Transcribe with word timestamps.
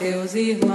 teus 0.00 0.34
irmãos. 0.34 0.69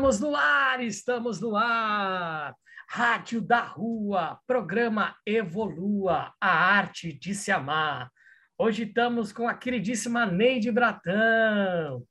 Estamos 0.00 0.20
no 0.20 0.34
ar, 0.34 0.82
estamos 0.82 1.40
no 1.42 1.54
ar. 1.54 2.56
Rádio 2.88 3.38
da 3.38 3.60
Rua, 3.60 4.40
programa 4.46 5.14
Evolua, 5.26 6.32
a 6.40 6.48
arte 6.48 7.12
de 7.12 7.34
se 7.34 7.52
amar. 7.52 8.10
Hoje 8.56 8.84
estamos 8.84 9.30
com 9.30 9.46
a 9.46 9.52
queridíssima 9.52 10.24
Neide 10.24 10.72
Bratão. 10.72 12.02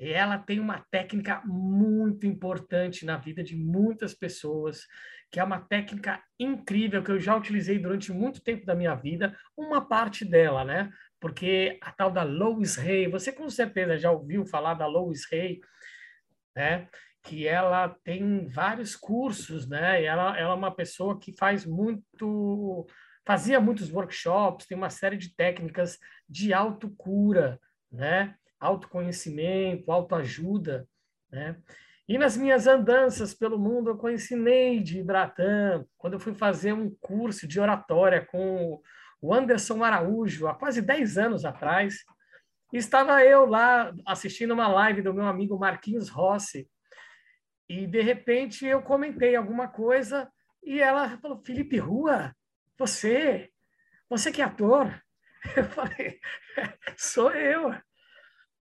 E 0.00 0.10
ela 0.10 0.38
tem 0.38 0.58
uma 0.58 0.82
técnica 0.90 1.42
muito 1.44 2.26
importante 2.26 3.04
na 3.04 3.18
vida 3.18 3.44
de 3.44 3.54
muitas 3.54 4.14
pessoas, 4.14 4.86
que 5.30 5.38
é 5.38 5.44
uma 5.44 5.60
técnica 5.60 6.22
incrível 6.40 7.02
que 7.02 7.10
eu 7.10 7.20
já 7.20 7.36
utilizei 7.36 7.78
durante 7.78 8.10
muito 8.10 8.42
tempo 8.42 8.64
da 8.64 8.74
minha 8.74 8.94
vida, 8.94 9.36
uma 9.54 9.86
parte 9.86 10.24
dela, 10.24 10.64
né? 10.64 10.90
Porque 11.20 11.78
a 11.82 11.92
tal 11.92 12.10
da 12.10 12.22
Lois 12.22 12.78
Hay, 12.78 13.06
você 13.06 13.30
com 13.30 13.50
certeza 13.50 13.98
já 13.98 14.10
ouviu 14.10 14.46
falar 14.46 14.72
da 14.72 14.86
Lois 14.86 15.30
Hay, 15.30 15.60
né? 16.56 16.88
Que 17.28 17.46
ela 17.46 17.94
tem 18.02 18.48
vários 18.48 18.96
cursos, 18.96 19.68
né? 19.68 20.02
E 20.02 20.06
ela, 20.06 20.38
ela 20.38 20.52
é 20.52 20.56
uma 20.56 20.74
pessoa 20.74 21.18
que 21.18 21.36
faz 21.36 21.66
muito, 21.66 22.86
fazia 23.26 23.60
muitos 23.60 23.92
workshops, 23.92 24.66
tem 24.66 24.78
uma 24.78 24.88
série 24.88 25.18
de 25.18 25.34
técnicas 25.34 25.98
de 26.26 26.54
autocura, 26.54 27.60
né? 27.92 28.34
Autoconhecimento, 28.58 29.92
autoajuda, 29.92 30.88
né? 31.30 31.56
E 32.08 32.16
nas 32.16 32.38
minhas 32.38 32.66
andanças 32.66 33.34
pelo 33.34 33.58
mundo, 33.58 33.90
eu 33.90 33.98
conheci 33.98 34.34
Neide 34.34 35.02
Bratan, 35.02 35.84
quando 35.98 36.14
eu 36.14 36.20
fui 36.20 36.32
fazer 36.32 36.72
um 36.72 36.90
curso 37.02 37.46
de 37.46 37.60
oratória 37.60 38.24
com 38.24 38.80
o 39.20 39.34
Anderson 39.34 39.84
Araújo, 39.84 40.46
há 40.46 40.54
quase 40.54 40.80
10 40.80 41.18
anos 41.18 41.44
atrás, 41.44 41.96
estava 42.72 43.22
eu 43.22 43.44
lá 43.44 43.94
assistindo 44.06 44.54
uma 44.54 44.68
live 44.68 45.02
do 45.02 45.12
meu 45.12 45.26
amigo 45.26 45.58
Marquinhos 45.58 46.08
Rossi. 46.08 46.66
E 47.68 47.86
de 47.86 48.00
repente 48.00 48.66
eu 48.66 48.82
comentei 48.82 49.36
alguma 49.36 49.68
coisa 49.68 50.30
e 50.62 50.80
ela 50.80 51.18
falou: 51.18 51.42
Felipe 51.44 51.78
Rua, 51.78 52.34
você, 52.78 53.50
você 54.08 54.32
que 54.32 54.40
é 54.40 54.44
ator? 54.44 55.02
Eu 55.56 55.64
falei: 55.64 56.18
sou 56.96 57.30
eu. 57.30 57.70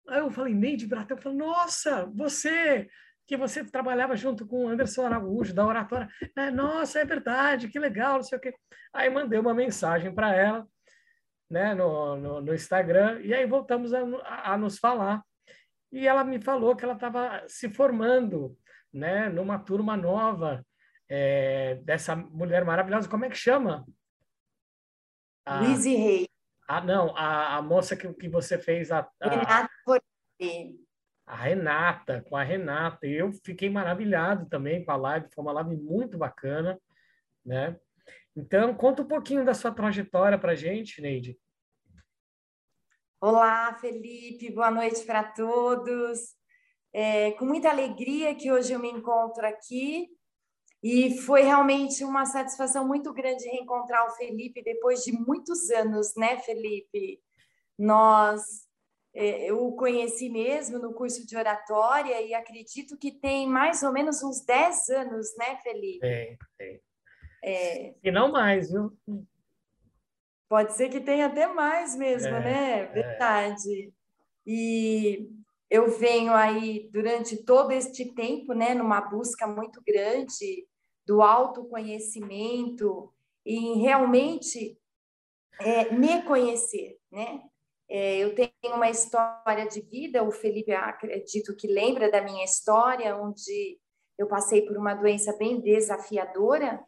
Aí 0.09 0.19
eu 0.19 0.31
falei: 0.31 0.53
Neide 0.53 0.87
Bratão, 0.87 1.17
eu 1.17 1.23
falei: 1.23 1.39
nossa, 1.39 2.07
você 2.07 2.89
que 3.27 3.37
você 3.37 3.65
trabalhava 3.65 4.17
junto 4.17 4.47
com 4.47 4.65
o 4.65 4.69
Anderson 4.69 5.05
Araújo, 5.05 5.55
da 5.55 5.67
oratória. 5.67 6.09
É, 6.37 6.51
nossa, 6.51 7.01
é 7.01 7.05
verdade, 7.05 7.69
que 7.69 7.79
legal, 7.79 8.15
não 8.15 8.23
sei 8.23 8.39
o 8.39 8.41
quê. 8.41 8.55
Aí 8.93 9.11
mandei 9.11 9.39
uma 9.39 9.55
mensagem 9.55 10.15
para 10.15 10.35
ela 10.35 10.67
né, 11.51 11.75
no, 11.75 12.17
no, 12.17 12.41
no, 12.41 12.55
Instagram, 12.55 13.21
e 13.21 13.33
aí 13.33 13.47
voltamos 13.47 13.93
a, 13.95 14.01
a, 14.25 14.53
a, 14.55 14.59
nos 14.59 14.79
falar. 14.79 15.23
E 15.93 16.07
ela 16.07 16.25
me 16.25 16.41
falou 16.41 16.75
que 16.75 16.85
ela 16.85 16.95
estava 16.95 17.45
se 17.49 17.69
formando 17.69 18.57
né, 18.97 19.29
numa 19.29 19.59
turma 19.59 19.97
nova 19.97 20.65
é, 21.09 21.75
dessa 21.85 22.17
mulher 22.17 22.65
maravilhosa. 22.65 23.09
Como 23.09 23.27
é 23.27 23.29
que 23.29 23.37
chama? 23.37 23.87
A... 25.45 25.61
Lizzie 25.61 25.95
Rey. 25.97 26.29
Ah, 26.67 26.81
não, 26.81 27.17
a, 27.17 27.57
a 27.57 27.63
moça 27.63 27.95
que, 27.95 28.13
que 28.15 28.29
você 28.29 28.59
fez 28.59 28.91
a. 28.91 29.09
a... 29.21 29.29
Renata 29.29 29.71
A 31.27 31.37
Renata, 31.37 32.25
com 32.29 32.37
a 32.37 32.43
Renata. 32.43 33.07
Eu 33.07 33.33
fiquei 33.45 33.69
maravilhado 33.69 34.49
também 34.49 34.85
com 34.85 34.91
a 34.91 34.97
live, 34.97 35.29
foi 35.33 35.45
uma 35.45 35.53
live 35.53 35.77
muito 35.77 36.17
bacana, 36.17 36.81
né? 37.45 37.79
Então, 38.35 38.75
conta 38.75 39.03
um 39.03 39.09
pouquinho 39.09 39.45
da 39.45 39.55
sua 39.55 39.73
trajetória 39.73 40.39
para 40.39 40.53
a 40.53 40.57
gente, 40.57 41.01
Neide. 41.01 41.39
Olá, 43.21 43.75
Felipe, 43.75 44.53
boa 44.53 44.71
noite 44.71 45.05
para 45.05 45.25
todos. 45.25 46.36
É, 46.99 47.33
com 47.33 47.45
muita 47.45 47.69
alegria 47.69 48.35
que 48.35 48.51
hoje 48.51 48.73
eu 48.73 48.79
me 48.79 48.91
encontro 48.91 49.47
aqui 49.47 50.09
e 50.83 51.19
foi 51.19 51.43
realmente 51.43 52.03
uma 52.03 52.25
satisfação 52.25 52.89
muito 52.89 53.13
grande 53.13 53.45
reencontrar 53.45 54.07
o 54.07 54.13
Felipe 54.13 54.63
depois 54.63 55.05
de 55.05 55.13
muitos 55.13 55.71
anos, 55.71 56.15
né, 56.17 56.39
Felipe? 56.39 57.21
Nós, 57.79 58.43
é, 59.15 59.51
eu 59.51 59.63
o 59.63 59.77
conheci 59.77 60.31
mesmo 60.31 60.79
no 60.79 60.95
curso 60.95 61.27
de 61.27 61.37
oratória 61.37 62.19
e 62.23 62.33
acredito 62.33 62.97
que 62.97 63.13
tem 63.13 63.47
mais 63.47 63.83
ou 63.83 63.93
menos 63.93 64.23
uns 64.23 64.43
10 64.47 64.89
anos, 64.89 65.37
né, 65.37 65.57
Felipe? 65.57 66.01
Tem, 66.01 66.39
tem. 66.57 66.81
É... 67.45 67.95
E 68.03 68.11
não 68.11 68.33
mais, 68.33 68.71
viu? 68.71 68.91
Pode 70.49 70.73
ser 70.73 70.89
que 70.89 71.01
tenha 71.03 71.27
até 71.27 71.47
mais 71.47 71.95
mesmo, 71.95 72.29
é, 72.29 72.41
né? 72.41 72.81
É. 72.81 72.87
Verdade. 72.87 73.93
E 74.47 75.29
eu 75.71 75.91
venho 75.91 76.33
aí 76.33 76.89
durante 76.93 77.45
todo 77.45 77.73
este 77.73 78.15
tempo, 78.15 78.53
né, 78.53 78.75
numa 78.75 79.01
busca 79.01 79.47
muito 79.47 79.83
grande 79.85 80.67
do 81.07 81.23
autoconhecimento 81.23 83.13
e 83.45 83.75
realmente 83.79 84.79
é, 85.61 85.93
me 85.93 86.23
conhecer, 86.23 86.99
né? 87.11 87.43
É, 87.89 88.19
eu 88.19 88.35
tenho 88.35 88.51
uma 88.75 88.91
história 88.91 89.67
de 89.69 89.81
vida, 89.81 90.25
o 90.25 90.33
Felipe 90.33 90.73
acredito 90.73 91.55
que 91.55 91.69
lembra 91.69 92.11
da 92.11 92.21
minha 92.21 92.45
história, 92.45 93.17
onde 93.17 93.79
eu 94.19 94.27
passei 94.27 94.63
por 94.63 94.77
uma 94.77 94.95
doença 94.95 95.37
bem 95.37 95.61
desafiadora 95.61 96.85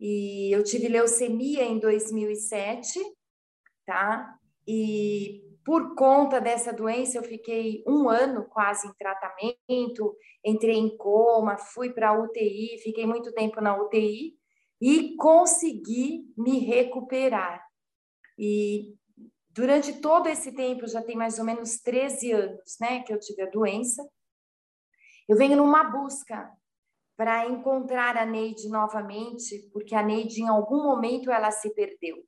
e 0.00 0.54
eu 0.54 0.64
tive 0.64 0.88
leucemia 0.88 1.62
em 1.64 1.78
2007, 1.78 2.98
tá? 3.86 4.36
E 4.66 5.45
por 5.66 5.96
conta 5.96 6.40
dessa 6.40 6.72
doença 6.72 7.18
eu 7.18 7.24
fiquei 7.24 7.82
um 7.88 8.08
ano 8.08 8.44
quase 8.44 8.86
em 8.86 8.92
tratamento, 8.94 10.16
entrei 10.44 10.76
em 10.76 10.96
coma, 10.96 11.58
fui 11.58 11.92
para 11.92 12.16
UTI, 12.16 12.78
fiquei 12.84 13.04
muito 13.04 13.32
tempo 13.32 13.60
na 13.60 13.76
UTI 13.76 14.38
e 14.80 15.16
consegui 15.16 16.32
me 16.38 16.60
recuperar. 16.60 17.60
E 18.38 18.94
durante 19.50 20.00
todo 20.00 20.28
esse 20.28 20.52
tempo, 20.52 20.86
já 20.86 21.02
tem 21.02 21.16
mais 21.16 21.36
ou 21.40 21.44
menos 21.44 21.80
13 21.80 22.30
anos, 22.30 22.76
né, 22.80 23.02
que 23.02 23.12
eu 23.12 23.18
tive 23.18 23.42
a 23.42 23.50
doença, 23.50 24.08
eu 25.28 25.36
venho 25.36 25.56
numa 25.56 25.82
busca 25.82 26.48
para 27.16 27.44
encontrar 27.48 28.16
a 28.16 28.24
Neide 28.24 28.68
novamente, 28.68 29.68
porque 29.72 29.96
a 29.96 30.02
Neide, 30.02 30.42
em 30.42 30.48
algum 30.48 30.84
momento, 30.84 31.28
ela 31.28 31.50
se 31.50 31.74
perdeu. 31.74 32.24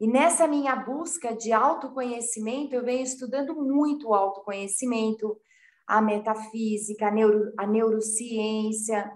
E 0.00 0.06
nessa 0.06 0.46
minha 0.46 0.76
busca 0.76 1.34
de 1.34 1.52
autoconhecimento, 1.52 2.74
eu 2.74 2.84
venho 2.84 3.02
estudando 3.02 3.54
muito 3.54 4.08
o 4.08 4.14
autoconhecimento, 4.14 5.36
a 5.86 6.00
metafísica, 6.00 7.08
a, 7.08 7.10
neuro, 7.10 7.52
a 7.58 7.66
neurociência, 7.66 9.10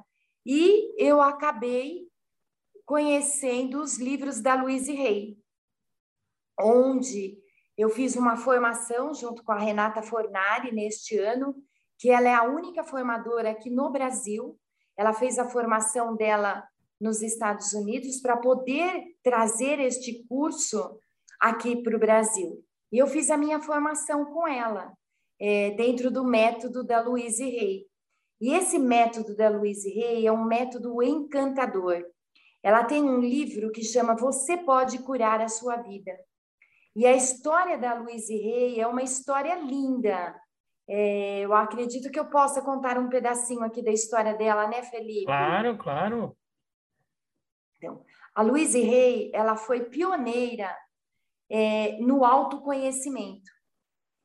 e 0.44 0.92
eu 0.98 1.22
acabei 1.22 2.08
conhecendo 2.84 3.80
os 3.80 3.98
livros 3.98 4.40
da 4.40 4.56
Louise 4.56 4.90
Hay, 4.90 5.38
onde 6.58 7.38
eu 7.76 7.88
fiz 7.88 8.16
uma 8.16 8.36
formação 8.36 9.14
junto 9.14 9.44
com 9.44 9.52
a 9.52 9.58
Renata 9.58 10.02
Fornari 10.02 10.72
neste 10.72 11.16
ano, 11.16 11.54
que 11.98 12.10
ela 12.10 12.28
é 12.28 12.34
a 12.34 12.42
única 12.42 12.82
formadora 12.82 13.50
aqui 13.50 13.70
no 13.70 13.90
Brasil. 13.90 14.58
Ela 14.96 15.12
fez 15.12 15.38
a 15.38 15.48
formação 15.48 16.16
dela 16.16 16.66
nos 17.02 17.20
Estados 17.20 17.72
Unidos 17.72 18.20
para 18.20 18.36
poder 18.36 19.16
trazer 19.22 19.80
este 19.80 20.24
curso 20.28 20.98
aqui 21.40 21.82
para 21.82 21.96
o 21.96 22.00
Brasil. 22.00 22.64
E 22.92 22.98
eu 22.98 23.06
fiz 23.08 23.30
a 23.30 23.36
minha 23.36 23.60
formação 23.60 24.24
com 24.26 24.46
ela, 24.46 24.92
é, 25.40 25.70
dentro 25.70 26.10
do 26.10 26.24
método 26.24 26.84
da 26.84 27.00
Louise 27.00 27.42
Hay. 27.42 27.86
E 28.40 28.54
esse 28.54 28.78
método 28.78 29.36
da 29.36 29.48
Louise 29.48 29.90
Hay 29.90 30.26
é 30.26 30.32
um 30.32 30.44
método 30.44 31.02
encantador. 31.02 32.04
Ela 32.62 32.84
tem 32.84 33.02
um 33.02 33.18
livro 33.18 33.72
que 33.72 33.82
chama 33.82 34.14
Você 34.14 34.56
Pode 34.56 35.00
Curar 35.00 35.40
a 35.40 35.48
Sua 35.48 35.76
Vida. 35.76 36.12
E 36.94 37.04
a 37.06 37.16
história 37.16 37.76
da 37.76 37.94
Louise 37.94 38.32
Hay 38.32 38.78
é 38.78 38.86
uma 38.86 39.02
história 39.02 39.56
linda. 39.56 40.38
É, 40.88 41.40
eu 41.40 41.54
acredito 41.54 42.10
que 42.10 42.20
eu 42.20 42.26
possa 42.26 42.62
contar 42.62 42.98
um 42.98 43.08
pedacinho 43.08 43.62
aqui 43.62 43.82
da 43.82 43.90
história 43.90 44.34
dela, 44.34 44.68
né, 44.68 44.82
Felipe? 44.82 45.24
Claro, 45.24 45.78
claro. 45.78 46.36
Então, 47.82 48.04
a 48.32 48.42
Louise 48.42 48.78
Hay, 48.78 49.32
ela 49.34 49.56
foi 49.56 49.86
pioneira 49.86 50.72
é, 51.50 51.98
no 51.98 52.24
autoconhecimento. 52.24 53.50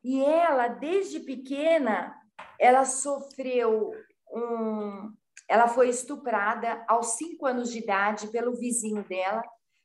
E 0.04 0.24
ela, 0.24 0.68
desde 0.68 1.22
pequena, 1.22 2.16
ela 2.60 2.86
sofreu 2.86 3.92
um, 4.32 5.12
ela 5.50 5.68
foi 5.68 5.90
estuprada 5.90 6.86
aos 6.88 7.18
cinco 7.18 7.48
anos 7.48 7.72
de 7.72 7.80
idade 7.80 8.28
pelo 8.28 8.56
vizinho 8.56 9.04
dela. 9.04 9.42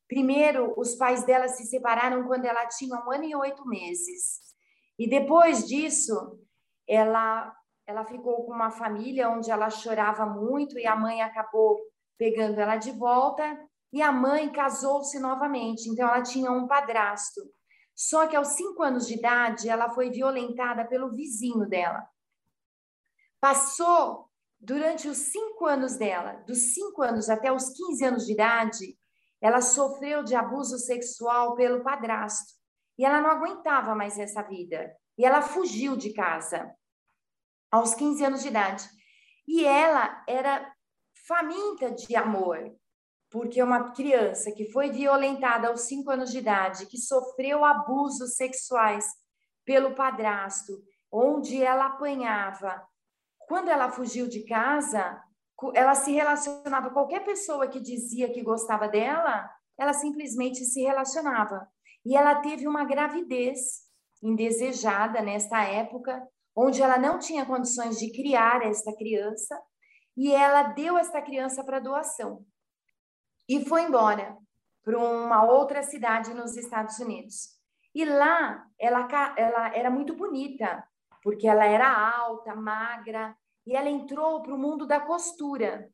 Primeiro, 0.06 0.74
os 0.76 0.94
pais 0.94 1.24
dela 1.24 1.48
se 1.48 1.64
separaram 1.64 2.26
quando 2.26 2.44
ela 2.44 2.66
tinha 2.66 2.94
um 2.94 3.10
ano 3.10 3.24
e 3.24 3.34
oito 3.34 3.66
meses. 3.66 4.52
E 4.98 5.08
depois 5.08 5.66
disso, 5.66 6.38
ela, 6.86 7.50
ela 7.86 8.04
ficou 8.04 8.44
com 8.44 8.52
uma 8.52 8.70
família 8.70 9.30
onde 9.30 9.50
ela 9.50 9.70
chorava 9.70 10.26
muito 10.26 10.78
e 10.78 10.86
a 10.86 10.94
mãe 10.94 11.22
acabou 11.22 11.80
pegando 12.18 12.60
ela 12.60 12.76
de 12.76 12.90
volta. 12.92 13.58
E 13.92 14.00
a 14.00 14.10
mãe 14.10 14.50
casou-se 14.50 15.18
novamente, 15.18 15.88
então 15.88 16.08
ela 16.08 16.22
tinha 16.22 16.50
um 16.50 16.66
padrasto. 16.66 17.40
Só 17.94 18.26
que 18.26 18.34
aos 18.34 18.48
cinco 18.48 18.82
anos 18.82 19.06
de 19.06 19.14
idade, 19.14 19.68
ela 19.68 19.90
foi 19.90 20.10
violentada 20.10 20.84
pelo 20.86 21.10
vizinho 21.10 21.68
dela. 21.68 22.06
Passou 23.40 24.30
durante 24.58 25.08
os 25.08 25.18
cinco 25.18 25.66
anos 25.66 25.96
dela, 25.96 26.34
dos 26.46 26.72
cinco 26.72 27.02
anos 27.02 27.28
até 27.28 27.52
os 27.52 27.68
15 27.70 28.04
anos 28.04 28.26
de 28.26 28.32
idade, 28.32 28.96
ela 29.40 29.60
sofreu 29.60 30.22
de 30.22 30.36
abuso 30.36 30.78
sexual 30.78 31.56
pelo 31.56 31.82
padrasto. 31.82 32.54
E 32.96 33.04
ela 33.04 33.20
não 33.20 33.28
aguentava 33.28 33.92
mais 33.94 34.16
essa 34.18 34.40
vida. 34.42 34.96
E 35.18 35.24
ela 35.24 35.42
fugiu 35.42 35.96
de 35.96 36.12
casa 36.12 36.72
aos 37.70 37.92
15 37.94 38.24
anos 38.24 38.42
de 38.42 38.48
idade. 38.48 38.88
E 39.48 39.64
ela 39.64 40.24
era 40.28 40.71
faminta 41.26 41.90
de 41.90 42.14
amor, 42.16 42.74
porque 43.30 43.62
uma 43.62 43.92
criança 43.92 44.52
que 44.52 44.70
foi 44.70 44.90
violentada 44.90 45.68
aos 45.68 45.82
5 45.82 46.10
anos 46.10 46.30
de 46.30 46.38
idade, 46.38 46.86
que 46.86 46.98
sofreu 46.98 47.64
abusos 47.64 48.34
sexuais 48.34 49.04
pelo 49.64 49.94
padrasto, 49.94 50.72
onde 51.10 51.62
ela 51.62 51.86
apanhava, 51.86 52.82
quando 53.46 53.68
ela 53.68 53.90
fugiu 53.90 54.26
de 54.26 54.44
casa, 54.44 55.22
ela 55.74 55.94
se 55.94 56.12
relacionava 56.12 56.88
com 56.88 56.94
qualquer 56.94 57.24
pessoa 57.24 57.68
que 57.68 57.80
dizia 57.80 58.32
que 58.32 58.42
gostava 58.42 58.88
dela, 58.88 59.48
ela 59.78 59.92
simplesmente 59.92 60.64
se 60.64 60.82
relacionava. 60.82 61.68
E 62.04 62.16
ela 62.16 62.36
teve 62.36 62.66
uma 62.66 62.84
gravidez 62.84 63.82
indesejada 64.22 65.20
nesta 65.20 65.62
época, 65.64 66.26
onde 66.56 66.82
ela 66.82 66.98
não 66.98 67.18
tinha 67.18 67.46
condições 67.46 67.98
de 67.98 68.10
criar 68.12 68.62
esta 68.62 68.94
criança, 68.96 69.60
e 70.16 70.32
ela 70.32 70.64
deu 70.64 70.98
esta 70.98 71.20
criança 71.22 71.64
para 71.64 71.80
doação. 71.80 72.44
E 73.48 73.64
foi 73.64 73.82
embora 73.82 74.36
para 74.84 74.98
uma 74.98 75.44
outra 75.44 75.82
cidade 75.82 76.34
nos 76.34 76.56
Estados 76.56 76.98
Unidos. 76.98 77.50
E 77.94 78.04
lá 78.04 78.66
ela, 78.78 79.08
ela 79.36 79.76
era 79.76 79.90
muito 79.90 80.14
bonita, 80.14 80.82
porque 81.22 81.46
ela 81.46 81.64
era 81.64 81.88
alta, 81.88 82.54
magra, 82.54 83.36
e 83.66 83.76
ela 83.76 83.88
entrou 83.88 84.42
para 84.42 84.54
o 84.54 84.58
mundo 84.58 84.86
da 84.86 85.00
costura, 85.00 85.88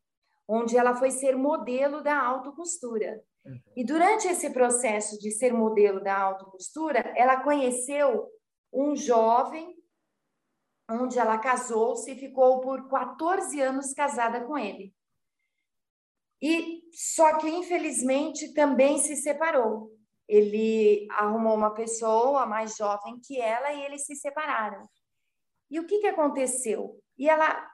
onde 0.47 0.77
ela 0.77 0.95
foi 0.95 1.11
ser 1.11 1.37
modelo 1.37 2.03
da 2.03 2.19
autocostura. 2.19 3.23
Uhum. 3.45 3.61
E 3.77 3.85
durante 3.85 4.27
esse 4.27 4.51
processo 4.51 5.19
de 5.19 5.31
ser 5.31 5.53
modelo 5.53 6.03
da 6.03 6.17
autocostura, 6.17 7.13
ela 7.15 7.43
conheceu 7.43 8.27
um 8.73 8.97
jovem, 8.97 9.75
onde 10.89 11.19
ela 11.19 11.39
casou-se 11.39 12.11
e 12.11 12.19
ficou 12.19 12.61
por 12.61 12.89
14 12.89 13.61
anos 13.61 13.93
casada 13.93 14.45
com 14.45 14.57
ele. 14.57 14.95
E 16.41 16.83
só 16.93 17.37
que 17.39 17.49
infelizmente 17.49 18.55
também 18.55 18.99
se 18.99 19.17
separou. 19.17 19.93
Ele 20.27 21.07
arrumou 21.11 21.55
uma 21.55 21.75
pessoa 21.75 22.47
mais 22.47 22.77
jovem 22.77 23.19
que 23.21 23.41
ela 23.41 23.73
e 23.73 23.83
eles 23.83 24.05
se 24.05 24.15
separaram. 24.15 24.89
E 25.71 25.81
o 25.81 25.87
que, 25.87 25.99
que 25.99 26.07
aconteceu? 26.07 27.01
E 27.17 27.29
ela, 27.29 27.71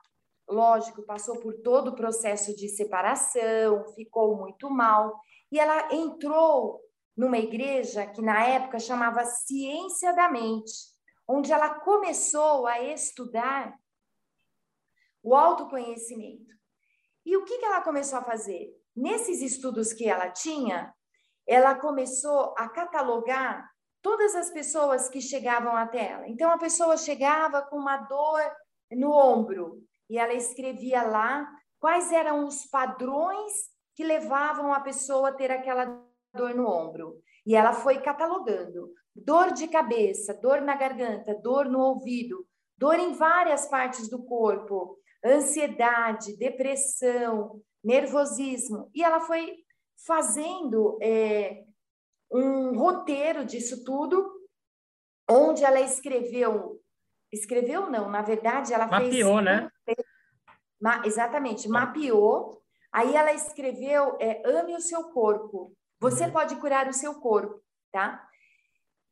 lógico, 0.49 1.05
passou 1.05 1.39
por 1.41 1.55
todo 1.63 1.89
o 1.89 1.97
processo 1.97 2.55
de 2.57 2.69
separação, 2.69 3.85
ficou 3.95 4.37
muito 4.37 4.71
mal, 4.71 5.21
e 5.53 5.59
ela 5.59 5.93
entrou 5.95 6.81
numa 7.17 7.39
igreja 7.39 8.07
que 8.07 8.21
na 8.21 8.45
época 8.45 8.79
chamava 8.79 9.25
Ciência 9.25 10.13
da 10.15 10.29
Mente, 10.29 10.94
onde 11.27 11.53
ela 11.53 11.81
começou 11.81 12.67
a 12.67 12.81
estudar 12.81 13.75
o 15.23 15.35
autoconhecimento. 15.35 16.55
E 17.25 17.37
o 17.37 17.45
que, 17.45 17.59
que 17.59 17.65
ela 17.65 17.81
começou 17.81 18.19
a 18.19 18.25
fazer? 18.25 18.71
Nesses 18.95 19.41
estudos 19.41 19.93
que 19.93 20.09
ela 20.09 20.31
tinha, 20.31 20.95
ela 21.47 21.75
começou 21.75 22.55
a 22.57 22.69
catalogar 22.69 23.69
todas 24.03 24.35
as 24.35 24.51
pessoas 24.51 25.09
que 25.09 25.21
chegavam 25.21 25.75
até 25.75 26.11
ela. 26.11 26.29
Então, 26.29 26.51
a 26.51 26.59
pessoa 26.59 26.97
chegava 26.97 27.63
com 27.63 27.77
uma 27.77 27.97
dor 27.97 28.43
no 28.93 29.11
ombro 29.11 29.83
e 30.11 30.19
ela 30.19 30.35
escrevia 30.35 31.03
lá 31.03 31.51
quais 31.81 32.13
eram 32.13 32.47
os 32.47 32.67
padrões 32.67 33.53
que 33.95 34.05
levavam 34.05 34.73
a 34.75 34.81
pessoa 34.81 35.31
a 35.31 35.33
ter 35.33 35.51
aquela 35.51 35.87
dor 36.35 36.55
no 36.55 36.69
ombro. 36.69 37.23
E 37.47 37.57
ela 37.57 37.73
foi 37.73 38.01
catalogando: 38.01 38.93
dor 39.15 39.53
de 39.53 39.69
cabeça, 39.69 40.35
dor 40.35 40.61
na 40.61 40.77
garganta, 40.77 41.35
dor 41.35 41.67
no 41.67 41.81
ouvido, 41.81 42.47
dor 42.77 42.99
em 42.99 43.13
várias 43.13 43.67
partes 43.67 44.09
do 44.09 44.25
corpo, 44.25 44.99
ansiedade, 45.25 46.37
depressão, 46.37 47.61
nervosismo. 47.83 48.91
E 48.95 49.03
ela 49.03 49.21
foi 49.21 49.57
fazendo 50.07 50.99
é, 51.01 51.65
um 52.31 52.77
roteiro 52.77 53.45
disso 53.45 53.85
tudo, 53.85 54.31
onde 55.31 55.65
ela 55.65 55.81
escreveu, 55.81 56.81
escreveu 57.33 57.91
não, 57.91 58.11
na 58.11 58.23
verdade 58.23 58.75
ela 58.75 58.87
mapeou, 58.87 59.11
fez... 59.11 59.25
Mapeou, 59.25 59.41
né? 59.41 59.71
Ma, 60.81 61.03
exatamente, 61.07 61.69
mapeou. 61.69 62.61
Aí 62.93 63.17
ela 63.17 63.33
escreveu, 63.33 64.17
é, 64.21 64.43
ame 64.45 64.75
o 64.75 64.81
seu 64.81 65.05
corpo. 65.05 65.73
Você 65.99 66.27
uhum. 66.27 66.33
pode 66.33 66.57
curar 66.57 66.87
o 66.89 66.93
seu 66.93 67.15
corpo, 67.15 67.61
tá? 67.91 68.29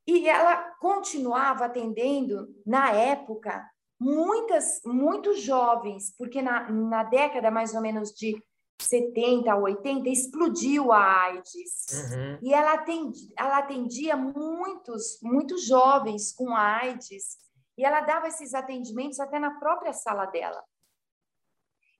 E 0.06 0.28
ela 0.28 0.56
continuava 0.80 1.66
atendendo, 1.66 2.48
na 2.66 2.90
época, 2.90 3.64
muitas, 4.00 4.80
muitos 4.84 5.40
jovens, 5.40 6.14
porque 6.16 6.42
na, 6.42 6.68
na 6.70 7.04
década 7.04 7.50
mais 7.50 7.74
ou 7.74 7.80
menos 7.80 8.10
de 8.10 8.36
70 8.80 9.52
a 9.52 9.56
80 9.56 10.08
explodiu 10.08 10.92
a 10.92 11.22
AIDS. 11.24 11.86
Uhum. 11.92 12.38
E 12.42 12.52
ela 12.52 12.74
atendia, 12.74 13.32
ela 13.38 13.58
atendia 13.58 14.16
muitos, 14.16 15.20
muitos 15.22 15.66
jovens 15.66 16.32
com 16.32 16.54
AIDS. 16.54 17.38
E 17.78 17.84
ela 17.84 18.00
dava 18.00 18.28
esses 18.28 18.54
atendimentos 18.54 19.20
até 19.20 19.38
na 19.38 19.58
própria 19.58 19.92
sala 19.92 20.26
dela. 20.26 20.62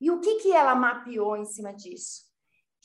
E 0.01 0.11
o 0.11 0.21
que, 0.21 0.41
que 0.41 0.53
ela 0.53 0.75
mapeou 0.75 1.37
em 1.37 1.45
cima 1.45 1.73
disso? 1.73 2.23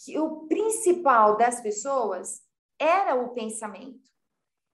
Que 0.05 0.19
o 0.19 0.47
principal 0.47 1.35
das 1.35 1.59
pessoas 1.59 2.41
era 2.79 3.15
o 3.15 3.29
pensamento. 3.29 4.07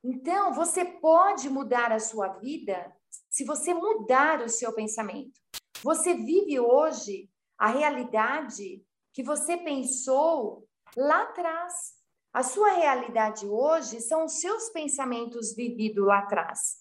Então, 0.03 0.53
você 0.53 0.83
pode 0.83 1.49
mudar 1.49 1.91
a 1.91 1.99
sua 1.99 2.27
vida 2.39 2.93
se 3.29 3.45
você 3.45 3.73
mudar 3.73 4.41
o 4.41 4.49
seu 4.49 4.73
pensamento. 4.73 5.39
Você 5.81 6.13
vive 6.13 6.59
hoje 6.59 7.29
a 7.57 7.67
realidade 7.67 8.83
que 9.13 9.23
você 9.23 9.55
pensou 9.55 10.67
lá 10.97 11.23
atrás. 11.23 11.93
A 12.33 12.43
sua 12.43 12.71
realidade 12.71 13.45
hoje 13.45 14.01
são 14.01 14.25
os 14.25 14.39
seus 14.41 14.69
pensamentos 14.69 15.53
vividos 15.55 16.05
lá 16.05 16.19
atrás. 16.19 16.77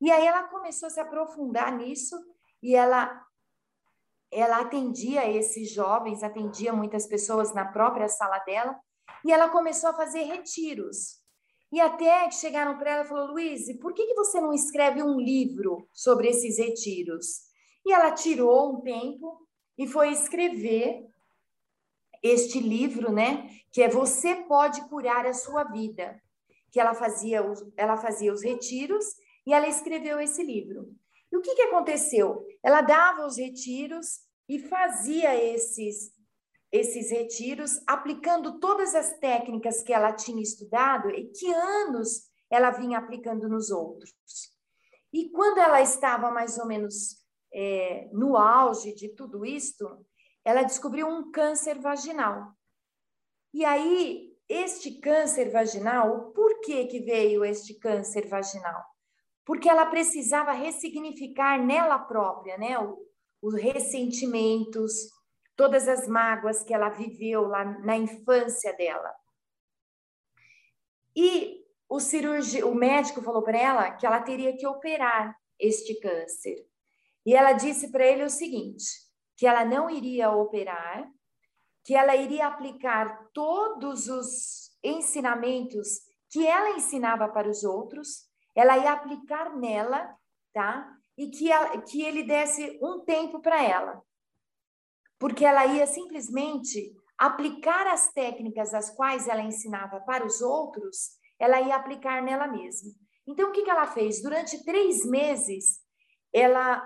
E 0.00 0.10
aí 0.10 0.26
ela 0.26 0.44
começou 0.44 0.86
a 0.86 0.90
se 0.90 1.00
aprofundar 1.00 1.72
nisso 1.72 2.16
e 2.62 2.74
ela 2.74 3.26
ela 4.30 4.60
atendia 4.60 5.30
esses 5.30 5.70
jovens, 5.70 6.22
atendia 6.22 6.72
muitas 6.72 7.06
pessoas 7.06 7.52
na 7.52 7.66
própria 7.66 8.08
sala 8.08 8.38
dela, 8.38 8.80
e 9.26 9.30
ela 9.30 9.50
começou 9.50 9.90
a 9.90 9.94
fazer 9.94 10.22
retiros. 10.22 11.21
E 11.72 11.80
até 11.80 12.28
que 12.28 12.34
chegaram 12.34 12.76
para 12.76 12.90
ela 12.90 13.04
e 13.04 13.08
falou: 13.08 13.28
Luiz, 13.28 13.74
por 13.80 13.94
que, 13.94 14.06
que 14.06 14.14
você 14.14 14.40
não 14.40 14.52
escreve 14.52 15.02
um 15.02 15.18
livro 15.18 15.88
sobre 15.92 16.28
esses 16.28 16.58
retiros? 16.58 17.50
E 17.84 17.92
ela 17.92 18.12
tirou 18.12 18.74
um 18.74 18.80
tempo 18.82 19.48
e 19.78 19.86
foi 19.86 20.10
escrever 20.10 21.06
este 22.22 22.60
livro, 22.60 23.10
né? 23.10 23.48
Que 23.72 23.82
é 23.82 23.88
Você 23.88 24.34
Pode 24.34 24.86
Curar 24.88 25.26
a 25.26 25.32
Sua 25.32 25.64
Vida. 25.64 26.20
Que 26.70 26.78
ela 26.78 26.94
fazia 26.94 27.42
ela 27.76 27.96
fazia 27.96 28.32
os 28.32 28.42
retiros 28.42 29.04
e 29.46 29.52
ela 29.52 29.66
escreveu 29.66 30.20
esse 30.20 30.42
livro. 30.42 30.94
E 31.32 31.36
o 31.36 31.40
que, 31.40 31.54
que 31.54 31.62
aconteceu? 31.62 32.46
Ela 32.62 32.82
dava 32.82 33.26
os 33.26 33.38
retiros 33.38 34.20
e 34.46 34.58
fazia 34.58 35.34
esses, 35.34 36.12
esses 36.72 37.10
retiros, 37.10 37.72
aplicando 37.86 38.58
todas 38.58 38.94
as 38.94 39.18
técnicas 39.18 39.82
que 39.82 39.92
ela 39.92 40.12
tinha 40.12 40.42
estudado 40.42 41.10
e 41.10 41.30
que 41.30 41.52
anos 41.52 42.30
ela 42.50 42.70
vinha 42.70 42.98
aplicando 42.98 43.48
nos 43.48 43.70
outros. 43.70 44.14
E 45.12 45.28
quando 45.30 45.58
ela 45.58 45.82
estava 45.82 46.30
mais 46.30 46.58
ou 46.58 46.66
menos 46.66 47.16
é, 47.52 48.08
no 48.12 48.36
auge 48.36 48.94
de 48.94 49.10
tudo 49.10 49.44
isto, 49.44 49.86
ela 50.44 50.62
descobriu 50.62 51.06
um 51.06 51.30
câncer 51.30 51.78
vaginal. 51.78 52.52
E 53.52 53.64
aí, 53.64 54.34
este 54.48 54.98
câncer 54.98 55.50
vaginal, 55.50 56.32
por 56.32 56.60
que, 56.60 56.86
que 56.86 57.00
veio 57.00 57.44
este 57.44 57.74
câncer 57.74 58.26
vaginal? 58.26 58.82
porque 59.44 59.68
ela 59.68 59.86
precisava 59.86 60.52
ressignificar 60.52 61.62
nela 61.64 61.98
própria, 61.98 62.56
né, 62.56 62.76
os 63.40 63.54
ressentimentos, 63.54 64.92
todas 65.56 65.88
as 65.88 66.08
mágoas 66.08 66.62
que 66.62 66.72
ela 66.72 66.88
viveu 66.88 67.42
lá 67.46 67.64
na 67.80 67.96
infância 67.96 68.72
dela. 68.76 69.14
E 71.14 71.62
o 71.88 72.00
cirurgi, 72.00 72.62
o 72.62 72.74
médico 72.74 73.22
falou 73.22 73.42
para 73.42 73.58
ela 73.58 73.90
que 73.92 74.06
ela 74.06 74.20
teria 74.20 74.56
que 74.56 74.66
operar 74.66 75.36
este 75.58 75.98
câncer. 76.00 76.66
E 77.24 77.34
ela 77.34 77.52
disse 77.52 77.90
para 77.92 78.06
ele 78.06 78.24
o 78.24 78.30
seguinte, 78.30 78.84
que 79.36 79.46
ela 79.46 79.64
não 79.64 79.90
iria 79.90 80.30
operar, 80.30 81.08
que 81.84 81.94
ela 81.94 82.16
iria 82.16 82.46
aplicar 82.46 83.28
todos 83.32 84.08
os 84.08 84.70
ensinamentos 84.82 86.00
que 86.30 86.46
ela 86.46 86.70
ensinava 86.70 87.28
para 87.28 87.48
os 87.48 87.62
outros 87.62 88.32
ela 88.54 88.76
ia 88.78 88.92
aplicar 88.92 89.56
nela, 89.56 90.14
tá? 90.52 90.90
E 91.16 91.30
que, 91.30 91.50
ela, 91.50 91.80
que 91.82 92.02
ele 92.02 92.22
desse 92.22 92.78
um 92.82 93.00
tempo 93.04 93.40
para 93.40 93.62
ela. 93.62 94.02
Porque 95.22 95.44
ela 95.44 95.64
ia 95.66 95.86
simplesmente 95.86 96.92
aplicar 97.16 97.86
as 97.86 98.12
técnicas 98.12 98.74
as 98.74 98.90
quais 98.90 99.28
ela 99.28 99.40
ensinava 99.40 100.00
para 100.00 100.26
os 100.26 100.40
outros, 100.40 101.10
ela 101.38 101.60
ia 101.60 101.76
aplicar 101.76 102.20
nela 102.20 102.48
mesma. 102.48 102.90
Então, 103.24 103.48
o 103.48 103.52
que, 103.52 103.62
que 103.62 103.70
ela 103.70 103.86
fez? 103.86 104.20
Durante 104.20 104.64
três 104.64 105.06
meses, 105.06 105.78
ela, 106.32 106.82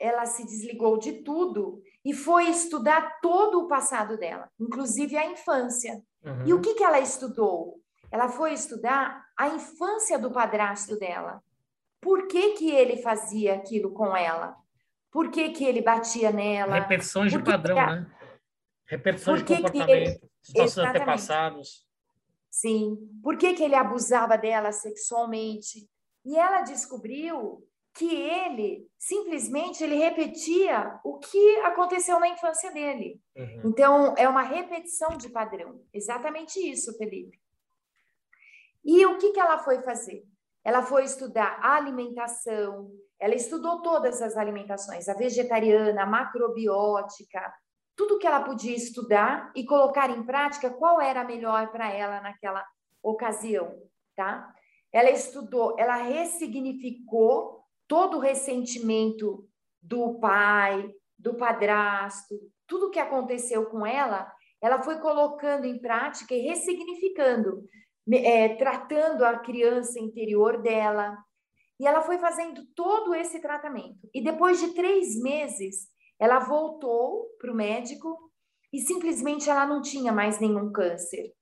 ela 0.00 0.24
se 0.24 0.46
desligou 0.46 0.96
de 0.96 1.22
tudo 1.22 1.82
e 2.02 2.14
foi 2.14 2.48
estudar 2.48 3.20
todo 3.20 3.60
o 3.60 3.68
passado 3.68 4.16
dela, 4.16 4.50
inclusive 4.58 5.14
a 5.14 5.30
infância. 5.30 6.02
Uhum. 6.24 6.46
E 6.46 6.54
o 6.54 6.62
que, 6.62 6.76
que 6.76 6.82
ela 6.82 6.98
estudou? 6.98 7.78
Ela 8.10 8.30
foi 8.30 8.54
estudar 8.54 9.22
a 9.36 9.48
infância 9.48 10.18
do 10.18 10.30
padrasto 10.30 10.98
dela. 10.98 11.42
Por 12.00 12.26
que, 12.26 12.52
que 12.52 12.70
ele 12.70 13.02
fazia 13.02 13.52
aquilo 13.52 13.92
com 13.92 14.16
ela? 14.16 14.56
Por 15.16 15.30
que, 15.30 15.48
que 15.48 15.64
ele 15.64 15.80
batia 15.80 16.30
nela? 16.30 16.74
Repetições 16.74 17.32
de 17.32 17.42
padrão, 17.42 17.78
a... 17.78 17.86
né? 17.86 18.06
Repetições 18.84 19.42
de 19.42 19.46
comportamento, 19.46 19.88
ele... 19.88 20.20
situações 20.42 20.88
antepassados. 20.88 21.86
Sim. 22.50 22.98
Por 23.22 23.38
que, 23.38 23.54
que 23.54 23.62
ele 23.62 23.74
abusava 23.74 24.36
dela 24.36 24.72
sexualmente? 24.72 25.88
E 26.22 26.36
ela 26.36 26.60
descobriu 26.60 27.66
que 27.94 28.14
ele 28.14 28.86
simplesmente 28.98 29.82
ele 29.82 29.94
repetia 29.94 31.00
o 31.02 31.18
que 31.18 31.60
aconteceu 31.60 32.20
na 32.20 32.28
infância 32.28 32.70
dele. 32.70 33.18
Uhum. 33.34 33.62
Então 33.70 34.14
é 34.18 34.28
uma 34.28 34.42
repetição 34.42 35.16
de 35.16 35.30
padrão. 35.30 35.80
Exatamente 35.94 36.58
isso, 36.60 36.94
Felipe. 36.98 37.40
E 38.84 39.06
o 39.06 39.16
que, 39.16 39.32
que 39.32 39.40
ela 39.40 39.56
foi 39.60 39.80
fazer? 39.80 40.26
Ela 40.62 40.82
foi 40.82 41.04
estudar 41.04 41.58
a 41.62 41.74
alimentação, 41.74 42.90
ela 43.20 43.34
estudou 43.34 43.82
todas 43.82 44.20
as 44.20 44.36
alimentações, 44.36 45.08
a 45.08 45.14
vegetariana, 45.14 46.02
a 46.02 46.06
macrobiótica, 46.06 47.52
tudo 47.96 48.18
que 48.18 48.26
ela 48.26 48.44
podia 48.44 48.76
estudar 48.76 49.50
e 49.54 49.64
colocar 49.64 50.10
em 50.10 50.22
prática 50.22 50.70
qual 50.70 51.00
era 51.00 51.24
melhor 51.24 51.72
para 51.72 51.90
ela 51.90 52.20
naquela 52.20 52.64
ocasião, 53.02 53.74
tá? 54.14 54.52
Ela 54.92 55.10
estudou, 55.10 55.76
ela 55.78 55.96
ressignificou 55.96 57.62
todo 57.88 58.18
o 58.18 58.20
ressentimento 58.20 59.48
do 59.80 60.18
pai, 60.18 60.90
do 61.18 61.34
padrasto, 61.34 62.34
tudo 62.66 62.90
que 62.90 62.98
aconteceu 62.98 63.66
com 63.66 63.86
ela, 63.86 64.30
ela 64.60 64.82
foi 64.82 64.98
colocando 64.98 65.64
em 65.64 65.78
prática 65.78 66.34
e 66.34 66.40
ressignificando 66.40 67.64
é, 68.12 68.50
tratando 68.56 69.24
a 69.24 69.38
criança 69.38 69.98
interior 69.98 70.62
dela. 70.62 71.16
E 71.78 71.86
ela 71.86 72.00
foi 72.00 72.18
fazendo 72.18 72.64
todo 72.74 73.14
esse 73.14 73.40
tratamento. 73.40 74.08
E 74.14 74.22
depois 74.22 74.58
de 74.58 74.74
três 74.74 75.20
meses, 75.20 75.88
ela 76.18 76.38
voltou 76.38 77.26
para 77.38 77.52
o 77.52 77.54
médico 77.54 78.30
e 78.72 78.80
simplesmente 78.80 79.50
ela 79.50 79.66
não 79.66 79.82
tinha 79.82 80.12
mais 80.12 80.40
nenhum 80.40 80.72
câncer. 80.72 81.32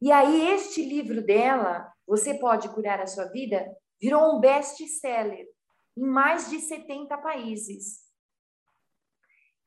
E 0.00 0.10
aí, 0.10 0.48
este 0.50 0.84
livro 0.84 1.24
dela, 1.24 1.90
Você 2.06 2.34
Pode 2.34 2.68
Curar 2.70 3.00
a 3.00 3.06
Sua 3.06 3.26
Vida, 3.26 3.64
virou 4.00 4.36
um 4.36 4.40
best-seller 4.40 5.46
em 5.96 6.06
mais 6.06 6.50
de 6.50 6.58
70 6.60 7.16
países. 7.18 8.00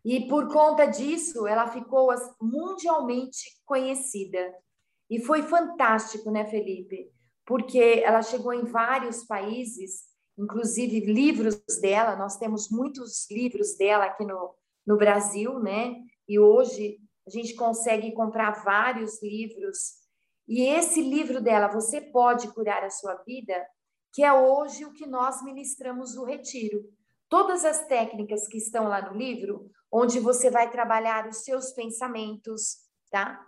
E 0.03 0.27
por 0.27 0.51
conta 0.51 0.85
disso, 0.85 1.47
ela 1.47 1.67
ficou 1.67 2.09
mundialmente 2.39 3.59
conhecida. 3.65 4.53
E 5.09 5.19
foi 5.19 5.41
fantástico, 5.41 6.29
né, 6.29 6.45
Felipe? 6.45 7.11
Porque 7.45 8.01
ela 8.03 8.21
chegou 8.21 8.53
em 8.53 8.65
vários 8.65 9.23
países, 9.23 10.03
inclusive 10.37 10.99
livros 11.01 11.61
dela, 11.79 12.15
nós 12.15 12.37
temos 12.37 12.69
muitos 12.69 13.29
livros 13.29 13.77
dela 13.77 14.05
aqui 14.05 14.25
no, 14.25 14.55
no 14.85 14.97
Brasil, 14.97 15.59
né? 15.59 15.95
E 16.27 16.39
hoje 16.39 16.97
a 17.25 17.29
gente 17.29 17.55
consegue 17.55 18.11
comprar 18.13 18.63
vários 18.63 19.21
livros. 19.21 20.05
E 20.47 20.61
esse 20.63 21.01
livro 21.01 21.41
dela, 21.41 21.67
Você 21.67 22.01
Pode 22.01 22.53
Curar 22.53 22.83
a 22.83 22.89
Sua 22.89 23.15
Vida, 23.25 23.65
que 24.13 24.23
é 24.23 24.31
hoje 24.31 24.85
o 24.85 24.93
que 24.93 25.05
nós 25.05 25.43
ministramos 25.43 26.15
no 26.15 26.23
Retiro. 26.23 26.83
Todas 27.27 27.65
as 27.65 27.85
técnicas 27.87 28.47
que 28.47 28.57
estão 28.57 28.87
lá 28.87 29.01
no 29.01 29.17
livro, 29.17 29.69
onde 29.91 30.19
você 30.19 30.49
vai 30.49 30.69
trabalhar 30.69 31.27
os 31.27 31.43
seus 31.43 31.71
pensamentos, 31.71 32.77
tá? 33.09 33.39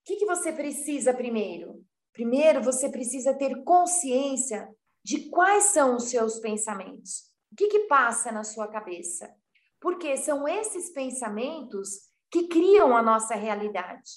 O 0.00 0.04
que, 0.04 0.16
que 0.16 0.26
você 0.26 0.52
precisa 0.52 1.14
primeiro? 1.14 1.84
Primeiro, 2.12 2.62
você 2.62 2.88
precisa 2.88 3.34
ter 3.34 3.62
consciência 3.64 4.68
de 5.04 5.28
quais 5.30 5.64
são 5.64 5.96
os 5.96 6.04
seus 6.04 6.38
pensamentos. 6.38 7.32
O 7.50 7.56
que, 7.56 7.68
que 7.68 7.80
passa 7.80 8.30
na 8.30 8.44
sua 8.44 8.68
cabeça? 8.68 9.34
Porque 9.80 10.16
são 10.16 10.46
esses 10.46 10.90
pensamentos 10.90 12.10
que 12.30 12.48
criam 12.48 12.96
a 12.96 13.02
nossa 13.02 13.34
realidade, 13.34 14.10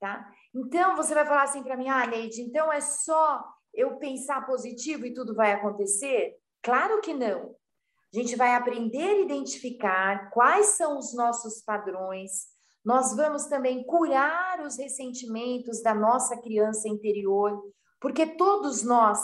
tá? 0.00 0.30
Então, 0.54 0.96
você 0.96 1.14
vai 1.14 1.24
falar 1.24 1.44
assim 1.44 1.62
para 1.62 1.76
mim, 1.76 1.88
ah, 1.88 2.06
Neide, 2.06 2.42
então 2.42 2.72
é 2.72 2.80
só 2.80 3.42
eu 3.72 3.96
pensar 3.98 4.46
positivo 4.46 5.06
e 5.06 5.14
tudo 5.14 5.34
vai 5.34 5.52
acontecer? 5.52 6.36
Claro 6.62 7.00
que 7.00 7.14
não. 7.14 7.54
A 8.14 8.18
gente 8.18 8.34
vai 8.36 8.54
aprender 8.54 9.08
a 9.08 9.20
identificar 9.20 10.30
quais 10.30 10.68
são 10.68 10.98
os 10.98 11.14
nossos 11.14 11.62
padrões. 11.62 12.46
Nós 12.86 13.16
vamos 13.16 13.46
também 13.46 13.82
curar 13.82 14.60
os 14.64 14.78
ressentimentos 14.78 15.82
da 15.82 15.92
nossa 15.92 16.40
criança 16.40 16.88
interior, 16.88 17.60
porque 18.00 18.24
todos 18.36 18.84
nós 18.84 19.18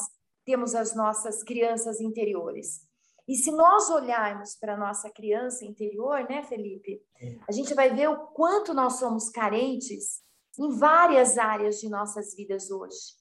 temos 0.45 0.75
as 0.75 0.97
nossas 0.97 1.45
crianças 1.45 2.01
interiores. 2.01 2.81
E 3.29 3.37
se 3.37 3.53
nós 3.53 3.89
olharmos 3.89 4.57
para 4.57 4.75
a 4.75 4.77
nossa 4.77 5.09
criança 5.09 5.65
interior, 5.65 6.27
né, 6.29 6.43
Felipe, 6.43 7.01
a 7.47 7.53
gente 7.53 7.73
vai 7.73 7.95
ver 7.95 8.09
o 8.09 8.27
quanto 8.33 8.75
nós 8.75 8.95
somos 8.95 9.29
carentes 9.29 10.21
em 10.59 10.69
várias 10.71 11.39
áreas 11.39 11.79
de 11.79 11.89
nossas 11.89 12.35
vidas 12.35 12.69
hoje. 12.69 13.15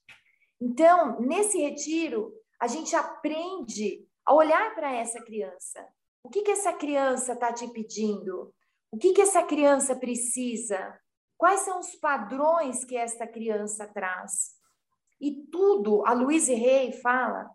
Então, 0.60 1.20
nesse 1.20 1.56
retiro, 1.58 2.34
a 2.60 2.66
gente 2.66 2.96
aprende 2.96 4.04
a 4.26 4.34
olhar 4.34 4.74
para 4.74 4.92
essa 4.92 5.22
criança. 5.22 5.86
O 6.20 6.28
que, 6.28 6.42
que 6.42 6.50
essa 6.50 6.72
criança 6.72 7.34
está 7.34 7.52
te 7.52 7.68
pedindo? 7.68 8.52
O 8.92 8.98
que, 8.98 9.14
que 9.14 9.22
essa 9.22 9.42
criança 9.42 9.96
precisa? 9.96 10.96
Quais 11.38 11.60
são 11.60 11.80
os 11.80 11.94
padrões 11.96 12.84
que 12.84 12.94
esta 12.94 13.26
criança 13.26 13.86
traz? 13.86 14.50
E 15.18 15.46
tudo, 15.50 16.04
a 16.04 16.12
Louise 16.12 16.52
Rey 16.52 16.92
fala 16.92 17.50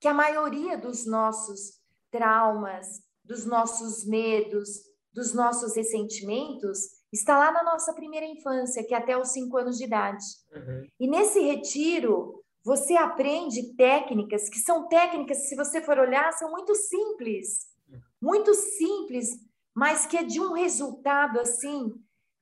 que 0.00 0.08
a 0.08 0.14
maioria 0.14 0.78
dos 0.78 1.06
nossos 1.06 1.80
traumas, 2.10 2.86
dos 3.22 3.44
nossos 3.44 4.06
medos, 4.06 4.68
dos 5.12 5.34
nossos 5.34 5.76
ressentimentos 5.76 6.78
está 7.12 7.38
lá 7.38 7.52
na 7.52 7.62
nossa 7.62 7.92
primeira 7.92 8.26
infância, 8.26 8.84
que 8.84 8.94
é 8.94 8.96
até 8.96 9.16
os 9.16 9.28
cinco 9.28 9.58
anos 9.58 9.76
de 9.76 9.84
idade. 9.84 10.24
Uhum. 10.52 10.88
E 10.98 11.06
nesse 11.06 11.40
retiro, 11.40 12.42
você 12.64 12.96
aprende 12.96 13.74
técnicas 13.76 14.48
que 14.48 14.58
são 14.58 14.88
técnicas, 14.88 15.48
se 15.48 15.54
você 15.54 15.82
for 15.82 15.98
olhar, 15.98 16.32
são 16.32 16.50
muito 16.50 16.74
simples, 16.74 17.66
muito 18.20 18.54
simples, 18.54 19.28
mas 19.74 20.06
que 20.06 20.16
é 20.16 20.22
de 20.22 20.40
um 20.40 20.52
resultado 20.52 21.40
assim 21.40 21.92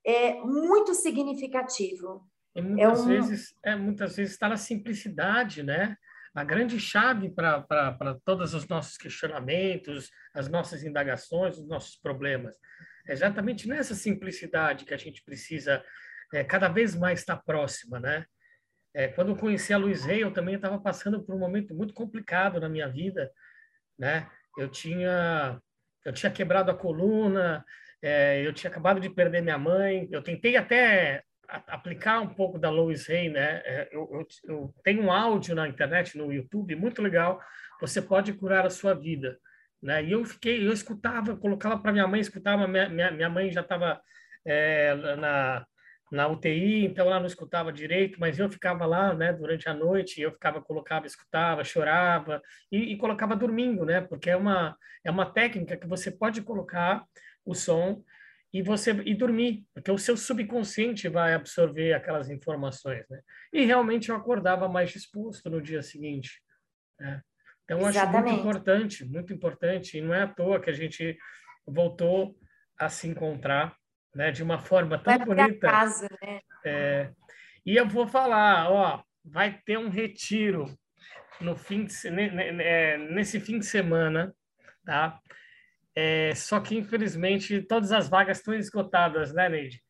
é 0.04 0.34
muito 0.34 0.94
significativo. 0.94 2.28
E 2.54 2.60
muitas 2.60 2.98
é 2.98 3.02
um... 3.02 3.06
vezes, 3.06 3.54
é 3.64 3.76
muitas 3.76 4.16
vezes 4.16 4.34
está 4.34 4.48
na 4.48 4.56
simplicidade, 4.56 5.62
né? 5.62 5.96
A 6.34 6.44
grande 6.44 6.80
chave 6.80 7.30
para 7.30 8.18
todos 8.24 8.54
os 8.54 8.66
nossos 8.66 8.96
questionamentos, 8.96 10.10
as 10.34 10.48
nossas 10.48 10.82
indagações, 10.82 11.58
os 11.58 11.68
nossos 11.68 11.96
problemas. 11.96 12.56
É 13.06 13.12
exatamente 13.12 13.68
nessa 13.68 13.94
simplicidade 13.94 14.84
que 14.84 14.94
a 14.94 14.98
gente 14.98 15.22
precisa 15.24 15.84
é, 16.32 16.42
cada 16.42 16.68
vez 16.68 16.94
mais 16.94 17.20
estar 17.20 17.36
próxima, 17.36 18.00
né? 18.00 18.24
É, 18.94 19.08
quando 19.08 19.32
eu 19.32 19.36
conheci 19.36 19.72
a 19.72 19.78
Luiz 19.78 20.04
Rey, 20.04 20.22
eu 20.22 20.32
também 20.32 20.54
estava 20.54 20.78
passando 20.78 21.22
por 21.22 21.34
um 21.34 21.38
momento 21.38 21.74
muito 21.74 21.94
complicado 21.94 22.60
na 22.60 22.68
minha 22.68 22.88
vida, 22.88 23.30
né? 23.98 24.30
Eu 24.58 24.68
tinha 24.68 25.60
eu 26.04 26.12
tinha 26.12 26.30
quebrado 26.30 26.70
a 26.70 26.74
coluna, 26.74 27.64
é, 28.02 28.44
eu 28.44 28.52
tinha 28.52 28.70
acabado 28.70 29.00
de 29.00 29.08
perder 29.08 29.42
minha 29.42 29.58
mãe. 29.58 30.08
Eu 30.10 30.22
tentei 30.22 30.56
até 30.56 31.22
aplicar 31.48 32.20
um 32.20 32.28
pouco 32.28 32.58
da 32.58 32.70
Lois 32.70 33.06
Rey, 33.06 33.28
né? 33.28 33.62
É, 33.64 33.88
eu, 33.92 34.08
eu, 34.12 34.26
eu, 34.44 34.74
tenho 34.82 35.02
um 35.02 35.12
áudio 35.12 35.54
na 35.54 35.68
internet, 35.68 36.16
no 36.16 36.32
YouTube, 36.32 36.74
muito 36.74 37.02
legal. 37.02 37.40
Você 37.80 38.00
pode 38.00 38.32
curar 38.32 38.66
a 38.66 38.70
sua 38.70 38.94
vida, 38.94 39.38
né? 39.82 40.02
E 40.02 40.12
eu 40.12 40.24
fiquei, 40.24 40.66
eu 40.66 40.72
escutava, 40.72 41.36
colocava 41.36 41.78
para 41.78 41.92
minha 41.92 42.06
mãe, 42.06 42.20
escutava. 42.20 42.66
Minha, 42.66 42.88
minha, 42.88 43.10
minha 43.10 43.30
mãe 43.30 43.50
já 43.50 43.60
estava 43.60 44.00
é, 44.44 44.94
na 45.16 45.66
na 46.12 46.28
UTI, 46.28 46.84
então 46.84 47.06
ela 47.06 47.18
não 47.18 47.26
escutava 47.26 47.72
direito, 47.72 48.20
mas 48.20 48.38
eu 48.38 48.46
ficava 48.50 48.84
lá, 48.84 49.14
né, 49.14 49.32
durante 49.32 49.66
a 49.66 49.72
noite, 49.72 50.20
eu 50.20 50.30
ficava, 50.30 50.60
colocava, 50.60 51.06
escutava, 51.06 51.64
chorava 51.64 52.42
e, 52.70 52.92
e, 52.92 52.96
colocava 52.98 53.34
dormindo, 53.34 53.86
né, 53.86 54.02
porque 54.02 54.28
é 54.28 54.36
uma, 54.36 54.76
é 55.02 55.10
uma 55.10 55.24
técnica 55.24 55.74
que 55.74 55.86
você 55.86 56.10
pode 56.10 56.42
colocar 56.42 57.02
o 57.46 57.54
som 57.54 58.04
e 58.52 58.60
você 58.62 58.90
e 59.06 59.14
dormir, 59.14 59.64
porque 59.72 59.90
o 59.90 59.96
seu 59.96 60.14
subconsciente 60.14 61.08
vai 61.08 61.32
absorver 61.32 61.94
aquelas 61.94 62.28
informações, 62.28 63.08
né, 63.08 63.22
e 63.50 63.64
realmente 63.64 64.10
eu 64.10 64.16
acordava 64.16 64.68
mais 64.68 64.90
disposto 64.90 65.48
no 65.48 65.62
dia 65.62 65.82
seguinte, 65.82 66.42
né? 67.00 67.22
Então, 67.64 67.78
eu 67.78 67.86
acho 67.86 68.06
muito 68.08 68.28
importante, 68.28 69.04
muito 69.04 69.32
importante, 69.32 69.96
e 69.96 70.02
não 70.02 70.12
é 70.12 70.22
à 70.22 70.28
toa 70.28 70.60
que 70.60 70.68
a 70.68 70.74
gente 70.74 71.16
voltou 71.66 72.36
a 72.76 72.88
se 72.88 73.08
encontrar 73.08 73.74
né? 74.14 74.30
De 74.30 74.42
uma 74.42 74.58
forma 74.58 74.98
tão 74.98 75.16
vai 75.16 75.26
bonita. 75.26 75.68
Casa, 75.68 76.08
né? 76.22 76.40
É, 76.64 77.10
e 77.64 77.76
eu 77.76 77.86
vou 77.86 78.06
falar, 78.06 78.70
ó, 78.70 79.02
vai 79.24 79.60
ter 79.64 79.78
um 79.78 79.88
retiro 79.88 80.66
no 81.40 81.56
fim 81.56 81.84
de, 81.84 81.94
nesse 83.10 83.40
fim 83.40 83.58
de 83.58 83.66
semana, 83.66 84.34
tá? 84.84 85.20
É, 85.94 86.34
só 86.34 86.58
que 86.60 86.76
infelizmente 86.76 87.60
todas 87.62 87.92
as 87.92 88.08
vagas 88.08 88.38
estão 88.38 88.54
esgotadas, 88.54 89.32
né, 89.32 89.48
Neide? 89.48 89.82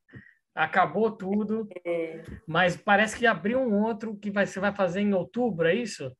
Acabou 0.54 1.10
tudo, 1.10 1.66
é. 1.84 2.22
mas 2.46 2.76
parece 2.76 3.16
que 3.16 3.26
abriu 3.26 3.58
um 3.58 3.80
outro 3.82 4.16
que 4.16 4.30
vai, 4.30 4.46
você 4.46 4.60
vai 4.60 4.74
fazer 4.74 5.00
em 5.00 5.14
outubro, 5.14 5.66
é 5.66 5.74
isso? 5.74 6.14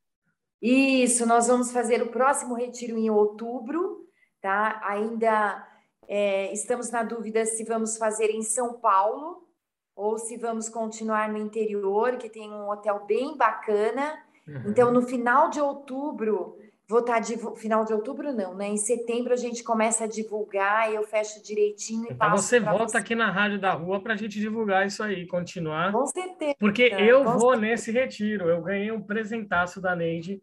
Isso, 0.63 1.27
nós 1.27 1.49
vamos 1.49 1.73
fazer 1.73 2.01
o 2.03 2.11
próximo 2.11 2.55
retiro 2.55 2.97
em 2.97 3.11
outubro, 3.11 4.07
tá? 4.41 4.81
Ainda 4.85 5.69
é, 6.09 6.53
estamos 6.53 6.91
na 6.91 7.03
dúvida 7.03 7.45
se 7.45 7.65
vamos 7.65 7.97
fazer 7.97 8.31
em 8.31 8.43
São 8.43 8.75
Paulo 8.75 9.47
ou 9.95 10.19
se 10.19 10.37
vamos 10.37 10.69
continuar 10.69 11.29
no 11.29 11.39
interior, 11.39 12.17
que 12.17 12.29
tem 12.29 12.51
um 12.51 12.71
hotel 12.71 13.05
bem 13.07 13.37
bacana. 13.37 14.19
Uhum. 14.47 14.63
Então, 14.67 14.91
no 14.91 15.03
final 15.03 15.51
de 15.51 15.61
outubro, 15.61 16.57
vou 16.89 17.01
estar 17.01 17.21
tá 17.21 17.57
final 17.57 17.85
de 17.85 17.93
outubro 17.93 18.33
não, 18.33 18.55
né? 18.55 18.69
Em 18.69 18.77
setembro 18.77 19.33
a 19.33 19.37
gente 19.37 19.63
começa 19.63 20.05
a 20.05 20.07
divulgar 20.07 20.91
e 20.91 20.95
eu 20.95 21.05
fecho 21.05 21.43
direitinho 21.43 22.07
e 22.11 22.13
então 22.13 22.31
você 22.31 22.59
volta 22.59 22.89
você. 22.89 22.99
aqui 22.99 23.15
na 23.15 23.31
rádio 23.31 23.61
da 23.61 23.73
rua 23.73 24.03
para 24.03 24.15
a 24.15 24.17
gente 24.17 24.39
divulgar 24.39 24.87
isso 24.87 25.03
aí, 25.03 25.27
continuar. 25.27 25.93
Com 25.93 26.07
certeza. 26.07 26.55
Porque 26.59 26.83
eu 26.83 27.25
vou 27.25 27.53
certeza. 27.53 27.61
nesse 27.61 27.93
retiro. 27.93 28.49
Eu 28.49 28.63
ganhei 28.63 28.91
um 28.91 29.03
presentaço 29.03 29.81
da 29.81 29.95
Neide, 29.95 30.43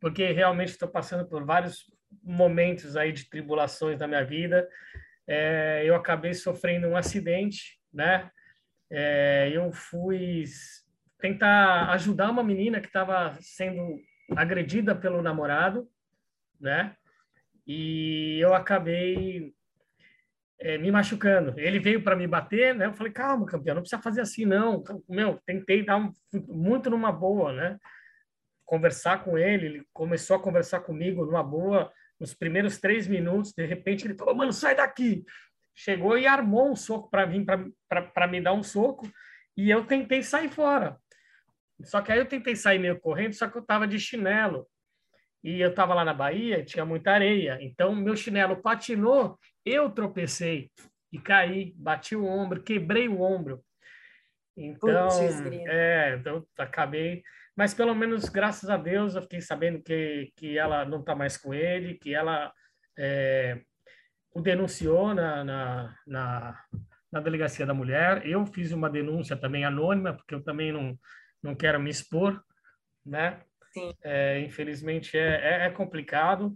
porque 0.00 0.32
realmente 0.32 0.70
estou 0.70 0.88
passando 0.88 1.26
por 1.26 1.44
vários 1.44 1.86
momentos 2.22 2.96
aí 2.96 3.12
de 3.12 3.28
tribulações 3.28 3.98
na 3.98 4.06
minha 4.06 4.24
vida, 4.24 4.68
é, 5.26 5.82
eu 5.84 5.94
acabei 5.94 6.34
sofrendo 6.34 6.86
um 6.86 6.96
acidente, 6.96 7.78
né? 7.92 8.30
É, 8.90 9.50
eu 9.52 9.72
fui 9.72 10.44
tentar 11.18 11.90
ajudar 11.90 12.30
uma 12.30 12.42
menina 12.42 12.80
que 12.80 12.86
estava 12.86 13.36
sendo 13.40 14.00
agredida 14.36 14.94
pelo 14.94 15.22
namorado, 15.22 15.88
né? 16.60 16.94
E 17.66 18.38
eu 18.40 18.54
acabei 18.54 19.52
é, 20.58 20.78
me 20.78 20.90
machucando. 20.90 21.58
Ele 21.58 21.78
veio 21.78 22.02
para 22.02 22.16
me 22.16 22.26
bater, 22.26 22.74
né? 22.74 22.86
Eu 22.86 22.94
falei, 22.94 23.12
calma, 23.12 23.46
campeão, 23.46 23.74
não 23.74 23.82
precisa 23.82 24.02
fazer 24.02 24.20
assim, 24.20 24.44
não. 24.44 24.82
Meu, 25.08 25.40
tentei 25.44 25.84
dar 25.84 25.96
um, 25.96 26.12
muito 26.48 26.88
numa 26.88 27.10
boa, 27.10 27.52
né? 27.52 27.78
Conversar 28.66 29.24
com 29.24 29.38
ele, 29.38 29.66
ele 29.66 29.86
começou 29.92 30.36
a 30.36 30.42
conversar 30.42 30.80
comigo 30.80 31.24
numa 31.24 31.42
boa, 31.42 31.90
nos 32.20 32.34
primeiros 32.34 32.78
três 32.78 33.06
minutos, 33.06 33.52
de 33.52 33.64
repente 33.64 34.06
ele 34.06 34.16
falou, 34.16 34.34
mano, 34.34 34.52
sai 34.52 34.74
daqui. 34.74 35.24
Chegou 35.74 36.18
e 36.18 36.26
armou 36.26 36.70
um 36.70 36.76
soco 36.76 37.08
para 37.10 37.24
vir 37.24 37.44
para 37.88 38.26
me 38.26 38.40
dar 38.40 38.52
um 38.52 38.62
soco 38.62 39.08
e 39.56 39.70
eu 39.70 39.86
tentei 39.86 40.22
sair 40.22 40.48
fora. 40.48 40.98
Só 41.82 42.00
que 42.00 42.10
aí 42.10 42.18
eu 42.18 42.26
tentei 42.26 42.56
sair 42.56 42.78
meio 42.78 42.98
correndo, 42.98 43.34
só 43.34 43.48
que 43.48 43.56
eu 43.56 43.62
estava 43.62 43.86
de 43.86 43.98
chinelo. 43.98 44.66
E 45.44 45.60
eu 45.60 45.70
estava 45.70 45.94
lá 45.94 46.04
na 46.04 46.14
Bahia, 46.14 46.64
tinha 46.64 46.84
muita 46.84 47.12
areia. 47.12 47.58
Então, 47.60 47.94
meu 47.94 48.16
chinelo 48.16 48.62
patinou, 48.62 49.38
eu 49.64 49.90
tropecei 49.90 50.70
e 51.12 51.18
caí, 51.18 51.72
bati 51.76 52.16
o 52.16 52.24
ombro, 52.24 52.62
quebrei 52.62 53.08
o 53.08 53.20
ombro. 53.20 53.62
Então, 54.56 55.08
é, 55.68 56.16
então 56.18 56.44
acabei 56.58 57.22
mas 57.56 57.72
pelo 57.72 57.94
menos, 57.94 58.28
graças 58.28 58.68
a 58.68 58.76
Deus, 58.76 59.14
eu 59.14 59.22
fiquei 59.22 59.40
sabendo 59.40 59.82
que, 59.82 60.30
que 60.36 60.58
ela 60.58 60.84
não 60.84 61.00
está 61.00 61.14
mais 61.14 61.38
com 61.38 61.54
ele, 61.54 61.94
que 61.94 62.14
ela 62.14 62.52
é, 62.98 63.62
o 64.34 64.42
denunciou 64.42 65.14
na, 65.14 65.42
na, 65.42 65.96
na, 66.06 66.64
na, 67.10 67.20
delegacia 67.20 67.64
da 67.64 67.72
mulher. 67.72 68.26
Eu 68.26 68.44
fiz 68.44 68.72
uma 68.72 68.90
denúncia 68.90 69.34
também 69.34 69.64
anônima, 69.64 70.12
porque 70.12 70.34
eu 70.34 70.42
também 70.44 70.70
não, 70.70 70.98
não 71.42 71.54
quero 71.54 71.80
me 71.80 71.88
expor, 71.88 72.42
né? 73.04 73.40
É, 74.04 74.40
infelizmente 74.40 75.16
é, 75.18 75.62
é, 75.62 75.66
é 75.66 75.70
complicado, 75.70 76.54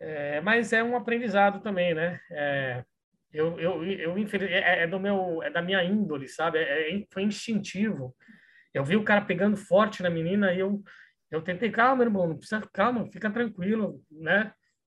é, 0.00 0.40
mas 0.40 0.72
é 0.72 0.82
um 0.82 0.96
aprendizado 0.96 1.60
também, 1.60 1.94
né? 1.94 2.20
É, 2.30 2.84
eu, 3.32 3.58
eu, 3.60 3.84
eu, 3.84 4.16
é, 4.16 4.84
é, 4.84 4.86
do 4.86 4.98
meu, 4.98 5.42
é 5.42 5.50
da 5.50 5.60
minha 5.60 5.82
índole, 5.82 6.28
sabe? 6.28 6.58
É 6.58 7.04
foi 7.12 7.24
instintivo. 7.24 8.14
Eu 8.78 8.84
vi 8.84 8.94
o 8.94 9.02
cara 9.02 9.20
pegando 9.20 9.56
forte 9.56 10.04
na 10.04 10.08
menina 10.08 10.54
e 10.54 10.60
eu, 10.60 10.80
eu 11.32 11.42
tentei, 11.42 11.68
calma, 11.68 12.04
irmão, 12.04 12.28
não 12.28 12.36
precisa, 12.36 12.62
calma, 12.72 13.10
fica 13.10 13.28
tranquilo, 13.28 14.00
né? 14.08 14.52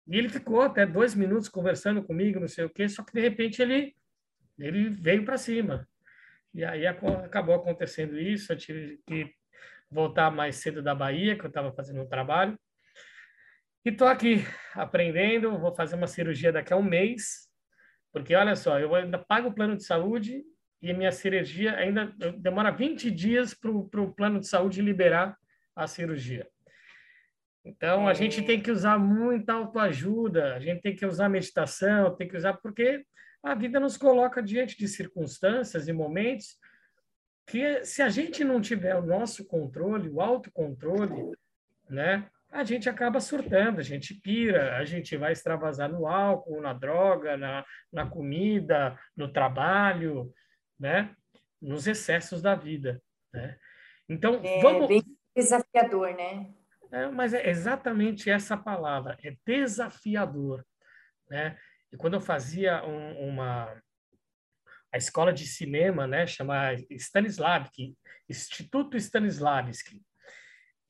E 0.06 0.16
ele 0.16 0.28
ficou 0.28 0.62
até 0.62 0.86
dois 0.86 1.16
minutos 1.16 1.48
conversando 1.48 2.00
comigo, 2.00 2.38
não 2.38 2.46
sei 2.46 2.64
o 2.64 2.70
quê, 2.70 2.88
só 2.88 3.02
que 3.02 3.12
de 3.12 3.20
repente 3.20 3.60
ele, 3.60 3.96
ele 4.56 4.88
veio 4.88 5.24
para 5.24 5.36
cima. 5.36 5.88
E 6.54 6.64
aí 6.64 6.86
acabou 6.86 7.56
acontecendo 7.56 8.16
isso, 8.16 8.52
eu 8.52 8.56
tive 8.56 9.00
que 9.04 9.34
voltar 9.90 10.30
mais 10.30 10.56
cedo 10.56 10.80
da 10.80 10.94
Bahia, 10.94 11.36
que 11.36 11.44
eu 11.44 11.48
estava 11.48 11.72
fazendo 11.72 12.02
um 12.02 12.08
trabalho. 12.08 12.56
E 13.84 13.88
estou 13.88 14.06
aqui 14.06 14.44
aprendendo, 14.74 15.58
vou 15.58 15.74
fazer 15.74 15.96
uma 15.96 16.06
cirurgia 16.06 16.52
daqui 16.52 16.72
a 16.72 16.76
um 16.76 16.84
mês, 16.84 17.48
porque 18.12 18.32
olha 18.32 18.54
só, 18.54 18.78
eu 18.78 18.94
ainda 18.94 19.18
pago 19.18 19.48
o 19.48 19.54
plano 19.54 19.76
de 19.76 19.82
saúde 19.82 20.44
e 20.82 20.92
minha 20.92 21.12
cirurgia 21.12 21.76
ainda 21.76 22.12
demora 22.38 22.72
20 22.72 23.10
dias 23.10 23.54
para 23.54 23.70
o 23.70 24.12
plano 24.12 24.40
de 24.40 24.48
saúde 24.48 24.82
liberar 24.82 25.38
a 25.76 25.86
cirurgia. 25.86 26.46
Então, 27.64 28.08
a 28.08 28.14
gente 28.14 28.42
tem 28.42 28.60
que 28.60 28.72
usar 28.72 28.98
muita 28.98 29.52
autoajuda, 29.52 30.56
a 30.56 30.58
gente 30.58 30.82
tem 30.82 30.96
que 30.96 31.06
usar 31.06 31.28
meditação, 31.28 32.16
tem 32.16 32.26
que 32.26 32.36
usar, 32.36 32.54
porque 32.54 33.04
a 33.40 33.54
vida 33.54 33.78
nos 33.78 33.96
coloca 33.96 34.42
diante 34.42 34.76
de 34.76 34.88
circunstâncias 34.88 35.86
e 35.86 35.92
momentos 35.92 36.58
que, 37.46 37.84
se 37.84 38.02
a 38.02 38.08
gente 38.08 38.42
não 38.42 38.60
tiver 38.60 38.96
o 38.96 39.06
nosso 39.06 39.44
controle, 39.46 40.08
o 40.08 40.20
autocontrole, 40.20 41.32
né, 41.88 42.28
a 42.50 42.64
gente 42.64 42.88
acaba 42.88 43.20
surtando, 43.20 43.78
a 43.78 43.82
gente 43.82 44.14
pira, 44.14 44.76
a 44.76 44.84
gente 44.84 45.16
vai 45.16 45.32
extravasar 45.32 45.88
no 45.88 46.06
álcool, 46.06 46.60
na 46.60 46.72
droga, 46.72 47.36
na, 47.36 47.64
na 47.92 48.06
comida, 48.06 48.98
no 49.16 49.32
trabalho, 49.32 50.32
né? 50.82 51.14
Nos 51.60 51.86
excessos 51.86 52.42
da 52.42 52.56
vida, 52.56 53.00
né? 53.32 53.56
Então, 54.08 54.40
é 54.42 54.60
vamos... 54.60 54.88
bem 54.88 55.02
desafiador, 55.34 56.12
né? 56.14 56.52
É, 56.90 57.06
mas 57.06 57.32
é 57.32 57.48
exatamente 57.48 58.28
essa 58.28 58.56
palavra, 58.56 59.16
é 59.22 59.36
desafiador, 59.46 60.66
né? 61.30 61.56
E 61.92 61.96
quando 61.96 62.14
eu 62.14 62.20
fazia 62.20 62.84
um, 62.84 63.28
uma 63.28 63.80
a 64.92 64.98
escola 64.98 65.32
de 65.32 65.46
cinema, 65.46 66.06
né, 66.06 66.26
chama 66.26 66.74
Stanislavski, 66.90 67.96
Instituto 68.28 68.94
Stanislavski, 68.98 70.02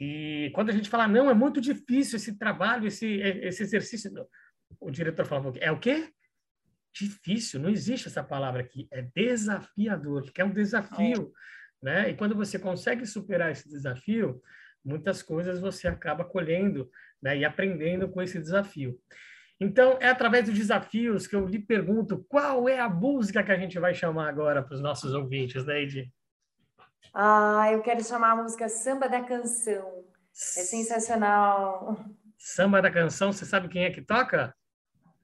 e 0.00 0.50
quando 0.55 0.70
a 0.70 0.72
gente 0.72 0.90
fala, 0.90 1.07
não, 1.07 1.31
é 1.31 1.35
muito 1.35 1.61
difícil 1.61 2.16
esse 2.16 2.37
trabalho, 2.37 2.88
esse, 2.88 3.07
esse 3.20 3.62
exercício, 3.62 4.11
o 4.81 4.90
diretor 4.90 5.24
falava, 5.24 5.52
é 5.61 5.70
o 5.70 5.78
quê? 5.78 6.12
Difícil, 6.94 7.61
não 7.61 7.70
existe 7.70 8.09
essa 8.09 8.22
palavra 8.22 8.61
aqui, 8.61 8.87
é 8.90 9.02
desafiador, 9.02 10.31
que 10.31 10.40
é 10.40 10.44
um 10.44 10.52
desafio, 10.52 11.33
é. 11.83 11.85
né? 11.85 12.11
E 12.11 12.16
quando 12.16 12.35
você 12.35 12.59
consegue 12.59 13.07
superar 13.07 13.50
esse 13.50 13.68
desafio, 13.68 14.42
muitas 14.85 15.22
coisas 15.22 15.61
você 15.61 15.88
acaba 15.88 16.24
colhendo 16.24 16.90
né, 17.22 17.38
e 17.38 17.44
aprendendo 17.44 18.09
com 18.09 18.20
esse 18.20 18.38
desafio. 18.38 18.98
Então, 19.61 19.96
é 20.00 20.09
através 20.09 20.46
dos 20.46 20.55
desafios 20.55 21.26
que 21.26 21.37
eu 21.37 21.46
lhe 21.46 21.59
pergunto 21.59 22.24
qual 22.28 22.68
é 22.68 22.81
a 22.81 22.88
música 22.88 23.44
que 23.44 23.52
a 23.52 23.57
gente 23.57 23.78
vai 23.78 23.94
chamar 23.94 24.28
agora 24.28 24.62
para 24.62 24.74
os 24.74 24.81
nossos 24.81 25.14
ouvintes, 25.14 25.64
né, 25.64 25.83
Edi? 25.83 26.12
Ah, 27.14 27.68
eu 27.70 27.81
quero 27.81 28.02
chamar 28.02 28.33
a 28.33 28.42
música 28.42 28.68
Samba 28.68 29.09
da 29.09 29.22
Canção. 29.22 30.05
É 30.33 30.62
sensacional. 30.62 31.96
Samba 32.37 32.83
da 32.83 32.90
Canção, 32.90 33.33
você 33.33 33.44
sabe 33.44 33.68
quem 33.68 33.85
é 33.85 33.90
que 33.90 34.02
toca? 34.02 34.52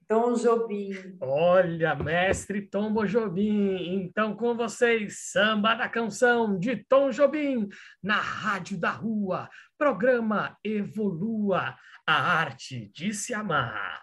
Tom 0.09 0.35
Jobim. 0.35 1.19
Olha, 1.21 1.95
mestre 1.95 2.63
Tom 2.63 3.05
Jobim. 3.05 3.95
Então, 3.95 4.35
com 4.35 4.57
vocês, 4.57 5.31
Samba 5.31 5.75
da 5.75 5.87
Canção 5.87 6.59
de 6.59 6.77
Tom 6.89 7.11
Jobim, 7.11 7.69
na 8.03 8.17
Rádio 8.17 8.81
da 8.81 8.91
Rua. 8.91 9.51
Programa 9.77 10.57
Evolua, 10.65 11.77
a 12.07 12.15
arte 12.41 12.91
de 12.95 13.13
se 13.13 13.35
amar. 13.35 14.03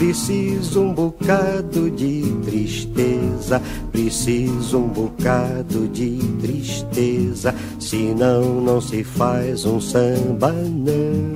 preciso 0.00 0.80
um 0.80 0.94
bocado 0.94 1.90
de 1.90 2.22
tristeza, 2.42 3.60
preciso 3.92 4.78
um 4.78 4.88
bocado 4.88 5.86
de 5.88 6.16
tristeza, 6.40 7.54
senão 7.78 8.62
não 8.62 8.80
se 8.80 9.04
faz 9.04 9.66
um 9.66 9.78
samba 9.78 10.52
não. 10.52 11.34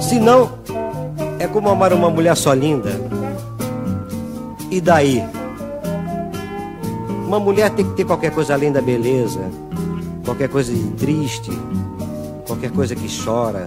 Senão 0.00 0.52
é 1.38 1.46
como 1.46 1.68
amar 1.68 1.92
uma 1.92 2.08
mulher 2.08 2.34
só 2.34 2.54
linda. 2.54 2.98
E 4.70 4.80
daí? 4.80 5.22
Uma 7.26 7.38
mulher 7.38 7.68
tem 7.68 7.84
que 7.84 7.94
ter 7.94 8.06
qualquer 8.06 8.30
coisa 8.30 8.54
além 8.54 8.72
da 8.72 8.80
beleza 8.80 9.38
qualquer 10.24 10.48
coisa 10.50 10.72
de 10.72 10.90
triste, 10.90 11.50
qualquer 12.46 12.70
coisa 12.70 12.94
que 12.94 13.08
chora, 13.24 13.66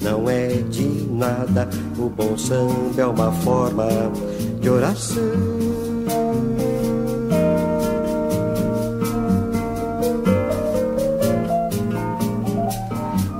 não 0.00 0.28
é 0.28 0.48
de 0.70 1.06
nada. 1.10 1.68
O 1.98 2.08
bom 2.08 2.36
samba 2.36 3.00
é 3.00 3.06
uma 3.06 3.32
forma 3.32 3.86
de 4.60 4.68
oração. 4.68 5.68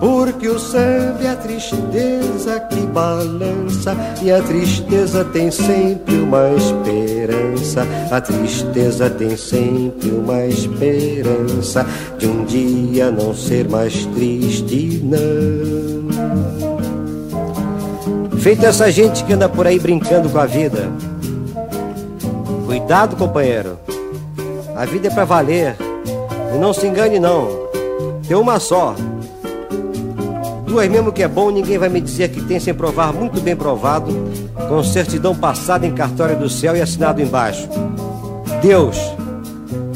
Porque 0.01 0.47
o 0.49 0.59
samba 0.59 1.23
é 1.25 1.31
a 1.31 1.37
tristeza 1.37 2.61
que 2.71 2.87
balança 2.87 3.97
E 4.23 4.31
a 4.31 4.40
tristeza 4.40 5.25
tem 5.25 5.51
sempre 5.51 6.14
uma 6.21 6.51
esperança 6.55 7.85
A 8.11 8.21
tristeza 8.21 9.11
tem 9.11 9.37
sempre 9.37 10.11
uma 10.11 10.47
esperança 10.47 11.85
De 12.18 12.29
um 12.29 12.44
dia 12.44 13.11
não 13.11 13.35
ser 13.35 13.68
mais 13.68 14.07
triste, 14.07 15.01
não 15.03 15.98
Feito 18.41 18.64
essa 18.64 18.91
gente 18.91 19.25
que 19.25 19.33
anda 19.33 19.49
por 19.49 19.67
aí 19.67 19.79
brincando 19.79 20.29
com 20.29 20.38
a 20.38 20.47
vida 20.47 20.91
Cuidado, 22.67 23.17
companheiro 23.17 23.79
A 24.77 24.85
vida 24.85 25.09
é 25.09 25.11
pra 25.11 25.25
valer 25.25 25.77
E 26.55 26.59
não 26.59 26.73
se 26.73 26.87
engane 26.87 27.19
não 27.19 27.49
Tem 28.27 28.37
uma 28.37 28.59
só 28.61 28.95
Duas 30.69 30.87
mesmo 30.87 31.11
que 31.11 31.23
é 31.23 31.29
bom, 31.29 31.51
ninguém 31.51 31.79
vai 31.79 31.88
me 31.88 31.99
dizer 31.99 32.29
que 32.29 32.43
tem 32.43 32.61
sem 32.61 32.75
provar 32.75 33.11
muito 33.11 33.41
bem 33.41 33.57
provado, 33.57 34.12
com 34.69 34.85
certidão 34.85 35.35
passada 35.35 35.87
em 35.87 35.95
cartório 35.95 36.37
do 36.37 36.51
céu 36.51 36.77
e 36.77 36.83
assinado 36.83 37.23
embaixo. 37.23 37.67
Deus, 38.61 38.99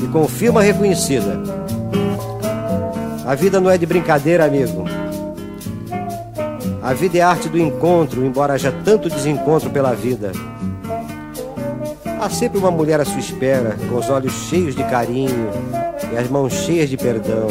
e 0.03 0.07
com 0.09 0.27
firma 0.27 0.63
reconhecida. 0.63 1.39
A 3.27 3.35
vida 3.35 3.61
não 3.61 3.71
é 3.71 3.77
de 3.77 3.85
brincadeira, 3.85 4.47
amigo. 4.47 4.85
A 6.83 6.93
vida 6.93 7.19
é 7.19 7.21
arte 7.21 7.49
do 7.49 7.59
encontro, 7.59 8.25
embora 8.25 8.55
haja 8.55 8.75
tanto 8.85 9.09
desencontro 9.09 9.71
pela 9.71 9.95
vida. 9.95 10.33
Há 12.21 12.29
sempre 12.29 12.59
uma 12.59 12.71
mulher 12.71 13.01
à 13.01 13.05
sua 13.05 13.21
espera, 13.21 13.77
com 13.89 13.97
os 13.97 14.11
olhos 14.11 14.33
cheios 14.49 14.75
de 14.75 14.83
carinho 14.85 15.51
e 16.13 16.17
as 16.17 16.29
mãos 16.29 16.53
cheias 16.53 16.91
de 16.91 16.97
perdão 16.97 17.49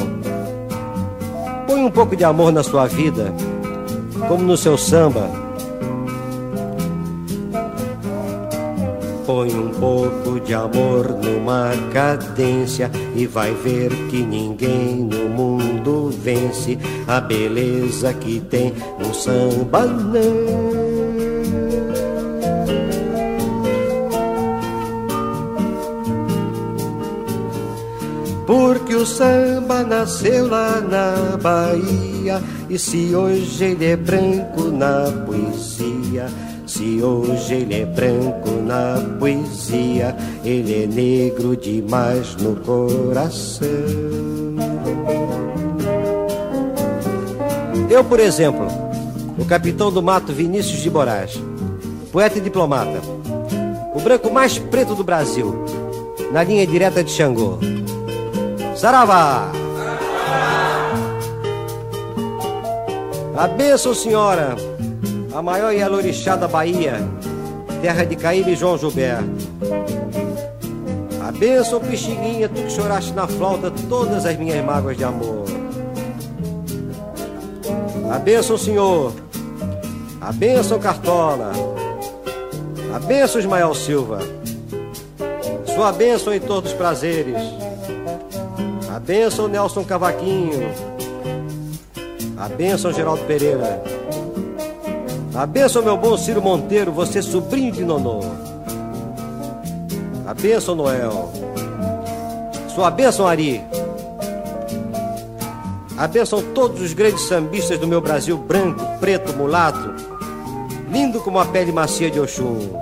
Põe 1.72 1.86
um 1.86 1.90
pouco 1.92 2.18
de 2.18 2.24
amor 2.26 2.52
na 2.52 2.64
sua 2.64 2.86
vida, 2.86 3.34
como 4.28 4.44
no 4.44 4.58
seu 4.58 4.78
samba. 4.78 5.51
põe 9.32 9.56
um 9.56 9.70
pouco 9.70 10.42
de 10.42 10.54
amor 10.54 11.08
numa 11.24 11.72
cadência 11.94 12.92
e 13.16 13.26
vai 13.26 13.54
ver 13.54 13.90
que 14.10 14.22
ninguém 14.26 15.06
no 15.06 15.30
mundo 15.30 16.12
vence 16.22 16.78
a 17.08 17.22
beleza 17.22 18.14
que 18.14 18.42
tem 18.42 18.74
no 19.00 19.14
samba 19.14 19.86
não. 19.86 20.82
Porque 28.46 28.96
o 28.96 29.06
samba 29.06 29.84
nasceu 29.84 30.50
lá 30.50 30.82
na 30.82 31.38
Bahia 31.38 32.44
e 32.70 32.78
se 32.78 33.16
hoje 33.16 33.64
ele 33.64 33.86
é 33.86 33.96
branco 33.96 34.64
na 34.66 35.10
poesia 35.26 36.28
se 36.82 37.04
hoje 37.04 37.54
ele 37.54 37.82
é 37.82 37.86
branco 37.86 38.50
na 38.66 38.96
poesia, 39.20 40.18
ele 40.44 40.84
é 40.84 40.88
negro 40.88 41.56
demais 41.56 42.36
no 42.38 42.56
coração. 42.56 43.68
Eu, 47.88 48.04
por 48.04 48.20
exemplo, 48.20 48.66
o 49.38 49.46
capitão 49.46 49.92
do 49.92 50.02
mato 50.02 50.34
Vinícius 50.34 50.82
de 50.82 50.90
Moraes, 50.90 51.40
poeta 52.12 52.40
e 52.40 52.42
diplomata, 52.42 53.00
o 53.94 54.00
branco 54.00 54.32
mais 54.32 54.58
preto 54.58 54.96
do 54.96 55.04
Brasil, 55.04 55.54
na 56.32 56.44
linha 56.44 56.66
direta 56.66 57.04
de 57.04 57.12
Xangô. 57.12 57.60
Saravá! 58.76 59.52
A 63.38 63.48
benção, 63.48 63.94
senhora, 63.94 64.56
a 65.34 65.42
maior 65.42 65.72
Yalorixá 65.72 66.36
da 66.36 66.48
Bahia, 66.48 66.96
terra 67.82 68.04
de 68.04 68.16
Caíbe 68.16 68.52
e 68.52 68.56
João 68.56 68.78
Gilberto. 68.78 69.30
A 71.26 71.32
benção, 71.32 71.80
Pixinguinha, 71.80 72.50
tu 72.50 72.62
que 72.62 72.70
choraste 72.70 73.14
na 73.14 73.28
flauta 73.28 73.72
todas 73.88 74.26
as 74.26 74.38
minhas 74.38 74.64
mágoas 74.66 74.98
de 74.98 75.04
amor. 75.04 75.46
A 78.12 78.20
benção, 78.20 78.58
Senhor. 78.58 79.14
A 80.20 80.32
benção, 80.34 80.80
Cartola. 80.80 81.54
A 82.94 83.00
benção, 83.00 83.40
Ismael 83.40 83.74
Silva. 83.74 84.20
Sua 85.74 85.94
bênção 85.94 86.34
em 86.34 86.40
todos 86.40 86.72
os 86.72 86.78
prazeres. 86.78 87.38
A 88.94 89.00
bênção, 89.00 89.48
Nelson 89.48 89.86
Cavaquinho. 89.86 90.70
A 92.38 92.50
bênção, 92.50 92.92
Geraldo 92.92 93.24
Pereira. 93.24 94.01
A 95.34 95.46
bênção, 95.46 95.82
meu 95.82 95.96
bom 95.96 96.18
Ciro 96.18 96.42
Monteiro, 96.42 96.92
você 96.92 97.22
sobrinho 97.22 97.72
de 97.72 97.86
Nonô. 97.86 98.20
A 100.28 100.34
bênção, 100.34 100.76
Noel. 100.76 101.32
Sua 102.76 102.92
bênção, 102.92 103.26
Ari. 103.26 103.64
A 105.98 106.06
bênção 106.06 106.42
todos 106.54 106.82
os 106.82 106.94
grandes 106.94 107.22
sambistas 107.28 107.80
do 107.80 107.88
meu 107.88 108.02
Brasil 108.02 108.38
branco, 108.38 108.84
preto, 109.00 109.34
mulato, 109.34 109.94
lindo 110.92 111.22
como 111.22 111.40
a 111.40 111.46
pele 111.46 111.72
macia 111.72 112.12
de 112.12 112.20
Oxum. 112.20 112.78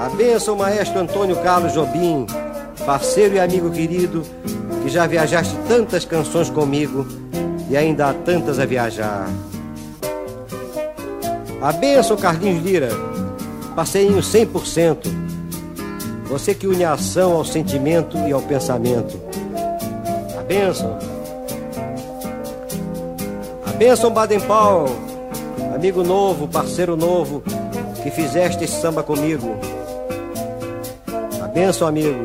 A 0.00 0.08
bênção, 0.16 0.56
maestro 0.56 0.98
Antônio 0.98 1.36
Carlos 1.42 1.74
Jobim, 1.74 2.26
parceiro 2.84 3.36
e 3.36 3.40
amigo 3.40 3.70
querido, 3.70 4.22
que 4.82 4.88
já 4.88 5.06
viajaste 5.06 5.54
tantas 5.68 6.04
canções 6.04 6.50
comigo 6.50 7.06
e 7.68 7.76
ainda 7.76 8.08
há 8.08 8.14
tantas 8.14 8.58
a 8.58 8.66
viajar. 8.66 9.28
A 11.62 11.72
benção, 11.72 12.16
Carlinhos 12.16 12.64
Lira. 12.64 12.88
Passeinho 13.76 14.18
100%. 14.18 15.08
Você 16.24 16.54
que 16.54 16.66
une 16.66 16.84
a 16.84 16.94
ação 16.94 17.32
ao 17.32 17.44
sentimento 17.44 18.16
e 18.26 18.32
ao 18.32 18.40
pensamento. 18.40 19.20
A 20.38 20.42
benção. 20.42 20.98
A 23.66 23.72
benção, 23.72 24.10
Baden 24.10 24.40
Powell. 24.40 24.96
Amigo 25.74 26.02
novo, 26.02 26.48
parceiro 26.48 26.96
novo, 26.96 27.42
que 28.02 28.10
fizeste 28.10 28.64
esse 28.64 28.80
samba 28.80 29.02
comigo. 29.02 29.54
A 31.42 31.46
benção, 31.46 31.86
amigo. 31.86 32.24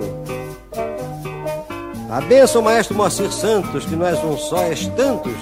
A 2.10 2.22
benção, 2.22 2.62
maestro 2.62 2.96
Moacir 2.96 3.32
Santos, 3.34 3.84
que 3.84 3.98
não 3.98 4.06
és 4.06 4.24
um 4.24 4.38
só, 4.38 4.64
és 4.64 4.88
tantos. 4.88 5.36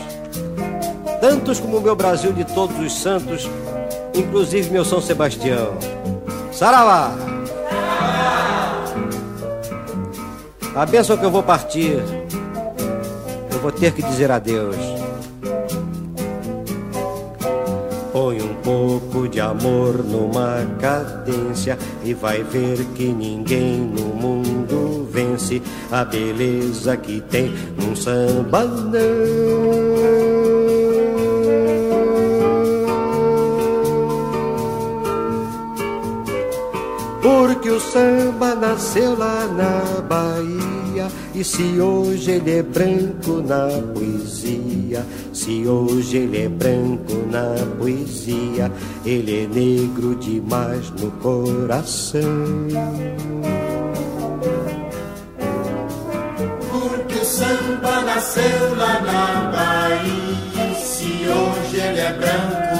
Tantos 1.22 1.60
como 1.60 1.78
o 1.78 1.82
meu 1.82 1.96
Brasil 1.96 2.34
de 2.34 2.44
todos 2.44 2.78
os 2.80 2.92
santos 2.92 3.48
inclusive 4.13 4.69
meu 4.69 4.86
São 4.86 5.02
Sebastião. 5.02 5.78
Saravá! 6.52 7.12
A 10.76 10.86
bênção 10.88 11.15
que 11.15 11.23
eu 11.23 11.30
vou 11.30 11.43
partir, 11.43 12.02
eu 13.52 13.60
vou 13.60 13.71
ter 13.71 13.91
que 13.93 14.02
dizer 14.02 14.32
adeus. 14.32 14.76
Põe 18.12 18.41
um 18.41 18.56
pouco 18.56 19.28
de 19.28 19.39
amor 19.39 20.04
numa 20.04 20.65
cadência 20.80 21.78
e 22.04 22.13
vai 22.13 22.41
ver 22.43 22.84
que 22.95 23.06
ninguém 23.06 23.80
no 23.80 24.06
mundo 24.15 25.08
vence 25.12 25.62
a 25.91 26.04
beleza 26.04 26.97
que 26.97 27.21
tem 27.21 27.54
num 27.78 27.95
samba 27.95 28.65
não. 28.65 30.62
Porque 37.63 37.78
o 37.78 37.80
samba 37.80 38.56
nasceu 38.56 39.17
lá 39.17 39.47
na 39.47 40.02
Bahia. 40.02 41.08
E 41.34 41.45
se 41.45 41.80
hoje 41.80 42.32
ele 42.32 42.58
é 42.58 42.62
branco 42.62 43.41
na 43.41 43.69
poesia, 43.93 45.06
se 45.32 45.65
hoje 45.65 46.17
ele 46.17 46.43
é 46.43 46.49
branco 46.49 47.13
na 47.32 47.56
poesia, 47.80 48.69
ele 49.06 49.45
é 49.45 49.47
negro 49.47 50.13
demais 50.15 50.89
no 50.99 51.10
coração. 51.21 52.67
Porque 56.69 57.17
o 57.17 57.26
samba 57.26 58.02
nasceu 58.02 58.76
lá 58.76 58.99
na 58.99 59.52
Bahia. 59.54 60.76
Se 60.84 61.06
hoje 61.06 61.78
ele 61.78 61.99
é 62.02 62.12
branco 62.12 62.73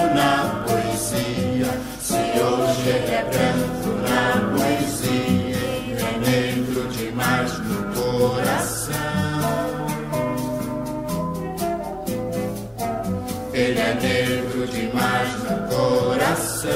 coração. 16.64 16.72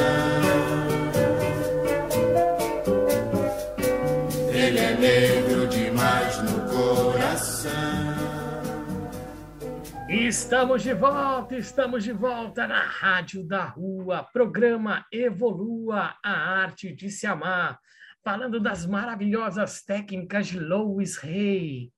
Ele 4.52 4.80
é 4.80 4.98
negro 4.98 5.68
demais 5.68 6.42
no 6.44 6.62
coração. 6.70 7.72
Estamos 10.10 10.84
de 10.84 10.94
volta, 10.94 11.58
estamos 11.58 12.04
de 12.04 12.12
volta 12.12 12.68
na 12.68 12.82
Rádio 12.82 13.46
da 13.46 13.66
Rua, 13.66 14.28
programa 14.34 15.06
Evolua 15.12 16.16
a 16.24 16.32
Arte 16.32 16.94
de 16.94 17.10
Se 17.10 17.26
Amar 17.28 17.80
falando 18.24 18.60
das 18.60 18.86
maravilhosas 18.86 19.82
técnicas 19.84 20.48
de 20.48 20.60
Louis 20.60 21.16
Rey. 21.18 21.92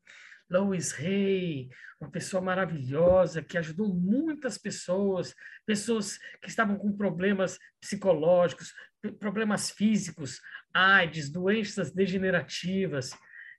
Louis 0.50 0.92
Rey, 0.92 1.70
uma 2.02 2.10
pessoa 2.10 2.42
maravilhosa 2.42 3.44
que 3.44 3.58
ajudou 3.58 3.94
muitas 3.94 4.58
pessoas, 4.58 5.36
pessoas 5.66 6.18
que 6.42 6.50
estavam 6.50 6.78
com 6.78 6.96
problemas 6.96 7.60
psicológicos, 7.80 8.74
problemas 9.20 9.70
físicos, 9.70 10.42
AIDS, 10.74 11.30
doenças 11.30 11.92
degenerativas. 11.92 13.12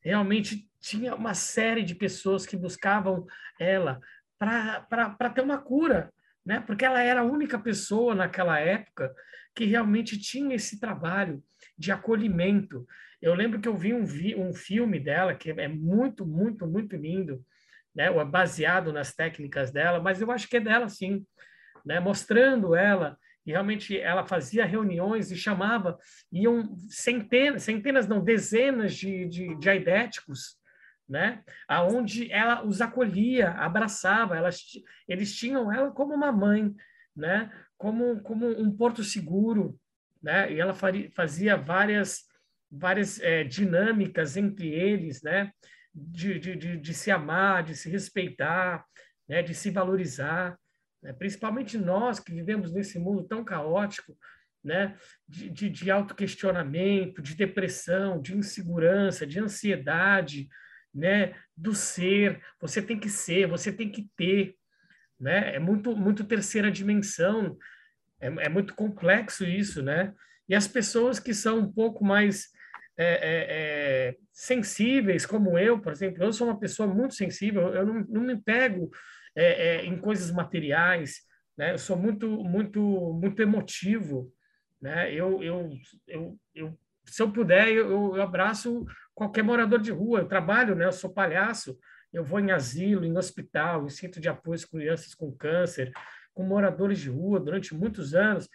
Realmente 0.02 0.68
tinha 0.80 1.14
uma 1.14 1.34
série 1.34 1.82
de 1.82 1.94
pessoas 1.94 2.46
que 2.46 2.56
buscavam 2.56 3.26
ela 3.58 4.00
para 4.38 5.30
ter 5.30 5.42
uma 5.42 5.58
cura, 5.58 6.12
né? 6.44 6.60
porque 6.60 6.84
ela 6.84 7.02
era 7.02 7.20
a 7.20 7.24
única 7.24 7.58
pessoa 7.58 8.14
naquela 8.14 8.58
época 8.58 9.14
que 9.54 9.66
realmente 9.66 10.18
tinha 10.18 10.56
esse 10.56 10.80
trabalho 10.80 11.42
de 11.76 11.92
acolhimento. 11.92 12.86
Eu 13.20 13.34
lembro 13.34 13.60
que 13.60 13.68
eu 13.68 13.76
vi 13.76 13.92
um, 13.92 14.04
vi 14.04 14.34
um 14.34 14.52
filme 14.52 14.98
dela 14.98 15.34
que 15.34 15.50
é 15.50 15.68
muito, 15.68 16.26
muito, 16.26 16.66
muito 16.66 16.96
lindo, 16.96 17.44
né? 17.94 18.10
baseado 18.24 18.92
nas 18.92 19.14
técnicas 19.14 19.70
dela, 19.70 20.00
mas 20.00 20.20
eu 20.20 20.30
acho 20.30 20.48
que 20.48 20.56
é 20.56 20.60
dela 20.60 20.88
sim, 20.88 21.24
né? 21.84 22.00
mostrando 22.00 22.74
ela 22.74 23.18
e 23.44 23.52
realmente 23.52 23.98
ela 23.98 24.26
fazia 24.26 24.64
reuniões 24.64 25.30
e 25.30 25.36
chamava, 25.36 25.98
iam 26.30 26.76
centenas, 26.88 27.62
centenas 27.62 28.06
não, 28.06 28.22
dezenas 28.22 28.94
de, 28.94 29.26
de, 29.26 29.58
de 29.58 29.68
aidéticos, 29.68 30.58
né? 31.08 31.42
Aonde 31.66 32.30
ela 32.30 32.64
os 32.64 32.80
acolhia, 32.80 33.50
abraçava, 33.50 34.36
elas, 34.36 34.62
eles 35.08 35.34
tinham 35.34 35.72
ela 35.72 35.90
como 35.90 36.14
uma 36.14 36.30
mãe, 36.30 36.72
né? 37.16 37.50
Como, 37.76 38.20
como 38.20 38.46
um 38.46 38.70
porto 38.70 39.02
seguro, 39.02 39.76
né? 40.22 40.52
E 40.52 40.60
ela 40.60 40.74
faria, 40.74 41.10
fazia 41.10 41.56
várias 41.56 42.29
várias 42.70 43.20
é, 43.20 43.42
dinâmicas 43.42 44.36
entre 44.36 44.68
eles, 44.68 45.22
né? 45.22 45.50
De, 45.92 46.38
de, 46.38 46.54
de, 46.54 46.76
de, 46.76 46.94
se 46.94 47.10
amar, 47.10 47.64
de 47.64 47.74
se 47.74 47.90
respeitar, 47.90 48.84
né? 49.28 49.42
De 49.42 49.54
se 49.54 49.70
valorizar, 49.70 50.56
né? 51.02 51.12
principalmente 51.12 51.76
nós 51.76 52.20
que 52.20 52.32
vivemos 52.32 52.72
nesse 52.72 52.98
mundo 52.98 53.24
tão 53.24 53.42
caótico, 53.42 54.16
né? 54.62 54.96
De, 55.28 55.50
de, 55.50 55.68
de 55.68 55.90
autoquestionamento, 55.90 57.20
de 57.20 57.34
depressão, 57.34 58.20
de 58.20 58.36
insegurança, 58.36 59.26
de 59.26 59.40
ansiedade, 59.40 60.48
né? 60.94 61.34
Do 61.56 61.74
ser. 61.74 62.40
Você 62.60 62.80
tem 62.80 62.98
que 62.98 63.08
ser, 63.08 63.48
você 63.48 63.72
tem 63.72 63.90
que 63.90 64.08
ter, 64.16 64.54
né? 65.18 65.56
É 65.56 65.58
muito, 65.58 65.96
muito 65.96 66.24
terceira 66.24 66.70
dimensão. 66.70 67.58
É, 68.20 68.26
é 68.26 68.48
muito 68.48 68.74
complexo 68.74 69.44
isso, 69.44 69.82
né? 69.82 70.14
E 70.48 70.54
as 70.54 70.68
pessoas 70.68 71.18
que 71.18 71.34
são 71.34 71.58
um 71.60 71.72
pouco 71.72 72.04
mais 72.04 72.50
é, 73.02 73.12
é, 73.12 73.46
é, 73.48 74.16
sensíveis, 74.30 75.24
como 75.24 75.58
eu, 75.58 75.80
por 75.80 75.90
exemplo, 75.90 76.22
eu 76.22 76.32
sou 76.32 76.48
uma 76.48 76.60
pessoa 76.60 76.86
muito 76.86 77.14
sensível, 77.14 77.74
eu 77.74 77.86
não, 77.86 78.04
não 78.08 78.20
me 78.20 78.36
pego 78.36 78.90
é, 79.34 79.68
é, 79.68 79.86
em 79.86 79.96
coisas 79.98 80.30
materiais, 80.30 81.22
né? 81.56 81.72
Eu 81.72 81.78
sou 81.78 81.96
muito, 81.96 82.28
muito, 82.44 82.80
muito 83.14 83.40
emotivo, 83.40 84.30
né? 84.80 85.12
Eu, 85.14 85.42
eu, 85.42 85.70
eu, 86.06 86.38
eu 86.54 86.78
se 87.06 87.22
eu 87.22 87.32
puder, 87.32 87.68
eu, 87.68 88.16
eu 88.16 88.22
abraço 88.22 88.84
qualquer 89.14 89.42
morador 89.42 89.80
de 89.80 89.90
rua. 89.90 90.20
Eu 90.20 90.28
trabalho, 90.28 90.74
né? 90.74 90.84
Eu 90.84 90.92
sou 90.92 91.12
palhaço. 91.12 91.78
Eu 92.12 92.22
vou 92.22 92.38
em 92.38 92.50
asilo, 92.50 93.04
em 93.04 93.16
hospital, 93.16 93.86
em 93.86 93.88
centro 93.88 94.20
de 94.20 94.28
apoio 94.28 94.56
às 94.56 94.64
crianças 94.64 95.14
com 95.14 95.32
câncer, 95.32 95.90
com 96.34 96.42
moradores 96.42 96.98
de 96.98 97.08
rua 97.08 97.40
durante 97.40 97.74
muitos 97.74 98.14
anos. 98.14 98.48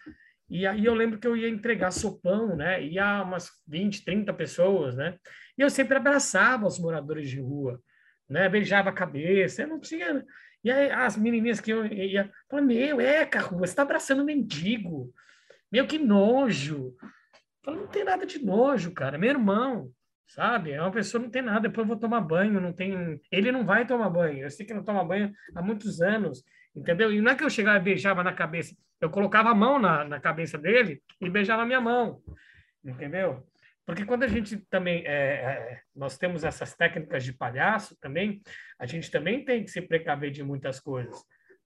E 0.48 0.66
aí 0.66 0.84
eu 0.84 0.94
lembro 0.94 1.18
que 1.18 1.26
eu 1.26 1.36
ia 1.36 1.48
entregar 1.48 1.90
sopão, 1.90 2.54
né? 2.56 2.82
Ia 2.82 3.22
umas 3.22 3.50
20, 3.66 4.04
30 4.04 4.32
pessoas, 4.32 4.96
né? 4.96 5.18
E 5.58 5.62
eu 5.62 5.70
sempre 5.70 5.96
abraçava 5.96 6.66
os 6.66 6.78
moradores 6.78 7.28
de 7.28 7.40
rua, 7.40 7.80
né? 8.28 8.48
Beijava 8.48 8.90
a 8.90 8.94
cabeça, 8.94 9.62
eu 9.62 9.68
não 9.68 9.80
tinha... 9.80 10.24
E 10.62 10.70
aí 10.70 10.90
as 10.90 11.16
menininhas 11.16 11.60
que 11.60 11.72
eu 11.72 11.84
ia... 11.86 12.30
Falavam, 12.48 12.68
meu, 12.68 13.00
Eca, 13.00 13.40
rua, 13.40 13.60
você 13.60 13.72
está 13.72 13.82
abraçando 13.82 14.24
mendigo. 14.24 15.12
Meu, 15.70 15.86
que 15.86 15.98
nojo. 15.98 16.94
Eu 17.66 17.74
não 17.74 17.86
tem 17.88 18.04
nada 18.04 18.24
de 18.24 18.44
nojo, 18.44 18.92
cara. 18.92 19.18
Meu 19.18 19.30
irmão, 19.30 19.90
sabe? 20.28 20.72
É 20.72 20.80
uma 20.80 20.92
pessoa 20.92 21.22
não 21.22 21.30
tem 21.30 21.42
nada. 21.42 21.68
Depois 21.68 21.84
eu 21.84 21.88
vou 21.88 21.98
tomar 21.98 22.20
banho, 22.20 22.60
não 22.60 22.72
tem... 22.72 23.20
Ele 23.32 23.50
não 23.50 23.64
vai 23.64 23.84
tomar 23.84 24.10
banho. 24.10 24.44
Eu 24.44 24.50
sei 24.50 24.64
que 24.64 24.74
não 24.74 24.84
toma 24.84 25.04
banho 25.04 25.32
há 25.54 25.62
muitos 25.62 26.00
anos, 26.00 26.44
entendeu? 26.76 27.12
E 27.12 27.20
não 27.20 27.32
é 27.32 27.34
que 27.34 27.42
eu 27.42 27.50
chegava 27.50 27.78
e 27.78 27.82
beijava 27.82 28.22
na 28.22 28.32
cabeça. 28.32 28.76
Eu 29.00 29.10
colocava 29.10 29.50
a 29.50 29.54
mão 29.54 29.78
na, 29.78 30.04
na 30.04 30.20
cabeça 30.20 30.58
dele 30.58 31.02
e 31.20 31.30
beijava 31.30 31.62
a 31.62 31.66
minha 31.66 31.80
mão, 31.80 32.20
entendeu? 32.84 33.46
Porque 33.86 34.04
quando 34.04 34.24
a 34.24 34.28
gente 34.28 34.56
também, 34.68 35.06
é, 35.06 35.12
é, 35.12 35.80
nós 35.94 36.18
temos 36.18 36.44
essas 36.44 36.74
técnicas 36.74 37.24
de 37.24 37.32
palhaço 37.32 37.96
também, 38.00 38.42
a 38.78 38.84
gente 38.84 39.10
também 39.10 39.44
tem 39.44 39.64
que 39.64 39.70
se 39.70 39.80
precaver 39.80 40.30
de 40.30 40.42
muitas 40.42 40.80
coisas, 40.80 41.22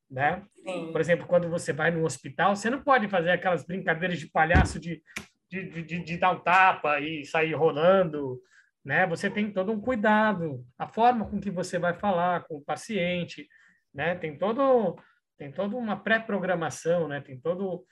né? 0.09 0.43
Sim. 0.51 0.93
Por 0.93 1.01
exemplo, 1.01 1.27
quando 1.27 1.49
você 1.49 1.73
vai 1.73 1.91
no 1.91 2.05
hospital, 2.05 2.55
você 2.55 2.69
não 2.69 2.83
pode 2.83 3.09
fazer 3.09 3.31
aquelas 3.31 3.65
brincadeiras 3.65 4.19
de 4.19 4.31
palhaço 4.31 4.79
de, 4.79 5.03
de, 5.51 5.83
de, 5.83 6.05
de 6.05 6.17
dar 6.19 6.33
um 6.33 6.41
tapa 6.41 7.01
e 7.01 7.25
sair 7.25 7.55
rolando, 7.55 8.39
né? 8.85 9.07
Você 9.07 9.31
tem 9.31 9.51
todo 9.51 9.73
um 9.73 9.81
cuidado, 9.81 10.63
a 10.79 10.87
forma 10.87 11.27
com 11.27 11.41
que 11.41 11.51
você 11.51 11.79
vai 11.79 11.95
falar 11.95 12.45
com 12.45 12.57
o 12.57 12.65
paciente, 12.65 13.49
né? 13.95 14.15
Tem 14.15 14.37
todo 14.37 14.97
tem 15.37 15.51
toda 15.51 15.75
uma 15.75 15.97
pré-programação, 15.97 17.09
né? 17.09 17.21
Tem 17.21 17.41
todo 17.41 17.87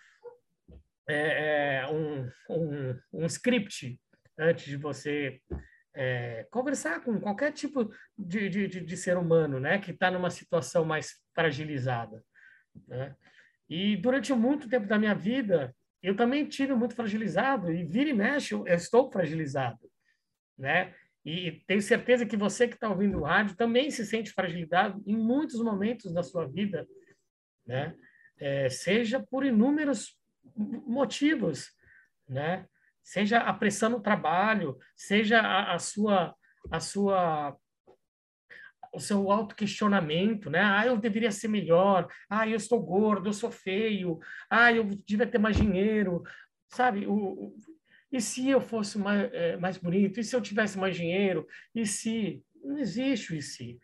é, 1.09 1.81
é, 1.81 1.87
um, 1.91 2.31
um, 2.51 3.01
um 3.15 3.27
script 3.27 3.99
antes 4.39 4.67
de 4.67 4.77
você 4.77 5.41
é, 5.95 6.47
conversar 6.51 7.03
com 7.03 7.19
qualquer 7.19 7.53
tipo 7.53 7.91
de, 8.17 8.51
de, 8.51 8.69
de, 8.69 8.97
ser 8.97 9.17
humano, 9.17 9.59
né? 9.59 9.79
Que 9.79 9.93
está 9.93 10.11
numa 10.11 10.31
situação 10.31 10.85
mais 10.85 11.15
fragilizada, 11.35 12.23
né? 12.87 13.17
E 13.69 13.97
durante 13.97 14.33
muito 14.35 14.69
tempo 14.69 14.87
da 14.87 14.99
minha 14.99 15.15
vida, 15.15 15.75
eu 16.03 16.15
também 16.15 16.47
tive 16.47 16.75
muito 16.75 16.95
fragilizado 16.95 17.73
e 17.73 17.85
vira 17.85 18.11
e 18.11 18.15
mexe, 18.15 18.55
eu 18.55 18.67
estou 18.67 19.11
fragilizado, 19.11 19.91
né? 20.57 20.95
E 21.29 21.63
tenho 21.67 21.83
certeza 21.83 22.25
que 22.25 22.39
você 22.39 22.67
que 22.67 22.75
está 22.75 22.89
ouvindo 22.89 23.19
o 23.19 23.25
rádio 23.25 23.55
também 23.55 23.91
se 23.91 24.07
sente 24.07 24.33
fragilizado 24.33 25.03
em 25.07 25.15
muitos 25.15 25.61
momentos 25.61 26.11
da 26.11 26.23
sua 26.23 26.49
vida, 26.49 26.89
né? 27.67 27.95
É, 28.39 28.71
seja 28.71 29.21
por 29.31 29.45
inúmeros 29.45 30.19
motivos, 30.57 31.71
né? 32.27 32.67
Seja 33.03 33.41
a 33.41 33.53
pressão 33.53 33.91
no 33.91 34.01
trabalho, 34.01 34.79
seja 34.97 35.41
a, 35.41 35.75
a 35.75 35.79
sua 35.79 36.35
a 36.71 36.81
sua 36.81 37.55
o 38.91 38.99
seu 38.99 39.31
autoquestionamento, 39.31 40.49
né? 40.49 40.63
Ah, 40.63 40.87
eu 40.87 40.97
deveria 40.97 41.31
ser 41.31 41.49
melhor. 41.49 42.09
Ah, 42.31 42.49
eu 42.49 42.57
estou 42.57 42.83
gordo, 42.83 43.29
eu 43.29 43.35
sou 43.35 43.51
feio. 43.51 44.19
Ah, 44.49 44.73
eu 44.73 44.85
devia 45.07 45.27
ter 45.27 45.37
mais 45.37 45.59
dinheiro. 45.59 46.23
Sabe? 46.71 47.07
O, 47.07 47.15
o 47.15 47.55
e 48.11 48.21
se 48.21 48.49
eu 48.49 48.61
fosse 48.61 48.99
mais, 48.99 49.33
é, 49.33 49.57
mais 49.57 49.79
bonito? 49.79 50.19
E 50.19 50.25
se 50.25 50.35
eu 50.35 50.41
tivesse 50.41 50.79
mais 50.79 50.97
dinheiro? 50.97 51.47
E 51.75 51.87
se? 51.87 52.43
Não 52.63 52.79
existe 52.79 53.33
o 53.33 53.37
e 53.37 53.43
se. 53.43 53.79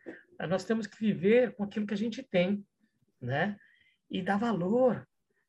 Nós 0.48 0.64
temos 0.64 0.86
que 0.86 0.98
viver 0.98 1.54
com 1.54 1.62
aquilo 1.62 1.86
que 1.86 1.94
a 1.94 1.96
gente 1.96 2.22
tem, 2.22 2.64
né? 3.20 3.56
e 4.14 4.22
dá 4.22 4.36
valor, 4.36 5.06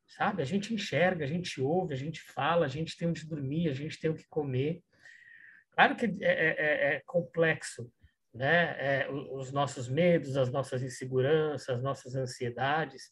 sabe? 0.08 0.42
A 0.42 0.44
gente 0.44 0.74
enxerga, 0.74 1.24
a 1.24 1.28
gente 1.28 1.60
ouve, 1.60 1.94
a 1.94 1.96
gente 1.96 2.20
fala, 2.20 2.66
a 2.66 2.68
gente 2.68 2.96
tem 2.96 3.08
onde 3.08 3.24
dormir, 3.26 3.68
a 3.68 3.74
gente 3.74 3.98
tem 4.00 4.10
o 4.10 4.14
que 4.14 4.26
comer. 4.28 4.82
Claro 5.70 5.94
que 5.94 6.06
é, 6.06 6.14
é, 6.20 6.56
é, 6.58 6.94
é 6.96 7.02
complexo, 7.06 7.88
né? 8.34 8.76
É, 8.78 9.08
os 9.10 9.52
nossos 9.52 9.88
medos, 9.88 10.36
as 10.36 10.50
nossas 10.50 10.82
inseguranças, 10.82 11.68
as 11.68 11.82
nossas 11.82 12.16
ansiedades, 12.16 13.10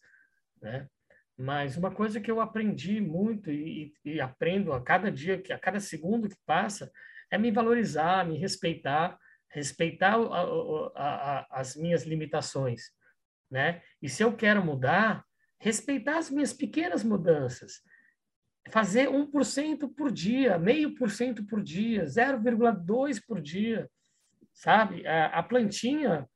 né? 0.60 0.88
Mas 1.36 1.76
uma 1.76 1.90
coisa 1.90 2.20
que 2.20 2.30
eu 2.30 2.40
aprendi 2.40 3.00
muito 3.00 3.50
e, 3.50 3.92
e, 4.04 4.20
aprendo 4.20 4.72
a 4.72 4.80
cada 4.80 5.10
dia, 5.10 5.42
a 5.50 5.58
cada 5.58 5.80
segundo 5.80 6.28
que 6.28 6.36
passa, 6.46 6.90
é 7.30 7.36
me 7.36 7.50
valorizar, 7.50 8.24
me 8.24 8.38
respeitar, 8.38 9.18
respeitar 9.48 10.14
a, 10.14 10.42
a, 10.94 11.38
a, 11.40 11.46
as 11.60 11.74
minhas 11.74 12.04
limitações, 12.04 12.92
né? 13.50 13.82
E 14.00 14.08
se 14.08 14.22
eu 14.22 14.36
quero 14.36 14.64
mudar, 14.64 15.24
respeitar 15.58 16.18
as 16.18 16.30
minhas 16.30 16.52
pequenas 16.52 17.02
mudanças, 17.02 17.82
fazer 18.70 19.08
1% 19.08 19.92
por 19.94 20.12
dia, 20.12 20.56
meio 20.56 20.94
por 20.94 21.10
cento 21.10 21.44
por 21.44 21.62
dia, 21.62 22.04
0,2 22.04 23.20
por 23.26 23.40
dia, 23.40 23.90
sabe? 24.52 25.06
A, 25.06 25.26
a 25.26 25.42
plantinha, 25.42 26.28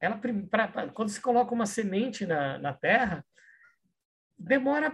ela 0.00 0.16
pra, 0.16 0.68
pra, 0.68 0.88
quando 0.88 1.10
se 1.10 1.20
coloca 1.20 1.54
uma 1.54 1.66
semente 1.66 2.24
na, 2.24 2.58
na 2.58 2.72
terra, 2.72 3.24
demora, 4.40 4.92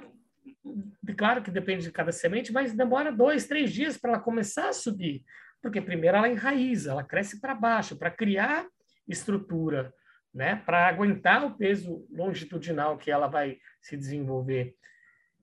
claro 1.17 1.43
que 1.43 1.51
depende 1.51 1.85
de 1.85 1.93
cada 1.93 2.13
semente, 2.13 2.53
mas 2.53 2.75
demora 2.75 3.13
dois, 3.13 3.47
três 3.47 3.73
dias 3.73 3.97
para 3.97 4.13
ela 4.13 4.21
começar 4.21 4.69
a 4.69 4.73
subir, 4.73 5.25
porque 5.63 5.81
primeiro 5.81 6.17
ela 6.17 6.29
enraiza, 6.29 6.91
ela 6.91 7.05
cresce 7.05 7.41
para 7.41 7.55
baixo, 7.55 7.97
para 7.97 8.11
criar 8.11 8.67
estrutura, 9.09 9.95
né, 10.35 10.57
para 10.57 10.89
aguentar 10.89 11.45
o 11.45 11.57
peso 11.57 12.07
longitudinal 12.11 12.99
que 12.99 13.11
ela 13.11 13.29
vai 13.29 13.59
se 13.81 13.97
desenvolver. 13.97 14.75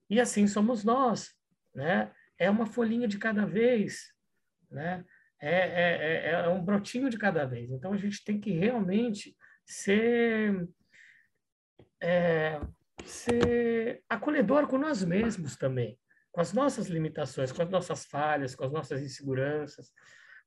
E 0.08 0.20
assim 0.20 0.46
somos 0.46 0.84
nós, 0.84 1.34
né? 1.74 2.12
É 2.38 2.50
uma 2.50 2.66
folhinha 2.66 3.08
de 3.08 3.18
cada 3.18 3.46
vez, 3.46 4.12
né? 4.70 5.04
É, 5.40 5.50
é, 5.50 6.30
é, 6.30 6.30
é 6.30 6.48
um 6.48 6.64
brotinho 6.64 7.08
de 7.10 7.18
cada 7.18 7.44
vez. 7.44 7.70
Então 7.70 7.92
a 7.92 7.96
gente 7.96 8.24
tem 8.24 8.38
que 8.38 8.50
realmente 8.52 9.36
ser, 9.66 10.68
é, 12.00 12.60
ser 13.04 14.02
acolhedor 14.08 14.66
com 14.66 14.78
nós 14.78 15.04
mesmos 15.04 15.56
também, 15.56 15.98
com 16.30 16.40
as 16.40 16.52
nossas 16.52 16.88
limitações, 16.88 17.52
com 17.52 17.62
as 17.62 17.70
nossas 17.70 18.04
falhas, 18.04 18.54
com 18.54 18.64
as 18.64 18.72
nossas 18.72 19.02
inseguranças. 19.02 19.92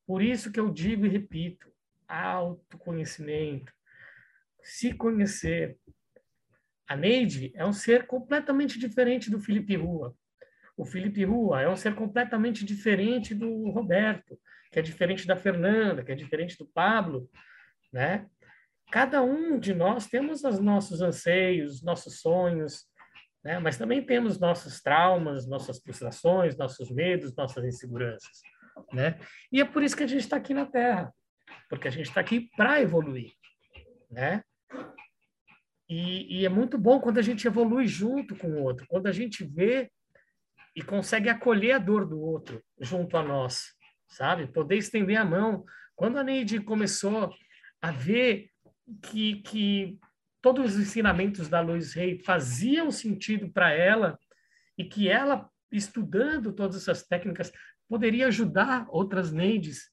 Por 0.06 0.22
isso 0.22 0.52
que 0.52 0.60
eu 0.60 0.72
digo 0.72 1.06
e 1.06 1.10
repito, 1.10 1.72
autoconhecimento, 2.08 3.74
se 4.64 4.94
conhecer. 4.94 5.78
A 6.88 6.96
Neide 6.96 7.52
é 7.56 7.66
um 7.66 7.74
ser 7.74 8.08
completamente 8.08 8.80
diferente 8.80 9.30
do 9.30 9.40
Felipe 9.40 9.76
Rua. 9.76 10.16
O 10.78 10.86
Felipe 10.86 11.24
Rua 11.26 11.62
é 11.62 11.70
um 11.70 11.76
ser 11.76 11.96
completamente 11.96 12.64
diferente 12.64 13.34
do 13.34 13.70
Roberto, 13.72 14.40
que 14.72 14.80
é 14.80 14.82
diferente 14.82 15.26
da 15.26 15.36
Fernanda, 15.36 16.04
que 16.04 16.12
é 16.12 16.16
diferente 16.16 16.58
do 16.58 16.66
Pablo, 16.66 17.30
né? 17.91 18.30
Cada 18.92 19.22
um 19.22 19.60
de 19.60 19.74
nós 19.74 20.08
temos 20.08 20.44
os 20.44 20.60
nossos 20.60 21.02
anseios, 21.02 21.84
nossos 21.84 22.22
sonhos, 22.22 22.86
né? 23.44 23.60
Mas 23.60 23.78
também 23.78 24.06
temos 24.06 24.40
nossos 24.40 24.82
traumas, 24.82 25.48
nossas 25.48 25.80
frustrações, 25.80 26.58
nossos 26.58 26.90
medos, 26.92 27.36
nossas 27.36 27.64
inseguranças, 27.66 28.42
né? 28.94 29.20
E 29.52 29.62
é 29.62 29.66
por 29.66 29.84
isso 29.84 29.96
que 29.96 30.04
a 30.04 30.08
gente 30.08 30.22
está 30.22 30.38
aqui 30.38 30.54
na 30.54 30.66
Terra, 30.66 31.14
porque 31.70 31.88
a 31.88 31.92
gente 31.92 32.08
está 32.08 32.22
aqui 32.22 32.50
para 32.56 32.82
evoluir, 32.82 33.34
né? 34.10 34.44
E, 35.90 36.42
e, 36.42 36.46
é 36.46 36.50
muito 36.50 36.78
bom 36.78 37.00
quando 37.00 37.18
a 37.18 37.22
gente 37.22 37.48
evolui 37.48 37.88
junto 37.88 38.36
com 38.36 38.50
o 38.50 38.64
outro, 38.64 38.86
quando 38.90 39.08
a 39.08 39.12
gente 39.14 39.46
vê 39.46 39.90
e 40.76 40.82
consegue 40.82 41.30
acolher 41.30 41.72
a 41.72 41.78
dor 41.78 42.06
do 42.06 42.20
outro 42.20 42.62
junto 42.78 43.16
a 43.16 43.24
nós, 43.24 43.74
sabe? 44.10 44.48
Poder 44.48 44.76
estender 44.76 45.16
a 45.16 45.24
mão. 45.24 45.64
Quando 45.96 46.18
a 46.18 46.24
Neide 46.24 46.60
começou 46.60 47.34
a 47.82 47.92
ver 47.92 48.50
que, 49.02 49.36
que 49.42 50.00
todos 50.42 50.74
os 50.74 50.80
ensinamentos 50.80 51.50
da 51.50 51.60
Luiz 51.60 51.94
Rei 51.94 52.20
faziam 52.24 52.92
sentido 52.92 53.50
para 53.50 53.72
ela 53.72 54.18
e 54.78 54.86
que 54.86 55.10
ela 55.10 55.50
estudando 55.72 56.54
todas 56.54 56.78
essas 56.78 57.04
técnicas, 57.04 57.52
poderia 57.88 58.28
ajudar 58.28 58.86
outras 58.90 59.32
Neides, 59.32 59.92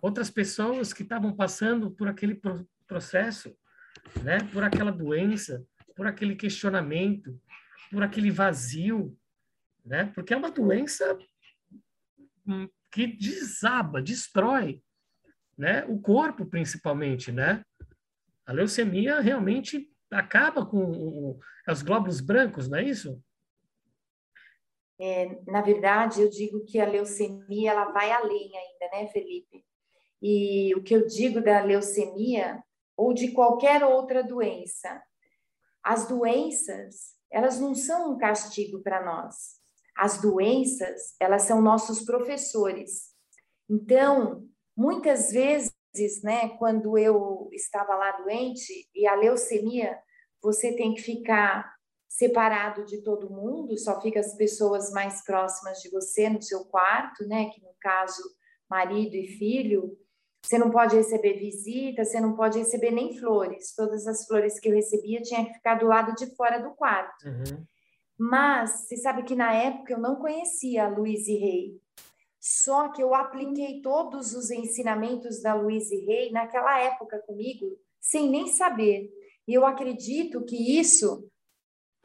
outras 0.00 0.30
pessoas 0.30 0.92
que 0.92 1.02
estavam 1.02 1.34
passando 1.34 1.90
por 1.90 2.08
aquele 2.08 2.40
processo, 2.86 3.54
né? 4.22 4.38
por 4.52 4.62
aquela 4.62 4.90
doença, 4.90 5.64
por 5.96 6.06
aquele 6.06 6.34
questionamento, 6.34 7.40
por 7.90 8.02
aquele 8.02 8.30
vazio, 8.30 9.16
né? 9.84 10.06
porque 10.14 10.34
é 10.34 10.36
uma 10.36 10.50
doença 10.50 11.18
hum, 12.46 12.68
que 12.90 13.06
desaba, 13.06 14.02
destrói 14.02 14.82
né? 15.56 15.84
o 15.86 15.98
corpo, 16.00 16.46
principalmente. 16.46 17.30
Né? 17.30 17.64
A 18.46 18.52
leucemia 18.52 19.20
realmente 19.20 19.90
acaba 20.10 20.64
com 20.64 21.38
os 21.68 21.82
glóbulos 21.82 22.20
brancos, 22.20 22.68
não 22.68 22.78
é 22.78 22.84
isso? 22.84 23.22
É, 25.00 25.40
na 25.46 25.60
verdade, 25.60 26.22
eu 26.22 26.30
digo 26.30 26.64
que 26.64 26.78
a 26.78 26.88
leucemia 26.88 27.72
ela 27.72 27.90
vai 27.90 28.12
além 28.12 28.50
ainda, 28.56 28.96
né, 28.96 29.08
Felipe? 29.08 29.64
E 30.22 30.74
o 30.76 30.82
que 30.82 30.94
eu 30.94 31.06
digo 31.06 31.42
da 31.42 31.62
leucemia 31.62 32.62
ou 32.96 33.12
de 33.12 33.32
qualquer 33.32 33.82
outra 33.82 34.22
doença, 34.22 35.02
as 35.82 36.06
doenças 36.06 37.14
elas 37.30 37.58
não 37.58 37.74
são 37.74 38.12
um 38.12 38.18
castigo 38.18 38.80
para 38.80 39.04
nós. 39.04 39.60
As 39.96 40.20
doenças 40.20 41.16
elas 41.18 41.42
são 41.42 41.60
nossos 41.60 42.04
professores. 42.04 43.12
Então, 43.68 44.48
muitas 44.76 45.32
vezes, 45.32 45.73
né, 46.22 46.50
quando 46.58 46.98
eu 46.98 47.48
estava 47.52 47.94
lá 47.94 48.12
doente 48.12 48.88
e 48.94 49.06
a 49.06 49.14
leucemia, 49.14 49.98
você 50.42 50.74
tem 50.74 50.94
que 50.94 51.02
ficar 51.02 51.74
separado 52.08 52.84
de 52.84 53.02
todo 53.02 53.30
mundo, 53.30 53.76
só 53.76 54.00
fica 54.00 54.20
as 54.20 54.36
pessoas 54.36 54.92
mais 54.92 55.24
próximas 55.24 55.78
de 55.78 55.90
você 55.90 56.28
no 56.28 56.40
seu 56.40 56.64
quarto, 56.66 57.26
né? 57.26 57.50
Que 57.50 57.60
no 57.60 57.74
caso, 57.80 58.22
marido 58.70 59.16
e 59.16 59.26
filho. 59.26 59.98
Você 60.44 60.58
não 60.58 60.70
pode 60.70 60.94
receber 60.94 61.38
visita, 61.38 62.04
você 62.04 62.20
não 62.20 62.36
pode 62.36 62.58
receber 62.58 62.90
nem 62.90 63.18
flores. 63.18 63.74
Todas 63.74 64.06
as 64.06 64.26
flores 64.26 64.60
que 64.60 64.68
eu 64.68 64.74
recebia 64.74 65.22
tinha 65.22 65.44
que 65.44 65.54
ficar 65.54 65.76
do 65.76 65.86
lado 65.86 66.14
de 66.14 66.26
fora 66.36 66.58
do 66.58 66.70
quarto. 66.74 67.26
Uhum. 67.26 67.64
Mas 68.16 68.70
você 68.86 68.96
sabe 68.96 69.24
que 69.24 69.34
na 69.34 69.52
época 69.52 69.94
eu 69.94 69.98
não 69.98 70.16
conhecia 70.16 70.84
a 70.84 70.88
Louise 70.88 71.34
Rey. 71.34 71.80
Só 72.46 72.90
que 72.90 73.02
eu 73.02 73.14
apliquei 73.14 73.80
todos 73.80 74.34
os 74.34 74.50
ensinamentos 74.50 75.40
da 75.40 75.54
Louise 75.54 75.96
Rey 76.04 76.30
naquela 76.30 76.78
época 76.78 77.18
comigo, 77.26 77.64
sem 77.98 78.28
nem 78.28 78.48
saber. 78.48 79.10
E 79.48 79.54
eu 79.54 79.64
acredito 79.64 80.44
que 80.44 80.78
isso 80.78 81.26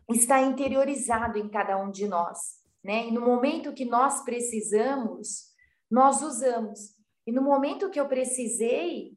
está 0.09 0.41
interiorizado 0.41 1.37
em 1.37 1.49
cada 1.49 1.77
um 1.77 1.91
de 1.91 2.07
nós, 2.07 2.37
né? 2.81 3.07
E 3.07 3.11
no 3.11 3.19
momento 3.19 3.73
que 3.73 3.83
nós 3.83 4.23
precisamos, 4.23 5.49
nós 5.91 6.21
usamos. 6.21 6.95
E 7.27 7.33
no 7.33 7.41
momento 7.41 7.89
que 7.89 7.99
eu 7.99 8.07
precisei, 8.07 9.11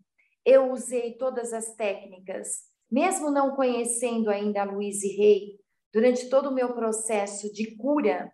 eu 0.44 0.72
usei 0.72 1.16
todas 1.16 1.52
as 1.52 1.72
técnicas, 1.76 2.62
mesmo 2.90 3.30
não 3.30 3.54
conhecendo 3.54 4.28
ainda 4.28 4.62
a 4.62 4.64
Louise 4.64 5.06
Rey, 5.06 5.60
durante 5.92 6.28
todo 6.28 6.48
o 6.48 6.54
meu 6.54 6.74
processo 6.74 7.52
de 7.52 7.76
cura, 7.76 8.32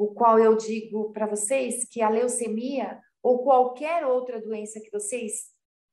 o 0.00 0.14
qual 0.14 0.38
eu 0.38 0.56
digo 0.56 1.12
para 1.12 1.26
vocês 1.26 1.84
que 1.84 2.00
a 2.00 2.08
leucemia 2.08 2.98
ou 3.22 3.44
qualquer 3.44 4.06
outra 4.06 4.40
doença 4.40 4.80
que 4.80 4.90
vocês 4.90 5.50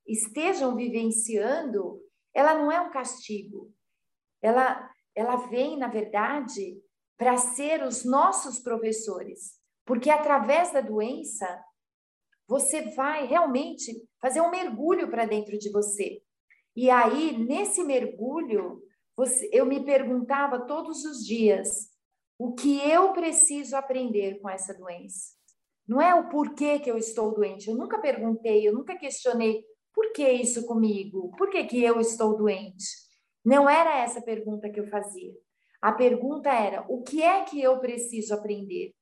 estejam 0.07 0.77
vivenciando, 0.77 2.01
ela 2.33 2.53
não 2.53 2.71
é 2.71 2.79
um 2.79 2.89
castigo. 2.89 3.69
Ela 4.41 4.89
ela 5.13 5.35
vem, 5.47 5.75
na 5.77 5.87
verdade, 5.89 6.79
para 7.17 7.35
ser 7.37 7.83
os 7.83 8.05
nossos 8.05 8.59
professores, 8.59 9.59
porque 9.83 10.09
através 10.09 10.71
da 10.71 10.79
doença 10.79 11.61
você 12.47 12.83
vai 12.91 13.25
realmente 13.25 14.07
fazer 14.21 14.39
um 14.39 14.51
mergulho 14.51 15.09
para 15.09 15.25
dentro 15.25 15.57
de 15.57 15.69
você. 15.69 16.21
E 16.73 16.89
aí, 16.89 17.37
nesse 17.37 17.83
mergulho, 17.83 18.81
você, 19.17 19.49
eu 19.51 19.65
me 19.65 19.83
perguntava 19.83 20.65
todos 20.65 21.03
os 21.03 21.25
dias 21.25 21.86
o 22.37 22.53
que 22.53 22.77
eu 22.89 23.13
preciso 23.13 23.75
aprender 23.75 24.39
com 24.39 24.49
essa 24.49 24.73
doença. 24.73 25.35
Não 25.87 26.01
é 26.01 26.13
o 26.13 26.29
porquê 26.29 26.79
que 26.79 26.91
eu 26.91 26.97
estou 26.97 27.33
doente. 27.33 27.69
Eu 27.69 27.75
nunca 27.75 27.99
perguntei, 27.99 28.67
eu 28.67 28.73
nunca 28.73 28.97
questionei 28.97 29.63
por 29.93 30.11
que 30.11 30.29
isso 30.29 30.65
comigo, 30.67 31.31
por 31.37 31.49
que, 31.49 31.63
que 31.63 31.83
eu 31.83 31.99
estou 31.99 32.37
doente. 32.37 32.85
Não 33.43 33.69
era 33.69 33.97
essa 33.97 34.19
a 34.19 34.23
pergunta 34.23 34.69
que 34.69 34.79
eu 34.79 34.87
fazia. 34.87 35.33
A 35.81 35.91
pergunta 35.91 36.49
era: 36.49 36.85
o 36.89 37.01
que 37.01 37.23
é 37.23 37.43
que 37.43 37.61
eu 37.61 37.79
preciso 37.79 38.33
aprender? 38.33 38.93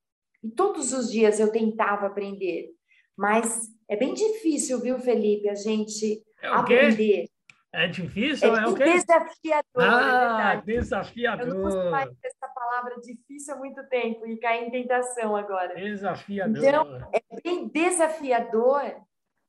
E 0.44 0.50
todos 0.52 0.94
os 0.94 1.12
dias 1.12 1.40
eu 1.40 1.52
tentava 1.52 2.06
aprender, 2.06 2.70
mas 3.18 3.68
é 3.90 3.96
bem 3.96 4.14
difícil, 4.14 4.80
viu, 4.80 5.00
Felipe, 5.00 5.50
a 5.50 5.56
gente 5.56 6.24
é 6.42 6.48
aprender. 6.48 7.28
É 7.76 7.88
difícil? 7.88 8.56
É, 8.56 8.64
é 8.64 8.68
o 8.68 8.74
quê? 8.74 8.86
desafiador. 8.86 9.84
É 9.84 9.86
ah, 9.86 10.54
é 10.54 10.62
desafiador. 10.62 11.46
Eu 11.46 11.54
não 11.54 11.64
consigo 11.64 11.92
mais 11.92 12.10
essa 12.24 12.48
palavra 12.48 12.96
difícil 13.02 13.54
há 13.54 13.58
muito 13.58 13.84
tempo 13.90 14.26
e 14.26 14.38
cair 14.38 14.66
em 14.66 14.72
tentação 14.72 15.36
agora. 15.36 15.76
Desafiador. 15.76 16.58
Então, 16.58 17.10
é 17.12 17.42
bem 17.44 17.68
desafiador 17.68 18.82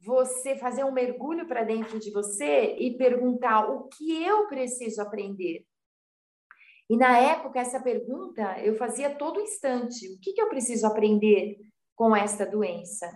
você 0.00 0.56
fazer 0.56 0.82
um 0.82 0.90
mergulho 0.90 1.46
para 1.46 1.62
dentro 1.62 2.00
de 2.00 2.10
você 2.10 2.74
e 2.76 2.96
perguntar 2.96 3.70
o 3.70 3.88
que 3.88 4.24
eu 4.24 4.48
preciso 4.48 5.00
aprender. 5.00 5.64
E 6.90 6.96
na 6.96 7.18
época, 7.18 7.60
essa 7.60 7.80
pergunta 7.80 8.58
eu 8.58 8.74
fazia 8.74 9.14
todo 9.14 9.40
instante: 9.40 10.12
o 10.12 10.20
que, 10.20 10.32
que 10.32 10.42
eu 10.42 10.48
preciso 10.48 10.84
aprender 10.84 11.58
com 11.94 12.14
esta 12.14 12.44
doença? 12.44 13.08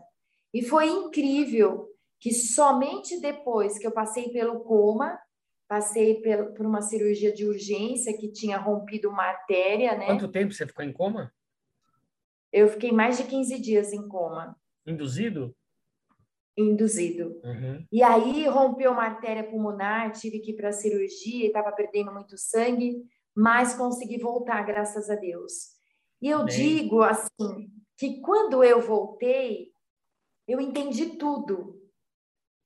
E 0.55 0.63
foi 0.63 0.87
incrível 0.87 1.90
que 2.21 2.33
somente 2.33 3.19
depois 3.21 3.79
que 3.79 3.87
eu 3.87 3.91
passei 3.91 4.29
pelo 4.29 4.61
coma, 4.61 5.19
passei 5.67 6.21
por 6.57 6.67
uma 6.67 6.83
cirurgia 6.83 7.33
de 7.33 7.47
urgência 7.47 8.17
que 8.17 8.31
tinha 8.31 8.59
rompido 8.59 9.09
uma 9.09 9.25
artéria, 9.25 9.97
né? 9.97 10.07
Quanto 10.07 10.29
tempo 10.29 10.53
você 10.53 10.67
ficou 10.67 10.85
em 10.85 10.93
coma? 10.93 11.33
Eu 12.53 12.69
fiquei 12.69 12.93
mais 12.93 13.17
de 13.17 13.25
15 13.25 13.59
dias 13.61 13.93
em 13.93 14.07
coma. 14.07 14.57
Induzido? 14.87 15.55
induzido. 16.57 17.41
Uhum. 17.45 17.87
E 17.91 18.03
aí 18.03 18.47
rompeu 18.47 18.93
uma 18.93 19.05
artéria 19.05 19.45
pulmonar, 19.45 20.13
tive 20.13 20.41
que 20.41 20.51
ir 20.51 20.57
para 20.57 20.69
a 20.69 20.73
cirurgia, 20.73 21.47
estava 21.47 21.73
perdendo 21.73 22.13
muito 22.13 22.37
sangue, 22.37 23.03
mas 23.35 23.75
consegui 23.75 24.19
voltar, 24.19 24.63
graças 24.65 25.09
a 25.09 25.15
Deus. 25.15 25.71
E 26.21 26.29
eu 26.29 26.45
Bem... 26.45 26.55
digo 26.55 27.03
assim, 27.03 27.71
que 27.97 28.21
quando 28.21 28.63
eu 28.63 28.81
voltei, 28.81 29.69
eu 30.47 30.61
entendi 30.61 31.17
tudo. 31.17 31.80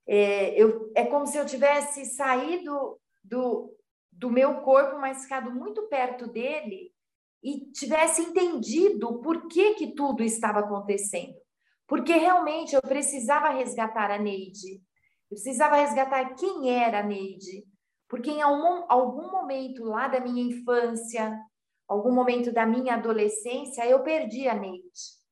É, 0.07 0.51
eu, 0.61 0.91
é 0.95 1.05
como 1.05 1.27
se 1.27 1.39
eu 1.39 1.47
tivesse 1.47 2.05
saído 2.05 2.99
do, 3.23 3.75
do 4.13 4.31
meu 4.31 4.61
corpo, 4.63 4.99
mas 4.99 5.23
ficado 5.23 5.51
muito 5.51 5.83
perto 5.89 6.27
dele 6.27 6.93
e 7.43 7.71
tivesse 7.73 8.23
entendido 8.23 9.21
por 9.21 9.49
que, 9.49 9.75
que 9.75 9.95
tudo 9.95 10.23
estava 10.23 10.61
acontecendo. 10.61 11.35
Porque 11.87 12.15
realmente 12.15 12.75
eu 12.75 12.81
precisava 12.81 13.51
resgatar 13.51 14.11
a 14.11 14.19
Neide. 14.19 14.77
Eu 15.31 15.37
precisava 15.37 15.77
resgatar 15.77 16.35
quem 16.35 16.71
era 16.71 17.01
a 17.01 17.03
Neide. 17.03 17.67
Porque 18.09 18.31
em 18.31 18.41
algum, 18.41 18.85
algum 18.89 19.31
momento 19.31 19.85
lá 19.85 20.09
da 20.09 20.21
minha 20.21 20.43
infância, 20.43 21.39
algum 21.87 22.13
momento 22.13 22.53
da 22.53 22.65
minha 22.65 22.95
adolescência, 22.95 23.87
eu 23.87 24.03
perdi 24.03 24.49
a 24.49 24.55
Neide. 24.55 25.25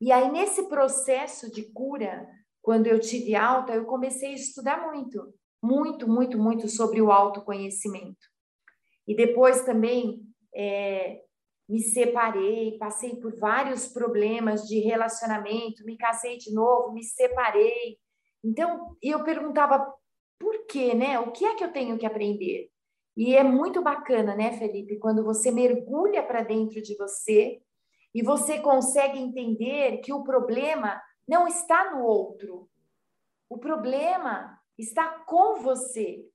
E 0.00 0.10
aí, 0.10 0.30
nesse 0.32 0.68
processo 0.68 1.50
de 1.52 1.62
cura, 1.72 2.26
quando 2.62 2.86
eu 2.86 3.00
tive 3.00 3.34
alta, 3.34 3.72
eu 3.72 3.84
comecei 3.84 4.30
a 4.30 4.34
estudar 4.34 4.90
muito, 4.90 5.34
muito, 5.62 6.08
muito, 6.08 6.38
muito 6.38 6.68
sobre 6.68 7.00
o 7.00 7.10
autoconhecimento. 7.10 8.28
E 9.06 9.14
depois 9.14 9.62
também 9.64 10.22
é, 10.54 11.22
me 11.68 11.80
separei, 11.80 12.76
passei 12.78 13.16
por 13.16 13.38
vários 13.38 13.86
problemas 13.86 14.66
de 14.66 14.80
relacionamento, 14.80 15.84
me 15.84 15.96
casei 15.96 16.36
de 16.36 16.52
novo, 16.52 16.92
me 16.92 17.02
separei. 17.02 17.98
Então, 18.42 18.96
eu 19.02 19.22
perguntava 19.24 19.92
por 20.38 20.66
quê, 20.66 20.94
né? 20.94 21.18
O 21.20 21.30
que 21.30 21.44
é 21.44 21.54
que 21.54 21.62
eu 21.62 21.72
tenho 21.72 21.98
que 21.98 22.06
aprender? 22.06 22.70
E 23.16 23.34
é 23.34 23.42
muito 23.42 23.82
bacana, 23.82 24.34
né, 24.34 24.52
Felipe, 24.58 24.98
quando 24.98 25.22
você 25.22 25.50
mergulha 25.50 26.22
para 26.22 26.42
dentro 26.42 26.80
de 26.80 26.96
você 26.96 27.60
e 28.14 28.22
você 28.22 28.58
consegue 28.60 29.18
entender 29.18 29.98
que 29.98 30.12
o 30.12 30.22
problema 30.24 31.00
não 31.30 31.46
está 31.46 31.92
no 31.92 32.02
outro. 32.02 32.68
O 33.48 33.56
problema 33.56 34.60
está 34.76 35.08
com 35.20 35.60
você. 35.60 36.28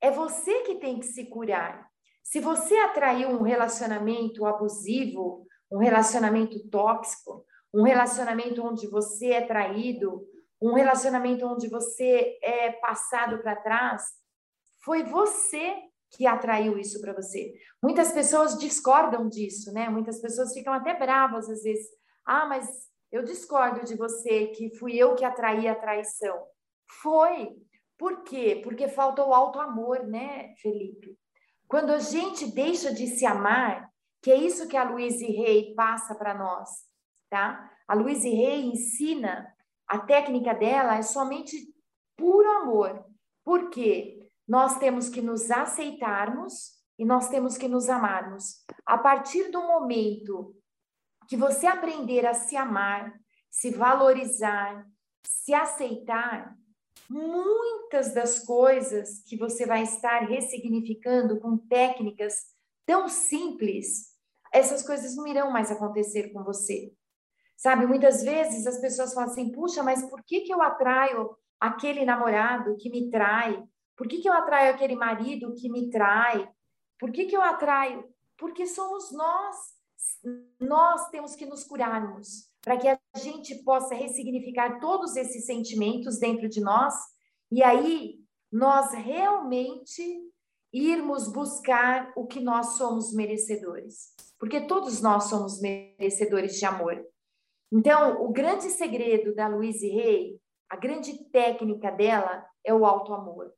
É 0.00 0.10
você 0.10 0.62
que 0.62 0.76
tem 0.76 0.98
que 0.98 1.04
se 1.04 1.26
curar. 1.26 1.86
Se 2.22 2.40
você 2.40 2.74
atraiu 2.78 3.28
um 3.28 3.42
relacionamento 3.42 4.46
abusivo, 4.46 5.46
um 5.70 5.76
relacionamento 5.76 6.58
tóxico, 6.70 7.44
um 7.72 7.82
relacionamento 7.82 8.64
onde 8.64 8.86
você 8.86 9.32
é 9.32 9.46
traído, 9.46 10.26
um 10.58 10.72
relacionamento 10.72 11.46
onde 11.46 11.68
você 11.68 12.38
é 12.42 12.72
passado 12.72 13.42
para 13.42 13.56
trás, 13.56 14.04
foi 14.82 15.02
você 15.02 15.82
que 16.12 16.26
atraiu 16.26 16.78
isso 16.78 16.98
para 17.02 17.12
você. 17.12 17.52
Muitas 17.82 18.10
pessoas 18.12 18.58
discordam 18.58 19.28
disso, 19.28 19.70
né? 19.70 19.90
Muitas 19.90 20.18
pessoas 20.18 20.54
ficam 20.54 20.72
até 20.72 20.98
bravas 20.98 21.50
às 21.50 21.62
vezes. 21.62 21.86
Ah, 22.24 22.46
mas 22.46 22.87
eu 23.10 23.22
discordo 23.22 23.84
de 23.84 23.96
você 23.96 24.48
que 24.48 24.76
fui 24.76 24.96
eu 24.96 25.14
que 25.14 25.24
atraí 25.24 25.66
a 25.66 25.74
traição. 25.74 26.36
Foi. 27.02 27.56
Por 27.98 28.22
quê? 28.22 28.60
Porque 28.62 28.88
faltou 28.88 29.34
alto 29.34 29.58
amor, 29.60 30.06
né, 30.06 30.54
Felipe? 30.62 31.18
Quando 31.66 31.90
a 31.90 31.98
gente 31.98 32.46
deixa 32.46 32.92
de 32.92 33.06
se 33.06 33.26
amar, 33.26 33.90
que 34.22 34.30
é 34.30 34.36
isso 34.36 34.68
que 34.68 34.76
a 34.76 34.84
Louise 34.84 35.26
Rey 35.26 35.74
passa 35.74 36.14
para 36.14 36.34
nós, 36.34 36.68
tá? 37.28 37.70
A 37.86 37.94
Louise 37.94 38.28
Rey 38.28 38.66
ensina, 38.66 39.46
a 39.86 39.98
técnica 39.98 40.54
dela 40.54 40.96
é 40.96 41.02
somente 41.02 41.56
puro 42.16 42.48
amor. 42.50 43.04
Por 43.44 43.70
quê? 43.70 44.30
Nós 44.46 44.78
temos 44.78 45.08
que 45.08 45.20
nos 45.20 45.50
aceitarmos 45.50 46.78
e 46.98 47.04
nós 47.04 47.28
temos 47.28 47.56
que 47.56 47.68
nos 47.68 47.88
amarmos. 47.88 48.64
A 48.84 48.98
partir 48.98 49.50
do 49.50 49.62
momento 49.62 50.54
que 51.28 51.36
você 51.36 51.66
aprender 51.66 52.26
a 52.26 52.34
se 52.34 52.56
amar, 52.56 53.12
se 53.50 53.70
valorizar, 53.70 54.84
se 55.22 55.54
aceitar, 55.54 56.56
muitas 57.08 58.12
das 58.12 58.40
coisas 58.44 59.22
que 59.22 59.36
você 59.36 59.66
vai 59.66 59.82
estar 59.82 60.20
ressignificando 60.20 61.38
com 61.38 61.56
técnicas 61.56 62.34
tão 62.84 63.08
simples, 63.08 64.08
essas 64.52 64.82
coisas 64.82 65.14
não 65.14 65.26
irão 65.26 65.50
mais 65.50 65.70
acontecer 65.70 66.32
com 66.32 66.42
você. 66.42 66.92
Sabe, 67.56 67.86
muitas 67.86 68.22
vezes 68.22 68.66
as 68.66 68.80
pessoas 68.80 69.12
falam 69.12 69.30
assim: 69.30 69.50
puxa, 69.52 69.82
mas 69.82 70.08
por 70.08 70.22
que, 70.22 70.40
que 70.40 70.52
eu 70.52 70.62
atraio 70.62 71.36
aquele 71.60 72.04
namorado 72.04 72.76
que 72.76 72.88
me 72.88 73.10
trai? 73.10 73.62
Por 73.96 74.06
que, 74.06 74.18
que 74.18 74.28
eu 74.28 74.32
atraio 74.32 74.72
aquele 74.72 74.94
marido 74.94 75.54
que 75.54 75.68
me 75.68 75.90
trai? 75.90 76.48
Por 76.98 77.10
que, 77.10 77.26
que 77.26 77.36
eu 77.36 77.42
atraio? 77.42 78.08
Porque 78.36 78.66
somos 78.66 79.12
nós. 79.12 79.77
Nós 80.60 81.08
temos 81.10 81.34
que 81.34 81.46
nos 81.46 81.64
curarmos 81.64 82.50
para 82.62 82.76
que 82.76 82.88
a 82.88 82.98
gente 83.16 83.54
possa 83.62 83.94
ressignificar 83.94 84.80
todos 84.80 85.16
esses 85.16 85.46
sentimentos 85.46 86.18
dentro 86.18 86.48
de 86.48 86.60
nós 86.60 86.94
e 87.50 87.62
aí 87.62 88.18
nós 88.50 88.92
realmente 88.92 90.02
irmos 90.72 91.28
buscar 91.28 92.12
o 92.16 92.26
que 92.26 92.40
nós 92.40 92.76
somos 92.76 93.12
merecedores. 93.12 94.14
Porque 94.38 94.60
todos 94.60 95.00
nós 95.00 95.24
somos 95.24 95.60
merecedores 95.60 96.58
de 96.58 96.64
amor. 96.64 97.04
Então, 97.72 98.22
o 98.22 98.30
grande 98.30 98.70
segredo 98.70 99.34
da 99.34 99.48
Louise 99.48 99.90
Hay, 99.90 100.40
a 100.68 100.76
grande 100.76 101.24
técnica 101.30 101.90
dela 101.90 102.46
é 102.64 102.72
o 102.72 102.84
alto 102.84 103.12
amor. 103.12 103.52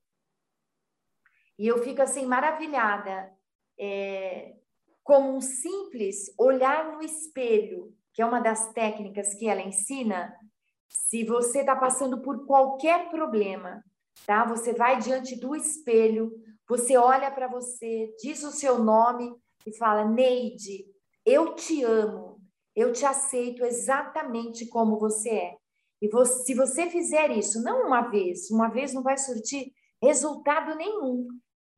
E 1.58 1.66
eu 1.66 1.82
fico 1.82 2.00
assim 2.00 2.24
maravilhada, 2.26 3.30
é, 3.78 4.56
como 5.03 5.34
um 5.34 5.40
simples 5.40 6.32
olhar 6.38 6.92
no 6.92 7.03
espelho, 7.03 7.94
que 8.12 8.22
é 8.22 8.26
uma 8.26 8.40
das 8.40 8.72
técnicas 8.72 9.34
que 9.34 9.48
ela 9.48 9.61
ensina. 9.61 10.34
Se 10.88 11.24
você 11.24 11.61
está 11.61 11.76
passando 11.76 12.20
por 12.22 12.46
qualquer 12.46 13.11
problema, 13.11 13.82
tá? 14.26 14.44
Você 14.44 14.72
vai 14.72 14.98
diante 14.98 15.38
do 15.38 15.55
espelho, 15.55 16.32
você 16.68 16.96
olha 16.96 17.30
para 17.30 17.48
você, 17.48 18.14
diz 18.20 18.42
o 18.44 18.53
seu 18.53 18.78
nome 18.78 19.34
e 19.66 19.76
fala: 19.76 20.05
Neide, 20.05 20.86
eu 21.24 21.55
te 21.55 21.82
amo, 21.82 22.40
eu 22.74 22.92
te 22.92 23.05
aceito 23.05 23.64
exatamente 23.64 24.66
como 24.66 24.98
você 24.98 25.30
é. 25.30 25.57
E 26.03 26.09
você, 26.09 26.44
se 26.44 26.55
você 26.55 26.88
fizer 26.88 27.30
isso, 27.30 27.62
não 27.62 27.86
uma 27.86 28.03
vez, 28.03 28.51
uma 28.51 28.68
vez 28.68 28.94
não 28.94 29.03
vai 29.03 29.18
surtir 29.18 29.72
resultado 30.03 30.74
nenhum, 30.76 31.28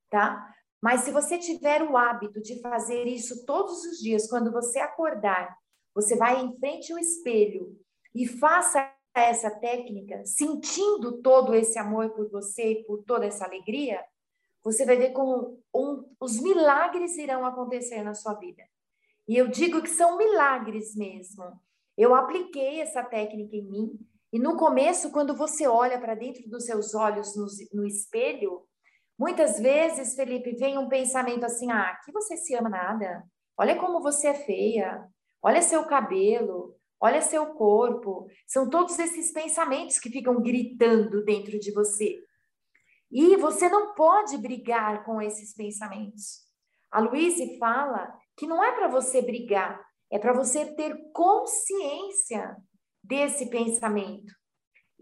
tá? 0.08 0.51
Mas 0.82 1.02
se 1.02 1.12
você 1.12 1.38
tiver 1.38 1.80
o 1.82 1.96
hábito 1.96 2.40
de 2.42 2.60
fazer 2.60 3.06
isso 3.06 3.46
todos 3.46 3.84
os 3.84 3.98
dias, 3.98 4.28
quando 4.28 4.50
você 4.50 4.80
acordar, 4.80 5.56
você 5.94 6.16
vai 6.16 6.40
em 6.40 6.58
frente 6.58 6.92
ao 6.92 6.98
espelho 6.98 7.78
e 8.12 8.26
faça 8.26 8.92
essa 9.14 9.50
técnica, 9.50 10.24
sentindo 10.24 11.20
todo 11.22 11.54
esse 11.54 11.78
amor 11.78 12.10
por 12.10 12.28
você 12.30 12.72
e 12.72 12.84
por 12.84 13.04
toda 13.04 13.26
essa 13.26 13.44
alegria, 13.44 14.02
você 14.64 14.84
vai 14.84 14.96
ver 14.96 15.12
como 15.12 15.62
um, 15.74 16.04
os 16.18 16.40
milagres 16.40 17.16
irão 17.16 17.44
acontecer 17.44 18.02
na 18.02 18.14
sua 18.14 18.34
vida. 18.34 18.62
E 19.28 19.36
eu 19.36 19.48
digo 19.48 19.82
que 19.82 19.90
são 19.90 20.16
milagres 20.16 20.96
mesmo. 20.96 21.44
Eu 21.96 22.14
apliquei 22.14 22.80
essa 22.80 23.04
técnica 23.04 23.54
em 23.54 23.68
mim, 23.68 23.98
e 24.32 24.38
no 24.38 24.56
começo, 24.56 25.12
quando 25.12 25.36
você 25.36 25.66
olha 25.66 26.00
para 26.00 26.14
dentro 26.14 26.48
dos 26.48 26.64
seus 26.64 26.94
olhos 26.94 27.36
no, 27.36 27.46
no 27.74 27.86
espelho, 27.86 28.66
muitas 29.22 29.60
vezes, 29.60 30.16
Felipe, 30.16 30.56
vem 30.56 30.76
um 30.76 30.88
pensamento 30.88 31.44
assim: 31.44 31.70
ah, 31.70 31.96
que 32.04 32.10
você 32.10 32.36
se 32.36 32.54
ama 32.56 32.68
nada. 32.68 33.22
Olha 33.56 33.76
como 33.76 34.02
você 34.02 34.28
é 34.28 34.34
feia. 34.34 35.06
Olha 35.40 35.62
seu 35.62 35.84
cabelo. 35.84 36.74
Olha 37.00 37.22
seu 37.22 37.46
corpo. 37.54 38.26
São 38.46 38.68
todos 38.68 38.98
esses 38.98 39.32
pensamentos 39.32 40.00
que 40.00 40.10
ficam 40.10 40.42
gritando 40.42 41.24
dentro 41.24 41.58
de 41.58 41.72
você. 41.72 42.18
E 43.12 43.36
você 43.36 43.68
não 43.68 43.94
pode 43.94 44.36
brigar 44.38 45.04
com 45.04 45.22
esses 45.22 45.54
pensamentos. 45.54 46.40
A 46.90 46.98
Luíse 46.98 47.58
fala 47.58 48.12
que 48.36 48.46
não 48.46 48.62
é 48.62 48.72
para 48.72 48.88
você 48.88 49.22
brigar, 49.22 49.80
é 50.10 50.18
para 50.18 50.32
você 50.32 50.74
ter 50.74 50.96
consciência 51.12 52.56
desse 53.02 53.50
pensamento. 53.50 54.32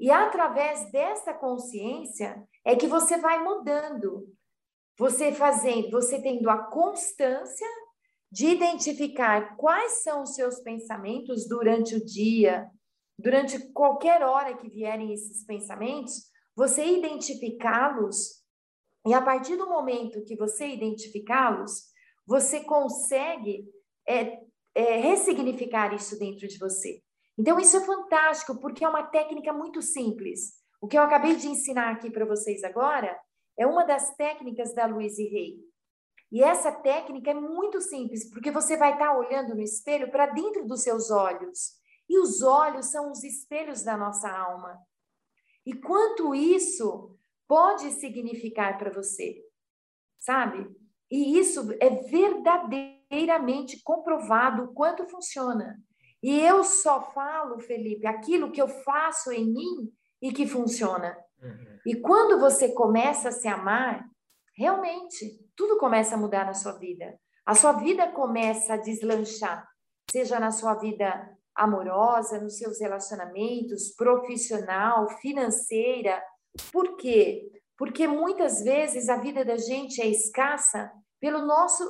E 0.00 0.10
através 0.10 0.90
dessa 0.90 1.34
consciência 1.34 2.42
é 2.64 2.74
que 2.74 2.86
você 2.86 3.18
vai 3.18 3.44
mudando. 3.44 4.32
Você 4.98 5.30
fazendo, 5.30 5.90
você 5.90 6.22
tendo 6.22 6.48
a 6.48 6.56
constância 6.70 7.68
de 8.32 8.46
identificar 8.46 9.56
quais 9.56 10.02
são 10.02 10.22
os 10.22 10.34
seus 10.34 10.60
pensamentos 10.60 11.46
durante 11.46 11.94
o 11.94 12.04
dia, 12.04 12.66
durante 13.18 13.72
qualquer 13.72 14.22
hora 14.22 14.56
que 14.56 14.70
vierem 14.70 15.12
esses 15.12 15.44
pensamentos, 15.44 16.30
você 16.56 16.84
identificá-los, 16.86 18.40
e 19.06 19.12
a 19.12 19.20
partir 19.20 19.56
do 19.56 19.68
momento 19.68 20.24
que 20.24 20.36
você 20.36 20.68
identificá-los, 20.68 21.90
você 22.26 22.64
consegue 22.64 23.66
é, 24.08 24.38
é, 24.74 24.96
ressignificar 24.96 25.92
isso 25.94 26.18
dentro 26.18 26.48
de 26.48 26.56
você. 26.58 27.02
Então, 27.40 27.58
isso 27.58 27.78
é 27.78 27.80
fantástico, 27.80 28.60
porque 28.60 28.84
é 28.84 28.88
uma 28.88 29.02
técnica 29.02 29.50
muito 29.50 29.80
simples. 29.80 30.60
O 30.78 30.86
que 30.86 30.98
eu 30.98 31.02
acabei 31.02 31.34
de 31.36 31.48
ensinar 31.48 31.90
aqui 31.90 32.10
para 32.10 32.26
vocês 32.26 32.62
agora 32.62 33.18
é 33.58 33.66
uma 33.66 33.82
das 33.82 34.14
técnicas 34.14 34.74
da 34.74 34.84
Louise 34.84 35.22
Hay. 35.22 35.58
E 36.30 36.42
essa 36.42 36.70
técnica 36.70 37.30
é 37.30 37.34
muito 37.34 37.80
simples, 37.80 38.28
porque 38.28 38.50
você 38.50 38.76
vai 38.76 38.92
estar 38.92 39.16
olhando 39.16 39.54
no 39.54 39.62
espelho 39.62 40.10
para 40.10 40.26
dentro 40.26 40.66
dos 40.66 40.82
seus 40.82 41.10
olhos. 41.10 41.78
E 42.10 42.18
os 42.18 42.42
olhos 42.42 42.90
são 42.90 43.10
os 43.10 43.24
espelhos 43.24 43.82
da 43.82 43.96
nossa 43.96 44.30
alma. 44.30 44.78
E 45.64 45.72
quanto 45.72 46.34
isso 46.34 47.18
pode 47.48 47.90
significar 47.92 48.76
para 48.76 48.92
você, 48.92 49.42
sabe? 50.18 50.70
E 51.10 51.38
isso 51.38 51.72
é 51.80 51.88
verdadeiramente 51.88 53.82
comprovado 53.82 54.64
o 54.64 54.74
quanto 54.74 55.08
funciona. 55.08 55.82
E 56.22 56.40
eu 56.40 56.62
só 56.64 57.00
falo, 57.12 57.58
Felipe, 57.58 58.06
aquilo 58.06 58.52
que 58.52 58.60
eu 58.60 58.68
faço 58.68 59.32
em 59.32 59.46
mim 59.46 59.92
e 60.20 60.32
que 60.32 60.46
funciona. 60.46 61.16
Uhum. 61.42 61.78
E 61.86 61.96
quando 61.96 62.38
você 62.38 62.72
começa 62.72 63.30
a 63.30 63.32
se 63.32 63.48
amar, 63.48 64.04
realmente 64.54 65.40
tudo 65.56 65.78
começa 65.78 66.14
a 66.14 66.18
mudar 66.18 66.44
na 66.44 66.54
sua 66.54 66.72
vida. 66.72 67.18
A 67.44 67.54
sua 67.54 67.72
vida 67.72 68.12
começa 68.12 68.74
a 68.74 68.76
deslanchar, 68.76 69.66
seja 70.10 70.38
na 70.38 70.50
sua 70.50 70.74
vida 70.74 71.36
amorosa, 71.54 72.40
nos 72.40 72.58
seus 72.58 72.80
relacionamentos, 72.80 73.94
profissional, 73.94 75.08
financeira. 75.20 76.22
Por 76.70 76.96
quê? 76.96 77.50
Porque 77.76 78.06
muitas 78.06 78.62
vezes 78.62 79.08
a 79.08 79.16
vida 79.16 79.44
da 79.44 79.56
gente 79.56 80.00
é 80.02 80.06
escassa 80.06 80.92
pelo 81.18 81.46
nosso, 81.46 81.82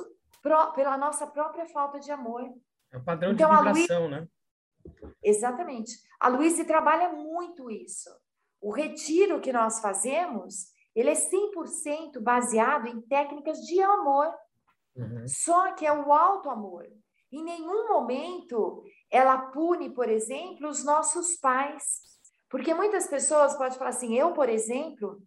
pela 0.73 0.97
nossa 0.97 1.27
própria 1.27 1.67
falta 1.67 1.99
de 1.99 2.11
amor. 2.11 2.49
É 2.91 2.97
o 2.97 3.03
padrão 3.03 3.31
então, 3.31 3.49
de 3.49 3.57
vibração, 3.57 4.07
Luiz... 4.07 4.11
né? 4.11 4.27
Exatamente. 5.23 5.91
A 6.19 6.27
Luísa 6.27 6.65
trabalha 6.65 7.09
muito 7.09 7.69
isso. 7.69 8.09
O 8.59 8.71
retiro 8.71 9.39
que 9.39 9.53
nós 9.53 9.79
fazemos 9.79 10.71
ele 10.95 11.09
é 11.09 11.13
100% 11.13 12.19
baseado 12.19 12.87
em 12.87 13.01
técnicas 13.01 13.59
de 13.59 13.81
amor. 13.81 14.27
Uhum. 14.95 15.25
Só 15.27 15.73
que 15.73 15.85
é 15.85 15.93
o 15.93 16.11
alto 16.11 16.49
amor. 16.49 16.85
Em 17.31 17.43
nenhum 17.43 17.87
momento 17.87 18.83
ela 19.09 19.37
pune, 19.37 19.89
por 19.89 20.09
exemplo, 20.09 20.67
os 20.67 20.83
nossos 20.83 21.37
pais. 21.37 21.83
Porque 22.49 22.73
muitas 22.73 23.07
pessoas 23.07 23.55
podem 23.55 23.77
falar 23.77 23.91
assim: 23.91 24.17
eu, 24.17 24.33
por 24.33 24.49
exemplo, 24.49 25.21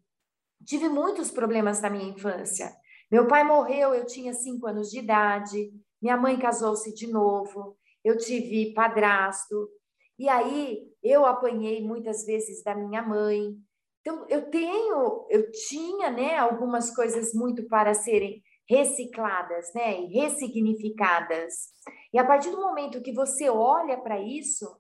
tive 0.67 0.89
muitos 0.89 1.31
problemas 1.31 1.81
na 1.81 1.89
minha 1.89 2.11
infância. 2.11 2.71
Meu 3.11 3.27
pai 3.27 3.45
morreu, 3.45 3.95
eu 3.95 4.05
tinha 4.05 4.35
cinco 4.35 4.67
anos 4.67 4.91
de 4.91 4.99
idade. 4.99 5.73
Minha 6.05 6.19
mãe 6.19 6.39
casou-se 6.39 6.93
de 6.95 7.07
novo. 7.07 7.79
Eu 8.05 8.19
tive 8.19 8.75
padrasto. 8.75 9.71
E 10.19 10.29
aí 10.29 10.87
eu 11.03 11.25
apanhei 11.25 11.83
muitas 11.83 12.27
vezes 12.27 12.63
da 12.63 12.75
minha 12.75 13.01
mãe. 13.01 13.57
Então, 14.03 14.27
eu 14.29 14.51
tenho, 14.51 15.27
eu 15.31 15.51
tinha, 15.51 16.11
né, 16.11 16.37
algumas 16.37 16.95
coisas 16.95 17.33
muito 17.33 17.67
para 17.69 17.95
serem 17.95 18.43
recicladas, 18.69 19.73
né, 19.75 19.99
e 20.03 20.09
ressignificadas. 20.09 21.71
E 22.13 22.19
a 22.19 22.25
partir 22.27 22.51
do 22.51 22.61
momento 22.61 23.01
que 23.01 23.15
você 23.15 23.49
olha 23.49 23.97
para 23.97 24.21
isso 24.21 24.79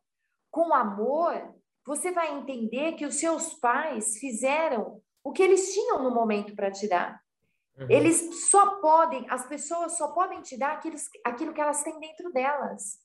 com 0.50 0.74
amor, 0.74 1.54
você 1.86 2.12
vai 2.12 2.36
entender 2.36 2.96
que 2.96 3.06
os 3.06 3.14
seus 3.14 3.54
pais 3.54 4.18
fizeram 4.18 5.00
o 5.24 5.32
que 5.32 5.42
eles 5.42 5.72
tinham 5.72 6.02
no 6.02 6.14
momento 6.14 6.54
para 6.54 6.70
te 6.70 6.86
dar. 6.86 7.23
Uhum. 7.76 7.90
Eles 7.90 8.48
só 8.50 8.80
podem, 8.80 9.26
as 9.28 9.46
pessoas 9.46 9.96
só 9.96 10.12
podem 10.12 10.40
te 10.40 10.56
dar 10.56 10.72
aquilo, 10.72 10.96
aquilo 11.24 11.52
que 11.52 11.60
elas 11.60 11.82
têm 11.82 11.98
dentro 11.98 12.32
delas. 12.32 12.98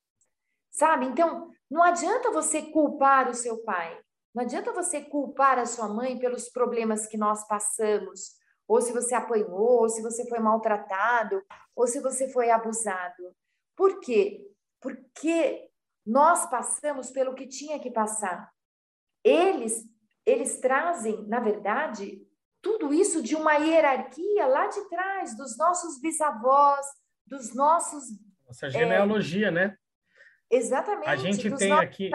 Sabe? 0.70 1.06
Então, 1.06 1.50
não 1.70 1.84
adianta 1.84 2.32
você 2.32 2.62
culpar 2.62 3.30
o 3.30 3.34
seu 3.34 3.64
pai. 3.64 4.00
Não 4.34 4.44
adianta 4.44 4.72
você 4.72 5.02
culpar 5.02 5.58
a 5.58 5.66
sua 5.66 5.88
mãe 5.88 6.18
pelos 6.20 6.50
problemas 6.50 7.08
que 7.08 7.18
nós 7.18 7.48
passamos, 7.48 8.38
ou 8.68 8.80
se 8.80 8.94
você 8.94 9.16
apanhou, 9.16 9.82
ou 9.82 9.90
se 9.90 10.02
você 10.02 10.28
foi 10.30 10.40
maltratado, 10.40 11.42
ou 11.76 11.88
se 11.88 12.00
você 12.00 12.32
foi 12.32 12.52
abusado. 12.52 13.36
Por 13.76 14.00
quê? 14.00 14.48
Porque 14.80 15.70
nós 16.06 16.46
passamos 16.46 17.10
pelo 17.10 17.34
que 17.34 17.48
tinha 17.48 17.80
que 17.80 17.90
passar. 17.90 18.52
Eles 19.24 19.84
eles 20.30 20.60
trazem, 20.60 21.26
na 21.28 21.40
verdade, 21.40 22.22
tudo 22.62 22.94
isso 22.94 23.22
de 23.22 23.36
uma 23.36 23.56
hierarquia 23.56 24.46
lá 24.46 24.68
de 24.68 24.90
trás, 24.90 25.36
dos 25.38 25.58
nossos 25.58 26.00
bisavós, 26.02 26.86
dos 27.26 27.56
nossos. 27.56 28.04
Nossa 28.46 28.70
genealogia, 28.70 29.48
é, 29.48 29.52
né? 29.52 29.78
Exatamente. 30.52 31.08
A 31.08 31.16
gente 31.16 31.56
tem 31.56 31.72
aqui. 31.72 32.10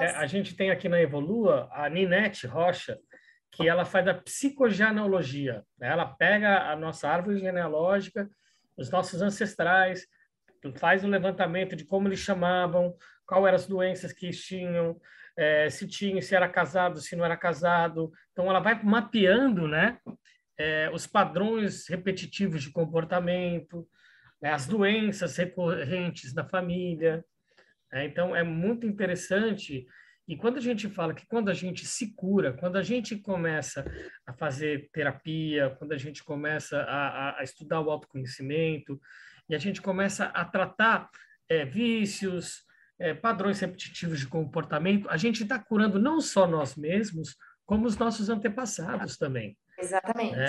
É, 0.00 0.06
a 0.16 0.26
gente 0.26 0.56
tem 0.56 0.70
aqui 0.70 0.88
na 0.88 1.00
Evolua 1.00 1.68
a 1.72 1.88
Ninete 1.88 2.46
Rocha, 2.46 2.98
que 3.52 3.68
ela 3.68 3.84
faz 3.84 4.08
a 4.08 4.14
psicogenealogia. 4.14 5.62
Né? 5.78 5.88
Ela 5.88 6.06
pega 6.06 6.70
a 6.70 6.76
nossa 6.76 7.08
árvore 7.08 7.38
genealógica, 7.38 8.28
os 8.76 8.90
nossos 8.90 9.20
ancestrais, 9.20 10.06
faz 10.76 11.04
o 11.04 11.06
um 11.06 11.10
levantamento 11.10 11.76
de 11.76 11.84
como 11.84 12.08
eles 12.08 12.18
chamavam, 12.18 12.96
quais 13.26 13.44
eram 13.44 13.56
as 13.56 13.66
doenças 13.66 14.12
que 14.12 14.26
eles 14.26 14.42
tinham, 14.42 14.98
é, 15.36 15.68
se 15.68 15.86
tinha, 15.86 16.22
se 16.22 16.34
era 16.34 16.48
casado, 16.48 17.00
se 17.00 17.16
não 17.16 17.24
era 17.24 17.36
casado. 17.36 18.12
Então, 18.32 18.48
ela 18.48 18.60
vai 18.60 18.80
mapeando, 18.82 19.66
né, 19.66 19.98
é, 20.58 20.90
os 20.92 21.06
padrões 21.06 21.88
repetitivos 21.88 22.62
de 22.62 22.70
comportamento, 22.70 23.88
né, 24.40 24.52
as 24.52 24.66
doenças 24.66 25.36
recorrentes 25.36 26.32
da 26.32 26.44
família. 26.44 27.24
Né? 27.92 28.06
Então, 28.06 28.34
é 28.34 28.42
muito 28.42 28.86
interessante. 28.86 29.86
E 30.26 30.36
quando 30.36 30.56
a 30.56 30.60
gente 30.60 30.88
fala 30.88 31.12
que 31.12 31.26
quando 31.26 31.50
a 31.50 31.54
gente 31.54 31.84
se 31.84 32.14
cura, 32.14 32.52
quando 32.52 32.76
a 32.76 32.82
gente 32.82 33.16
começa 33.16 33.84
a 34.26 34.32
fazer 34.32 34.88
terapia, 34.90 35.74
quando 35.78 35.92
a 35.92 35.98
gente 35.98 36.24
começa 36.24 36.80
a, 36.82 37.40
a 37.40 37.42
estudar 37.42 37.80
o 37.80 37.90
autoconhecimento, 37.90 38.98
e 39.48 39.54
a 39.54 39.58
gente 39.58 39.82
começa 39.82 40.26
a 40.26 40.44
tratar 40.44 41.10
é, 41.48 41.64
vícios, 41.64 42.63
é, 42.98 43.14
padrões 43.14 43.60
repetitivos 43.60 44.20
de 44.20 44.26
comportamento, 44.26 45.08
a 45.08 45.16
gente 45.16 45.42
está 45.42 45.58
curando 45.58 45.98
não 45.98 46.20
só 46.20 46.46
nós 46.46 46.76
mesmos, 46.76 47.36
como 47.66 47.86
os 47.86 47.96
nossos 47.96 48.28
antepassados 48.28 49.16
também. 49.16 49.56
Exatamente. 49.78 50.36
Né? 50.36 50.46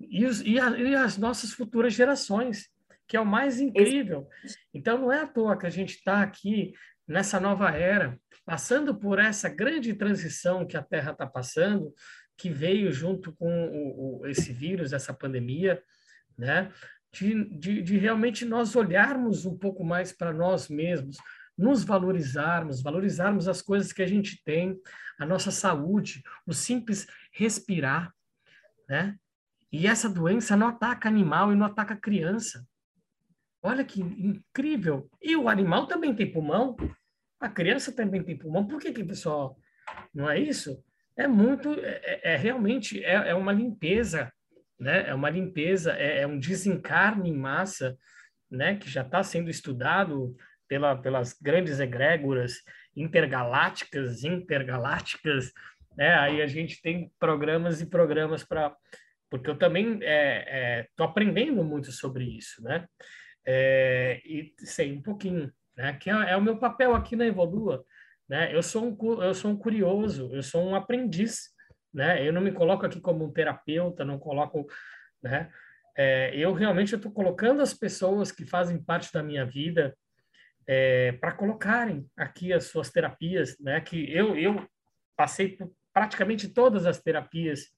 E, 0.00 0.26
os, 0.26 0.40
e, 0.40 0.58
a, 0.58 0.70
e, 0.70 0.94
as 0.94 1.16
nossas 1.16 1.52
futuras 1.52 1.92
gerações, 1.92 2.68
que 3.06 3.16
é 3.16 3.20
o 3.20 3.26
mais 3.26 3.60
incrível. 3.60 4.28
Então, 4.72 4.98
não 4.98 5.12
é 5.12 5.20
à 5.20 5.26
toa 5.26 5.56
que 5.56 5.66
a 5.66 5.70
gente 5.70 5.94
está 5.96 6.22
aqui 6.22 6.72
nessa 7.06 7.38
nova 7.38 7.70
era, 7.70 8.18
passando 8.44 8.94
por 8.94 9.18
essa 9.18 9.48
grande 9.48 9.94
transição 9.94 10.66
que 10.66 10.76
a 10.76 10.82
Terra 10.82 11.12
está 11.12 11.26
passando, 11.26 11.94
que 12.36 12.50
veio 12.50 12.90
junto 12.92 13.32
com 13.36 13.68
o, 13.68 14.20
o, 14.20 14.26
esse 14.26 14.52
vírus, 14.52 14.92
essa 14.92 15.14
pandemia, 15.14 15.82
né? 16.36 16.72
De, 17.12 17.44
de, 17.58 17.80
de 17.80 17.96
realmente 17.96 18.44
nós 18.44 18.74
olharmos 18.74 19.46
um 19.46 19.56
pouco 19.56 19.84
mais 19.84 20.12
para 20.12 20.32
nós 20.32 20.68
mesmos, 20.68 21.16
nos 21.56 21.84
valorizarmos, 21.84 22.82
valorizarmos 22.82 23.48
as 23.48 23.62
coisas 23.62 23.92
que 23.92 24.02
a 24.02 24.06
gente 24.06 24.42
tem, 24.42 24.78
a 25.18 25.24
nossa 25.24 25.50
saúde, 25.50 26.22
o 26.46 26.52
simples 26.52 27.06
respirar, 27.32 28.12
né? 28.88 29.16
E 29.70 29.86
essa 29.86 30.08
doença 30.08 30.56
não 30.56 30.68
ataca 30.68 31.08
animal 31.08 31.52
e 31.52 31.56
não 31.56 31.66
ataca 31.66 31.96
criança. 31.96 32.64
Olha 33.62 33.84
que 33.84 34.00
incrível. 34.00 35.08
E 35.22 35.36
o 35.36 35.48
animal 35.48 35.86
também 35.86 36.14
tem 36.14 36.30
pulmão, 36.30 36.76
a 37.40 37.48
criança 37.48 37.90
também 37.90 38.22
tem 38.22 38.36
pulmão. 38.36 38.66
Por 38.66 38.80
que 38.80 38.92
que, 38.92 39.02
pessoal, 39.02 39.58
não 40.14 40.30
é 40.30 40.38
isso? 40.38 40.82
É 41.16 41.26
muito, 41.26 41.72
é, 41.80 42.00
é, 42.02 42.34
é 42.34 42.36
realmente, 42.36 43.02
é, 43.04 43.30
é, 43.30 43.34
uma 43.34 43.52
limpeza, 43.52 44.32
né? 44.78 45.08
É 45.08 45.14
uma 45.14 45.30
limpeza, 45.30 45.92
é, 45.92 46.20
é 46.22 46.26
um 46.26 46.38
desencarne 46.38 47.30
em 47.30 47.36
massa, 47.36 47.96
né? 48.50 48.76
Que 48.76 48.90
já 48.90 49.02
está 49.02 49.22
sendo 49.22 49.48
estudado 49.48 50.36
pela, 50.74 50.96
pelas 50.96 51.38
grandes 51.40 51.78
egrégoras 51.78 52.60
intergalácticas, 52.96 54.24
intergalácticas, 54.24 55.52
né? 55.96 56.14
Aí 56.16 56.42
a 56.42 56.48
gente 56.48 56.82
tem 56.82 57.12
programas 57.16 57.80
e 57.80 57.86
programas 57.86 58.42
para... 58.42 58.74
Porque 59.30 59.48
eu 59.48 59.56
também 59.56 59.92
estou 59.94 60.08
é, 60.08 60.88
é, 60.98 61.04
aprendendo 61.04 61.62
muito 61.62 61.92
sobre 61.92 62.24
isso, 62.24 62.60
né? 62.60 62.88
É, 63.46 64.20
e 64.24 64.52
sei 64.58 64.92
um 64.92 65.00
pouquinho, 65.02 65.52
né? 65.76 65.92
Que 65.94 66.10
é, 66.10 66.30
é, 66.32 66.36
o 66.36 66.42
meu 66.42 66.58
papel 66.58 66.92
aqui 66.92 67.14
na 67.14 67.26
Evolua, 67.26 67.84
né? 68.28 68.52
Eu 68.52 68.62
sou 68.62 68.84
um, 68.84 69.22
eu 69.22 69.32
sou 69.32 69.52
um 69.52 69.56
curioso, 69.56 70.28
eu 70.34 70.42
sou 70.42 70.60
um 70.60 70.74
aprendiz, 70.74 71.50
né? 71.92 72.26
Eu 72.26 72.32
não 72.32 72.40
me 72.40 72.50
coloco 72.50 72.84
aqui 72.84 73.00
como 73.00 73.24
um 73.24 73.32
terapeuta, 73.32 74.04
não 74.04 74.18
coloco, 74.18 74.66
né? 75.22 75.48
É, 75.96 76.36
eu 76.36 76.52
realmente 76.52 76.96
estou 76.96 77.12
colocando 77.12 77.62
as 77.62 77.72
pessoas 77.72 78.32
que 78.32 78.44
fazem 78.44 78.82
parte 78.82 79.12
da 79.12 79.22
minha 79.22 79.46
vida 79.46 79.96
é, 80.66 81.12
para 81.12 81.32
colocarem 81.32 82.06
aqui 82.16 82.52
as 82.52 82.64
suas 82.64 82.90
terapias, 82.90 83.58
né? 83.58 83.80
Que 83.80 84.12
eu, 84.12 84.36
eu 84.36 84.66
passei 85.16 85.48
por 85.48 85.72
praticamente 85.92 86.48
todas 86.48 86.86
as 86.86 87.00
terapias 87.00 87.68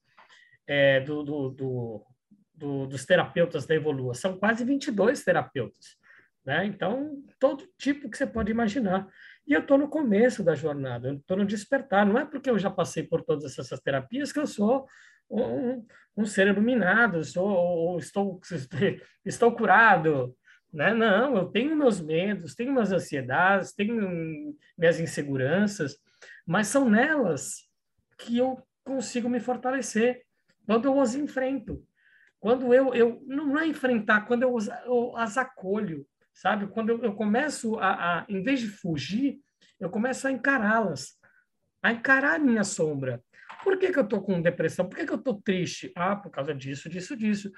é, 0.65 0.99
do, 1.01 1.23
do, 1.23 1.49
do, 1.49 2.05
do, 2.53 2.87
dos 2.87 3.05
terapeutas 3.05 3.65
da 3.65 3.75
Evolua. 3.75 4.13
São 4.13 4.37
quase 4.37 4.65
22 4.65 5.23
terapeutas, 5.23 5.97
né? 6.45 6.65
Então, 6.65 7.23
todo 7.39 7.67
tipo 7.77 8.09
que 8.09 8.17
você 8.17 8.25
pode 8.25 8.51
imaginar. 8.51 9.07
E 9.45 9.53
eu 9.53 9.61
estou 9.61 9.77
no 9.77 9.87
começo 9.87 10.43
da 10.43 10.55
jornada, 10.55 11.07
eu 11.07 11.15
estou 11.15 11.37
no 11.37 11.45
despertar. 11.45 12.05
Não 12.05 12.17
é 12.17 12.25
porque 12.25 12.49
eu 12.49 12.59
já 12.59 12.69
passei 12.69 13.03
por 13.03 13.23
todas 13.23 13.57
essas 13.57 13.79
terapias 13.79 14.31
que 14.31 14.39
eu 14.39 14.47
sou 14.47 14.87
um, 15.29 15.85
um 16.15 16.25
ser 16.25 16.47
iluminado, 16.47 17.23
sou, 17.23 17.47
ou 17.47 17.99
estou, 17.99 18.39
estou 19.25 19.55
curado, 19.55 20.35
né? 20.71 20.93
Não, 20.93 21.35
eu 21.37 21.45
tenho 21.45 21.75
meus 21.75 21.99
medos, 21.99 22.55
tenho 22.55 22.71
minhas 22.71 22.91
ansiedades, 22.91 23.73
tenho 23.73 24.55
minhas 24.77 24.99
inseguranças, 24.99 25.97
mas 26.45 26.67
são 26.67 26.89
nelas 26.89 27.67
que 28.17 28.37
eu 28.37 28.61
consigo 28.83 29.29
me 29.29 29.39
fortalecer 29.39 30.23
quando 30.65 30.85
eu 30.85 30.99
as 30.99 31.15
enfrento. 31.15 31.83
Quando 32.39 32.73
eu, 32.73 32.93
eu 32.93 33.23
não 33.25 33.57
é 33.57 33.65
enfrentar, 33.65 34.27
quando 34.27 34.43
eu, 34.43 34.55
eu 34.85 35.17
as 35.17 35.37
acolho, 35.37 36.05
sabe? 36.33 36.67
Quando 36.67 36.89
eu, 36.89 37.03
eu 37.03 37.15
começo 37.15 37.77
a, 37.79 38.19
a, 38.19 38.25
em 38.29 38.43
vez 38.43 38.59
de 38.59 38.67
fugir, 38.67 39.39
eu 39.79 39.89
começo 39.89 40.27
a 40.27 40.31
encará-las, 40.31 41.19
a 41.81 41.91
encarar 41.91 42.35
a 42.35 42.39
minha 42.39 42.63
sombra. 42.63 43.23
Por 43.63 43.77
que, 43.77 43.91
que 43.91 43.99
eu 43.99 44.03
estou 44.03 44.21
com 44.21 44.41
depressão? 44.41 44.87
Por 44.87 44.97
que, 44.97 45.05
que 45.05 45.11
eu 45.11 45.17
estou 45.17 45.41
triste? 45.41 45.91
Ah, 45.95 46.15
por 46.15 46.29
causa 46.29 46.53
disso, 46.53 46.89
disso, 46.89 47.17
disso. 47.17 47.51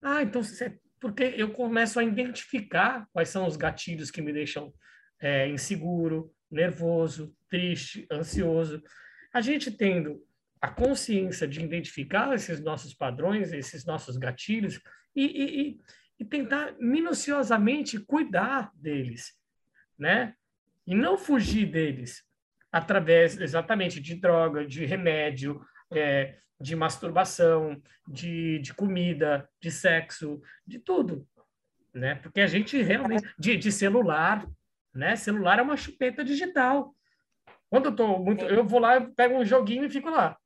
Ah, 0.00 0.22
então 0.22 0.42
você 0.42 0.78
porque 1.02 1.34
eu 1.36 1.50
começo 1.50 1.98
a 1.98 2.04
identificar 2.04 3.08
quais 3.12 3.28
são 3.28 3.44
os 3.44 3.56
gatilhos 3.56 4.08
que 4.08 4.22
me 4.22 4.32
deixam 4.32 4.72
é, 5.20 5.48
inseguro, 5.48 6.32
nervoso, 6.48 7.34
triste, 7.50 8.06
ansioso. 8.08 8.80
A 9.34 9.40
gente 9.40 9.72
tendo 9.72 10.24
a 10.60 10.68
consciência 10.68 11.48
de 11.48 11.60
identificar 11.60 12.32
esses 12.32 12.60
nossos 12.60 12.94
padrões, 12.94 13.52
esses 13.52 13.84
nossos 13.84 14.16
gatilhos 14.16 14.80
e, 15.12 15.24
e, 15.24 15.80
e 16.20 16.24
tentar 16.24 16.76
minuciosamente 16.78 17.98
cuidar 17.98 18.70
deles, 18.72 19.32
né? 19.98 20.36
E 20.86 20.94
não 20.94 21.18
fugir 21.18 21.66
deles 21.66 22.22
através 22.70 23.36
exatamente 23.40 24.00
de 24.00 24.14
droga, 24.14 24.64
de 24.64 24.84
remédio, 24.84 25.60
é, 25.98 26.38
de 26.60 26.76
masturbação, 26.76 27.80
de, 28.06 28.58
de 28.60 28.72
comida, 28.74 29.48
de 29.60 29.70
sexo, 29.70 30.40
de 30.66 30.78
tudo, 30.78 31.26
né? 31.92 32.16
Porque 32.16 32.40
a 32.40 32.46
gente 32.46 32.80
realmente 32.82 33.28
de, 33.38 33.56
de 33.56 33.72
celular, 33.72 34.46
né? 34.94 35.16
Celular 35.16 35.58
é 35.58 35.62
uma 35.62 35.76
chupeta 35.76 36.24
digital. 36.24 36.94
Quando 37.68 37.86
eu 37.86 37.96
tô 37.96 38.18
muito, 38.18 38.44
eu 38.44 38.64
vou 38.64 38.80
lá, 38.80 39.00
pego 39.00 39.36
um 39.36 39.44
joguinho 39.44 39.84
e 39.84 39.90
fico 39.90 40.10
lá, 40.10 40.36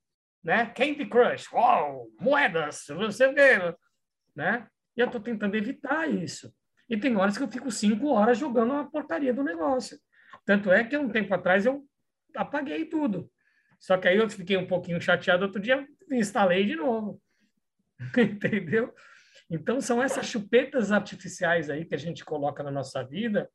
né? 0.43 0.67
Candy 0.67 1.07
Crush, 1.07 1.53
uau, 1.53 2.07
moedas, 2.21 2.89
o 2.89 3.35
quê, 3.35 3.75
né? 4.35 4.67
E 4.97 5.01
eu 5.01 5.11
tô 5.11 5.21
tentando 5.21 5.57
evitar 5.57 6.09
isso. 6.09 6.55
E 6.89 6.97
tem 6.97 7.17
horas 7.17 7.37
que 7.37 7.43
eu 7.43 7.49
fico 7.49 7.71
cinco 7.71 8.09
horas 8.09 8.39
jogando 8.39 8.73
a 8.73 8.85
portaria 8.85 9.35
do 9.35 9.43
negócio. 9.43 9.99
Tanto 10.45 10.71
é 10.71 10.85
que 10.85 10.97
um 10.97 11.11
tempo 11.11 11.35
atrás 11.35 11.67
eu 11.67 11.85
apaguei 12.35 12.85
tudo. 12.85 13.31
Só 13.79 13.97
que 13.97 14.09
aí 14.09 14.17
eu 14.17 14.29
fiquei 14.29 14.57
um 14.57 14.67
pouquinho 14.67 15.01
chateado 15.01 15.45
outro 15.45 15.61
dia, 15.61 15.87
instalei 16.11 16.67
de 16.67 16.77
novo. 16.77 17.21
Entendeu? 18.17 18.95
Então, 19.51 19.81
são 19.81 20.03
essas 20.03 20.27
chupetas 20.27 20.91
artificiais 20.91 21.71
aí 21.71 21.85
que 21.85 21.95
a 21.95 21.99
gente 21.99 22.25
coloca 22.25 22.63
na 22.63 22.71
nossa 22.71 23.03
vida, 23.05 23.49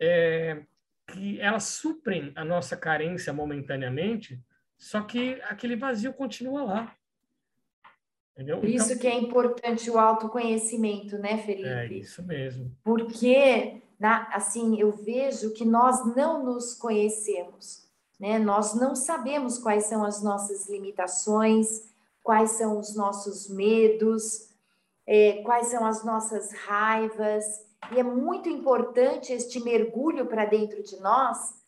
é, 0.00 0.64
que 1.12 1.40
elas 1.40 1.64
suprem 1.64 2.32
a 2.34 2.44
nossa 2.44 2.76
carência 2.76 3.32
momentaneamente, 3.32 4.40
só 4.76 5.02
que 5.02 5.40
aquele 5.42 5.76
vazio 5.76 6.12
continua 6.12 6.62
lá. 6.62 6.96
Entendeu? 8.32 8.60
Por 8.60 8.68
isso 8.68 8.92
então, 8.92 8.98
que 8.98 9.06
é 9.08 9.14
importante 9.14 9.90
o 9.90 9.98
autoconhecimento, 9.98 11.18
né, 11.18 11.38
Felipe? 11.38 11.68
É 11.68 11.86
isso 11.92 12.22
mesmo. 12.24 12.76
Porque, 12.84 13.82
na, 13.98 14.28
assim, 14.32 14.80
eu 14.80 14.92
vejo 14.92 15.52
que 15.54 15.64
nós 15.64 16.14
não 16.14 16.44
nos 16.44 16.74
conhecemos, 16.74 17.87
né? 18.18 18.38
Nós 18.38 18.74
não 18.74 18.94
sabemos 18.94 19.58
quais 19.58 19.84
são 19.84 20.04
as 20.04 20.22
nossas 20.22 20.68
limitações, 20.68 21.88
quais 22.22 22.52
são 22.52 22.78
os 22.78 22.94
nossos 22.94 23.48
medos, 23.48 24.48
é, 25.06 25.42
quais 25.42 25.68
são 25.68 25.84
as 25.84 26.04
nossas 26.04 26.52
raivas. 26.52 27.44
E 27.92 28.00
é 28.00 28.02
muito 28.02 28.48
importante 28.48 29.32
este 29.32 29.60
mergulho 29.60 30.26
para 30.26 30.44
dentro 30.44 30.82
de 30.82 31.00
nós 31.00 31.58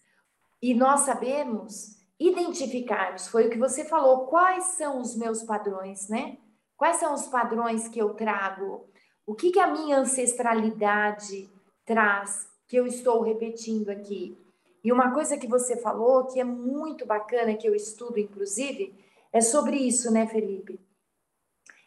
e 0.60 0.74
nós 0.74 1.00
sabemos 1.00 1.98
identificarmos, 2.18 3.28
foi 3.28 3.46
o 3.46 3.50
que 3.50 3.56
você 3.56 3.82
falou, 3.82 4.26
quais 4.26 4.64
são 4.76 5.00
os 5.00 5.16
meus 5.16 5.42
padrões, 5.42 6.06
né? 6.08 6.36
Quais 6.76 6.96
são 6.96 7.14
os 7.14 7.26
padrões 7.26 7.88
que 7.88 7.98
eu 7.98 8.12
trago? 8.12 8.86
O 9.26 9.34
que, 9.34 9.50
que 9.50 9.58
a 9.58 9.66
minha 9.66 9.98
ancestralidade 9.98 11.48
traz 11.86 12.46
que 12.68 12.76
eu 12.76 12.86
estou 12.86 13.22
repetindo 13.22 13.88
aqui? 13.88 14.36
E 14.82 14.92
uma 14.92 15.12
coisa 15.12 15.36
que 15.36 15.46
você 15.46 15.76
falou 15.76 16.26
que 16.26 16.40
é 16.40 16.44
muito 16.44 17.04
bacana, 17.06 17.54
que 17.54 17.68
eu 17.68 17.74
estudo 17.74 18.18
inclusive, 18.18 18.94
é 19.32 19.40
sobre 19.40 19.76
isso, 19.76 20.10
né, 20.10 20.26
Felipe? 20.26 20.80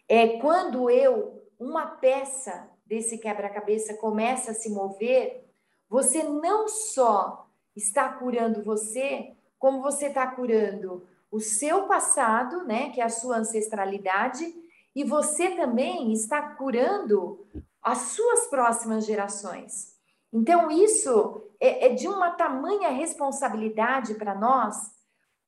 É 0.08 0.40
quando 0.40 0.90
eu, 0.90 1.44
uma 1.60 1.88
peça 1.88 2.70
desse 2.86 3.18
quebra-cabeça 3.18 3.96
começa 3.96 4.52
a 4.52 4.54
se 4.54 4.70
mover, 4.70 5.50
você 5.90 6.24
não 6.24 6.68
só 6.68 7.48
está 7.76 8.10
curando 8.10 8.64
você, 8.64 9.34
como 9.58 9.82
você 9.82 10.08
está 10.08 10.28
curando 10.28 11.08
o 11.32 11.40
seu 11.40 11.88
passado, 11.88 12.64
né, 12.64 12.92
que 12.92 13.02
é 13.02 13.04
a 13.04 13.10
sua 13.10 13.38
ancestralidade, 13.38 14.54
e 14.96 15.04
você 15.04 15.56
também 15.56 16.14
está 16.14 16.42
curando 16.56 17.46
as 17.82 17.98
suas 17.98 18.48
próximas 18.48 19.06
gerações. 19.06 19.96
Então, 20.32 20.70
isso 20.70 21.44
é, 21.64 21.86
é 21.86 21.90
de 21.94 22.10
uma 22.10 22.32
tamanha 22.32 22.90
responsabilidade 22.90 24.16
para 24.16 24.36
nós, 24.36 24.92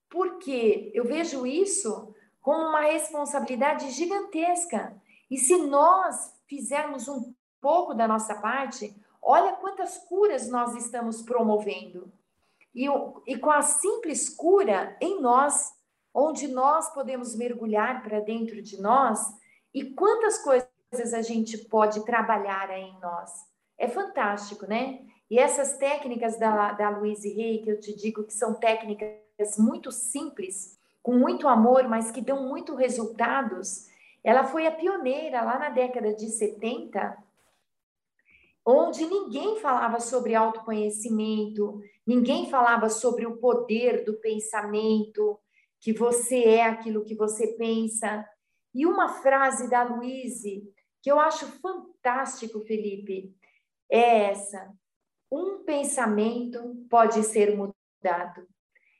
porque 0.09 0.89
eu 0.93 1.03
vejo 1.03 1.45
isso 1.45 2.15
como 2.41 2.69
uma 2.69 2.83
responsabilidade 2.83 3.91
gigantesca. 3.91 4.95
E 5.29 5.37
se 5.37 5.57
nós 5.57 6.33
fizermos 6.47 7.09
um 7.09 7.33
pouco 7.59 7.93
da 7.93 8.07
nossa 8.07 8.35
parte, 8.35 8.95
olha 9.21 9.57
quantas 9.57 9.97
curas 9.97 10.47
nós 10.47 10.73
estamos 10.75 11.21
promovendo. 11.21 12.09
E, 12.73 12.85
e 13.27 13.37
com 13.37 13.51
a 13.51 13.61
simples 13.61 14.29
cura 14.29 14.95
em 15.01 15.19
nós, 15.19 15.73
onde 16.13 16.47
nós 16.47 16.93
podemos 16.93 17.35
mergulhar 17.35 18.03
para 18.03 18.21
dentro 18.21 18.61
de 18.61 18.79
nós 18.79 19.19
e 19.73 19.91
quantas 19.93 20.37
coisas 20.37 21.13
a 21.13 21.21
gente 21.21 21.57
pode 21.57 22.05
trabalhar 22.05 22.69
aí 22.69 22.83
em 22.83 22.99
nós. 23.01 23.31
É 23.77 23.89
fantástico, 23.89 24.65
né? 24.65 25.05
E 25.29 25.39
essas 25.39 25.77
técnicas 25.77 26.37
da, 26.37 26.73
da 26.73 26.89
Louise 26.89 27.29
Hay, 27.29 27.59
que 27.59 27.71
eu 27.71 27.79
te 27.79 27.95
digo 27.95 28.23
que 28.23 28.33
são 28.33 28.53
técnicas 28.53 29.57
muito 29.57 29.91
simples, 29.91 30.77
com 31.01 31.15
muito 31.17 31.47
amor, 31.47 31.87
mas 31.87 32.11
que 32.11 32.21
dão 32.21 32.47
muito 32.47 32.75
resultados, 32.75 33.87
ela 34.23 34.43
foi 34.43 34.65
a 34.65 34.71
pioneira 34.71 35.41
lá 35.41 35.59
na 35.59 35.69
década 35.69 36.13
de 36.13 36.29
70, 36.29 37.17
onde 38.65 39.05
ninguém 39.05 39.59
falava 39.59 39.99
sobre 39.99 40.33
autoconhecimento, 40.33 41.79
ninguém 42.05 42.49
falava 42.49 42.89
sobre 42.89 43.25
o 43.25 43.37
poder 43.37 44.03
do 44.03 44.15
pensamento, 44.15 45.39
que 45.79 45.93
você 45.93 46.43
é 46.43 46.63
aquilo 46.63 47.03
que 47.03 47.13
você 47.13 47.47
pensa. 47.53 48.27
E 48.73 48.85
uma 48.85 49.09
frase 49.09 49.69
da 49.69 49.83
Luíse 49.83 50.67
que 51.05 51.11
eu 51.11 51.19
acho 51.19 51.45
fantástico, 51.61 52.61
Felipe, 52.61 53.31
é 53.87 54.23
essa: 54.23 54.73
um 55.31 55.63
pensamento 55.63 56.85
pode 56.89 57.23
ser 57.23 57.55
mudado. 57.55 58.47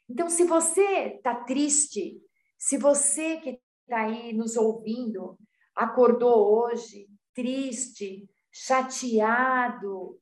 Então, 0.09 0.29
se 0.29 0.43
você 0.43 1.15
está 1.15 1.35
triste, 1.35 2.21
se 2.57 2.77
você 2.77 3.37
que 3.37 3.59
está 3.81 4.01
aí 4.01 4.33
nos 4.33 4.55
ouvindo 4.55 5.37
acordou 5.75 6.57
hoje 6.57 7.07
triste, 7.33 8.27
chateado, 8.51 10.19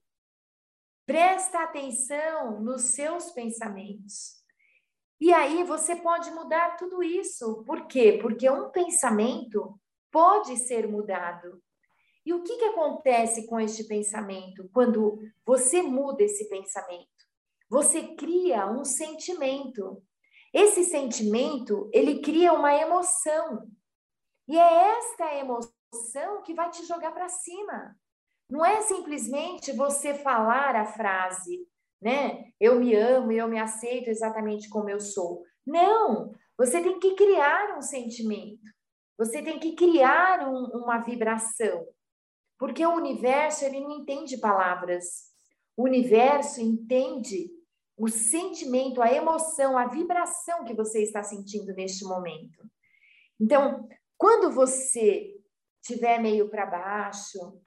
presta 1.05 1.63
atenção 1.63 2.61
nos 2.61 2.81
seus 2.95 3.31
pensamentos. 3.31 4.43
E 5.21 5.31
aí 5.31 5.63
você 5.63 5.95
pode 5.95 6.31
mudar 6.31 6.75
tudo 6.75 7.01
isso. 7.03 7.63
Por 7.63 7.87
quê? 7.87 8.19
Porque 8.21 8.49
um 8.49 8.71
pensamento 8.71 9.79
pode 10.11 10.57
ser 10.57 10.87
mudado. 10.87 11.62
E 12.25 12.33
o 12.33 12.41
que, 12.41 12.57
que 12.57 12.65
acontece 12.65 13.45
com 13.47 13.59
este 13.59 13.83
pensamento 13.83 14.69
quando 14.73 15.19
você 15.45 15.81
muda 15.81 16.23
esse 16.23 16.47
pensamento? 16.47 17.07
Você 17.69 18.15
cria 18.15 18.67
um 18.67 18.85
sentimento. 18.85 20.01
Esse 20.53 20.83
sentimento, 20.83 21.89
ele 21.91 22.21
cria 22.21 22.53
uma 22.53 22.73
emoção. 22.73 23.67
E 24.47 24.57
é 24.57 24.97
esta 24.97 25.35
emoção 25.35 26.41
que 26.43 26.53
vai 26.53 26.69
te 26.69 26.85
jogar 26.85 27.11
para 27.11 27.27
cima. 27.27 27.95
Não 28.49 28.63
é 28.63 28.81
simplesmente 28.81 29.71
você 29.71 30.13
falar 30.13 30.75
a 30.75 30.85
frase, 30.85 31.67
né? 32.01 32.51
Eu 32.59 32.79
me 32.79 32.93
amo 32.93 33.31
eu 33.31 33.47
me 33.47 33.59
aceito 33.59 34.09
exatamente 34.09 34.69
como 34.69 34.89
eu 34.89 34.99
sou. 34.99 35.43
Não, 35.65 36.31
você 36.57 36.81
tem 36.81 36.99
que 36.99 37.15
criar 37.15 37.77
um 37.77 37.81
sentimento. 37.81 38.61
Você 39.17 39.41
tem 39.41 39.59
que 39.59 39.73
criar 39.73 40.47
um, 40.47 40.65
uma 40.83 40.99
vibração. 40.99 41.85
Porque 42.57 42.85
o 42.85 42.95
universo, 42.95 43.65
ele 43.65 43.79
não 43.79 43.91
entende 43.91 44.37
palavras. 44.37 45.31
O 45.75 45.83
universo 45.83 46.61
entende 46.61 47.49
o 47.97 48.07
sentimento, 48.07 49.01
a 49.01 49.11
emoção, 49.11 49.77
a 49.77 49.87
vibração 49.87 50.63
que 50.63 50.73
você 50.73 51.01
está 51.03 51.23
sentindo 51.23 51.73
neste 51.73 52.03
momento. 52.05 52.63
Então, 53.39 53.87
quando 54.17 54.51
você 54.51 55.35
estiver 55.81 56.19
meio 56.19 56.49
para 56.49 56.65
baixo 56.65 57.61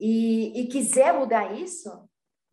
e, 0.00 0.60
e 0.60 0.68
quiser 0.68 1.12
mudar 1.14 1.58
isso, 1.58 1.90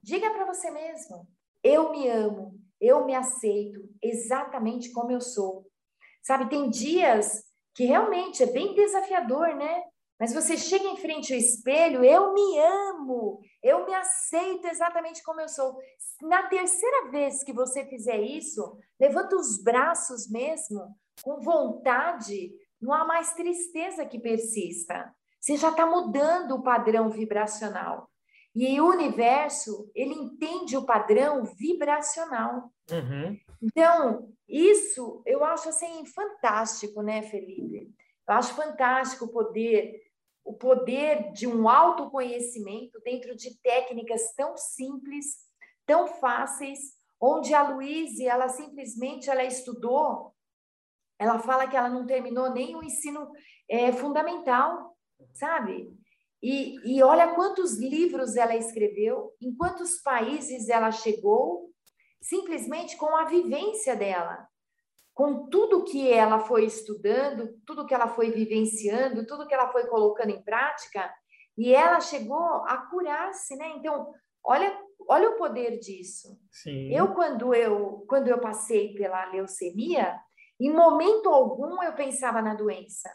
Diga 0.04 0.30
para 0.32 0.46
você 0.46 0.70
mesmo: 0.70 1.26
eu 1.64 1.90
me 1.92 2.10
amo, 2.10 2.60
eu 2.80 3.06
me 3.06 3.16
aceito 3.16 3.90
exatamente 4.02 4.92
como 4.92 5.12
eu 5.12 5.22
sou. 5.22 5.66
Sabe, 6.22 6.50
tem 6.50 6.70
dias 6.70 7.46
que 7.74 7.86
realmente 7.86 8.44
é 8.44 8.46
bem 8.46 8.76
desafiador, 8.76 9.56
né? 9.56 9.84
Mas 10.20 10.34
você 10.34 10.56
chega 10.58 10.86
em 10.86 10.98
frente 10.98 11.34
ao 11.34 11.40
espelho, 11.40 12.04
eu 12.04 12.34
me 12.34 12.60
amo, 12.60 13.42
eu 13.62 13.86
me 13.86 13.94
aceito 13.94 14.68
exatamente 14.68 15.24
como 15.24 15.42
eu 15.42 15.50
sou. 15.50 15.76
Na 16.22 16.44
terceira 16.48 17.10
vez 17.10 17.44
que 17.44 17.52
você 17.52 17.86
fizer 17.86 18.20
isso, 18.22 18.78
levanta 19.00 19.36
os 19.36 19.62
braços 19.62 20.30
mesmo, 20.30 20.96
com 21.22 21.40
vontade, 21.42 22.52
não 22.82 22.94
há 22.94 23.06
mais 23.06 23.34
tristeza 23.34 24.06
que 24.06 24.20
persista. 24.20 25.14
Você 25.40 25.58
já 25.58 25.70
está 25.70 25.86
mudando 25.86 26.56
o 26.56 26.64
padrão 26.64 27.10
vibracional. 27.10 28.10
E 28.56 28.80
o 28.80 28.88
universo, 28.88 29.92
ele 29.96 30.14
entende 30.14 30.78
o 30.78 30.86
padrão 30.86 31.44
vibracional. 31.44 32.72
Uhum. 32.92 33.38
Então, 33.62 34.30
isso 34.48 35.24
eu 35.26 35.44
acho 35.44 35.70
assim 35.70 36.06
fantástico, 36.06 37.02
né, 37.02 37.24
Felipe? 37.24 37.92
Eu 38.28 38.36
acho 38.36 38.56
fantástico 38.56 39.26
o 39.26 39.32
poder, 39.32 40.02
o 40.44 40.54
poder 40.54 41.32
de 41.32 41.48
um 41.48 41.68
autoconhecimento 41.68 43.00
dentro 43.02 43.36
de 43.36 43.60
técnicas 43.62 44.34
tão 44.36 44.56
simples, 44.58 45.38
tão 45.86 46.08
fáceis, 46.08 46.80
onde 47.20 47.54
a 47.54 47.70
Luíse, 47.70 48.26
ela 48.26 48.50
simplesmente 48.50 49.30
ela 49.30 49.44
estudou, 49.44 50.34
ela 51.18 51.40
fala 51.40 51.68
que 51.68 51.78
ela 51.78 51.90
não 51.90 52.06
terminou 52.06 52.52
nem 52.52 52.76
o 52.76 52.84
ensino 52.84 53.32
é, 53.70 53.92
fundamental, 53.92 54.98
sabe? 55.34 55.90
E, 56.42 56.76
e 56.84 57.02
olha 57.02 57.34
quantos 57.34 57.78
livros 57.78 58.36
ela 58.36 58.56
escreveu, 58.56 59.34
em 59.42 59.56
quantos 59.56 60.02
países 60.02 60.68
ela 60.68 60.92
chegou, 60.92 61.72
simplesmente 62.22 62.98
com 62.98 63.16
a 63.16 63.24
vivência 63.26 63.96
dela, 63.96 64.46
com 65.14 65.48
tudo 65.48 65.84
que 65.84 66.12
ela 66.12 66.40
foi 66.40 66.66
estudando, 66.66 67.50
tudo 67.66 67.86
que 67.86 67.94
ela 67.94 68.08
foi 68.08 68.32
vivenciando, 68.32 69.26
tudo 69.28 69.48
que 69.48 69.54
ela 69.54 69.72
foi 69.72 69.86
colocando 69.88 70.32
em 70.32 70.44
prática, 70.44 71.14
e 71.58 71.74
ela 71.74 72.00
chegou 72.00 72.64
a 72.66 72.78
curar-se, 72.90 73.56
né? 73.56 73.74
Então, 73.78 74.12
olha, 74.44 74.76
olha 75.08 75.30
o 75.30 75.38
poder 75.38 75.78
disso. 75.80 76.40
Sim. 76.52 76.94
Eu 76.94 77.14
quando 77.14 77.54
eu 77.54 78.06
quando 78.08 78.28
eu 78.28 78.40
passei 78.40 78.94
pela 78.96 79.26
leucemia, 79.26 80.18
em 80.60 80.72
momento 80.72 81.30
algum 81.30 81.82
eu 81.84 81.94
pensava 81.94 82.42
na 82.42 82.56
doença. 82.56 83.10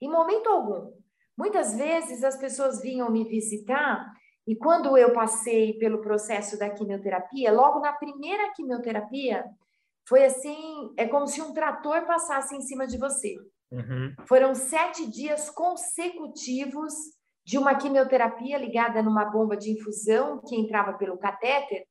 Em 0.00 0.08
momento 0.08 0.48
algum. 0.48 0.92
Muitas 1.36 1.76
vezes 1.76 2.24
as 2.24 2.36
pessoas 2.36 2.80
vinham 2.80 3.10
me 3.10 3.24
visitar 3.24 4.12
e 4.46 4.56
quando 4.56 4.96
eu 4.96 5.12
passei 5.12 5.74
pelo 5.74 6.00
processo 6.00 6.58
da 6.58 6.70
quimioterapia, 6.70 7.52
logo 7.52 7.80
na 7.80 7.92
primeira 7.92 8.50
quimioterapia, 8.54 9.44
foi 10.08 10.24
assim, 10.24 10.94
é 10.96 11.06
como 11.06 11.26
se 11.26 11.42
um 11.42 11.52
trator 11.52 12.06
passasse 12.06 12.56
em 12.56 12.62
cima 12.62 12.86
de 12.86 12.96
você. 12.96 13.36
Uhum. 13.70 14.14
Foram 14.26 14.54
sete 14.54 15.06
dias 15.06 15.50
consecutivos 15.50 16.94
de 17.44 17.58
uma 17.58 17.74
quimioterapia 17.74 18.56
ligada 18.56 19.02
numa 19.02 19.26
bomba 19.26 19.56
de 19.56 19.70
infusão 19.70 20.40
que 20.46 20.56
entrava 20.56 20.94
pelo 20.94 21.18
catéter. 21.18 21.86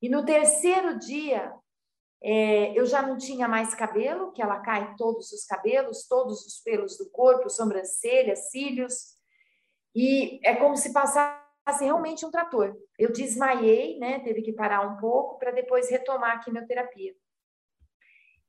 E 0.00 0.08
no 0.08 0.24
terceiro 0.24 0.96
dia, 0.98 1.52
é, 2.22 2.78
eu 2.78 2.86
já 2.86 3.02
não 3.02 3.16
tinha 3.16 3.48
mais 3.48 3.74
cabelo, 3.74 4.32
que 4.32 4.42
ela 4.42 4.60
cai 4.60 4.94
todos 4.96 5.32
os 5.32 5.44
cabelos, 5.44 6.06
todos 6.08 6.46
os 6.46 6.60
pelos 6.62 6.96
do 6.96 7.10
corpo, 7.10 7.50
sobrancelhas, 7.50 8.50
cílios. 8.50 9.16
E 9.94 10.38
é 10.44 10.54
como 10.54 10.76
se 10.76 10.92
passasse 10.92 11.44
realmente 11.80 12.24
um 12.24 12.30
trator. 12.30 12.76
Eu 12.96 13.12
desmaiei, 13.12 13.98
né? 13.98 14.20
Teve 14.20 14.42
que 14.42 14.52
parar 14.52 14.82
um 14.82 14.96
pouco 14.98 15.38
para 15.38 15.50
depois 15.50 15.90
retomar 15.90 16.36
a 16.36 16.38
quimioterapia. 16.38 17.12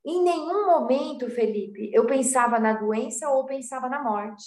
Em 0.04 0.22
nenhum 0.22 0.66
momento, 0.66 1.28
Felipe, 1.30 1.90
eu 1.92 2.06
pensava 2.06 2.58
na 2.58 2.72
doença 2.72 3.28
ou 3.28 3.44
pensava 3.44 3.88
na 3.88 4.02
morte. 4.02 4.44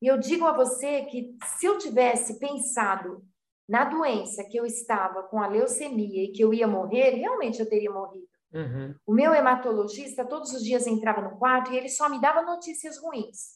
E 0.00 0.06
eu 0.06 0.18
digo 0.18 0.46
a 0.46 0.52
você 0.52 1.02
que 1.04 1.36
se 1.56 1.66
eu 1.66 1.78
tivesse 1.78 2.38
pensado 2.38 3.24
na 3.68 3.84
doença 3.84 4.44
que 4.44 4.56
eu 4.56 4.66
estava 4.66 5.22
com 5.24 5.40
a 5.40 5.46
leucemia 5.46 6.24
e 6.24 6.32
que 6.32 6.42
eu 6.42 6.52
ia 6.52 6.66
morrer, 6.66 7.10
realmente 7.10 7.60
eu 7.60 7.68
teria 7.68 7.90
morrido. 7.90 8.28
Uhum. 8.52 8.94
O 9.06 9.12
meu 9.12 9.34
hematologista 9.34 10.24
todos 10.24 10.52
os 10.52 10.62
dias 10.62 10.86
entrava 10.86 11.20
no 11.20 11.36
quarto 11.38 11.72
e 11.72 11.76
ele 11.76 11.88
só 11.88 12.08
me 12.08 12.20
dava 12.20 12.42
notícias 12.42 12.98
ruins. 12.98 13.54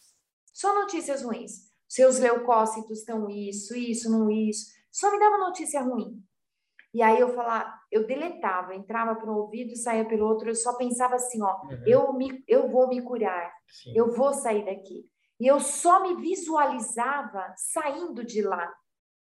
Só 0.52 0.74
notícias 0.74 1.22
ruins. 1.22 1.68
Seus 1.88 2.18
leucócitos 2.18 2.98
estão 2.98 3.30
isso, 3.30 3.76
isso, 3.76 4.10
não 4.10 4.30
isso. 4.30 4.66
Só 4.90 5.10
me 5.12 5.18
dava 5.18 5.38
notícia 5.38 5.80
ruim. 5.80 6.22
E 6.94 7.02
aí 7.02 7.20
eu 7.20 7.34
falava, 7.34 7.78
eu 7.92 8.06
deletava, 8.06 8.74
entrava 8.74 9.14
para 9.14 9.30
um 9.30 9.36
ouvido 9.36 9.76
saía 9.76 10.06
pelo 10.06 10.26
outro, 10.26 10.48
eu 10.48 10.54
só 10.54 10.76
pensava 10.76 11.16
assim, 11.16 11.42
ó, 11.42 11.60
uhum. 11.64 11.82
eu, 11.86 12.12
me, 12.14 12.42
eu 12.48 12.68
vou 12.68 12.88
me 12.88 13.02
curar, 13.02 13.52
Sim. 13.66 13.92
eu 13.94 14.10
vou 14.12 14.32
sair 14.32 14.64
daqui. 14.64 15.04
E 15.38 15.46
eu 15.46 15.60
só 15.60 16.02
me 16.02 16.16
visualizava 16.16 17.52
saindo 17.56 18.24
de 18.24 18.42
lá, 18.42 18.72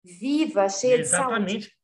viva, 0.04 0.68
cheia 0.68 0.98
Exatamente. 0.98 1.46
de 1.46 1.64
saúde. 1.64 1.78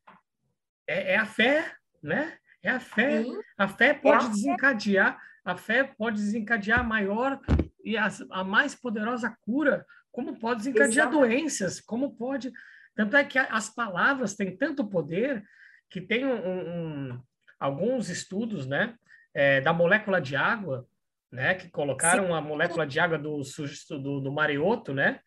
É, 0.88 1.14
é 1.14 1.18
a 1.18 1.26
fé, 1.26 1.74
né? 2.02 2.38
É 2.64 2.70
a 2.70 2.80
fé. 2.80 3.24
Sim. 3.24 3.40
A 3.58 3.68
fé 3.68 3.94
pode 3.94 4.26
é 4.26 4.28
a 4.28 4.30
desencadear, 4.30 5.14
fé. 5.14 5.22
a 5.46 5.58
fé 5.58 5.84
pode 5.84 6.18
desencadear 6.18 6.80
a 6.80 6.84
maior 6.84 7.40
e 7.84 7.96
a, 7.96 8.10
a 8.32 8.44
mais 8.44 8.74
poderosa 8.74 9.38
cura, 9.42 9.86
como 10.12 10.38
pode 10.40 10.60
desencadear 10.60 11.08
Exatamente. 11.08 11.30
doenças, 11.30 11.80
como 11.80 12.16
pode. 12.16 12.52
Tanto 12.96 13.16
é 13.16 13.24
que 13.24 13.38
as 13.38 13.70
palavras 13.70 14.36
têm 14.36 14.58
tanto 14.58 14.90
poder 14.90 15.48
que 15.90 16.02
tem 16.02 16.26
um, 16.26 17.10
um, 17.10 17.22
alguns 17.60 18.10
estudos, 18.10 18.66
né, 18.66 18.96
é, 19.34 19.62
da 19.62 19.74
molécula 19.74 20.20
de 20.20 20.36
água, 20.36 20.88
né, 21.32 21.56
que 21.56 21.70
colocaram 21.70 22.28
Sim. 22.28 22.34
a 22.34 22.42
molécula 22.42 22.86
de 22.86 23.00
água 23.00 23.18
do, 23.18 23.42
do, 23.90 24.22
do 24.22 24.32
Marioto, 24.32 24.94
né, 24.94 25.20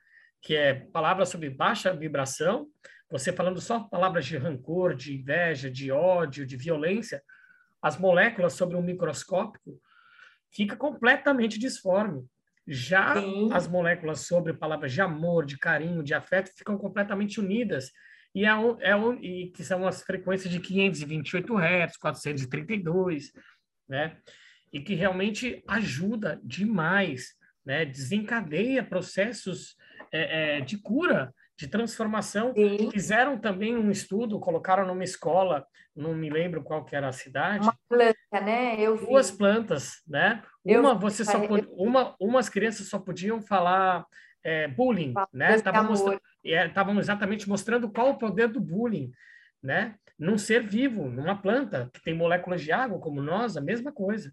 que 0.42 0.56
é 0.56 0.74
palavras 0.74 1.28
sobre 1.28 1.50
baixa 1.50 1.92
vibração, 1.92 2.66
você 3.10 3.32
falando 3.32 3.60
só 3.60 3.80
palavras 3.80 4.24
de 4.24 4.36
rancor, 4.36 4.94
de 4.94 5.16
inveja, 5.16 5.70
de 5.70 5.90
ódio, 5.90 6.46
de 6.46 6.56
violência, 6.56 7.22
as 7.82 7.98
moléculas 7.98 8.52
sobre 8.52 8.76
um 8.76 8.82
microscópio 8.82 9.60
fica 10.50 10.76
completamente 10.76 11.58
disforme. 11.58 12.24
Já 12.66 13.14
Sim. 13.14 13.52
as 13.52 13.66
moléculas 13.66 14.26
sobre 14.26 14.52
palavras 14.52 14.92
de 14.92 15.00
amor, 15.00 15.44
de 15.44 15.58
carinho, 15.58 16.04
de 16.04 16.14
afeto 16.14 16.50
ficam 16.56 16.78
completamente 16.78 17.40
unidas 17.40 17.90
e, 18.34 18.44
é 18.44 18.54
um, 18.54 18.76
é 18.80 18.96
um, 18.96 19.14
e 19.14 19.50
que 19.50 19.64
são 19.64 19.86
as 19.86 20.02
frequências 20.02 20.52
de 20.52 20.60
528 20.60 21.56
Hz, 21.56 21.96
432, 21.96 23.32
né? 23.88 24.16
E 24.72 24.80
que 24.80 24.94
realmente 24.94 25.62
ajuda 25.66 26.40
demais, 26.44 27.34
né? 27.64 27.84
Desencadeia 27.84 28.84
processos 28.84 29.76
é, 30.12 30.58
é, 30.58 30.60
de 30.60 30.78
cura, 30.78 31.34
de 31.58 31.66
transformação. 31.66 32.54
Sim. 32.54 32.90
Fizeram 32.90 33.38
também 33.38 33.76
um 33.76 33.90
estudo, 33.90 34.38
colocaram 34.38 34.86
numa 34.86 35.04
escola, 35.04 35.66
não 35.94 36.14
me 36.14 36.30
lembro 36.30 36.62
qual 36.62 36.84
que 36.84 36.94
era 36.94 37.08
a 37.08 37.12
cidade. 37.12 37.64
Uma 37.64 37.76
planta, 37.88 38.40
né? 38.44 38.80
Eu 38.80 38.96
Duas 38.96 39.30
vi. 39.30 39.38
plantas, 39.38 40.02
né? 40.06 40.42
Eu 40.64 40.80
uma 40.80 40.94
você 40.94 41.24
só 41.24 41.46
pod... 41.46 41.66
uma 41.72 42.14
umas 42.20 42.48
crianças 42.48 42.88
só 42.88 42.98
podiam 42.98 43.42
falar 43.42 44.06
é, 44.42 44.68
bullying, 44.68 45.14
né? 45.32 45.56
Estavam 45.56 45.84
mostrando, 45.84 46.20
estavam 46.42 46.98
exatamente 46.98 47.48
mostrando 47.48 47.90
qual 47.90 48.10
o 48.10 48.18
poder 48.18 48.48
do 48.48 48.60
bullying, 48.60 49.10
né? 49.62 49.96
Num 50.18 50.38
ser 50.38 50.66
vivo, 50.66 51.08
numa 51.08 51.40
planta 51.40 51.90
que 51.92 52.02
tem 52.02 52.14
moléculas 52.14 52.62
de 52.62 52.72
água 52.72 53.00
como 53.00 53.22
nós, 53.22 53.56
a 53.56 53.60
mesma 53.60 53.92
coisa, 53.92 54.32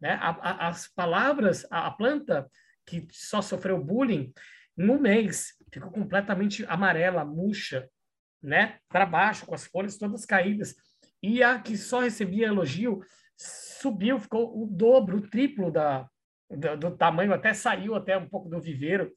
né? 0.00 0.12
A, 0.20 0.30
a, 0.30 0.68
as 0.68 0.88
palavras, 0.88 1.66
a, 1.70 1.86
a, 1.86 1.90
planta 1.90 2.48
que 2.86 3.06
só 3.10 3.42
sofreu 3.42 3.82
bullying, 3.82 4.32
no 4.76 5.00
mês 5.00 5.54
ficou 5.72 5.90
completamente 5.90 6.64
amarela, 6.66 7.24
murcha, 7.24 7.88
né? 8.42 8.78
Para 8.88 9.06
baixo, 9.06 9.46
com 9.46 9.54
as 9.54 9.66
folhas 9.66 9.98
todas 9.98 10.24
caídas. 10.24 10.74
E 11.22 11.42
a 11.42 11.58
que 11.58 11.76
só 11.76 12.00
recebia 12.00 12.46
elogio 12.46 13.00
subiu, 13.36 14.18
ficou 14.18 14.62
o 14.62 14.66
dobro, 14.66 15.18
o 15.18 15.28
triplo 15.28 15.70
da, 15.70 16.08
do, 16.50 16.76
do 16.76 16.96
tamanho, 16.96 17.32
até 17.32 17.52
saiu 17.54 17.94
até 17.94 18.16
um 18.16 18.28
pouco 18.28 18.48
do 18.48 18.60
viveiro, 18.60 19.12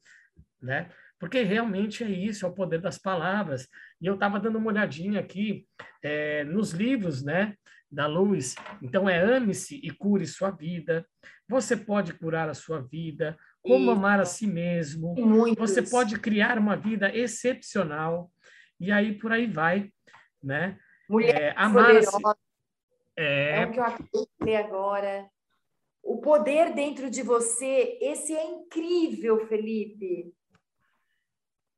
né? 0.60 0.90
Porque 1.22 1.44
realmente 1.44 2.02
é 2.02 2.08
isso, 2.08 2.44
é 2.44 2.48
o 2.48 2.52
poder 2.52 2.80
das 2.80 2.98
palavras. 2.98 3.68
E 4.00 4.06
eu 4.06 4.14
estava 4.14 4.40
dando 4.40 4.58
uma 4.58 4.72
olhadinha 4.72 5.20
aqui 5.20 5.68
é, 6.02 6.42
nos 6.42 6.72
livros, 6.72 7.22
né, 7.22 7.54
da 7.88 8.08
Luz. 8.08 8.56
Então 8.82 9.08
é 9.08 9.22
ame-se 9.22 9.76
e 9.84 9.92
cure 9.92 10.26
sua 10.26 10.50
vida. 10.50 11.06
Você 11.48 11.76
pode 11.76 12.12
curar 12.14 12.48
a 12.48 12.54
sua 12.54 12.80
vida. 12.80 13.38
Como 13.62 13.84
isso. 13.84 13.90
amar 13.92 14.18
a 14.18 14.24
si 14.24 14.48
mesmo. 14.48 15.14
Você 15.56 15.80
pode 15.80 16.18
criar 16.18 16.58
uma 16.58 16.74
vida 16.74 17.16
excepcional. 17.16 18.28
E 18.80 18.90
aí 18.90 19.16
por 19.16 19.30
aí 19.30 19.46
vai, 19.46 19.92
né? 20.42 20.76
Mulher 21.08 21.40
é, 21.40 21.54
amar 21.56 21.98
a 21.98 22.02
si... 22.02 22.16
é... 23.16 23.60
é 23.60 23.66
o 23.66 23.70
que 23.70 23.78
eu 23.78 23.84
acabei 23.84 24.10
de 24.10 24.44
ler 24.44 24.56
agora. 24.56 25.30
O 26.02 26.20
poder 26.20 26.74
dentro 26.74 27.08
de 27.08 27.22
você, 27.22 27.96
esse 28.02 28.34
é 28.34 28.44
incrível, 28.44 29.46
Felipe 29.46 30.34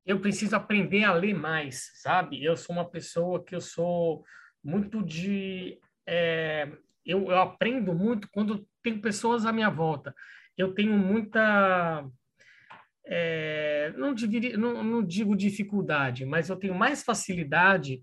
eu 0.07 0.21
preciso 0.21 0.55
aprender 0.55 1.05
a 1.05 1.13
ler 1.13 1.35
mais, 1.35 1.91
sabe? 1.95 2.45
Eu 2.45 2.57
sou 2.57 2.77
uma 2.77 2.89
pessoa 2.89 3.43
que 3.43 3.55
eu 3.55 3.61
sou 3.61 4.25
muito 4.63 5.03
de... 5.03 5.79
É, 6.07 6.69
eu, 7.05 7.31
eu 7.31 7.39
aprendo 7.39 7.95
muito 7.95 8.29
quando 8.31 8.67
tem 8.83 8.99
pessoas 8.99 9.47
à 9.47 9.53
minha 9.53 9.71
volta. 9.71 10.15
Eu 10.57 10.75
tenho 10.75 10.97
muita... 10.97 12.07
É, 13.07 13.93
não, 13.97 14.15
dividir, 14.15 14.57
não, 14.57 14.83
não, 14.83 15.03
digo 15.03 15.37
dificuldade, 15.37 16.25
mas 16.25 16.49
eu 16.49 16.57
tenho 16.57 16.75
mais 16.75 17.03
facilidade 17.03 18.03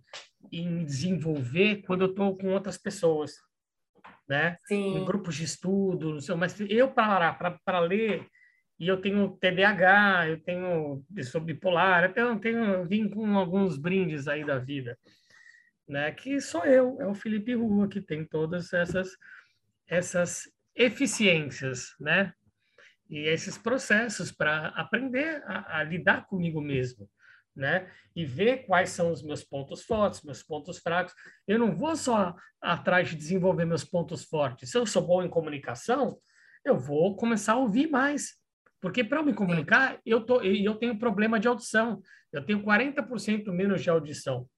em 0.52 0.86
desenvolver 0.86 1.84
quando 1.88 2.02
eu 2.02 2.12
estou 2.12 2.38
com 2.38 2.54
outras 2.54 2.78
pessoas, 2.78 3.34
né? 4.30 4.58
Sim. 4.68 4.98
Em 4.98 5.06
grupos 5.06 5.36
de 5.36 5.44
estudo, 5.44 6.14
não 6.14 6.22
sei, 6.22 6.36
mas 6.36 6.60
eu 6.60 6.92
parar 6.92 7.34
para 7.66 7.80
ler 7.80 8.28
e 8.82 8.88
eu 8.88 9.00
tenho 9.00 9.38
TDAH, 9.38 10.30
eu 10.30 10.40
tenho 10.42 11.06
sou 11.24 11.40
bipolar, 11.40 12.04
até 12.04 12.24
eu 12.24 12.40
tenho 12.40 12.66
eu 12.66 12.84
vim 12.84 13.08
com 13.08 13.38
alguns 13.38 13.78
brindes 13.78 14.28
aí 14.28 14.44
da 14.44 14.58
vida, 14.58 14.98
né? 15.88 16.12
Que 16.12 16.42
sou 16.42 16.66
eu, 16.66 17.00
é 17.00 17.06
o 17.06 17.14
Felipe 17.14 17.54
Rua 17.54 17.88
que 17.88 18.02
tem 18.02 18.26
todas 18.26 18.74
essas 18.74 19.16
essas 19.88 20.52
eficiências, 20.76 21.96
né? 22.00 22.34
E 23.08 23.20
esses 23.20 23.56
processos 23.56 24.32
para 24.32 24.70
aprender 24.70 25.44
a, 25.46 25.78
a, 25.78 25.84
lidar 25.84 26.26
comigo 26.26 26.60
mesmo, 26.60 27.08
né? 27.56 27.88
E 28.16 28.26
ver 28.26 28.66
quais 28.66 28.90
são 28.90 29.12
os 29.12 29.22
meus 29.22 29.44
pontos 29.44 29.84
fortes, 29.84 30.24
meus 30.24 30.42
pontos 30.42 30.80
fracos. 30.80 31.14
Eu 31.48 31.60
não 31.60 31.76
vou 31.76 31.96
só 31.96 32.36
atrás 32.60 33.10
de 33.10 33.16
desenvolver 33.16 33.66
meus 33.66 33.84
pontos 33.84 34.24
fortes. 34.24 34.72
Se 34.72 34.78
eu 34.80 34.88
sou 34.88 35.06
bom 35.06 35.22
em 35.22 35.30
comunicação, 35.30 36.18
eu 36.66 36.80
vou 36.80 37.16
começar 37.16 37.54
a 37.54 37.60
ouvir 37.60 37.88
mais, 37.88 38.41
porque 38.82 39.04
para 39.04 39.22
me 39.22 39.34
comunicar, 39.34 40.00
eu, 40.04 40.22
tô, 40.22 40.42
eu 40.42 40.76
tenho 40.76 40.98
problema 40.98 41.40
de 41.40 41.48
audição. 41.48 42.02
Eu 42.34 42.44
tenho 42.44 42.64
40% 42.64 43.52
menos 43.52 43.84
de 43.84 43.90
audição. 43.90 44.50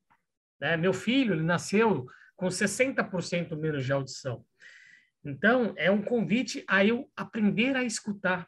Né? 0.60 0.78
Meu 0.78 0.94
filho, 0.94 1.34
ele 1.34 1.44
nasceu 1.44 2.06
com 2.38 2.48
60% 2.48 3.56
menos 3.58 3.86
de 3.86 3.92
audição. 3.92 4.46
Então, 5.26 5.74
é 5.78 5.92
um 5.92 6.02
convite 6.02 6.64
a 6.68 6.86
eu 6.86 7.10
aprender 7.16 7.76
a 7.76 7.84
escutar. 7.84 8.48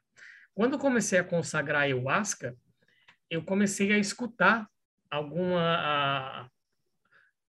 Quando 0.53 0.73
eu 0.73 0.79
comecei 0.79 1.19
a 1.19 1.23
consagrar 1.23 1.81
a 1.81 1.83
ayahuasca, 1.83 2.55
eu 3.29 3.43
comecei 3.43 3.91
a 3.91 3.97
escutar 3.97 4.69
alguma 5.11 5.61
a, 5.61 6.49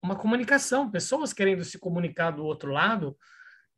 uma 0.03 0.17
comunicação, 0.17 0.91
pessoas 0.91 1.33
querendo 1.33 1.65
se 1.65 1.79
comunicar 1.79 2.31
do 2.31 2.45
outro 2.45 2.73
lado, 2.73 3.17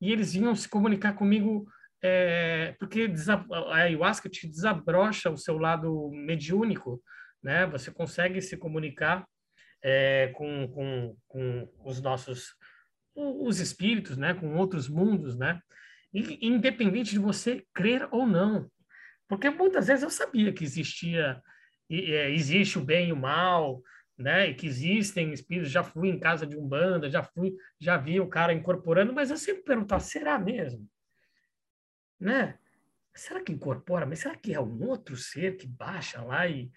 e 0.00 0.12
eles 0.12 0.32
vinham 0.32 0.54
se 0.54 0.68
comunicar 0.68 1.14
comigo 1.14 1.66
é, 2.02 2.76
porque 2.78 3.10
a 3.50 3.74
ayahuasca 3.74 4.28
te 4.28 4.46
desabrocha 4.46 5.30
o 5.30 5.36
seu 5.36 5.58
lado 5.58 6.10
mediúnico, 6.10 7.02
né? 7.42 7.66
Você 7.66 7.90
consegue 7.90 8.40
se 8.40 8.56
comunicar 8.56 9.26
é, 9.82 10.28
com, 10.34 10.68
com, 10.68 11.16
com 11.26 11.68
os 11.84 12.00
nossos 12.00 12.54
os 13.14 13.58
espíritos, 13.58 14.16
né? 14.16 14.32
Com 14.32 14.56
outros 14.56 14.88
mundos, 14.88 15.36
né? 15.36 15.60
E, 16.14 16.46
independente 16.46 17.10
de 17.10 17.18
você 17.18 17.64
crer 17.74 18.08
ou 18.12 18.26
não, 18.26 18.70
porque 19.28 19.50
muitas 19.50 19.88
vezes 19.88 20.02
eu 20.02 20.10
sabia 20.10 20.52
que 20.52 20.64
existia 20.64 21.42
é, 21.90 22.30
existe 22.30 22.78
o 22.78 22.84
bem 22.84 23.08
e 23.08 23.12
o 23.12 23.16
mal, 23.16 23.82
né? 24.16 24.50
E 24.50 24.54
que 24.54 24.66
existem 24.66 25.32
espíritos. 25.32 25.70
Já 25.70 25.82
fui 25.82 26.08
em 26.08 26.18
casa 26.18 26.46
de 26.46 26.56
umbanda, 26.56 27.10
já 27.10 27.22
fui, 27.22 27.54
já 27.80 27.96
vi 27.96 28.20
o 28.20 28.28
cara 28.28 28.52
incorporando, 28.52 29.12
mas 29.12 29.30
eu 29.30 29.36
sempre 29.36 29.62
perguntava: 29.62 30.00
será 30.00 30.38
mesmo? 30.38 30.88
Né? 32.20 32.58
Será 33.14 33.40
que 33.40 33.52
incorpora? 33.52 34.06
Mas 34.06 34.20
será 34.20 34.36
que 34.36 34.54
é 34.54 34.60
um 34.60 34.86
outro 34.88 35.16
ser 35.16 35.56
que 35.56 35.66
baixa 35.66 36.22
lá 36.22 36.46
e 36.46 36.70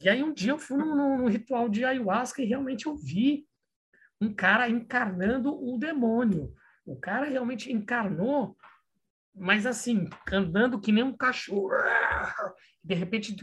e 0.00 0.08
aí 0.08 0.22
um 0.22 0.32
dia 0.32 0.52
eu 0.52 0.58
fui 0.58 0.78
num, 0.78 0.94
num 0.94 1.28
ritual 1.28 1.68
de 1.68 1.84
ayahuasca 1.84 2.40
e 2.40 2.46
realmente 2.46 2.86
eu 2.86 2.96
vi 2.96 3.44
um 4.20 4.32
cara 4.32 4.68
encarnando 4.68 5.52
o 5.52 5.76
demônio. 5.76 6.54
O 6.84 6.96
cara 6.96 7.26
realmente 7.26 7.72
encarnou, 7.72 8.56
mas 9.34 9.66
assim, 9.66 10.08
andando 10.32 10.80
que 10.80 10.92
nem 10.92 11.02
um 11.02 11.16
cachorro. 11.16 11.70
De 12.82 12.94
repente 12.94 13.36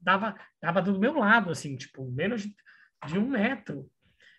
dava, 0.00 0.34
dava 0.60 0.82
do 0.82 0.98
meu 0.98 1.14
lado, 1.14 1.50
assim, 1.50 1.76
tipo, 1.76 2.10
menos 2.10 2.42
de 3.06 3.18
um 3.18 3.28
metro. 3.28 3.88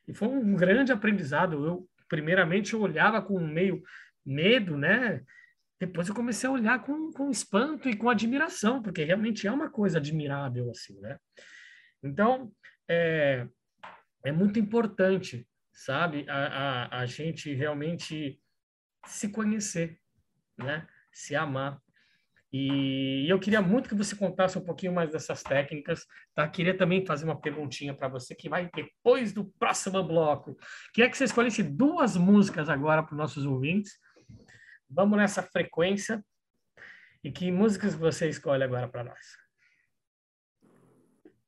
E 0.07 0.13
foi 0.13 0.27
um 0.27 0.55
grande 0.55 0.91
aprendizado. 0.91 1.65
Eu, 1.65 1.87
primeiramente, 2.09 2.73
eu 2.73 2.81
olhava 2.81 3.21
com 3.21 3.39
meio 3.39 3.81
medo, 4.25 4.75
né? 4.75 5.23
Depois 5.85 6.07
eu 6.07 6.15
comecei 6.15 6.47
a 6.47 6.53
olhar 6.53 6.81
com, 6.81 7.11
com 7.11 7.29
espanto 7.29 7.89
e 7.89 7.95
com 7.95 8.09
admiração, 8.09 8.81
porque 8.81 9.03
realmente 9.03 9.45
é 9.45 9.51
uma 9.51 9.69
coisa 9.69 9.97
admirável, 9.97 10.69
assim, 10.69 10.97
né? 11.01 11.17
Então, 12.01 12.51
é, 12.87 13.45
é 14.23 14.31
muito 14.31 14.57
importante, 14.57 15.45
sabe, 15.73 16.25
a, 16.29 16.37
a, 16.37 16.99
a 16.99 17.05
gente 17.05 17.53
realmente 17.53 18.39
se 19.05 19.27
conhecer, 19.27 19.99
né? 20.57 20.87
Se 21.11 21.35
amar. 21.35 21.81
E 22.51 23.25
eu 23.27 23.37
queria 23.37 23.61
muito 23.61 23.89
que 23.89 23.95
você 23.95 24.15
contasse 24.15 24.57
um 24.57 24.63
pouquinho 24.63 24.93
mais 24.93 25.11
dessas 25.11 25.43
técnicas, 25.43 26.05
tá? 26.33 26.47
Queria 26.47 26.77
também 26.77 27.05
fazer 27.05 27.25
uma 27.25 27.41
perguntinha 27.41 27.93
para 27.93 28.07
você 28.07 28.33
que 28.33 28.47
vai 28.47 28.69
depois 28.73 29.33
do 29.33 29.45
próximo 29.59 30.01
bloco. 30.01 30.55
Queria 30.93 31.09
que 31.09 31.17
você 31.17 31.25
escolhesse 31.25 31.61
duas 31.61 32.15
músicas 32.15 32.69
agora 32.69 33.03
para 33.03 33.13
os 33.13 33.17
nossos 33.17 33.45
ouvintes 33.45 33.91
Vamos 34.93 35.17
nessa 35.17 35.41
frequência. 35.41 36.23
E 37.23 37.31
que 37.31 37.51
músicas 37.51 37.95
você 37.95 38.29
escolhe 38.29 38.63
agora 38.63 38.87
para 38.87 39.03
nós? 39.03 39.37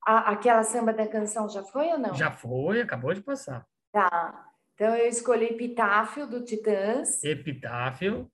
A, 0.05 0.31
aquela 0.31 0.63
samba 0.63 0.93
da 0.93 1.07
canção 1.07 1.49
já 1.49 1.63
foi 1.63 1.87
ou 1.89 1.97
não? 1.97 2.13
Já 2.13 2.31
foi, 2.31 2.81
acabou 2.81 3.13
de 3.13 3.21
passar. 3.21 3.65
Tá. 3.91 4.51
Então 4.73 4.95
eu 4.95 5.07
escolhi 5.07 5.45
Epitáfio 5.45 6.27
do 6.27 6.43
Titãs. 6.43 7.23
Epitáfio. 7.23 8.31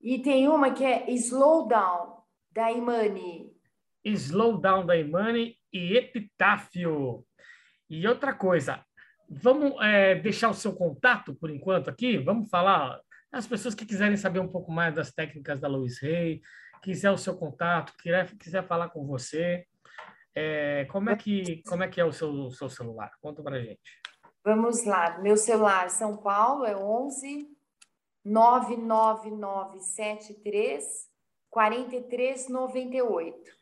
E 0.00 0.20
tem 0.20 0.48
uma 0.48 0.72
que 0.72 0.84
é 0.84 1.10
Slow 1.10 1.66
Down 1.66 2.22
da 2.52 2.70
Imani. 2.70 3.52
Slow 4.04 4.58
Down 4.58 4.86
da 4.86 4.96
Imani 4.96 5.56
e 5.72 5.96
Epitáfio. 5.96 7.24
E 7.90 8.06
outra 8.06 8.34
coisa, 8.34 8.84
vamos 9.28 9.74
é, 9.82 10.14
deixar 10.14 10.50
o 10.50 10.54
seu 10.54 10.74
contato 10.74 11.34
por 11.34 11.50
enquanto 11.50 11.90
aqui? 11.90 12.18
Vamos 12.18 12.48
falar 12.48 13.00
as 13.32 13.46
pessoas 13.46 13.74
que 13.74 13.86
quiserem 13.86 14.16
saber 14.16 14.40
um 14.40 14.48
pouco 14.48 14.72
mais 14.72 14.94
das 14.94 15.12
técnicas 15.12 15.60
da 15.60 15.68
Luiz 15.68 16.00
Rey, 16.00 16.40
quiser 16.82 17.10
o 17.10 17.18
seu 17.18 17.36
contato, 17.36 17.92
quiser, 17.98 18.34
quiser 18.36 18.66
falar 18.66 18.88
com 18.88 19.06
você, 19.06 19.66
é, 20.34 20.86
como, 20.86 21.10
é 21.10 21.16
que, 21.16 21.62
como 21.64 21.82
é 21.82 21.88
que 21.88 22.00
é 22.00 22.04
o 22.04 22.12
seu, 22.12 22.48
seu 22.50 22.68
celular? 22.68 23.10
Conta 23.20 23.42
para 23.42 23.60
gente. 23.60 24.00
Vamos 24.44 24.84
lá. 24.84 25.18
Meu 25.18 25.36
celular 25.36 25.90
São 25.90 26.16
Paulo 26.16 26.64
é 26.64 26.76
11 26.76 27.48
99973 28.24 31.08
4398. 31.50 33.58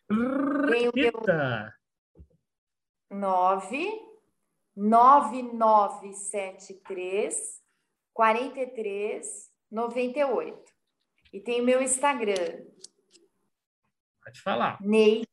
Repita. 0.69 1.75
Meu... 3.11 3.19
9 3.19 4.07
9973 4.77 7.63
43 8.13 9.56
98. 9.71 10.73
E 11.33 11.41
tem 11.41 11.61
o 11.61 11.65
meu 11.65 11.83
Instagram. 11.83 12.65
Pode 14.25 14.41
falar. 14.41 14.79
Neide, 14.81 15.29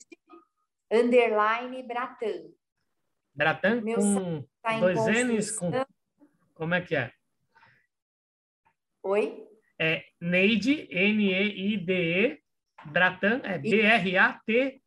underline 0.92 1.82
Bratan. 1.84 2.52
Bratan 3.34 3.82
meu 3.82 3.98
com 3.98 4.48
tá 4.62 4.80
dois 4.80 5.00
N's? 5.26 5.52
Com... 5.52 5.72
Como 6.54 6.74
é 6.76 6.82
que 6.82 6.96
é? 6.96 7.12
Oi? 9.02 9.48
É 9.80 10.04
Neide, 10.22 10.88
N-E-I-D-E, 10.92 12.40
Bratan, 12.86 13.42
é 13.44 13.58
B-R-A-T. 13.58 14.82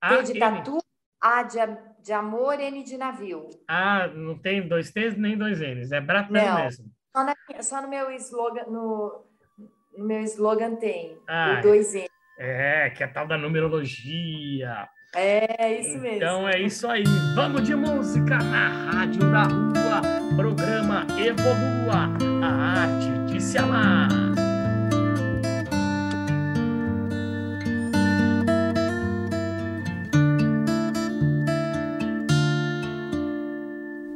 T 0.00 0.22
de 0.22 0.38
tatu, 0.38 0.78
A 1.20 1.42
de, 1.42 1.58
de 2.02 2.12
amor, 2.12 2.58
N 2.58 2.82
de 2.82 2.96
navio. 2.96 3.50
Ah, 3.68 4.06
não 4.06 4.38
tem 4.38 4.66
dois 4.66 4.90
T's 4.92 5.16
nem 5.16 5.36
dois 5.36 5.60
N's, 5.60 5.92
é 5.92 6.00
Bratan 6.00 6.32
não. 6.32 6.64
mesmo. 6.64 6.90
Só, 7.12 7.24
na, 7.24 7.34
só 7.60 7.82
no 7.82 7.88
meu 7.88 8.10
slogan, 8.12 8.64
no, 8.68 9.24
no 9.96 10.04
meu 10.06 10.20
slogan 10.22 10.76
tem 10.76 11.18
ah, 11.28 11.60
o 11.60 11.66
2N. 11.66 12.06
É, 12.38 12.90
que 12.90 13.02
é 13.02 13.06
a 13.06 13.08
tal 13.08 13.26
da 13.26 13.36
numerologia. 13.36 14.88
É, 15.14 15.80
isso 15.80 15.98
mesmo. 15.98 16.16
Então 16.16 16.48
é 16.48 16.60
isso 16.60 16.86
aí. 16.88 17.02
Vamos 17.34 17.64
de 17.64 17.74
música 17.74 18.38
na 18.38 18.92
Rádio 18.92 19.28
da 19.30 19.42
Rua. 19.42 20.36
Programa 20.36 21.04
Evolua, 21.18 22.08
a 22.42 22.82
arte 22.82 23.32
de 23.32 23.42
se 23.42 23.58
amar. 23.58 24.08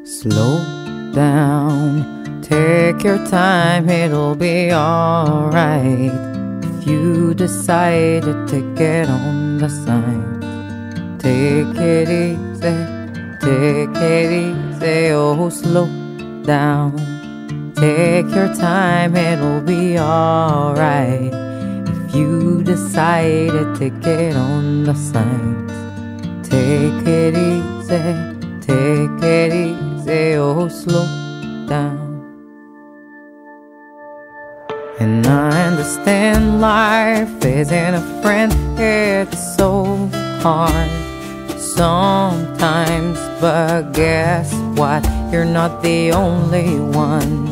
Slow 0.05 0.61
down. 1.13 2.24
Take 2.45 3.03
your 3.03 3.27
time, 3.27 3.89
it'll 3.89 4.35
be 4.35 4.71
alright. 4.71 6.13
If 6.63 6.87
you 6.87 7.33
decided 7.33 8.47
to 8.49 8.75
get 8.75 9.09
on 9.09 9.57
the 9.57 9.71
sign, 9.71 11.19
take 11.19 11.75
it 11.75 12.11
easy, 12.11 12.77
take 13.41 13.97
it 13.97 14.31
easy, 14.31 15.11
oh, 15.13 15.49
slow 15.49 15.89
down. 16.43 16.93
Take 17.77 18.29
your 18.35 18.55
time, 18.55 19.17
it'll 19.17 19.63
be 19.63 19.99
alright. 19.99 21.33
If 21.33 22.15
you 22.15 22.63
decided 22.63 23.75
to 23.77 23.89
get 23.89 24.37
on 24.37 24.85
the 24.85 24.95
sign, 24.95 25.67
take 26.43 27.07
it 27.09 27.35
easy, 27.35 28.05
take 28.61 29.23
it 29.23 29.53
easy, 29.55 30.35
oh, 30.35 30.69
slow 30.69 31.07
down. 31.67 32.04
And 35.05 35.27
I 35.27 35.67
understand 35.67 36.63
life 36.63 37.45
isn't 37.45 37.95
a 37.95 38.23
friend, 38.23 38.51
it's 38.81 39.55
so 39.55 40.09
hard 40.41 40.91
sometimes. 41.61 43.19
But 43.39 43.93
guess 43.93 44.51
what? 44.81 45.05
You're 45.31 45.45
not 45.61 45.83
the 45.83 46.13
only 46.13 46.81
one. 46.81 47.45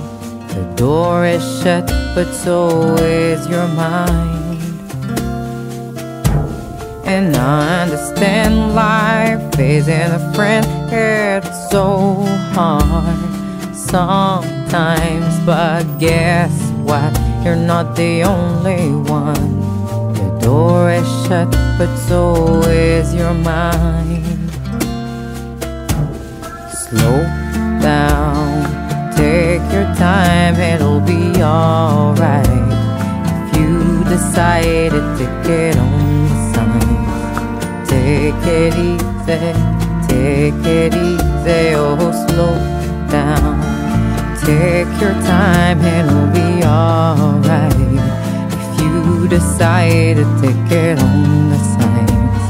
The 0.48 0.64
door 0.76 1.26
is 1.26 1.44
shut, 1.61 1.86
but 2.14 2.32
so 2.32 2.94
is 2.96 3.46
your 3.46 3.68
mind. 3.68 4.62
And 7.05 7.36
I 7.36 7.82
understand 7.82 8.74
life 8.74 9.59
isn't 9.61 10.12
a 10.20 10.32
friend, 10.32 10.66
it's 10.90 11.70
so 11.70 12.24
hard 12.55 13.74
sometimes. 13.74 15.38
But 15.44 15.84
guess 15.98 16.55
what? 16.88 17.32
You're 17.45 17.57
not 17.57 17.97
the 17.97 18.22
only 18.22 18.95
one. 19.11 19.61
The 20.14 20.38
door 20.40 20.93
is 20.93 21.09
shut, 21.26 21.51
but 21.76 21.93
so 22.07 22.61
is 22.68 23.12
your 23.12 23.34
mind. 23.34 24.22
Slow 26.84 27.18
down, 27.82 28.62
take 29.16 29.64
your 29.72 29.88
time, 29.97 30.55
it'll 30.55 31.01
be 31.01 31.43
alright. 31.43 32.47
If 33.26 33.57
you 33.59 34.05
decided 34.05 35.05
to 35.18 35.24
get 35.45 35.76
on 35.78 36.28
the 36.28 36.36
sign, 36.55 37.86
take 37.90 38.47
it 38.47 38.74
easy, 38.90 39.53
take 40.07 40.64
it 40.64 40.95
easy, 40.95 41.74
oh, 41.74 42.12
slow 42.28 42.55
down 43.11 43.51
Take 44.45 45.01
your 45.01 45.12
time 45.22 45.80
it'll 45.82 46.26
be 46.32 46.64
alright. 46.64 47.72
If 48.51 48.80
you 48.82 49.28
decide 49.28 50.16
to 50.16 50.24
take 50.43 50.72
it 50.72 50.99
on 50.99 51.51
the 51.51 51.59
signs, 51.59 52.45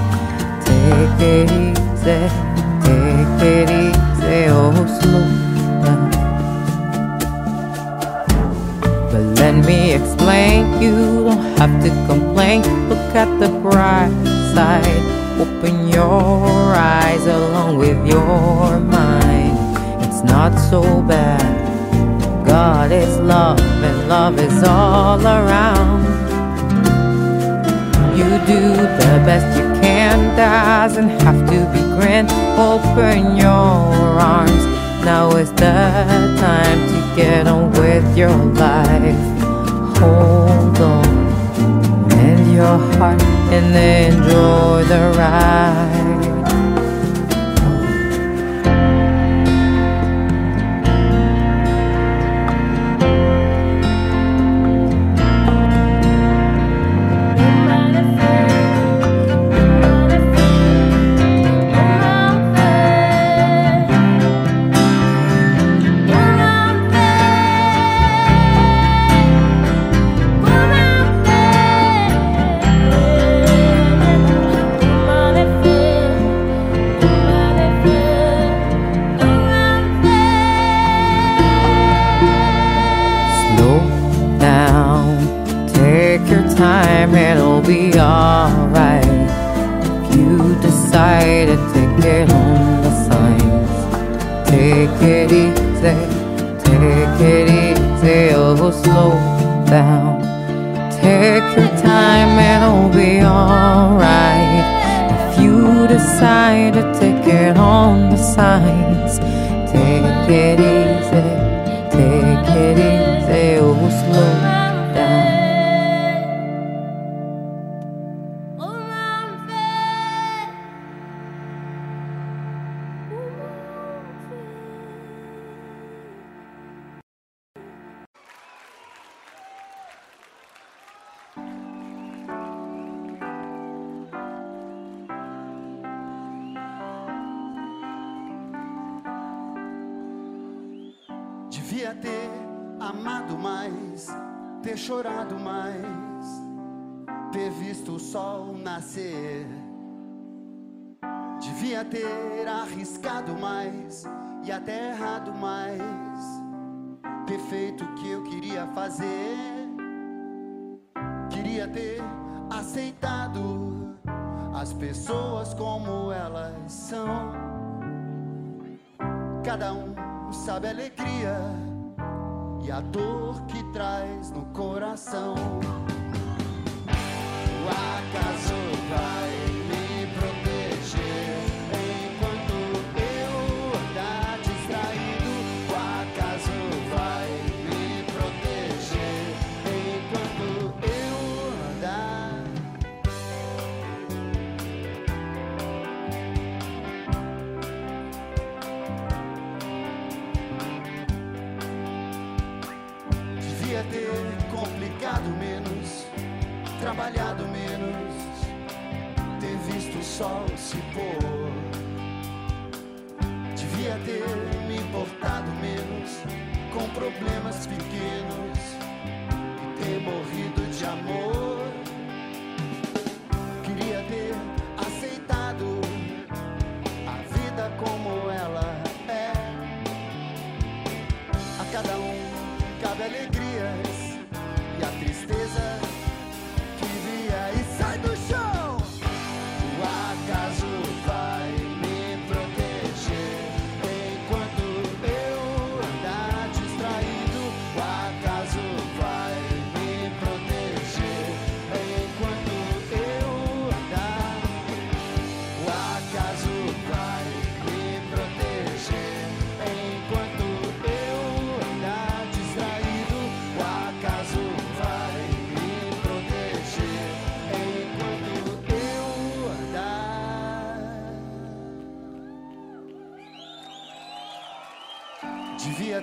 take 0.65 1.21
it 1.21 1.51
easy, 1.53 2.31
take 2.81 3.43
it 3.43 3.69
easy, 3.71 4.49
oh 4.49 4.73
slow 5.01 5.27
down. 5.85 6.11
But 9.11 9.25
let 9.39 9.55
me 9.67 9.93
explain, 9.93 10.81
you 10.81 11.25
don't 11.25 11.59
have 11.59 11.83
to 11.83 11.91
complain. 12.07 12.63
Look 12.89 13.15
at 13.15 13.29
the 13.39 13.51
bright 13.61 14.11
side. 14.55 15.03
Open 15.39 15.89
your 15.89 16.75
eyes 16.75 17.27
along 17.27 17.77
with 17.77 18.07
your 18.07 18.81
mind. 18.81 19.59
It's 20.05 20.23
not 20.23 20.59
so 20.59 21.03
bad. 21.03 21.72
God 22.53 22.93
is 22.93 23.19
love, 23.19 23.59
and 23.59 24.11
love 24.11 24.39
is 24.39 24.63
all 24.63 25.19
around. 25.27 26.03
You 28.15 28.29
do 28.45 28.61
the 29.01 29.15
best 29.25 29.59
you 29.59 29.81
can, 29.81 30.37
doesn't 30.37 31.09
have 31.23 31.41
to 31.49 31.59
be 31.73 31.81
grand. 31.97 32.29
Open 32.61 33.37
your 33.39 34.21
arms, 34.21 34.67
now 35.03 35.35
is 35.35 35.51
the 35.53 35.79
time 36.45 36.81
to 36.91 37.17
get 37.17 37.47
on 37.47 37.71
with 37.71 38.19
your 38.19 38.37
life. 38.37 39.17
Hold 39.97 40.77
on, 40.77 41.07
and 42.13 42.53
your 42.53 42.77
heart, 42.99 43.23
and 43.51 43.75
enjoy 43.75 44.85
the 44.85 45.15
ride. 45.17 46.12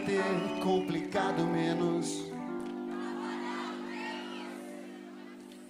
Ter 0.06 0.64
complicado 0.64 1.44
menos, 1.46 2.26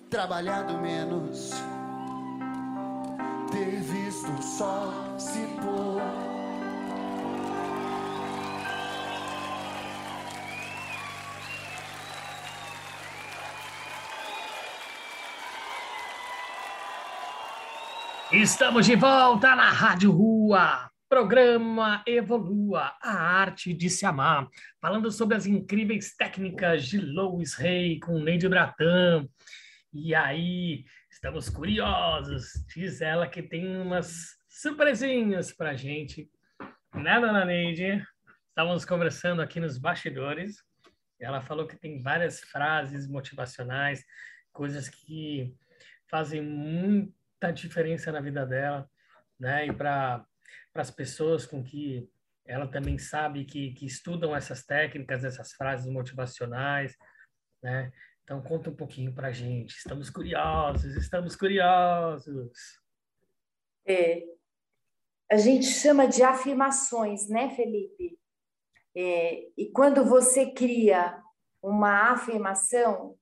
trabalhado 0.10 0.78
menos, 0.80 1.52
ter 3.52 3.82
visto 3.82 4.32
o 4.32 4.42
sol 4.42 4.94
se 5.18 5.46
pôr. 5.62 6.02
Estamos 18.32 18.86
de 18.86 18.96
volta 18.96 19.56
na 19.56 19.72
Rádio 19.72 20.12
Rua, 20.12 20.92
programa 21.10 22.04
Evolua, 22.06 22.94
a 23.10 23.20
arte 23.20 23.74
de 23.74 23.90
se 23.90 24.06
amar, 24.06 24.48
falando 24.80 25.12
sobre 25.12 25.36
as 25.36 25.46
incríveis 25.46 26.16
técnicas 26.16 26.86
de 26.86 27.00
Louis 27.00 27.56
Rey 27.56 28.00
com 28.00 28.20
Neide 28.20 28.48
Bratan. 28.48 29.28
E 29.92 30.14
aí, 30.14 30.86
estamos 31.12 31.50
curiosos, 31.50 32.64
diz 32.74 33.02
ela 33.02 33.28
que 33.28 33.42
tem 33.42 33.78
umas 33.78 34.38
surpresinhas 34.48 35.52
pra 35.52 35.76
gente, 35.76 36.30
né, 36.94 37.20
dona 37.20 37.44
Neide? 37.46 38.04
Estávamos 38.50 38.86
conversando 38.86 39.42
aqui 39.42 39.60
nos 39.60 39.78
bastidores, 39.78 40.58
ela 41.20 41.42
falou 41.42 41.68
que 41.68 41.78
tem 41.78 42.02
várias 42.02 42.40
frases 42.42 43.08
motivacionais, 43.08 44.04
coisas 44.54 44.88
que 44.88 45.56
fazem 46.10 46.42
muita 46.42 47.52
diferença 47.52 48.12
na 48.12 48.22
vida 48.22 48.46
dela, 48.46 48.90
né? 49.40 49.68
E 49.68 49.74
para 49.74 50.26
as 50.76 50.92
pessoas 50.92 51.46
com 51.46 51.64
que 51.64 52.10
ela 52.50 52.68
também 52.68 52.98
sabe 52.98 53.46
que, 53.46 53.74
que 53.74 53.86
estudam 53.86 54.36
essas 54.36 54.66
técnicas, 54.66 55.24
essas 55.24 55.54
frases 55.54 55.86
motivacionais, 55.86 56.98
né? 57.62 57.92
Então 58.24 58.42
conta 58.42 58.72
um 58.72 58.76
pouquinho 58.76 59.14
para 59.14 59.32
gente. 59.32 59.78
Estamos 59.78 60.10
curiosos, 60.10 60.96
estamos 60.96 61.36
curiosos. 61.36 62.52
É, 63.88 64.24
a 65.32 65.38
gente 65.38 65.68
chama 65.68 66.08
de 66.08 66.24
afirmações, 66.24 67.30
né, 67.30 67.52
Felipe? 67.56 68.20
É, 68.96 69.48
e 69.56 69.72
quando 69.72 70.04
você 70.04 70.52
cria 70.52 71.22
uma 71.62 72.14
afirmação, 72.14 73.16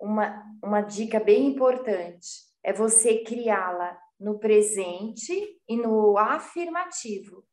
uma, 0.00 0.42
uma 0.64 0.80
dica 0.80 1.20
bem 1.20 1.46
importante 1.46 2.48
é 2.64 2.72
você 2.72 3.22
criá-la 3.22 3.98
no 4.18 4.38
presente 4.38 5.60
e 5.68 5.76
no 5.76 6.16
afirmativo, 6.16 7.44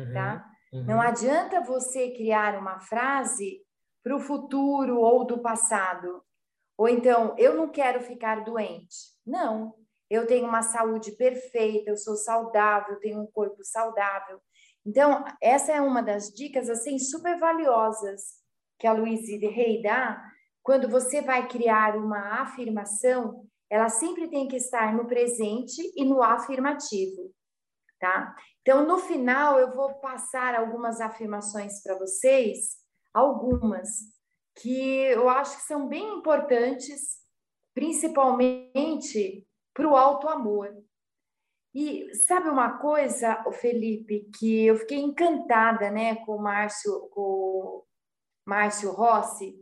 uhum, 0.00 0.12
tá? 0.12 0.46
Uhum. 0.72 0.84
Não 0.84 1.00
adianta 1.00 1.60
você 1.60 2.10
criar 2.10 2.58
uma 2.58 2.78
frase 2.80 3.60
para 4.02 4.16
o 4.16 4.20
futuro 4.20 5.00
ou 5.00 5.24
do 5.24 5.38
passado. 5.38 6.22
Ou 6.76 6.88
então, 6.88 7.34
eu 7.38 7.56
não 7.56 7.68
quero 7.68 8.00
ficar 8.00 8.44
doente. 8.44 8.96
Não, 9.26 9.74
eu 10.08 10.26
tenho 10.26 10.46
uma 10.46 10.62
saúde 10.62 11.12
perfeita, 11.12 11.90
eu 11.90 11.96
sou 11.96 12.16
saudável, 12.16 13.00
tenho 13.00 13.20
um 13.20 13.26
corpo 13.26 13.64
saudável. 13.64 14.40
Então, 14.86 15.24
essa 15.42 15.72
é 15.72 15.80
uma 15.80 16.02
das 16.02 16.28
dicas 16.32 16.70
assim 16.70 16.98
super 16.98 17.38
valiosas 17.38 18.38
que 18.78 18.86
a 18.86 18.92
Luísa 18.92 19.36
Rei 19.50 19.82
dá 19.82 20.22
quando 20.62 20.88
você 20.88 21.20
vai 21.20 21.48
criar 21.48 21.96
uma 21.96 22.42
afirmação 22.42 23.48
ela 23.70 23.88
sempre 23.88 24.28
tem 24.28 24.48
que 24.48 24.56
estar 24.56 24.94
no 24.94 25.06
presente 25.06 25.82
e 25.94 26.04
no 26.04 26.22
afirmativo, 26.22 27.30
tá? 27.98 28.34
Então, 28.62 28.86
no 28.86 28.98
final, 28.98 29.58
eu 29.58 29.72
vou 29.72 29.94
passar 29.94 30.54
algumas 30.54 31.00
afirmações 31.00 31.82
para 31.82 31.98
vocês, 31.98 32.76
algumas 33.12 33.88
que 34.60 34.78
eu 34.78 35.28
acho 35.28 35.56
que 35.56 35.62
são 35.62 35.88
bem 35.88 36.18
importantes, 36.18 37.18
principalmente 37.74 39.46
para 39.72 39.88
o 39.88 39.96
alto 39.96 40.28
amor. 40.28 40.74
E 41.74 42.12
sabe 42.26 42.48
uma 42.48 42.78
coisa, 42.78 43.44
Felipe, 43.52 44.28
que 44.38 44.66
eu 44.66 44.76
fiquei 44.76 44.98
encantada, 44.98 45.90
né, 45.90 46.16
com 46.24 46.36
o 46.36 46.42
Márcio, 46.42 47.08
com 47.10 47.20
o 47.20 47.86
Márcio 48.44 48.90
Rossi. 48.90 49.54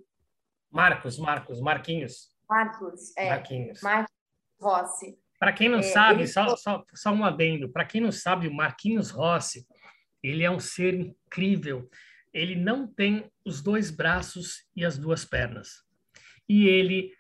Marcos, 0.71 1.19
Marcos, 1.19 1.61
Marquinhos. 1.61 2.35
Marcos, 2.49 3.15
é. 3.17 3.29
Marquinhos. 3.29 3.81
Marcos 3.83 4.15
Rossi. 4.61 5.19
Para 5.39 5.53
quem 5.53 5.69
não 5.69 5.79
é, 5.79 5.83
sabe, 5.83 6.21
ele... 6.21 6.27
só, 6.27 6.57
só, 6.57 6.85
só 6.95 7.13
um 7.13 7.25
adendo. 7.25 7.69
Para 7.69 7.85
quem 7.85 8.01
não 8.01 8.13
sabe, 8.13 8.49
o 8.49 8.55
Marquinhos 8.55 9.11
Rossi, 9.11 9.67
ele 10.23 10.43
é 10.43 10.51
um 10.51 10.61
ser 10.61 10.95
incrível. 10.95 11.89
Ele 12.33 12.55
não 12.55 12.87
tem 12.87 13.31
os 13.45 13.63
dois 13.63 13.91
braços 13.91 14.67
e 14.75 14.85
as 14.85 14.99
duas 14.99 15.25
pernas. 15.25 15.85
E 16.49 16.67
ele 16.67 17.13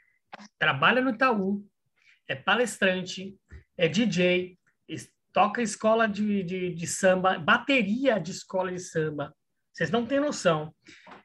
trabalha 0.58 1.00
no 1.00 1.10
Itaú, 1.10 1.66
é 2.28 2.34
palestrante, 2.34 3.34
é 3.76 3.88
DJ, 3.88 4.58
toca 5.36 5.60
escola 5.60 6.08
de, 6.08 6.42
de, 6.42 6.72
de 6.72 6.86
samba, 6.86 7.38
bateria 7.38 8.18
de 8.18 8.30
escola 8.30 8.72
de 8.72 8.78
samba. 8.78 9.36
Vocês 9.70 9.90
não 9.90 10.06
têm 10.06 10.18
noção. 10.18 10.74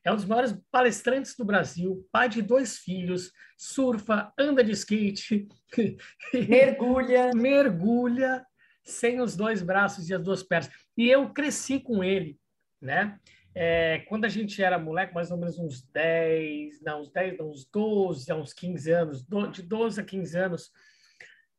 É 0.03 0.11
um 0.11 0.15
dos 0.15 0.25
maiores 0.25 0.55
palestrantes 0.71 1.35
do 1.35 1.45
Brasil, 1.45 2.07
pai 2.11 2.27
de 2.27 2.41
dois 2.41 2.77
filhos, 2.79 3.31
surfa, 3.57 4.33
anda 4.37 4.63
de 4.63 4.71
skate, 4.71 5.47
mergulha, 6.33 7.31
mergulha 7.35 8.45
sem 8.83 9.21
os 9.21 9.35
dois 9.35 9.61
braços 9.61 10.09
e 10.09 10.13
as 10.13 10.21
duas 10.21 10.41
pernas. 10.41 10.71
E 10.97 11.07
eu 11.07 11.29
cresci 11.29 11.79
com 11.79 12.03
ele, 12.03 12.37
né? 12.81 13.19
É, 13.53 13.99
quando 14.07 14.25
a 14.25 14.29
gente 14.29 14.63
era 14.63 14.79
moleque, 14.79 15.13
mais 15.13 15.29
ou 15.29 15.37
menos 15.37 15.59
uns 15.59 15.81
10, 15.81 16.81
não, 16.81 17.01
uns 17.01 17.11
10, 17.11 17.37
não, 17.37 17.51
uns 17.51 17.65
12, 17.65 18.33
uns 18.33 18.53
15 18.53 18.91
anos, 18.91 19.25
de 19.51 19.61
12 19.61 19.99
a 19.99 20.03
15 20.03 20.37
anos, 20.37 20.71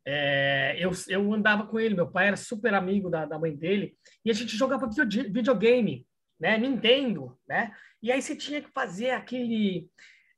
é, 0.05 0.77
eu, 0.78 0.90
eu 1.09 1.32
andava 1.32 1.66
com 1.66 1.78
ele, 1.78 1.94
meu 1.94 2.10
pai 2.10 2.28
era 2.28 2.36
super 2.36 2.74
amigo 2.74 3.10
da, 3.10 3.27
da 3.27 3.39
mãe 3.39 3.55
dele, 3.55 3.94
e 4.24 4.31
a 4.31 4.35
gente 4.35 4.56
jogava 4.56 4.89
videogame, 5.31 6.06
né? 6.43 6.59
Nintendo, 6.59 7.39
né? 7.48 7.73
E 8.02 8.10
aí 8.10 8.20
você 8.20 8.35
tinha 8.35 8.60
que 8.60 8.69
fazer 8.73 9.10
aquele 9.10 9.89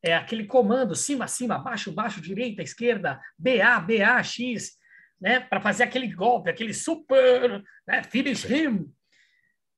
é, 0.03 0.15
aquele 0.15 0.45
comando 0.45 0.95
cima, 0.95 1.27
cima, 1.27 1.59
baixo, 1.59 1.91
baixo, 1.91 2.21
direita, 2.21 2.63
esquerda, 2.63 3.19
BA, 3.39 3.81
BA, 3.81 4.23
X, 4.23 4.73
né? 5.19 5.41
Para 5.41 5.63
fazer 5.63 5.85
aquele 5.85 6.15
golpe, 6.15 6.51
aquele 6.51 6.75
super, 6.75 7.65
né? 7.89 8.03
Finish 8.03 8.45
him. 8.45 8.93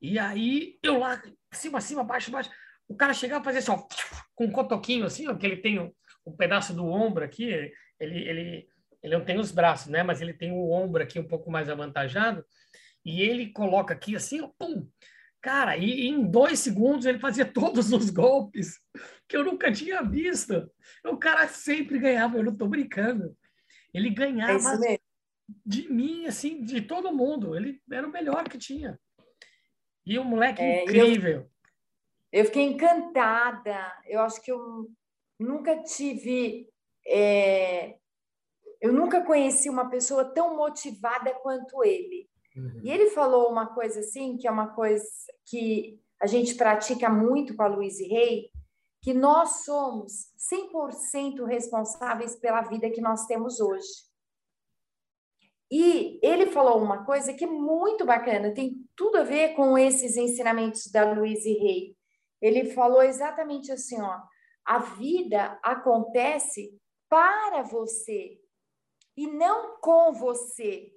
E 0.03 0.19
aí 0.19 0.81
eu 0.83 0.99
lá, 0.99 1.23
cima, 1.53 1.81
cima, 1.81 2.03
baixo, 2.03 2.33
baixo. 2.33 2.51
O 2.89 2.97
cara 2.97 3.15
chegava 3.15 3.43
a 3.43 3.45
fazer 3.45 3.59
assim, 3.59 3.71
ó, 3.71 3.87
com 4.35 4.47
um 4.47 4.53
cotoquinho 4.53 5.07
assim, 5.07 5.29
ó, 5.29 5.35
que 5.37 5.47
ele 5.47 5.59
tem 5.59 5.79
um, 5.79 5.93
um 6.27 6.37
pedaço 6.37 6.75
do 6.75 6.87
ombro 6.87 7.25
aqui, 7.25 7.45
ele, 7.45 7.73
ele, 8.01 8.69
ele 9.01 9.17
não 9.17 9.25
tem 9.25 9.39
os 9.39 9.53
braços, 9.53 9.87
né? 9.87 10.03
Mas 10.03 10.21
ele 10.21 10.35
tem 10.35 10.51
o 10.51 10.71
ombro 10.73 11.05
aqui 11.05 11.21
um 11.21 11.29
pouco 11.29 11.53
mais 11.53 11.69
avantajado. 11.69 12.45
E 13.05 13.23
ele 13.23 13.53
coloca 13.53 13.95
aqui 13.95 14.17
assim, 14.17 14.41
ó, 14.41 14.51
pum, 14.59 14.89
Cara, 15.47 15.77
e 15.77 16.09
em 16.09 16.29
dois 16.29 16.59
segundos 16.59 17.07
ele 17.07 17.21
fazia 17.21 17.45
todos 17.47 17.93
os 17.93 18.11
golpes 18.11 18.81
que 19.29 19.37
eu 19.37 19.45
nunca 19.45 19.71
tinha 19.71 20.03
visto. 20.03 20.69
O 21.05 21.17
cara 21.17 21.47
sempre 21.47 22.01
ganhava, 22.01 22.37
eu 22.37 22.43
não 22.43 22.53
estou 22.53 22.67
brincando. 22.67 23.33
Ele 23.95 24.11
ganhava 24.11 24.75
é 24.85 24.99
de 25.65 25.89
mim, 25.89 26.27
assim, 26.27 26.65
de 26.65 26.81
todo 26.81 27.15
mundo. 27.15 27.55
Ele 27.55 27.81
era 27.89 28.05
o 28.05 28.11
melhor 28.11 28.49
que 28.49 28.59
tinha. 28.59 28.99
E 30.05 30.19
o 30.19 30.25
moleque 30.25 30.61
é, 30.61 30.83
incrível. 30.83 31.49
Eu, 32.33 32.41
eu, 32.41 32.45
fiquei 32.47 32.65
encantada. 32.65 34.03
Eu 34.05 34.23
acho 34.23 34.43
que 34.43 34.51
eu 34.51 34.91
nunca 35.39 35.81
tive. 35.85 36.69
É, 37.07 37.97
eu 38.81 38.93
nunca 38.93 39.25
conheci 39.25 39.71
uma 39.71 39.89
pessoa 39.89 40.25
tão 40.25 40.57
motivada 40.57 41.33
quanto 41.35 41.85
ele. 41.85 42.29
Uhum. 42.57 42.81
E 42.83 42.91
ele 42.91 43.11
falou 43.11 43.51
uma 43.51 43.67
coisa 43.67 44.01
assim, 44.01 44.37
que 44.37 44.49
é 44.49 44.51
uma 44.51 44.69
coisa 44.69 45.05
que 45.45 46.01
a 46.21 46.27
gente 46.27 46.55
pratica 46.55 47.11
muito 47.11 47.55
com 47.55 47.63
a 47.63 47.69
Luiz 47.69 48.01
Rei, 48.01 48.51
que 49.03 49.13
nós 49.13 49.65
somos 49.65 50.33
100% 50.51 51.45
responsáveis 51.45 52.35
pela 52.37 52.63
vida 52.63 52.91
que 52.91 53.01
nós 53.01 53.27
temos 53.27 53.61
hoje. 53.61 54.07
E 55.71 56.19
ele 56.23 56.47
falou 56.47 56.81
uma 56.81 57.05
coisa 57.05 57.35
que 57.35 57.45
é 57.45 57.49
muito 57.49 58.05
bacana, 58.05 58.55
tem 58.55 58.85
tudo 58.95 59.19
a 59.19 59.23
ver 59.23 59.55
com 59.55 59.77
esses 59.77 60.17
ensinamentos 60.17 60.87
da 60.87 61.13
Luiz 61.13 61.45
Rei. 61.45 61.97
Ele 62.41 62.67
falou 62.67 63.03
exatamente 63.03 63.73
assim, 63.73 64.01
ó, 64.01 64.21
a 64.65 64.79
vida 64.79 65.59
acontece 65.63 66.77
para 67.09 67.63
você 67.63 68.39
e 69.17 69.27
não 69.27 69.79
com 69.81 70.13
você. 70.13 70.93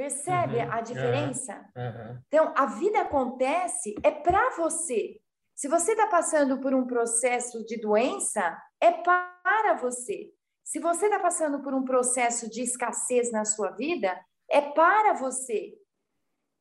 Percebe 0.00 0.56
uhum, 0.56 0.72
a 0.72 0.80
diferença? 0.80 1.70
Uhum, 1.76 2.22
Então, 2.26 2.54
a 2.56 2.64
vida 2.64 3.02
acontece 3.02 3.94
é 4.02 4.10
para 4.10 4.56
você. 4.56 5.20
Se 5.54 5.68
você 5.68 5.92
está 5.92 6.06
passando 6.06 6.58
por 6.58 6.72
um 6.72 6.86
processo 6.86 7.62
de 7.66 7.76
doença, 7.78 8.58
é 8.80 8.92
para 8.92 9.74
você. 9.74 10.32
Se 10.64 10.80
você 10.80 11.04
está 11.04 11.18
passando 11.18 11.62
por 11.62 11.74
um 11.74 11.84
processo 11.84 12.48
de 12.48 12.62
escassez 12.62 13.30
na 13.30 13.44
sua 13.44 13.72
vida, 13.72 14.18
é 14.48 14.62
para 14.62 15.12
você. 15.12 15.76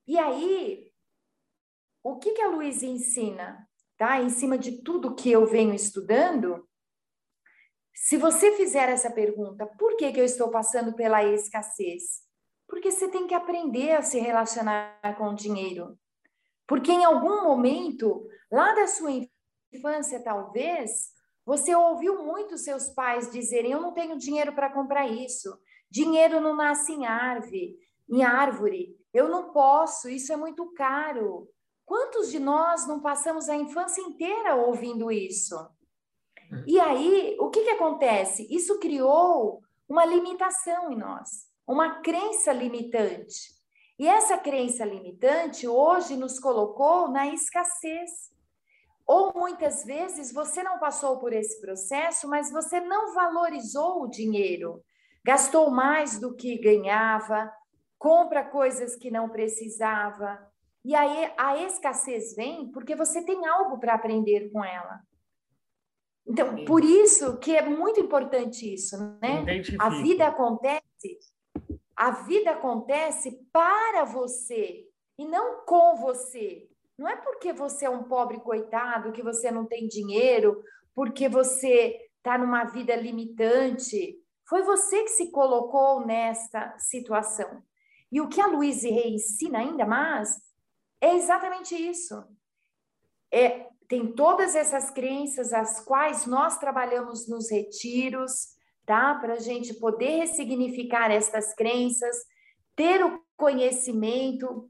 E 0.06 0.20
aí, 0.20 0.92
o 2.04 2.18
que, 2.18 2.34
que 2.34 2.42
a 2.42 2.50
Luísa 2.50 2.86
ensina? 2.86 3.66
Tá? 3.98 4.20
Em 4.20 4.30
cima 4.30 4.58
de 4.58 4.84
tudo 4.84 5.16
que 5.16 5.32
eu 5.32 5.46
venho 5.46 5.74
estudando, 5.74 6.68
se 7.94 8.18
você 8.18 8.52
fizer 8.58 8.90
essa 8.90 9.10
pergunta, 9.10 9.66
por 9.66 9.96
que, 9.96 10.12
que 10.12 10.20
eu 10.20 10.26
estou 10.26 10.52
passando 10.52 10.94
pela 10.94 11.24
escassez? 11.24 12.28
Porque 12.70 12.92
você 12.92 13.10
tem 13.10 13.28
que 13.28 13.34
aprender 13.34 13.94
a 13.94 14.02
se 14.02 14.20
relacionar 14.20 15.02
com 15.18 15.30
o 15.30 15.36
dinheiro. 15.36 15.98
Porque 16.68 16.92
em 16.92 17.04
algum 17.04 17.44
momento, 17.44 18.28
lá 18.52 18.74
da 18.74 18.88
sua 18.88 19.12
infância, 19.74 20.24
talvez, 20.24 21.12
você 21.46 21.76
ouviu 21.76 22.24
muito 22.24 22.58
seus 22.58 22.90
pais 22.90 23.32
dizerem: 23.32 23.72
Eu 23.72 23.82
não 23.82 23.92
tenho 23.92 24.18
dinheiro 24.18 24.54
para 24.54 24.72
comprar 24.72 25.08
isso, 25.08 25.60
Dinheiro 25.90 26.40
não 26.40 26.56
nasce 26.56 26.94
em 26.94 27.06
árvore, 27.06 27.76
em 28.08 28.24
árvore. 28.24 28.96
Eu 29.12 29.28
não 29.28 29.52
posso, 29.52 30.08
isso 30.08 30.32
é 30.32 30.38
muito 30.38 30.72
caro. 30.74 31.50
Quantos 31.84 32.30
de 32.30 32.38
nós 32.38 32.88
não 32.88 33.00
passamos 33.00 33.50
a 33.50 33.56
infância 33.56 34.02
inteira 34.02 34.56
ouvindo 34.56 35.12
isso? 35.12 35.56
E 36.68 36.80
aí, 36.80 37.36
o 37.40 37.50
que, 37.50 37.64
que 37.64 37.72
acontece? 37.72 38.48
Isso 38.52 38.80
criou 38.80 39.62
uma 39.88 40.06
limitação 40.06 40.92
em 40.92 40.98
nós, 40.98 41.49
uma 41.70 42.02
crença 42.02 42.52
limitante. 42.52 43.54
E 44.00 44.08
essa 44.08 44.40
crença 44.40 44.84
limitante 44.84 45.68
hoje 45.68 46.18
nos 46.18 46.40
colocou 46.40 47.10
na 47.10 47.28
escassez. 47.28 48.10
Ou 49.06 49.32
muitas 49.36 49.86
vezes 49.86 50.34
você 50.34 50.64
não 50.64 50.80
passou 50.80 51.20
por 51.20 51.32
esse 51.32 51.62
processo, 51.62 52.28
mas 52.28 52.52
você 52.52 52.80
não 52.80 53.14
valorizou 53.14 54.02
o 54.02 54.08
dinheiro, 54.08 54.84
gastou 55.24 55.70
mais 55.70 56.20
do 56.20 56.36
que 56.36 56.58
ganhava, 56.58 57.54
compra 58.00 58.44
coisas 58.44 58.96
que 58.96 59.12
não 59.12 59.30
precisava. 59.30 60.40
E 60.84 60.96
aí 60.96 61.32
a 61.38 61.56
escassez 61.58 62.36
vem 62.36 62.72
porque 62.72 62.96
você 62.96 63.24
tem 63.24 63.46
algo 63.46 63.78
para 63.78 63.94
aprender 63.94 64.50
com 64.52 64.66
ela. 64.66 65.02
Então, 66.26 66.66
por 66.66 66.84
isso 66.84 67.38
que 67.38 67.56
é 67.56 67.62
muito 67.62 68.00
importante 68.00 68.74
isso, 68.74 68.98
né? 69.22 69.44
A 69.80 69.90
vida 69.90 70.28
acontece, 70.28 71.18
a 72.00 72.12
vida 72.12 72.52
acontece 72.52 73.46
para 73.52 74.06
você 74.06 74.88
e 75.18 75.26
não 75.28 75.66
com 75.66 75.98
você. 75.98 76.66
Não 76.98 77.10
é 77.10 77.18
porque 77.18 77.52
você 77.52 77.88
é 77.88 77.90
um 77.90 78.04
pobre 78.04 78.40
coitado, 78.40 79.12
que 79.12 79.22
você 79.22 79.52
não 79.52 79.66
tem 79.66 79.86
dinheiro, 79.86 80.64
porque 80.96 81.28
você 81.28 82.00
está 82.16 82.38
numa 82.38 82.64
vida 82.64 82.96
limitante. 82.96 84.18
Foi 84.48 84.64
você 84.64 85.04
que 85.04 85.10
se 85.10 85.30
colocou 85.30 86.06
nessa 86.06 86.74
situação. 86.78 87.62
E 88.10 88.22
o 88.22 88.30
que 88.30 88.40
a 88.40 88.48
Luiz 88.48 88.84
Rey 88.84 89.16
ensina 89.16 89.60
ainda 89.60 89.86
mais 89.86 90.42
é 91.02 91.16
exatamente 91.16 91.76
isso. 91.76 92.16
É 93.30 93.68
tem 93.90 94.14
todas 94.14 94.56
essas 94.56 94.90
crenças, 94.90 95.52
as 95.52 95.84
quais 95.84 96.26
nós 96.26 96.60
trabalhamos 96.60 97.28
nos 97.28 97.52
retiros, 97.52 98.56
tá? 98.90 99.14
Para 99.14 99.34
a 99.34 99.40
gente 99.40 99.76
poder 99.76 100.22
ressignificar 100.22 101.12
estas 101.12 101.54
crenças, 101.54 102.18
ter 102.76 103.06
o 103.06 103.24
conhecimento 103.38 104.68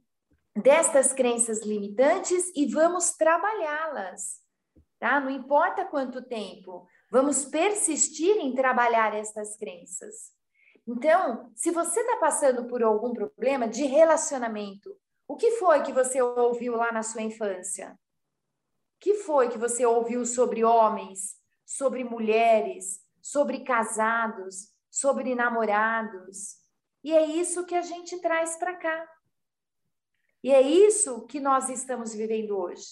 destas 0.54 1.14
crenças 1.14 1.66
limitantes 1.66 2.52
e 2.54 2.66
vamos 2.66 3.12
trabalhá-las, 3.12 4.42
tá? 5.00 5.22
Não 5.22 5.30
importa 5.30 5.86
quanto 5.86 6.22
tempo, 6.22 6.86
vamos 7.10 7.46
persistir 7.46 8.36
em 8.36 8.54
trabalhar 8.54 9.16
estas 9.16 9.56
crenças. 9.56 10.34
Então, 10.86 11.50
se 11.56 11.72
você 11.72 12.02
está 12.02 12.18
passando 12.18 12.68
por 12.68 12.84
algum 12.84 13.14
problema 13.14 13.70
de 13.70 13.86
relacionamento, 13.86 14.94
o 15.30 15.38
que 15.38 15.52
foi 15.52 15.82
que 15.82 15.94
você 15.94 16.22
ouviu 16.22 16.76
lá 16.76 16.92
na 16.92 17.04
sua 17.04 17.22
infância? 17.22 17.98
que 19.00 19.14
foi 19.14 19.48
que 19.48 19.58
você 19.58 19.86
ouviu 19.86 20.26
sobre 20.26 20.62
homens, 20.62 21.38
sobre 21.66 22.04
mulheres, 22.04 23.00
sobre 23.22 23.64
casados, 23.64 24.74
sobre 24.90 25.36
namorados? 25.36 26.58
E 27.04 27.14
é 27.14 27.26
isso 27.26 27.66
que 27.66 27.76
a 27.76 27.82
gente 27.82 28.20
traz 28.20 28.58
para 28.58 28.76
cá. 28.76 29.10
E 30.44 30.52
é 30.52 30.62
isso 30.62 31.26
que 31.28 31.40
nós 31.40 31.70
estamos 31.70 32.14
vivendo 32.14 32.58
hoje. 32.58 32.88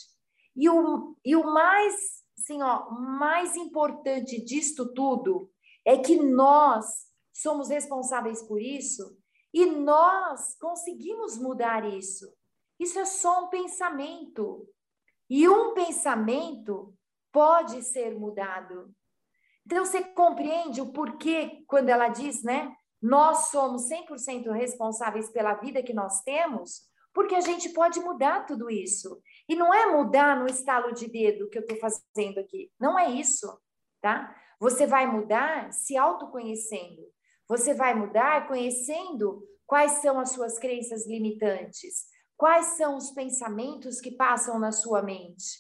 E 0.56 0.70
o, 0.70 1.16
e 1.24 1.36
o 1.36 1.44
mais, 1.54 2.24
assim, 2.38 2.62
ó, 2.62 2.90
mais 2.90 3.56
importante 3.56 4.44
disto 4.44 4.94
tudo 4.94 5.50
é 5.86 5.98
que 5.98 6.18
nós 6.18 7.08
somos 7.34 7.70
responsáveis 7.70 8.42
por 8.42 8.62
isso 8.62 9.18
e 9.54 9.66
nós 9.66 10.56
conseguimos 10.60 11.38
mudar 11.38 11.86
isso. 11.86 12.36
Isso 12.80 13.00
é 13.00 13.06
só 13.06 13.46
um 13.46 13.48
pensamento. 13.50 14.68
E 15.30 15.48
um 15.48 15.74
pensamento 15.74 16.94
pode 17.32 17.84
ser 17.84 18.18
mudado. 18.18 18.94
Então, 19.68 19.84
você 19.84 20.02
compreende 20.02 20.80
o 20.80 20.94
porquê 20.94 21.66
quando 21.68 21.90
ela 21.90 22.08
diz, 22.08 22.42
né? 22.42 22.74
Nós 23.02 23.50
somos 23.50 23.90
100% 23.90 24.50
responsáveis 24.54 25.30
pela 25.30 25.56
vida 25.56 25.84
que 25.84 25.94
nós 25.94 26.22
temos, 26.22 26.84
porque 27.14 27.36
a 27.36 27.42
gente 27.42 27.68
pode 27.74 28.00
mudar 28.00 28.46
tudo 28.46 28.70
isso. 28.70 29.22
E 29.48 29.58
não 29.58 29.74
é 29.74 29.86
mudar 29.88 30.40
no 30.40 30.48
estalo 30.48 30.94
de 30.94 31.10
dedo 31.10 31.50
que 31.50 31.58
eu 31.58 31.64
estou 31.64 31.78
fazendo 31.80 32.40
aqui. 32.40 32.72
Não 32.80 32.98
é 32.98 33.12
isso, 33.12 33.60
tá? 34.00 34.34
Você 34.58 34.88
vai 34.88 35.06
mudar 35.06 35.74
se 35.74 35.98
autoconhecendo. 35.98 37.04
Você 37.50 37.74
vai 37.74 37.94
mudar 37.94 38.48
conhecendo 38.48 39.44
quais 39.66 40.02
são 40.02 40.18
as 40.18 40.32
suas 40.32 40.58
crenças 40.58 41.06
limitantes. 41.06 42.06
Quais 42.38 42.78
são 42.78 42.96
os 42.96 43.12
pensamentos 43.12 44.00
que 44.00 44.12
passam 44.12 44.58
na 44.60 44.72
sua 44.72 45.02
mente? 45.02 45.60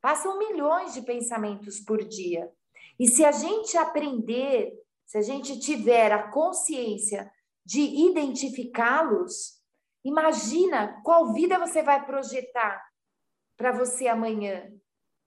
Passam 0.00 0.38
milhões 0.40 0.92
de 0.92 1.02
pensamentos 1.02 1.78
por 1.78 2.02
dia. 2.02 2.50
E 2.98 3.08
se 3.08 3.24
a 3.24 3.32
gente 3.32 3.76
aprender, 3.76 4.72
se 5.04 5.18
a 5.18 5.22
gente 5.22 5.58
tiver 5.58 6.12
a 6.12 6.30
consciência 6.30 7.30
de 7.64 7.80
identificá-los, 7.80 9.60
imagina 10.04 11.00
qual 11.02 11.32
vida 11.32 11.58
você 11.58 11.82
vai 11.82 12.04
projetar 12.04 12.82
para 13.56 13.72
você 13.72 14.06
amanhã, 14.06 14.70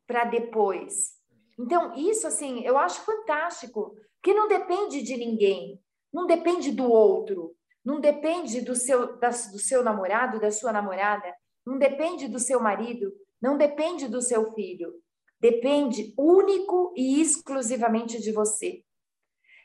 para 0.05 0.25
depois. 0.25 1.17
Então, 1.59 1.95
isso 1.95 2.27
assim, 2.27 2.61
eu 2.63 2.77
acho 2.77 3.01
fantástico, 3.01 3.95
porque 4.15 4.33
não 4.33 4.47
depende 4.47 5.01
de 5.01 5.17
ninguém, 5.17 5.81
não 6.13 6.27
depende 6.27 6.71
do 6.71 6.89
outro, 6.89 7.55
não 7.83 7.99
depende 7.99 8.61
do 8.61 8.75
seu, 8.75 9.17
da, 9.17 9.29
do 9.29 9.59
seu 9.59 9.83
namorado, 9.83 10.39
da 10.39 10.51
sua 10.51 10.71
namorada, 10.71 11.33
não 11.65 11.77
depende 11.77 12.27
do 12.27 12.39
seu 12.39 12.59
marido, 12.59 13.11
não 13.41 13.57
depende 13.57 14.07
do 14.07 14.21
seu 14.21 14.53
filho. 14.53 14.93
Depende 15.39 16.13
único 16.17 16.93
e 16.95 17.21
exclusivamente 17.21 18.19
de 18.21 18.31
você. 18.31 18.83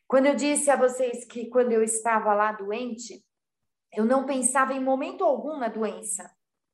Quando 0.06 0.26
eu 0.26 0.34
disse 0.34 0.70
a 0.70 0.76
vocês 0.76 1.24
que 1.24 1.48
quando 1.48 1.72
eu 1.72 1.82
estava 1.82 2.34
lá 2.34 2.52
doente, 2.52 3.24
eu 3.94 4.04
não 4.04 4.26
pensava 4.26 4.72
em 4.74 4.82
momento 4.82 5.24
algum 5.24 5.58
na 5.58 5.68
doença. 5.68 6.30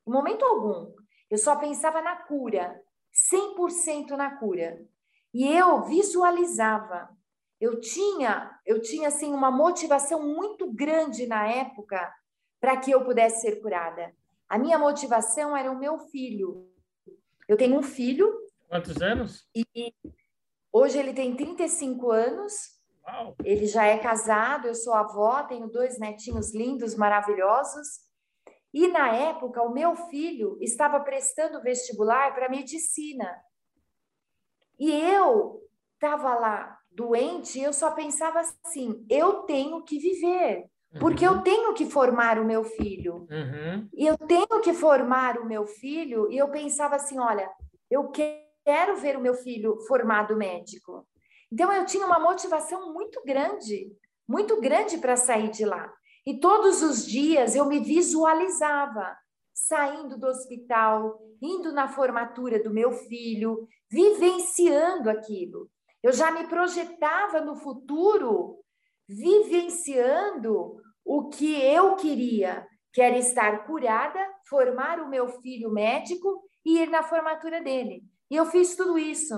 Em 0.06 0.10
momento 0.10 0.44
algum. 0.44 0.92
Eu 1.30 1.38
só 1.38 1.56
pensava 1.56 2.00
na 2.02 2.16
cura, 2.16 2.80
100% 3.32 4.10
na 4.16 4.36
cura. 4.36 4.84
E 5.32 5.46
eu 5.46 5.84
visualizava 5.84 7.08
eu 7.60 7.80
tinha, 7.80 8.56
eu 8.64 8.80
tinha 8.80 9.08
assim 9.08 9.32
uma 9.32 9.50
motivação 9.50 10.22
muito 10.22 10.72
grande 10.72 11.26
na 11.26 11.46
época 11.48 12.14
para 12.60 12.76
que 12.76 12.90
eu 12.90 13.04
pudesse 13.04 13.40
ser 13.40 13.60
curada. 13.60 14.14
A 14.48 14.58
minha 14.58 14.78
motivação 14.78 15.56
era 15.56 15.70
o 15.70 15.78
meu 15.78 15.98
filho. 15.98 16.70
Eu 17.48 17.56
tenho 17.56 17.76
um 17.76 17.82
filho. 17.82 18.32
Quantos 18.68 19.00
anos? 19.00 19.48
E 19.54 19.94
hoje 20.72 20.98
ele 20.98 21.14
tem 21.14 21.34
35 21.34 22.10
anos. 22.10 22.52
Uau. 23.06 23.34
Ele 23.42 23.66
já 23.66 23.84
é 23.84 23.98
casado, 23.98 24.68
eu 24.68 24.74
sou 24.74 24.92
avó, 24.92 25.42
tenho 25.44 25.68
dois 25.68 25.98
netinhos 25.98 26.54
lindos, 26.54 26.94
maravilhosos. 26.94 28.06
E 28.72 28.86
na 28.88 29.14
época, 29.14 29.62
o 29.62 29.72
meu 29.72 29.96
filho 29.96 30.58
estava 30.60 31.00
prestando 31.00 31.62
vestibular 31.62 32.34
para 32.34 32.50
medicina. 32.50 33.34
E 34.78 34.92
eu 34.92 35.62
estava 35.94 36.34
lá 36.34 36.78
doente, 36.90 37.58
eu 37.58 37.72
só 37.72 37.92
pensava 37.92 38.40
assim: 38.40 39.04
eu 39.08 39.42
tenho 39.44 39.82
que 39.82 39.98
viver, 39.98 40.66
porque 41.00 41.26
eu 41.26 41.32
uhum. 41.32 41.42
tenho 41.42 41.74
que 41.74 41.86
formar 41.86 42.38
o 42.38 42.44
meu 42.44 42.62
filho. 42.62 43.26
Uhum. 43.30 43.88
E 43.94 44.06
eu 44.06 44.18
tenho 44.18 44.60
que 44.60 44.74
formar 44.74 45.38
o 45.38 45.46
meu 45.46 45.66
filho, 45.66 46.30
e 46.30 46.36
eu 46.36 46.50
pensava 46.50 46.96
assim: 46.96 47.18
olha, 47.18 47.50
eu 47.90 48.10
quero 48.10 48.47
ver 48.96 49.16
o 49.16 49.20
meu 49.20 49.34
filho 49.34 49.80
formado 49.86 50.36
médico. 50.36 51.06
Então 51.50 51.72
eu 51.72 51.86
tinha 51.86 52.04
uma 52.04 52.18
motivação 52.18 52.92
muito 52.92 53.22
grande, 53.24 53.90
muito 54.28 54.60
grande 54.60 54.98
para 54.98 55.16
sair 55.16 55.50
de 55.50 55.64
lá. 55.64 55.92
E 56.26 56.38
todos 56.38 56.82
os 56.82 57.06
dias 57.06 57.56
eu 57.56 57.64
me 57.64 57.80
visualizava 57.80 59.16
saindo 59.54 60.18
do 60.18 60.26
hospital, 60.26 61.18
indo 61.40 61.72
na 61.72 61.88
formatura 61.88 62.62
do 62.62 62.70
meu 62.70 62.92
filho, 62.92 63.66
vivenciando 63.90 65.08
aquilo. 65.08 65.70
Eu 66.02 66.12
já 66.12 66.30
me 66.30 66.46
projetava 66.46 67.40
no 67.40 67.56
futuro, 67.56 68.58
vivenciando 69.08 70.76
o 71.04 71.28
que 71.28 71.60
eu 71.60 71.96
queria, 71.96 72.66
que 72.92 73.00
era 73.00 73.16
estar 73.16 73.66
curada, 73.66 74.20
formar 74.48 75.00
o 75.00 75.08
meu 75.08 75.28
filho 75.40 75.72
médico 75.72 76.44
e 76.64 76.78
ir 76.78 76.90
na 76.90 77.02
formatura 77.02 77.60
dele. 77.60 78.04
E 78.30 78.36
eu 78.36 78.46
fiz 78.46 78.76
tudo 78.76 78.98
isso. 78.98 79.34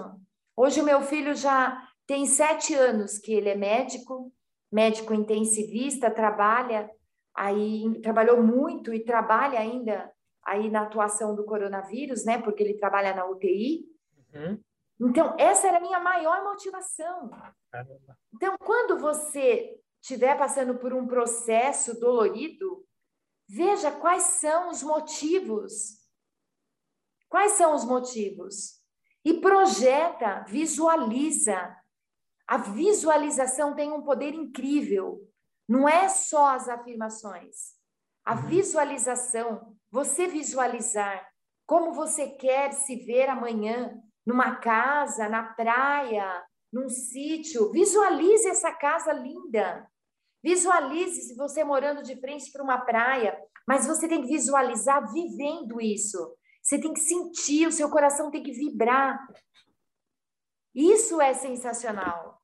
Hoje 0.56 0.80
o 0.80 0.84
meu 0.84 1.00
filho 1.02 1.34
já 1.34 1.88
tem 2.06 2.26
sete 2.26 2.74
anos 2.74 3.18
que 3.18 3.32
ele 3.32 3.48
é 3.48 3.54
médico, 3.54 4.32
médico 4.70 5.14
intensivista, 5.14 6.10
trabalha 6.10 6.90
aí, 7.34 8.00
trabalhou 8.02 8.42
muito 8.42 8.92
e 8.92 9.04
trabalha 9.04 9.60
ainda 9.60 10.12
aí 10.44 10.70
na 10.70 10.82
atuação 10.82 11.34
do 11.34 11.44
coronavírus, 11.44 12.24
né? 12.24 12.40
Porque 12.42 12.62
ele 12.62 12.74
trabalha 12.74 13.14
na 13.14 13.26
UTI. 13.26 13.86
Uhum. 14.34 14.60
Então, 15.00 15.34
essa 15.38 15.68
era 15.68 15.78
a 15.78 15.80
minha 15.80 16.00
maior 16.00 16.42
motivação. 16.44 17.30
Então, 18.34 18.56
quando 18.58 18.98
você 18.98 19.78
estiver 20.02 20.36
passando 20.36 20.78
por 20.78 20.92
um 20.92 21.06
processo 21.06 21.98
dolorido, 21.98 22.84
veja 23.48 23.90
quais 23.92 24.22
são 24.22 24.68
os 24.68 24.82
motivos. 24.82 26.00
Quais 27.28 27.52
são 27.52 27.74
os 27.74 27.84
motivos? 27.84 28.80
E 29.24 29.34
projeta, 29.34 30.44
visualiza. 30.48 31.76
A 32.47 32.56
visualização 32.56 33.74
tem 33.74 33.92
um 33.92 34.02
poder 34.02 34.34
incrível. 34.34 35.20
Não 35.68 35.88
é 35.88 36.09
só 36.09 36.55
as 36.55 36.68
afirmações. 36.68 37.74
A 38.24 38.34
uhum. 38.34 38.42
visualização, 38.42 39.76
você 39.90 40.26
visualizar 40.26 41.28
como 41.66 41.92
você 41.92 42.28
quer 42.28 42.72
se 42.72 42.97
ver 42.97 43.28
amanhã, 43.28 43.97
numa 44.26 44.56
casa, 44.56 45.28
na 45.28 45.44
praia, 45.44 46.44
num 46.72 46.88
sítio. 46.88 47.70
Visualize 47.70 48.48
essa 48.48 48.72
casa 48.72 49.12
linda. 49.12 49.88
Visualize 50.42 51.20
se 51.20 51.36
você 51.36 51.62
morando 51.62 52.02
de 52.02 52.18
frente 52.18 52.51
para 52.51 52.62
uma 52.62 52.78
praia, 52.78 53.38
mas 53.68 53.86
você 53.86 54.09
tem 54.09 54.22
que 54.22 54.28
visualizar 54.28 55.12
vivendo 55.12 55.80
isso. 55.80 56.34
Você 56.62 56.78
tem 56.78 56.92
que 56.92 57.00
sentir, 57.00 57.66
o 57.66 57.72
seu 57.72 57.90
coração 57.90 58.30
tem 58.30 58.42
que 58.42 58.52
vibrar. 58.52 59.18
Isso 60.74 61.20
é 61.20 61.34
sensacional. 61.34 62.40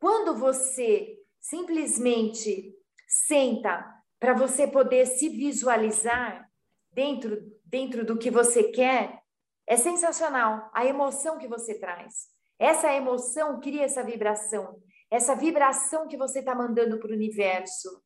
Quando 0.00 0.34
você 0.36 1.18
simplesmente 1.40 2.74
senta 3.06 3.84
para 4.18 4.34
você 4.34 4.66
poder 4.66 5.06
se 5.06 5.28
visualizar 5.28 6.50
dentro 6.92 7.54
dentro 7.74 8.04
do 8.04 8.16
que 8.16 8.30
você 8.30 8.70
quer, 8.70 9.20
é 9.66 9.76
sensacional 9.76 10.70
a 10.72 10.86
emoção 10.86 11.38
que 11.38 11.48
você 11.48 11.76
traz. 11.76 12.28
Essa 12.56 12.92
emoção 12.92 13.58
cria 13.58 13.82
essa 13.82 14.04
vibração, 14.04 14.80
essa 15.10 15.34
vibração 15.34 16.06
que 16.06 16.16
você 16.16 16.38
está 16.38 16.54
mandando 16.54 17.00
para 17.00 17.10
o 17.10 17.14
universo. 17.14 18.00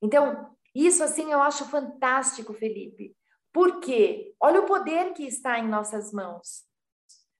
Então, 0.00 0.54
isso 0.72 1.02
assim 1.02 1.32
eu 1.32 1.42
acho 1.42 1.68
fantástico, 1.68 2.54
Felipe. 2.54 3.16
Porque 3.58 4.36
olha 4.40 4.60
o 4.60 4.66
poder 4.66 5.12
que 5.14 5.26
está 5.26 5.58
em 5.58 5.66
nossas 5.66 6.12
mãos. 6.12 6.64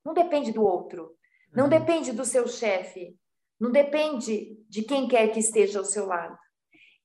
Não 0.05 0.13
depende 0.13 0.51
do 0.51 0.65
outro, 0.65 1.17
não 1.53 1.65
uhum. 1.67 1.71
depende 1.71 2.11
do 2.11 2.25
seu 2.25 2.49
chefe, 2.49 3.17
não 3.61 3.71
depende 3.71 4.61
de 4.69 4.83
quem 4.83 5.07
quer 5.07 5.29
que 5.29 5.39
esteja 5.39 5.79
ao 5.79 5.85
seu 5.85 6.07
lado. 6.07 6.37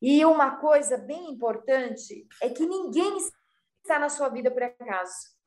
E 0.02 0.26
uma 0.26 0.56
coisa 0.56 0.98
bem 0.98 1.30
importante 1.30 2.28
é 2.42 2.50
que 2.50 2.66
ninguém 2.66 3.16
está 3.84 4.00
na 4.00 4.10
sua 4.10 4.30
vida 4.30 4.50
por 4.50 4.64
acaso. 4.64 5.38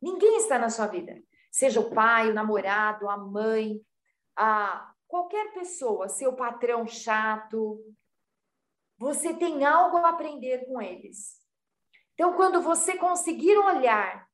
Ninguém 0.00 0.38
está 0.38 0.58
na 0.58 0.70
sua 0.70 0.86
vida. 0.86 1.22
Seja 1.52 1.80
o 1.80 1.90
pai, 1.90 2.30
o 2.30 2.34
namorado, 2.34 3.10
a 3.10 3.18
mãe, 3.18 3.78
a 4.34 4.90
qualquer 5.06 5.52
pessoa, 5.52 6.08
seu 6.08 6.32
patrão 6.32 6.86
chato. 6.86 7.78
Você 8.96 9.34
tem 9.34 9.66
algo 9.66 9.98
a 9.98 10.08
aprender 10.08 10.64
com 10.64 10.80
eles. 10.80 11.39
Então, 12.20 12.34
quando 12.34 12.60
você 12.60 12.98
conseguir 12.98 13.56
olhar 13.56 14.28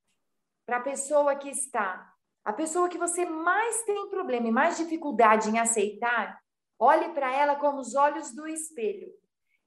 para 0.67 0.79
a 0.79 0.81
pessoa 0.81 1.37
que 1.37 1.49
está, 1.49 2.13
a 2.45 2.53
pessoa 2.53 2.89
que 2.89 2.99
você 2.99 3.25
mais 3.25 3.85
tem 3.85 4.11
problema 4.11 4.49
e 4.49 4.51
mais 4.51 4.77
dificuldade 4.77 5.49
em 5.49 5.61
aceitar, 5.61 6.37
olhe 6.81 7.11
para 7.11 7.33
ela 7.33 7.55
como 7.55 7.79
os 7.79 7.95
olhos 7.95 8.35
do 8.35 8.49
espelho 8.49 9.13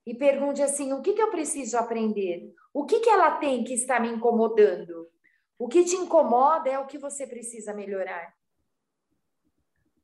e 0.06 0.14
pergunte 0.14 0.62
assim: 0.62 0.92
o 0.92 1.02
que, 1.02 1.14
que 1.14 1.22
eu 1.22 1.32
preciso 1.32 1.78
aprender? 1.78 2.54
O 2.74 2.86
que, 2.86 3.00
que 3.00 3.10
ela 3.10 3.38
tem 3.38 3.64
que 3.64 3.74
está 3.74 4.02
me 4.02 4.10
incomodando? 4.10 5.08
O 5.58 5.70
que 5.70 5.86
te 5.86 5.96
incomoda 5.96 6.70
é 6.70 6.78
o 6.78 6.88
que 6.88 6.98
você 6.98 7.26
precisa 7.26 7.74
melhorar. 7.74 8.34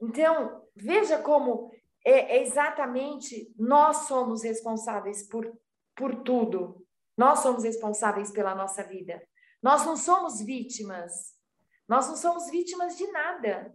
Então, 0.01 0.65
veja 0.73 1.21
como 1.21 1.69
é, 2.05 2.37
é 2.37 2.43
exatamente 2.43 3.53
nós 3.59 4.07
somos 4.07 4.41
responsáveis 4.41 5.27
por, 5.27 5.51
por 5.93 6.23
tudo. 6.23 6.84
Nós 7.17 7.39
somos 7.39 7.63
responsáveis 7.63 8.31
pela 8.31 8.53
nossa 8.53 8.83
vida. 8.83 9.21
Nós 9.61 9.85
não 9.85 9.95
somos 9.95 10.41
vítimas. 10.41 11.33
Nós 11.87 12.07
não 12.07 12.15
somos 12.15 12.49
vítimas 12.49 12.97
de 12.97 13.07
nada. 13.11 13.73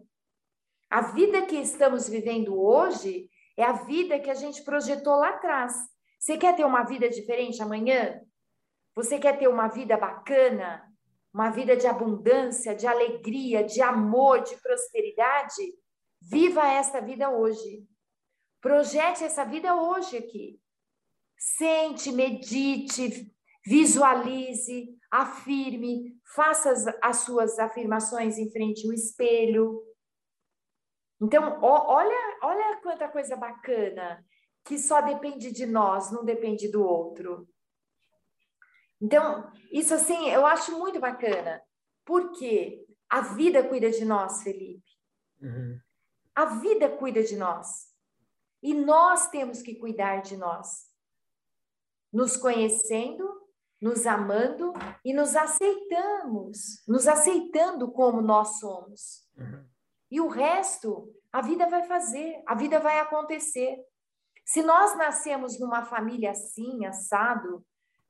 A 0.90 1.00
vida 1.00 1.46
que 1.46 1.56
estamos 1.56 2.08
vivendo 2.08 2.60
hoje 2.60 3.30
é 3.56 3.62
a 3.62 3.72
vida 3.72 4.18
que 4.18 4.30
a 4.30 4.34
gente 4.34 4.62
projetou 4.62 5.16
lá 5.16 5.30
atrás. 5.30 5.74
Você 6.18 6.36
quer 6.36 6.54
ter 6.56 6.64
uma 6.64 6.82
vida 6.82 7.08
diferente 7.08 7.62
amanhã? 7.62 8.20
Você 8.94 9.18
quer 9.18 9.38
ter 9.38 9.48
uma 9.48 9.68
vida 9.68 9.96
bacana? 9.96 10.84
Uma 11.32 11.50
vida 11.50 11.76
de 11.76 11.86
abundância, 11.86 12.74
de 12.74 12.86
alegria, 12.86 13.62
de 13.62 13.80
amor, 13.80 14.42
de 14.42 14.56
prosperidade? 14.56 15.74
Viva 16.20 16.66
essa 16.66 17.00
vida 17.00 17.30
hoje. 17.30 17.86
Projete 18.60 19.24
essa 19.24 19.44
vida 19.44 19.74
hoje 19.74 20.18
aqui. 20.18 20.60
Sente, 21.42 22.12
medite, 22.12 23.34
visualize, 23.64 24.94
afirme, 25.10 26.20
faça 26.34 26.70
as, 26.70 26.86
as 27.02 27.16
suas 27.18 27.58
afirmações 27.58 28.36
em 28.36 28.50
frente 28.50 28.86
ao 28.86 28.92
espelho. 28.92 29.82
Então, 31.18 31.58
ó, 31.62 31.94
olha, 31.94 32.38
olha 32.42 32.80
quanta 32.82 33.08
coisa 33.08 33.36
bacana 33.36 34.22
que 34.64 34.78
só 34.78 35.00
depende 35.00 35.50
de 35.50 35.64
nós, 35.64 36.12
não 36.12 36.24
depende 36.24 36.68
do 36.68 36.82
outro. 36.82 37.48
Então, 39.00 39.50
isso 39.72 39.94
assim, 39.94 40.28
eu 40.28 40.44
acho 40.44 40.78
muito 40.78 41.00
bacana, 41.00 41.62
porque 42.04 42.84
a 43.08 43.22
vida 43.22 43.66
cuida 43.66 43.90
de 43.90 44.04
nós, 44.04 44.42
Felipe. 44.42 44.84
Uhum. 45.40 45.80
A 46.34 46.44
vida 46.44 46.88
cuida 46.88 47.22
de 47.22 47.34
nós. 47.36 47.88
E 48.62 48.74
nós 48.74 49.30
temos 49.30 49.62
que 49.62 49.74
cuidar 49.74 50.20
de 50.20 50.36
nós. 50.36 50.89
Nos 52.12 52.36
conhecendo, 52.36 53.40
nos 53.80 54.06
amando 54.06 54.72
e 55.04 55.14
nos 55.14 55.34
aceitamos, 55.34 56.82
nos 56.86 57.08
aceitando 57.08 57.90
como 57.90 58.20
nós 58.20 58.58
somos. 58.58 59.26
Uhum. 59.36 59.64
E 60.10 60.20
o 60.20 60.28
resto, 60.28 61.08
a 61.32 61.40
vida 61.40 61.68
vai 61.68 61.84
fazer, 61.84 62.42
a 62.46 62.54
vida 62.54 62.78
vai 62.80 62.98
acontecer. 62.98 63.78
Se 64.44 64.62
nós 64.62 64.96
nascemos 64.96 65.58
numa 65.60 65.84
família 65.84 66.32
assim, 66.32 66.84
assado, 66.84 67.64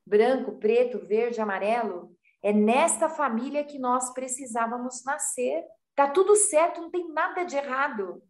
branco, 0.07 0.59
preto, 0.59 0.99
verde, 0.99 1.41
amarelo, 1.41 2.17
é 2.43 2.53
nesta 2.53 3.09
família 3.09 3.65
que 3.65 3.79
nós 3.79 4.13
precisávamos 4.15 5.05
nascer. 5.05 5.63
Tá 5.95 6.09
tudo 6.09 6.35
certo, 6.35 6.81
não 6.81 6.91
tem 6.91 7.13
nada 7.13 7.45
de 7.45 7.57
errado. 7.57 8.23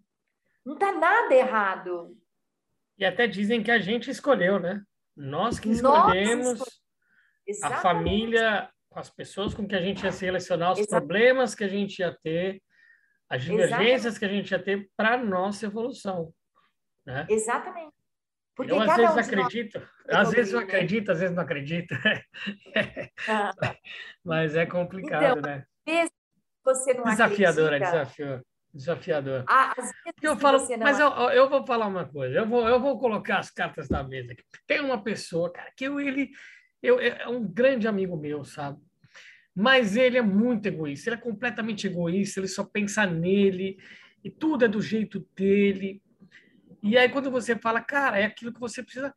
Não 0.66 0.76
tá 0.76 0.92
nada 0.92 1.34
errado. 1.34 2.16
E 2.98 3.04
até 3.04 3.26
dizem 3.26 3.62
que 3.62 3.70
a 3.70 3.78
gente 3.78 4.10
escolheu, 4.10 4.58
né? 4.58 4.84
Nós 5.20 5.60
que 5.60 5.68
escolhemos 5.68 6.58
Nós 6.58 7.62
a 7.62 7.76
família, 7.76 8.70
as 8.94 9.10
pessoas 9.10 9.52
com 9.52 9.68
que 9.68 9.74
a 9.74 9.80
gente 9.80 10.02
ia 10.02 10.12
se 10.12 10.24
relacionar, 10.24 10.72
os 10.72 10.78
Exatamente. 10.78 11.06
problemas 11.06 11.54
que 11.54 11.64
a 11.64 11.68
gente 11.68 11.98
ia 11.98 12.16
ter, 12.22 12.62
as 13.28 13.42
divergências 13.42 14.16
Exatamente. 14.16 14.18
que 14.18 14.24
a 14.24 14.28
gente 14.28 14.50
ia 14.50 14.58
ter 14.58 14.90
para 14.96 15.18
nossa 15.18 15.66
evolução. 15.66 16.32
Né? 17.04 17.26
Exatamente. 17.28 17.94
Porque 18.56 18.72
eu 18.72 18.80
às 18.80 18.96
vezes 18.96 19.14
um 19.14 19.18
acredito, 19.18 19.88
às 20.08 20.30
vezes 20.30 20.52
eu 20.52 20.60
acredito, 20.60 21.12
às 21.12 21.20
vezes 21.20 21.36
não 21.36 21.42
acredito. 21.42 21.94
Ah. 23.28 23.52
Mas 24.24 24.56
é 24.56 24.64
complicado, 24.64 25.38
então, 25.38 25.42
né? 25.42 25.66
Você 26.64 26.94
não 26.94 27.04
Desafiador, 27.04 27.74
acredita. 27.74 27.96
é 27.96 28.04
desafio, 28.04 28.46
desafiador. 28.72 29.44
Ah, 29.48 29.74
eu 30.22 30.36
falo, 30.36 30.66
mas 30.78 31.00
eu, 31.00 31.08
eu 31.30 31.48
vou 31.48 31.66
falar 31.66 31.86
uma 31.86 32.04
coisa, 32.04 32.38
eu 32.38 32.46
vou, 32.46 32.68
eu 32.68 32.80
vou 32.80 32.98
colocar 32.98 33.38
as 33.38 33.50
cartas 33.50 33.88
na 33.88 34.02
mesa. 34.02 34.34
Tem 34.66 34.80
uma 34.80 35.02
pessoa, 35.02 35.52
cara, 35.52 35.72
que 35.76 35.84
eu, 35.84 36.00
ele 36.00 36.30
eu, 36.82 36.98
é 36.98 37.28
um 37.28 37.46
grande 37.46 37.86
amigo 37.86 38.16
meu, 38.16 38.44
sabe? 38.44 38.78
Mas 39.54 39.96
ele 39.96 40.16
é 40.16 40.22
muito 40.22 40.66
egoísta, 40.66 41.10
ele 41.10 41.16
é 41.16 41.20
completamente 41.20 41.86
egoísta, 41.86 42.40
ele 42.40 42.48
só 42.48 42.64
pensa 42.64 43.04
nele, 43.04 43.78
e 44.24 44.30
tudo 44.30 44.64
é 44.64 44.68
do 44.68 44.80
jeito 44.80 45.26
dele. 45.36 46.02
E 46.82 46.96
aí, 46.96 47.08
quando 47.08 47.30
você 47.30 47.56
fala, 47.56 47.80
cara, 47.80 48.18
é 48.18 48.24
aquilo 48.24 48.52
que 48.52 48.60
você 48.60 48.82
precisa. 48.82 49.14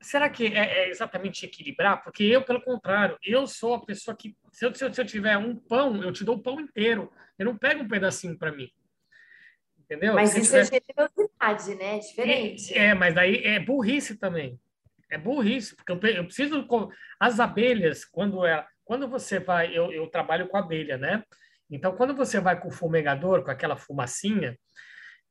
Será 0.00 0.28
que 0.28 0.46
é, 0.46 0.84
é 0.84 0.90
exatamente 0.90 1.46
equilibrar? 1.46 2.02
Porque 2.02 2.24
eu, 2.24 2.42
pelo 2.42 2.60
contrário, 2.60 3.16
eu 3.24 3.46
sou 3.46 3.74
a 3.74 3.84
pessoa 3.84 4.16
que, 4.16 4.36
se 4.52 4.66
eu, 4.66 4.74
se 4.74 4.84
eu, 4.84 4.92
se 4.92 5.00
eu 5.00 5.06
tiver 5.06 5.38
um 5.38 5.56
pão, 5.56 6.02
eu 6.02 6.12
te 6.12 6.24
dou 6.24 6.36
o 6.36 6.42
pão 6.42 6.60
inteiro. 6.60 7.10
Eu 7.38 7.46
não 7.46 7.56
pego 7.56 7.82
um 7.82 7.88
pedacinho 7.88 8.36
para 8.38 8.52
mim. 8.52 8.70
Entendeu? 9.78 10.14
Mas 10.14 10.30
se 10.30 10.40
isso 10.40 10.56
é 10.56 10.64
tiver... 10.64 10.76
é 10.76 10.82
generosidade, 10.86 11.74
né? 11.76 11.96
É 11.96 11.98
diferente. 11.98 12.74
É, 12.74 12.86
é, 12.86 12.94
mas 12.94 13.14
daí 13.14 13.44
é 13.44 13.60
burrice 13.60 14.16
também. 14.16 14.58
É 15.10 15.16
burrice, 15.16 15.76
porque 15.76 15.92
eu, 15.92 16.10
eu 16.10 16.24
preciso. 16.24 16.66
As 17.20 17.38
abelhas, 17.38 18.04
quando 18.04 18.44
ela, 18.44 18.66
quando 18.84 19.08
você 19.08 19.38
vai. 19.38 19.76
Eu, 19.76 19.92
eu 19.92 20.06
trabalho 20.08 20.48
com 20.48 20.56
abelha, 20.56 20.98
né? 20.98 21.22
Então, 21.70 21.96
quando 21.96 22.14
você 22.14 22.40
vai 22.40 22.58
com 22.60 22.68
o 22.68 22.72
fumegador, 22.72 23.42
com 23.44 23.50
aquela 23.50 23.76
fumacinha, 23.76 24.56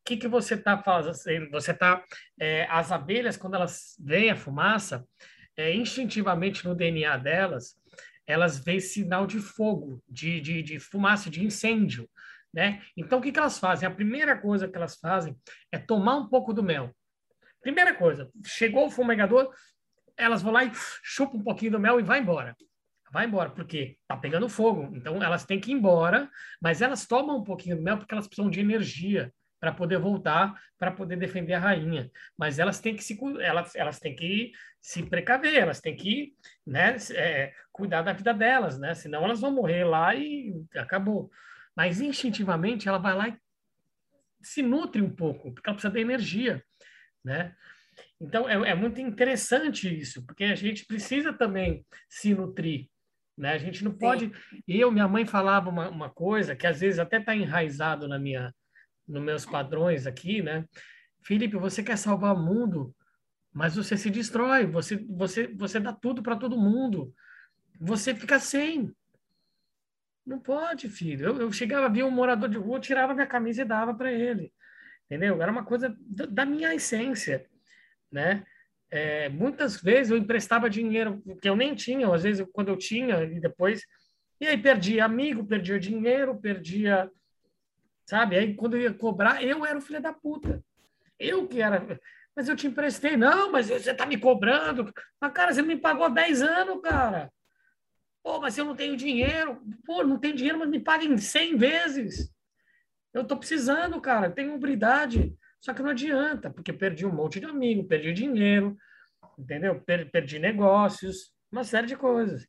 que, 0.06 0.15
que 0.15 0.27
você 0.27 0.53
está 0.53 0.77
fazendo? 0.77 1.49
Você 1.49 1.72
está. 1.72 2.06
É, 2.40 2.68
as 2.69 2.91
abelhas, 2.91 3.36
quando 3.36 3.56
elas 3.56 3.95
veem 3.99 4.30
a 4.30 4.36
fumaça, 4.36 5.03
é, 5.57 5.73
instintivamente 5.73 6.64
no 6.64 6.76
DNA 6.76 7.18
delas, 7.18 7.76
elas 8.27 8.57
veem 8.57 8.80
sinal 8.80 9.27
de 9.27 9.39
fogo, 9.39 10.02
de, 10.07 10.41
de, 10.41 10.64
de 10.64 10.80
fumaça, 10.80 11.30
de 11.30 11.43
incêndio. 11.43 12.10
Né? 12.53 12.81
Então, 12.95 13.19
o 13.19 13.22
que, 13.22 13.31
que 13.31 13.39
elas 13.39 13.60
fazem? 13.60 13.88
A 13.88 13.91
primeira 13.91 14.38
coisa 14.38 14.68
que 14.68 14.76
elas 14.76 14.95
fazem 14.95 15.35
é 15.72 15.77
tomar 15.77 16.15
um 16.15 16.27
pouco 16.27 16.53
do 16.53 16.64
mel. 16.64 16.95
Primeira 17.61 17.93
coisa, 17.93 18.30
chegou 18.45 18.88
o 18.88 18.91
fumegador, 18.91 19.53
elas 20.15 20.41
vão 20.41 20.53
lá 20.53 20.64
e 20.64 20.72
chupam 21.03 21.38
um 21.38 21.43
pouquinho 21.43 21.73
do 21.73 21.80
mel 21.80 21.99
e 21.99 22.03
vai 22.03 22.19
embora. 22.19 22.56
Vai 23.11 23.26
embora, 23.26 23.49
porque 23.49 23.97
tá 24.07 24.15
pegando 24.15 24.47
fogo. 24.47 24.95
Então 24.95 25.22
elas 25.22 25.45
têm 25.45 25.60
que 25.60 25.72
ir 25.72 25.73
embora, 25.73 26.30
mas 26.61 26.81
elas 26.81 27.06
tomam 27.06 27.38
um 27.38 27.43
pouquinho 27.43 27.76
do 27.77 27.81
mel 27.81 27.97
porque 27.97 28.14
elas 28.14 28.27
precisam 28.27 28.49
de 28.49 28.60
energia 28.60 29.34
para 29.65 29.73
poder 29.73 29.97
voltar, 29.97 30.61
para 30.77 30.91
poder 30.91 31.15
defender 31.15 31.53
a 31.53 31.59
rainha. 31.59 32.11
Mas 32.37 32.59
elas 32.59 32.79
têm 32.79 32.95
que 32.95 33.03
se 33.03 33.17
elas, 33.41 33.75
elas 33.75 33.99
têm 33.99 34.15
que 34.15 34.51
se 34.79 35.01
precaver, 35.01 35.55
elas 35.55 35.81
têm 35.81 35.95
que 35.95 36.35
né, 36.67 36.95
é, 37.15 37.51
cuidar 37.71 38.03
da 38.03 38.13
vida 38.13 38.31
delas, 38.31 38.77
né? 38.77 38.93
Senão 38.93 39.23
elas 39.23 39.41
vão 39.41 39.51
morrer 39.51 39.83
lá 39.83 40.13
e 40.13 40.53
acabou. 40.75 41.31
Mas 41.75 41.99
instintivamente 41.99 42.87
ela 42.87 42.99
vai 42.99 43.15
lá 43.15 43.27
e 43.27 43.35
se 44.43 44.61
nutre 44.61 45.01
um 45.01 45.09
pouco, 45.09 45.51
porque 45.51 45.67
ela 45.67 45.75
precisa 45.75 45.91
de 45.91 45.99
energia, 45.99 46.63
né? 47.23 47.55
Então 48.21 48.47
é, 48.47 48.69
é 48.69 48.75
muito 48.75 49.01
interessante 49.01 49.89
isso, 49.99 50.23
porque 50.27 50.43
a 50.43 50.53
gente 50.53 50.85
precisa 50.85 51.33
também 51.33 51.83
se 52.07 52.35
nutrir. 52.35 52.87
Né? 53.35 53.53
A 53.53 53.57
gente 53.57 53.83
não 53.83 53.91
pode. 53.91 54.27
Sim. 54.27 54.61
Eu, 54.67 54.91
minha 54.91 55.07
mãe 55.07 55.25
falava 55.25 55.71
uma, 55.71 55.89
uma 55.89 56.09
coisa 56.11 56.55
que 56.55 56.67
às 56.67 56.81
vezes 56.81 56.99
até 56.99 57.17
está 57.17 57.35
enraizado 57.35 58.07
na 58.07 58.19
minha, 58.19 58.53
nos 59.07 59.22
meus 59.23 59.45
padrões 59.45 60.07
aqui, 60.07 60.41
né? 60.41 60.65
Felipe, 61.23 61.57
você 61.57 61.84
quer 61.84 61.98
salvar 61.98 62.36
o 62.36 62.40
mundo, 62.40 62.95
mas 63.53 63.76
você 63.76 63.98
se 63.98 64.10
destrói, 64.10 64.65
você 64.65 64.98
você 65.10 65.48
você 65.48 65.80
dá 65.80 65.94
tudo 65.94 66.22
para 66.22 66.36
todo 66.36 66.57
mundo, 66.57 67.14
você 67.80 68.14
fica 68.14 68.40
sem. 68.40 68.94
Não 70.26 70.40
pode, 70.40 70.90
filho. 70.90 71.27
Eu, 71.27 71.41
eu 71.41 71.52
chegava, 71.52 71.88
via 71.88 72.06
um 72.06 72.11
morador 72.11 72.49
de 72.49 72.57
rua, 72.57 72.80
tirava 72.80 73.14
minha 73.14 73.27
camisa 73.27 73.61
e 73.61 73.65
dava 73.65 73.94
para 73.94 74.11
ele, 74.11 74.52
entendeu? 75.06 75.41
Era 75.41 75.52
uma 75.52 75.64
coisa 75.64 75.95
da, 75.99 76.45
minha 76.45 76.73
essência, 76.73 77.45
né? 78.11 78.45
É, 78.90 79.30
muitas 79.30 79.82
vezes 79.82 80.11
eu 80.11 80.18
emprestava 80.18 80.69
dinheiro 80.69 81.22
que 81.41 81.49
eu 81.49 81.56
nem 81.56 81.76
tinha, 81.76 82.14
às 82.14 82.23
vezes 82.23 82.45
quando 82.53 82.69
eu 82.69 82.77
tinha 82.77 83.23
e 83.23 83.40
depois 83.40 83.84
e 84.40 84.48
aí 84.48 84.57
perdia 84.57 85.06
amigo, 85.06 85.45
perdia 85.45 85.80
dinheiro, 85.80 86.40
perdia 86.40 87.10
sabe? 88.06 88.38
Aí 88.38 88.53
quando 88.56 88.76
eu 88.76 88.82
ia 88.82 88.94
cobrar, 88.94 89.44
eu 89.44 89.65
era 89.65 89.77
o 89.77 89.82
filho 89.82 90.02
da 90.02 90.14
puta. 90.14 90.64
Eu 91.19 91.48
que 91.48 91.61
era. 91.61 91.99
Mas 92.36 92.49
eu 92.49 92.56
te 92.56 92.68
emprestei. 92.68 93.15
Não, 93.15 93.52
mas 93.52 93.68
você 93.68 93.94
tá 93.94 94.06
me 94.06 94.18
cobrando. 94.18 94.91
Mas, 95.19 95.34
cara, 95.34 95.53
você 95.53 95.61
me 95.61 95.77
pagou 95.77 96.10
10 96.10 96.41
anos, 96.41 96.82
cara. 96.82 97.32
Pô, 98.22 98.40
mas 98.40 98.57
eu 98.57 98.65
não 98.65 98.76
tenho 98.76 98.98
dinheiro. 98.98 99.61
Pô, 99.86 100.03
não 100.03 100.19
tenho 100.19 100.36
dinheiro, 100.36 100.60
mas 100.60 100.69
me 100.69 100.80
paguem 100.80 101.18
100 101.18 101.57
vezes. 101.57 102.34
Eu 103.14 103.23
tô 103.23 103.38
precisando, 103.38 104.02
cara. 104.02 104.30
Tenho 104.30 104.53
hombridade. 104.53 105.34
Só 105.65 105.73
que 105.73 105.82
não 105.82 105.90
adianta, 105.90 106.52
porque 106.52 106.72
perdi 106.72 107.07
um 107.07 107.11
monte 107.11 107.40
de 107.40 107.48
amigo, 107.48 107.88
perdi 107.88 108.14
dinheiro, 108.14 108.77
entendeu? 109.36 109.82
Perdi 110.11 110.38
negócios, 110.38 111.34
uma 111.52 111.64
série 111.64 111.88
de 111.88 111.95
coisas. 111.95 112.48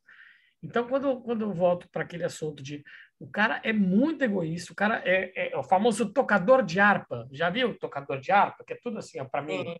Então, 0.61 0.87
quando, 0.87 1.19
quando 1.21 1.41
eu 1.41 1.51
volto 1.51 1.89
para 1.89 2.03
aquele 2.03 2.23
assunto 2.23 2.61
de 2.61 2.83
o 3.19 3.27
cara 3.27 3.59
é 3.63 3.73
muito 3.73 4.23
egoísta, 4.23 4.71
o 4.71 4.75
cara 4.75 5.01
é, 5.03 5.31
é, 5.35 5.53
é, 5.53 5.57
o 5.57 5.63
famoso 5.63 6.11
tocador 6.13 6.63
de 6.63 6.79
harpa. 6.79 7.27
Já 7.31 7.49
viu 7.49 7.69
o 7.69 7.77
tocador 7.77 8.19
de 8.19 8.31
harpa? 8.31 8.63
Que 8.63 8.73
é 8.73 8.79
tudo 8.81 8.99
assim, 8.99 9.23
para 9.25 9.41
mim. 9.41 9.75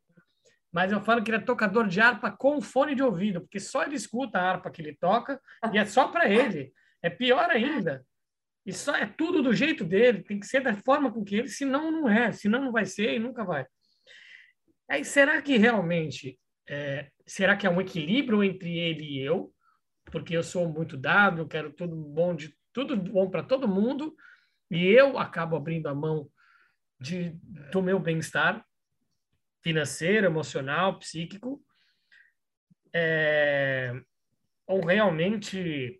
Mas 0.71 0.91
eu 0.91 1.01
falo 1.01 1.23
que 1.23 1.29
ele 1.29 1.37
é 1.37 1.45
tocador 1.45 1.87
de 1.87 2.01
harpa 2.01 2.31
com 2.31 2.59
fone 2.61 2.95
de 2.95 3.03
ouvido, 3.03 3.41
porque 3.41 3.59
só 3.59 3.83
ele 3.83 3.95
escuta 3.95 4.39
a 4.39 4.49
harpa 4.49 4.71
que 4.71 4.81
ele 4.81 4.95
toca 4.95 5.39
e 5.71 5.77
é 5.77 5.85
só 5.85 6.07
para 6.07 6.27
ele. 6.27 6.73
É 7.01 7.09
pior 7.09 7.49
ainda. 7.49 8.03
E 8.65 8.73
só 8.73 8.95
é 8.95 9.05
tudo 9.05 9.41
do 9.41 9.53
jeito 9.53 9.85
dele, 9.85 10.23
tem 10.23 10.39
que 10.39 10.45
ser 10.45 10.61
da 10.61 10.75
forma 10.75 11.11
com 11.11 11.23
que 11.23 11.35
ele, 11.35 11.47
senão 11.47 11.89
não 11.89 12.09
é, 12.09 12.31
senão 12.33 12.61
não 12.61 12.71
vai 12.71 12.85
ser 12.85 13.13
e 13.13 13.19
nunca 13.19 13.45
vai. 13.45 13.65
Aí 14.89 15.05
será 15.05 15.41
que 15.41 15.57
realmente 15.57 16.37
é, 16.67 17.09
será 17.25 17.55
que 17.55 17.65
é 17.65 17.69
um 17.69 17.79
equilíbrio 17.79 18.43
entre 18.43 18.77
ele 18.77 19.03
e 19.03 19.19
eu? 19.19 19.53
Porque 20.05 20.35
eu 20.35 20.43
sou 20.43 20.67
muito 20.67 20.97
dado, 20.97 21.47
quero 21.47 21.71
tudo 21.71 21.95
bom 21.95 22.35
de 22.35 22.53
tudo 22.77 22.95
bom 22.95 23.27
para 23.27 23.41
todo 23.41 23.67
mundo, 23.67 24.15
e 24.69 24.85
eu 24.85 25.17
acabo 25.17 25.55
abrindo 25.55 25.87
a 25.87 25.95
mão 25.95 26.29
de, 26.99 27.31
do 27.71 27.81
meu 27.81 27.99
bem-estar 27.99 28.63
financeiro, 29.63 30.27
emocional, 30.27 30.99
psíquico, 30.99 31.59
é, 32.93 33.99
ou 34.67 34.85
realmente 34.85 35.99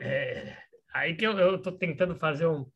é, 0.00 0.56
aí 0.92 1.14
que 1.14 1.24
eu 1.24 1.54
estou 1.54 1.78
tentando 1.78 2.16
fazer 2.16 2.48
um 2.48 2.68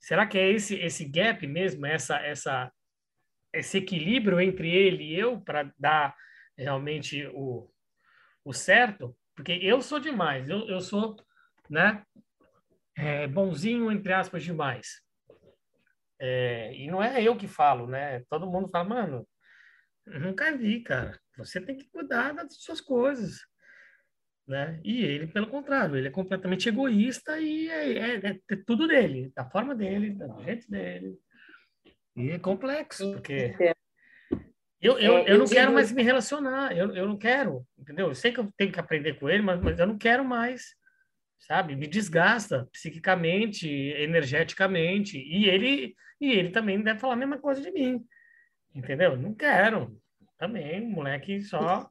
será 0.00 0.26
que 0.26 0.36
é 0.36 0.50
esse 0.50 0.74
esse 0.74 1.04
gap 1.04 1.46
mesmo 1.46 1.86
essa 1.86 2.16
essa 2.18 2.72
esse 3.52 3.78
equilíbrio 3.78 4.40
entre 4.40 4.68
ele 4.68 5.04
e 5.04 5.14
eu 5.18 5.40
para 5.40 5.72
dar 5.78 6.16
realmente 6.58 7.26
o, 7.28 7.70
o 8.44 8.52
certo? 8.52 9.16
Porque 9.34 9.52
eu 9.52 9.80
sou 9.80 10.00
demais 10.00 10.48
eu, 10.48 10.68
eu 10.68 10.80
sou 10.80 11.16
né 11.70 12.04
é, 12.96 13.26
bonzinho, 13.26 13.90
entre 13.90 14.12
aspas, 14.12 14.42
demais. 14.42 15.00
É, 16.20 16.74
e 16.74 16.90
não 16.90 17.02
é 17.02 17.22
eu 17.22 17.36
que 17.36 17.48
falo, 17.48 17.86
né? 17.86 18.20
Todo 18.30 18.50
mundo 18.50 18.68
fala, 18.68 18.84
mano, 18.88 19.28
nunca 20.06 20.56
vi, 20.56 20.80
cara. 20.80 21.18
Você 21.36 21.60
tem 21.60 21.76
que 21.76 21.90
cuidar 21.90 22.32
das 22.32 22.54
suas 22.62 22.80
coisas. 22.80 23.40
Né? 24.46 24.80
E 24.84 25.04
ele, 25.04 25.26
pelo 25.28 25.46
contrário, 25.46 25.96
ele 25.96 26.08
é 26.08 26.10
completamente 26.10 26.68
egoísta 26.68 27.40
e 27.40 27.68
é, 27.68 27.92
é, 27.92 28.16
é, 28.16 28.40
é 28.50 28.56
tudo 28.66 28.86
dele, 28.86 29.32
da 29.34 29.48
forma 29.48 29.74
dele, 29.74 30.10
do 30.10 30.42
jeito 30.42 30.70
dele. 30.70 31.16
E 32.16 32.30
é 32.30 32.38
complexo, 32.38 33.12
porque 33.12 33.54
eu, 34.80 34.98
eu, 34.98 35.18
é, 35.18 35.32
eu 35.32 35.38
não 35.38 35.46
quero 35.46 35.72
mais 35.72 35.92
me 35.92 36.02
relacionar, 36.02 36.76
eu, 36.76 36.94
eu 36.94 37.06
não 37.06 37.16
quero, 37.16 37.64
entendeu? 37.78 38.08
Eu 38.08 38.14
sei 38.14 38.32
que 38.32 38.40
eu 38.40 38.52
tenho 38.56 38.72
que 38.72 38.80
aprender 38.80 39.14
com 39.14 39.30
ele, 39.30 39.42
mas, 39.42 39.60
mas 39.60 39.78
eu 39.78 39.86
não 39.86 39.96
quero 39.96 40.24
mais 40.24 40.74
sabe? 41.46 41.76
Me 41.76 41.86
desgasta 41.86 42.68
psiquicamente, 42.72 43.68
energeticamente. 43.68 45.18
E 45.18 45.48
ele, 45.48 45.94
e 46.20 46.30
ele 46.30 46.50
também 46.50 46.80
deve 46.80 47.00
falar 47.00 47.14
a 47.14 47.16
mesma 47.16 47.38
coisa 47.38 47.60
de 47.60 47.70
mim. 47.70 48.04
Entendeu? 48.74 49.16
Não 49.16 49.34
quero. 49.34 50.00
Também, 50.38 50.80
moleque 50.80 51.40
só. 51.42 51.88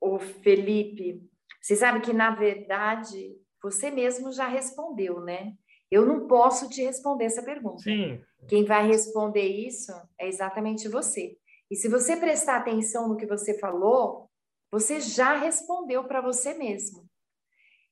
O 0.00 0.18
Felipe, 0.18 1.22
você 1.60 1.76
sabe 1.76 2.00
que 2.00 2.12
na 2.12 2.30
verdade 2.30 3.36
você 3.62 3.90
mesmo 3.90 4.32
já 4.32 4.46
respondeu, 4.46 5.20
né? 5.20 5.54
Eu 5.90 6.04
não 6.04 6.26
posso 6.26 6.68
te 6.68 6.82
responder 6.82 7.24
essa 7.24 7.42
pergunta. 7.42 7.82
Sim. 7.82 8.20
Quem 8.48 8.64
vai 8.64 8.86
responder 8.86 9.46
isso 9.46 9.92
é 10.18 10.28
exatamente 10.28 10.88
você. 10.88 11.36
E 11.70 11.76
se 11.76 11.88
você 11.88 12.16
prestar 12.16 12.56
atenção 12.56 13.08
no 13.08 13.16
que 13.16 13.26
você 13.26 13.58
falou, 13.58 14.30
você 14.74 15.00
já 15.00 15.36
respondeu 15.36 16.02
para 16.02 16.20
você 16.20 16.52
mesmo. 16.52 17.08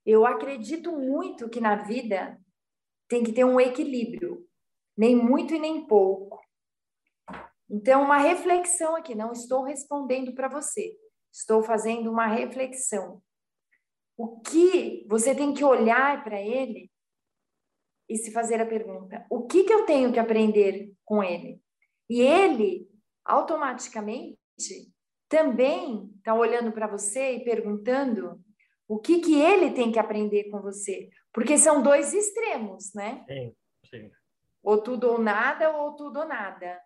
Eu 0.04 0.26
acredito 0.26 0.90
muito 0.90 1.48
que 1.48 1.60
na 1.60 1.76
vida 1.76 2.36
tem 3.06 3.22
que 3.22 3.32
ter 3.32 3.44
um 3.44 3.60
equilíbrio, 3.60 4.44
nem 4.96 5.14
muito 5.14 5.54
e 5.54 5.60
nem 5.60 5.86
pouco. 5.86 6.44
Então, 7.70 8.02
uma 8.02 8.18
reflexão 8.18 8.96
aqui, 8.96 9.14
não 9.14 9.30
estou 9.30 9.62
respondendo 9.62 10.34
para 10.34 10.48
você, 10.48 10.98
estou 11.32 11.62
fazendo 11.62 12.10
uma 12.10 12.26
reflexão. 12.26 13.22
O 14.16 14.40
que 14.40 15.06
você 15.09 15.36
tem 15.36 15.54
que 15.54 15.62
olhar 15.62 16.24
para 16.24 16.40
ele 16.40 16.90
e 18.09 18.16
se 18.16 18.32
fazer 18.32 18.60
a 18.60 18.66
pergunta: 18.66 19.24
o 19.30 19.46
que, 19.46 19.62
que 19.62 19.72
eu 19.72 19.86
tenho 19.86 20.12
que 20.12 20.18
aprender 20.18 20.92
com 21.04 21.22
ele? 21.22 21.62
E 22.10 22.20
ele, 22.20 22.90
automaticamente, 23.24 24.36
também 25.32 26.10
está 26.18 26.34
olhando 26.34 26.70
para 26.72 26.86
você 26.86 27.36
e 27.36 27.44
perguntando 27.44 28.38
o 28.86 28.98
que, 28.98 29.20
que 29.20 29.40
ele 29.40 29.70
tem 29.70 29.90
que 29.90 29.98
aprender 29.98 30.50
com 30.50 30.60
você. 30.60 31.09
Porque 31.32 31.56
são 31.56 31.82
dois 31.82 32.12
extremos, 32.12 32.92
né? 32.92 33.24
Sim, 33.26 33.56
sim. 33.88 34.10
Ou 34.62 34.82
tudo 34.82 35.10
ou 35.10 35.18
nada, 35.18 35.74
ou 35.74 35.96
tudo 35.96 36.20
ou 36.20 36.26
nada. 36.26 36.78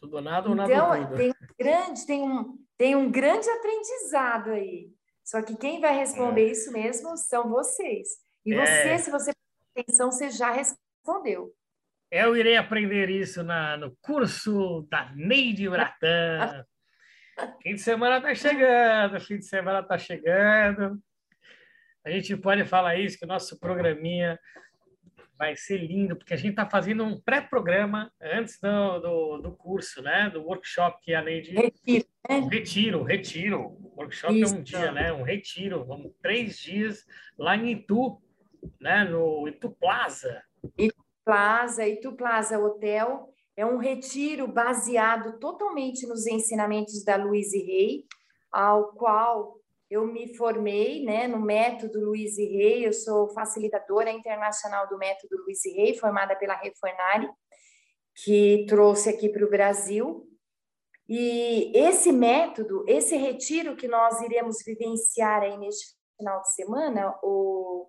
Tudo 0.00 0.16
ou 0.16 0.20
nada, 0.20 0.48
ou 0.48 0.56
nada 0.56 0.72
então, 0.72 1.00
ou 1.00 1.06
tudo. 1.06 1.16
Tem 1.16 1.30
um 1.30 1.54
grande, 1.56 2.06
tem 2.06 2.22
um, 2.22 2.58
tem 2.76 2.96
um 2.96 3.08
grande 3.08 3.48
aprendizado 3.48 4.50
aí. 4.50 4.90
Só 5.24 5.40
que 5.40 5.56
quem 5.56 5.80
vai 5.80 5.96
responder 5.96 6.48
é. 6.48 6.50
isso 6.50 6.72
mesmo 6.72 7.16
são 7.16 7.48
vocês. 7.48 8.08
E 8.44 8.52
é. 8.52 8.66
você, 8.66 8.98
se 9.04 9.10
você 9.12 9.30
prestar 9.32 9.80
atenção, 9.80 10.10
você 10.10 10.28
já 10.28 10.50
respondeu. 10.50 11.54
Eu 12.10 12.36
irei 12.36 12.56
aprender 12.56 13.08
isso 13.10 13.44
na, 13.44 13.76
no 13.76 13.96
curso 14.02 14.84
da 14.90 15.12
Neide 15.14 15.68
Uratã. 15.68 16.66
Fim 17.62 17.74
de 17.74 17.80
semana 17.80 18.16
está 18.16 18.34
chegando, 18.34 19.20
fim 19.20 19.38
de 19.38 19.44
semana 19.44 19.80
está 19.80 19.98
chegando. 19.98 20.98
A 22.04 22.10
gente 22.10 22.36
pode 22.36 22.64
falar 22.64 22.96
isso, 22.96 23.18
que 23.18 23.24
o 23.24 23.28
nosso 23.28 23.58
programinha 23.58 24.38
vai 25.38 25.54
ser 25.54 25.78
lindo, 25.78 26.16
porque 26.16 26.32
a 26.32 26.36
gente 26.36 26.50
está 26.50 26.68
fazendo 26.68 27.04
um 27.04 27.20
pré-programa 27.20 28.10
antes 28.20 28.58
do, 28.60 28.98
do, 29.00 29.38
do, 29.38 29.52
curso, 29.52 30.02
né? 30.02 30.30
Do 30.30 30.42
workshop 30.42 30.98
que 31.02 31.12
a 31.12 31.20
Neide... 31.20 31.54
Retiro, 31.54 32.06
né? 32.28 32.48
Retiro, 32.50 33.02
retiro. 33.02 33.60
O 33.60 33.92
workshop 33.96 34.40
isso. 34.40 34.54
é 34.54 34.58
um 34.58 34.62
dia, 34.62 34.92
né? 34.92 35.12
Um 35.12 35.22
retiro. 35.22 35.84
Vamos 35.84 36.12
três 36.22 36.58
dias 36.58 37.04
lá 37.38 37.56
em 37.56 37.72
Itu, 37.72 38.20
né? 38.80 39.04
No 39.04 39.46
Itu 39.46 39.70
Plaza. 39.70 40.42
Itu 40.78 41.04
Plaza, 41.24 41.86
Itu 41.86 42.16
Plaza 42.16 42.58
Hotel 42.58 43.35
É 43.56 43.64
um 43.64 43.78
retiro 43.78 44.46
baseado 44.46 45.38
totalmente 45.38 46.06
nos 46.06 46.26
ensinamentos 46.26 47.02
da 47.02 47.16
Louise 47.16 47.58
Rey, 47.58 48.04
ao 48.52 48.92
qual 48.92 49.58
eu 49.90 50.06
me 50.06 50.34
formei 50.36 51.04
né, 51.04 51.26
no 51.26 51.40
método 51.40 52.04
Louise 52.04 52.44
Rey, 52.44 52.86
eu 52.86 52.92
sou 52.92 53.30
facilitadora 53.30 54.10
internacional 54.10 54.86
do 54.88 54.98
método 54.98 55.36
Louise 55.42 55.70
Rey, 55.70 55.96
formada 55.96 56.36
pela 56.36 56.54
Refornari, 56.54 57.28
que 58.14 58.66
trouxe 58.68 59.08
aqui 59.08 59.28
para 59.28 59.46
o 59.46 59.50
Brasil. 59.50 60.28
E 61.08 61.70
esse 61.74 62.12
método, 62.12 62.84
esse 62.86 63.16
retiro 63.16 63.76
que 63.76 63.86
nós 63.86 64.20
iremos 64.20 64.58
vivenciar 64.66 65.42
aí 65.42 65.56
neste 65.56 65.94
final 66.16 66.42
de 66.42 66.52
semana, 66.52 67.16
o 67.22 67.88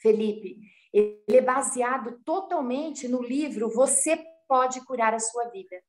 Felipe, 0.00 0.56
ele 0.92 1.20
é 1.28 1.42
baseado 1.42 2.18
totalmente 2.24 3.06
no 3.06 3.22
livro 3.22 3.68
Você 3.68 4.16
Pode 4.50 4.84
Curar 4.84 5.14
a 5.14 5.20
Sua 5.20 5.44
Vida. 5.50 5.80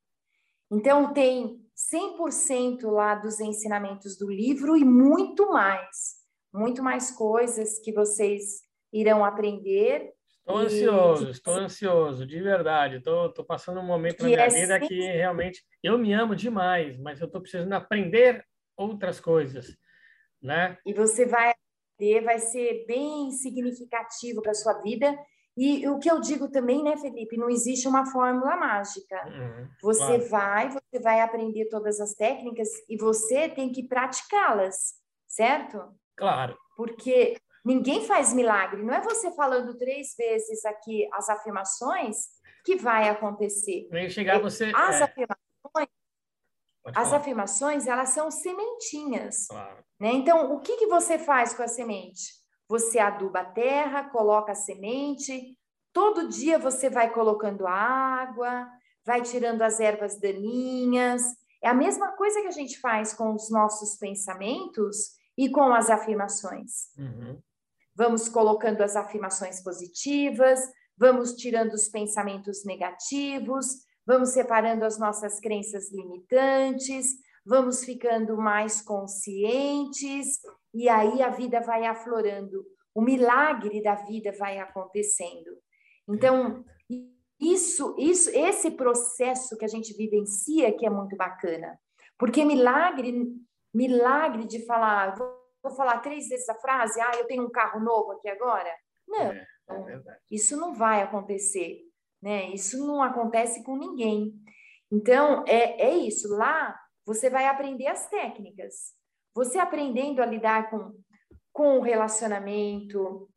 Então, 0.72 1.12
tem 1.12 1.60
100% 1.76 2.84
lá 2.92 3.16
dos 3.16 3.40
ensinamentos 3.40 4.16
do 4.20 4.30
livro 4.30 4.78
e 4.78 4.86
muito 4.86 5.50
mais, 5.50 6.18
muito 6.54 6.84
mais 6.84 7.10
coisas 7.10 7.80
que 7.80 7.92
vocês 7.92 8.62
irão 8.94 9.26
aprender. 9.26 10.14
Estou 10.38 10.58
ansioso, 10.58 11.30
estou 11.32 11.54
ansioso, 11.56 12.24
de 12.28 12.40
verdade. 12.40 12.98
Estou, 12.98 13.34
passando 13.44 13.80
um 13.80 13.86
momento 13.86 14.22
na 14.22 14.28
minha 14.28 14.42
é 14.42 14.50
vida 14.50 14.80
que 14.80 15.02
realmente 15.02 15.64
eu 15.82 15.98
me 15.98 16.14
amo 16.14 16.36
demais, 16.36 17.00
mas 17.00 17.20
eu 17.20 17.26
estou 17.26 17.42
precisando 17.42 17.74
aprender 17.74 18.46
outras 18.78 19.20
coisas, 19.20 19.76
né? 20.40 20.78
E 20.86 20.94
você 20.94 21.26
vai 21.26 21.52
aprender, 21.98 22.22
vai 22.22 22.38
ser 22.38 22.86
bem 22.86 23.32
significativo 23.32 24.40
para 24.44 24.52
a 24.52 24.56
sua 24.56 24.80
vida 24.84 25.18
e 25.58 25.88
o 25.88 26.00
que 26.00 26.10
eu 26.10 26.20
digo 26.22 26.50
também, 26.50 26.82
né, 26.82 26.96
Felipe, 26.98 27.38
não 27.38 27.50
existe 27.50 27.88
uma 27.88 28.06
fórmula 28.06 28.56
mágica. 28.56 29.22
Uhum, 29.28 29.68
você 29.82 30.18
claro. 30.20 30.30
vai, 30.30 30.70
você 30.70 31.00
vai 31.00 31.22
aprender 31.22 31.68
todas 31.70 32.00
as 32.00 32.14
técnicas 32.14 32.70
e 32.88 32.98
você 32.98 33.50
tem 33.50 33.72
que 33.72 33.88
praticá-las, 33.88 34.96
certo? 35.28 35.94
Claro. 36.16 36.58
Porque 36.78 37.38
ninguém 37.66 38.06
faz 38.06 38.34
milagre. 38.34 38.82
Não 38.82 38.94
é 38.94 39.02
você 39.02 39.32
falando 39.32 39.78
três 39.78 40.16
vezes 40.18 40.64
aqui 40.64 41.08
as 41.14 41.30
afirmações 41.30 42.18
que 42.64 42.78
vai 42.78 43.10
acontecer. 43.10 43.88
Nem 43.92 44.10
chegar 44.10 44.40
você. 44.40 44.72
As 44.74 45.02
é... 45.02 45.04
afirmações. 45.04 45.42
As 46.96 47.14
afirmações, 47.14 47.88
elas 47.88 48.10
são 48.10 48.32
sementinhas. 48.32 49.48
Claro. 49.48 49.84
Né? 50.00 50.14
Então, 50.14 50.56
o 50.56 50.60
que, 50.60 50.78
que 50.78 50.88
você 50.88 51.20
faz 51.20 51.54
com 51.54 51.62
a 51.62 51.68
semente? 51.68 52.41
Você 52.72 53.00
aduba 53.00 53.42
a 53.42 53.46
terra, 53.46 54.10
coloca 54.12 54.54
a 54.54 54.56
semente, 54.56 55.58
todo 55.92 56.30
dia 56.30 56.58
você 56.58 56.90
vai 56.90 57.12
colocando 57.12 57.68
água, 57.68 58.66
vai 59.06 59.22
tirando 59.22 59.62
as 59.62 59.82
ervas 59.82 60.18
daninhas. 60.18 61.22
É 61.62 61.68
a 61.68 61.74
mesma 61.74 62.14
coisa 62.14 62.40
que 62.40 62.48
a 62.48 62.52
gente 62.52 62.80
faz 62.80 63.14
com 63.14 63.36
os 63.36 63.52
nossos 63.52 63.98
pensamentos 63.98 65.18
e 65.38 65.50
com 65.50 65.74
as 65.74 65.90
afirmações. 65.90 66.88
Uhum. 66.98 67.42
Vamos 67.94 68.30
colocando 68.30 68.80
as 68.80 68.96
afirmações 68.96 69.62
positivas, 69.62 70.62
vamos 70.96 71.34
tirando 71.34 71.74
os 71.74 71.90
pensamentos 71.90 72.64
negativos, 72.64 73.68
vamos 74.08 74.30
separando 74.30 74.86
as 74.86 74.98
nossas 74.98 75.42
crenças 75.42 75.92
limitantes, 75.92 77.18
vamos 77.46 77.84
ficando 77.84 78.38
mais 78.38 78.82
conscientes 78.82 80.40
e 80.74 80.88
aí 80.88 81.22
a 81.22 81.30
vida 81.30 81.62
vai 81.62 81.86
aflorando, 81.86 82.66
o 82.94 83.02
milagre 83.02 83.82
da 83.82 83.96
vida 83.96 84.32
vai 84.38 84.60
acontecendo. 84.60 85.52
Então, 86.08 86.64
isso, 87.40 87.96
isso, 87.98 88.30
esse 88.30 88.72
processo 88.72 89.58
que 89.58 89.66
a 89.66 89.68
gente 89.68 89.96
vivencia 89.96 90.76
que 90.76 90.86
é 90.86 90.90
muito 90.90 91.16
bacana, 91.16 91.80
porque 92.18 92.46
milagre, 92.46 93.28
milagre 93.74 94.46
de 94.46 94.66
falar, 94.66 95.16
vou 95.16 95.76
falar 95.76 96.00
três 96.00 96.28
vezes 96.28 96.48
a 96.50 96.56
frase, 96.56 97.00
ah, 97.02 97.12
eu 97.18 97.26
tenho 97.26 97.44
um 97.44 97.50
carro 97.50 97.80
novo 97.80 98.12
aqui 98.12 98.30
agora. 98.30 98.70
Não, 99.08 99.32
é, 99.32 99.48
é 99.68 100.18
isso 100.30 100.58
não 100.58 100.74
vai 100.74 101.02
acontecer, 101.02 101.80
né? 102.22 102.50
Isso 102.50 102.86
não 102.86 103.02
acontece 103.02 103.64
com 103.64 103.76
ninguém. 103.76 104.34
Então, 104.92 105.44
é, 105.48 105.82
é 105.82 105.98
isso. 105.98 106.28
Lá, 106.36 106.78
você 107.06 107.30
vai 107.30 107.48
aprender 107.48 107.88
as 107.88 108.08
técnicas. 108.10 108.94
Você 109.34 109.58
aprendendo 109.58 110.22
a 110.22 110.26
lidar 110.26 110.70
com, 110.70 110.94
com 111.54 111.80
o 111.80 111.82
relacionamento, 111.82 113.30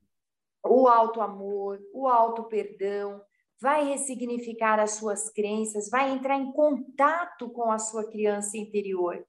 o 0.65 0.89
auto-amor, 0.89 1.79
o 1.93 2.09
auto-perdão, 2.09 3.23
vai 3.61 3.85
ressignificar 3.85 4.81
as 4.81 4.93
suas 4.93 5.31
crenças, 5.31 5.89
vai 5.89 6.11
entrar 6.11 6.37
em 6.37 6.53
contato 6.53 7.49
com 7.51 7.71
a 7.71 7.79
sua 7.79 8.11
criança 8.11 8.57
interior. 8.57 9.25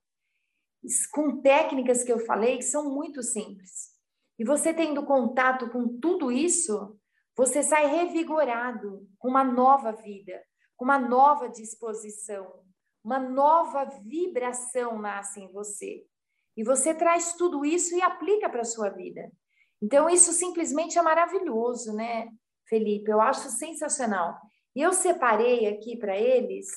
Com 1.12 1.42
técnicas 1.42 2.04
que 2.04 2.12
eu 2.12 2.20
falei 2.20 2.58
que 2.58 2.64
são 2.64 2.94
muito 2.94 3.22
simples. 3.22 3.94
E 4.38 4.44
você 4.44 4.74
tendo 4.74 5.06
contato 5.06 5.70
com 5.70 6.00
tudo 6.00 6.32
isso, 6.32 7.00
você 7.36 7.64
sai 7.64 7.88
revigorado, 7.88 9.08
com 9.18 9.30
uma 9.30 9.44
nova 9.44 9.92
vida, 9.92 10.42
com 10.76 10.86
uma 10.86 11.00
nova 11.00 11.48
disposição, 11.50 12.64
uma 13.04 13.20
nova 13.20 13.86
vibração 13.86 15.00
nasce 15.00 15.42
em 15.42 15.52
você. 15.52 16.06
E 16.56 16.64
você 16.64 16.94
traz 16.94 17.34
tudo 17.34 17.66
isso 17.66 17.96
e 17.96 18.02
aplica 18.02 18.50
para 18.50 18.62
a 18.62 18.66
sua 18.66 18.90
vida. 18.90 19.32
Então, 19.82 20.10
isso 20.10 20.32
simplesmente 20.32 20.98
é 20.98 21.02
maravilhoso, 21.02 21.94
né, 21.94 22.30
Felipe? 22.68 23.12
Eu 23.12 23.22
acho 23.22 23.50
sensacional. 23.50 24.40
E 24.76 24.82
eu 24.82 24.94
separei 24.94 25.68
aqui 25.68 25.98
para 25.98 26.18
eles 26.18 26.68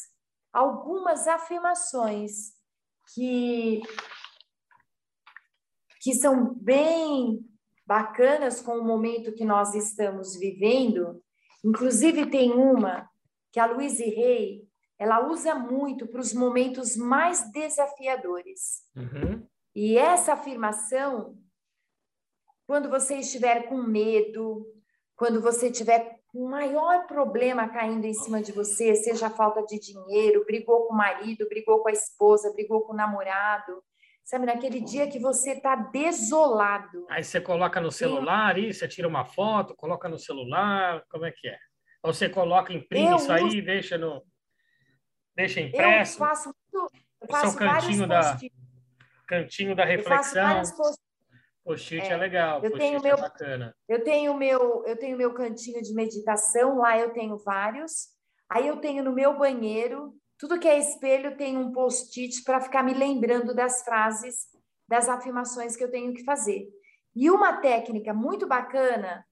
algumas 0.53 1.27
afirmações 1.27 2.53
que, 3.15 3.81
que 6.01 6.15
são 6.15 6.55
bem 6.55 7.41
bacanas 7.87 8.61
com 8.61 8.79
o 8.79 8.85
momento 8.85 9.35
que 9.35 9.45
nós 9.45 9.75
estamos 9.75 10.37
vivendo. 10.39 11.23
Inclusive, 11.65 12.27
tem 12.27 12.53
uma 12.53 13.09
que 13.51 13.59
a 13.59 13.67
Louise 13.67 14.05
Rey 14.05 14.69
ela 14.99 15.27
usa 15.27 15.55
muito 15.55 16.07
para 16.07 16.21
os 16.21 16.35
momentos 16.35 16.97
mais 16.97 17.51
desafiadores. 17.53 18.83
Uhum. 18.95 19.48
E 19.81 19.97
essa 19.97 20.33
afirmação, 20.33 21.39
quando 22.67 22.91
você 22.91 23.19
estiver 23.19 23.69
com 23.69 23.81
medo, 23.81 24.67
quando 25.15 25.41
você 25.41 25.71
tiver 25.71 26.19
um 26.35 26.49
maior 26.49 27.07
problema 27.07 27.69
caindo 27.69 28.05
em 28.05 28.13
cima 28.13 28.43
de 28.43 28.51
você, 28.51 28.97
seja 28.97 29.29
a 29.29 29.31
falta 29.31 29.63
de 29.63 29.79
dinheiro, 29.79 30.45
brigou 30.45 30.89
com 30.89 30.95
o 30.95 30.97
marido, 30.97 31.49
brigou 31.49 31.79
com 31.81 31.89
a 31.91 31.93
esposa, 31.93 32.53
brigou 32.53 32.81
com 32.83 32.93
o 32.93 32.97
namorado, 32.97 33.81
sabe, 34.25 34.47
naquele 34.47 34.81
dia 34.81 35.09
que 35.09 35.21
você 35.21 35.53
está 35.53 35.77
desolado. 35.77 37.07
Aí 37.09 37.23
você 37.23 37.41
coloca 37.41 37.81
no 37.81 37.93
celular 37.93 38.59
e 38.59 38.75
você 38.75 38.89
tira 38.89 39.07
uma 39.07 39.25
foto, 39.25 39.77
coloca 39.77 40.09
no 40.09 40.19
celular, 40.19 41.05
como 41.09 41.25
é 41.25 41.31
que 41.31 41.47
é? 41.47 41.57
Ou 42.03 42.13
você 42.13 42.29
coloca, 42.29 42.73
imprime 42.73 43.11
eu 43.11 43.17
isso 43.17 43.31
aí 43.31 43.49
e 43.49 43.63
deixa 43.63 43.97
no 43.97 44.27
deixa 45.37 45.61
impresso. 45.61 46.15
Eu 46.15 46.27
faço, 46.27 46.55
eu 46.75 47.29
faço 47.31 47.51
Seu 47.51 47.59
cantinho 47.61 48.09
da 48.09 48.37
cantinho 49.29 49.77
da 49.77 49.85
reflexão. 49.85 50.63
Post-it 51.65 52.07
é, 52.07 52.13
é, 52.13 52.17
legal, 52.17 52.65
eu 52.65 52.73
tenho 52.73 52.99
é 52.99 53.03
meu, 53.03 53.15
é 53.15 53.21
bacana. 53.21 53.77
Eu 53.87 54.03
tenho 54.03 54.35
meu, 54.35 54.85
eu 54.87 54.97
tenho 54.97 55.19
meu 55.19 55.35
cantinho 55.35 55.83
de 55.83 55.93
meditação, 55.93 56.79
lá 56.79 56.99
eu 56.99 57.13
tenho 57.13 57.37
vários. 57.37 58.09
Aí 58.49 58.67
eu 58.67 58.79
tenho 58.79 59.05
no 59.05 59.13
meu 59.13 59.37
banheiro, 59.37 60.15
tudo 60.39 60.59
que 60.59 60.67
é 60.67 60.79
espelho 60.79 61.37
tem 61.37 61.59
um 61.59 61.71
post-it 61.71 62.43
para 62.43 62.63
ficar 62.63 62.83
me 62.83 62.95
lembrando 62.95 63.55
das 63.55 63.85
frases, 63.85 64.47
das 64.89 65.11
afirmações 65.11 65.77
que 65.77 65.85
eu 65.85 65.91
tenho 65.91 66.15
que 66.15 66.25
fazer. 66.25 66.67
E 67.15 67.31
uma 67.31 67.59
técnica 67.59 68.15
muito 68.15 68.47
bacana 68.47 69.23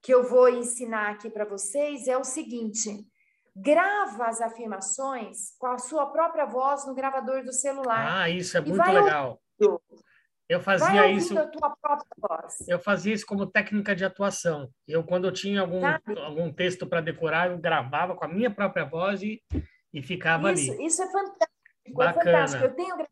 que 0.00 0.14
eu 0.14 0.22
vou 0.22 0.48
ensinar 0.48 1.10
aqui 1.10 1.28
para 1.28 1.44
vocês 1.44 2.08
é 2.08 2.16
o 2.16 2.24
seguinte: 2.24 3.06
grava 3.54 4.26
as 4.26 4.40
afirmações 4.40 5.56
com 5.58 5.66
a 5.66 5.78
sua 5.78 6.06
própria 6.06 6.44
voz 6.44 6.86
no 6.86 6.94
gravador 6.94 7.44
do 7.44 7.52
celular. 7.52 8.22
Ah, 8.22 8.30
isso 8.30 8.56
é 8.56 8.60
muito 8.60 8.82
legal. 8.82 9.40
Ouvindo. 9.60 9.80
Eu 10.48 10.60
fazia 10.60 11.10
isso. 11.10 11.34
Eu 12.68 12.78
fazia 12.78 13.14
isso 13.14 13.24
como 13.24 13.46
técnica 13.46 13.96
de 13.96 14.04
atuação. 14.04 14.68
Eu, 14.86 15.02
quando 15.02 15.26
eu 15.26 15.32
tinha 15.32 15.62
algum, 15.62 15.80
algum 16.22 16.52
texto 16.52 16.86
para 16.86 17.00
decorar, 17.00 17.50
eu 17.50 17.58
gravava 17.58 18.14
com 18.14 18.24
a 18.24 18.28
minha 18.28 18.50
própria 18.50 18.84
voz 18.84 19.22
e, 19.22 19.42
e 19.92 20.02
ficava 20.02 20.52
isso, 20.52 20.72
ali. 20.72 20.84
Isso 20.84 21.02
é 21.02 21.10
fantástico. 21.10 21.54
É 21.86 21.92
Bacana. 21.92 22.20
É 22.20 22.24
fantástico. 22.24 22.64
Eu 22.64 22.74
tenho 22.74 22.96
no 22.96 23.06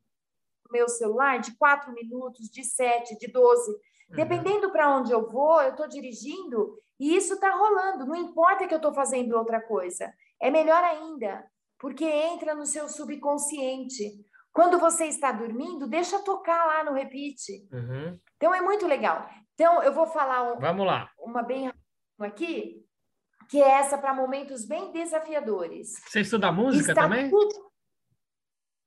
meu 0.71 0.89
celular 0.89 1.39
de 1.39 1.57
4 1.57 1.93
minutos, 1.93 2.51
de 2.51 2.65
7, 2.65 3.17
de 3.19 3.29
12. 3.29 3.71
Uhum. 3.71 3.79
Dependendo 4.11 4.71
para 4.71 4.95
onde 4.95 5.11
eu 5.11 5.27
vou, 5.27 5.63
eu 5.63 5.71
estou 5.71 5.89
dirigindo 5.89 6.79
e 7.01 7.17
isso 7.17 7.35
está 7.35 7.51
rolando. 7.57 8.07
Não 8.07 8.17
importa 8.17 8.67
que 8.67 8.75
eu 8.75 8.77
estou 8.77 8.93
fazendo 8.93 9.37
outra 9.37 9.61
coisa. 9.61 10.13
É 10.43 10.51
melhor 10.51 10.83
ainda, 10.83 11.45
porque 11.79 12.05
entra 12.05 12.53
no 12.53 12.67
seu 12.67 12.89
subconsciente. 12.89 14.11
Quando 14.53 14.79
você 14.79 15.07
está 15.07 15.31
dormindo, 15.31 15.87
deixa 15.87 16.19
tocar 16.19 16.67
lá 16.67 16.85
no 16.85 16.93
repeat. 16.93 17.67
Uhum. 17.73 18.19
Então 18.37 18.53
é 18.53 18.61
muito 18.61 18.87
legal. 18.87 19.27
Então 19.55 19.83
eu 19.83 19.93
vou 19.95 20.07
falar 20.07 20.53
um, 20.53 20.59
Vamos 20.59 20.85
lá. 20.85 21.09
uma 21.19 21.43
bem 21.43 21.73
aqui, 22.19 22.85
que 23.49 23.63
é 23.63 23.69
essa 23.69 23.97
para 23.97 24.13
momentos 24.13 24.67
bem 24.67 24.91
desafiadores. 24.93 25.93
Você 26.09 26.21
estuda 26.21 26.51
música 26.51 26.91
Está 26.91 27.03
também? 27.05 27.31
tudo- 27.31 27.71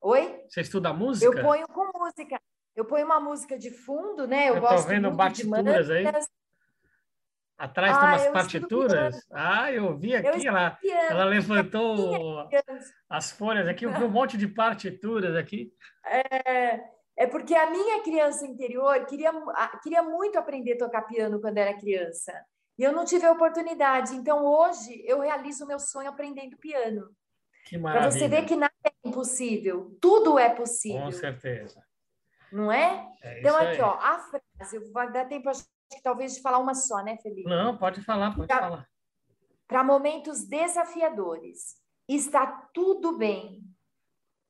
Oi? 0.01 0.43
Você 0.49 0.61
estuda 0.61 0.93
música? 0.93 1.25
Eu 1.25 1.41
ponho 1.41 1.67
com 1.69 1.97
música. 1.97 2.39
Eu 2.75 2.85
ponho 2.85 3.05
uma 3.05 3.19
música 3.21 3.57
de 3.57 3.71
fundo, 3.71 4.27
né? 4.27 4.49
Eu, 4.49 4.55
Eu 4.55 4.61
tô 4.61 4.67
gosto 4.67 4.87
vendo 4.87 5.09
muito 5.09 5.33
de 5.33 5.43
aí. 5.89 6.03
Atrás 7.57 7.95
Ah, 7.95 7.99
tem 8.01 8.09
umas 8.09 8.25
eu 8.25 8.33
partituras? 8.33 9.25
Ah, 9.31 9.71
eu 9.71 9.97
vi 9.97 10.13
aqui, 10.15 10.27
estudo 10.27 10.47
ela, 10.49 10.77
ela 11.09 11.23
levantou 11.25 12.49
as 13.09 13.31
folhas 13.31 13.65
aqui, 13.67 13.85
eu 13.85 13.93
vi 13.93 14.03
um 14.03 14.09
monte 14.09 14.37
de 14.37 14.47
partituras 14.47 15.35
aqui. 15.37 15.71
É, 16.05 16.81
é 17.17 17.27
porque 17.27 17.55
a 17.55 17.69
minha 17.69 18.03
criança 18.03 18.45
interior 18.45 19.05
queria, 19.05 19.29
a- 19.29 19.79
queria 19.81 20.03
muito 20.03 20.37
aprender 20.37 20.73
a 20.73 20.77
tocar 20.79 21.03
piano 21.03 21.39
quando 21.39 21.57
era 21.57 21.73
criança. 21.79 22.33
E 22.77 22.83
eu 22.83 22.91
não 22.91 23.05
tive 23.05 23.25
a 23.25 23.31
oportunidade. 23.31 24.13
Então, 24.15 24.43
hoje, 24.45 25.01
eu 25.05 25.21
realizo 25.21 25.63
o 25.63 25.67
meu 25.67 25.79
sonho 25.79 26.09
aprendendo 26.09 26.57
piano. 26.57 27.09
Que 27.65 27.79
Para 27.79 27.93
maravilha. 27.93 28.11
você 28.11 28.27
ver 28.27 28.45
que 28.45 28.55
nada 28.57 28.73
é 28.85 28.91
impossível. 29.07 29.97
Tudo 30.01 30.37
é 30.37 30.49
Com 30.49 30.57
possível. 30.57 31.11
certeza. 31.13 31.81
não 32.51 32.69
é? 32.71 33.07
É 33.23 33.39
Então, 33.39 33.55
aqui, 33.55 33.67
aí. 33.67 33.81
ó, 33.81 33.91
a 33.93 34.19
frase. 34.19 34.91
Vai 34.91 35.09
dar 35.11 35.25
tempo, 35.25 35.49
acho 35.49 35.63
que 35.91 36.01
talvez, 36.01 36.35
de 36.35 36.41
falar 36.41 36.59
uma 36.59 36.73
só, 36.73 37.03
né, 37.03 37.17
Felipe? 37.17 37.49
Não, 37.49 37.77
pode 37.77 38.01
falar, 38.01 38.35
pode 38.35 38.47
Tá. 38.47 38.59
falar. 38.59 38.89
para 39.67 39.83
momentos 39.83 40.45
desafiadores. 40.47 41.75
Está 42.07 42.69
tudo 42.71 43.17
bem. 43.17 43.63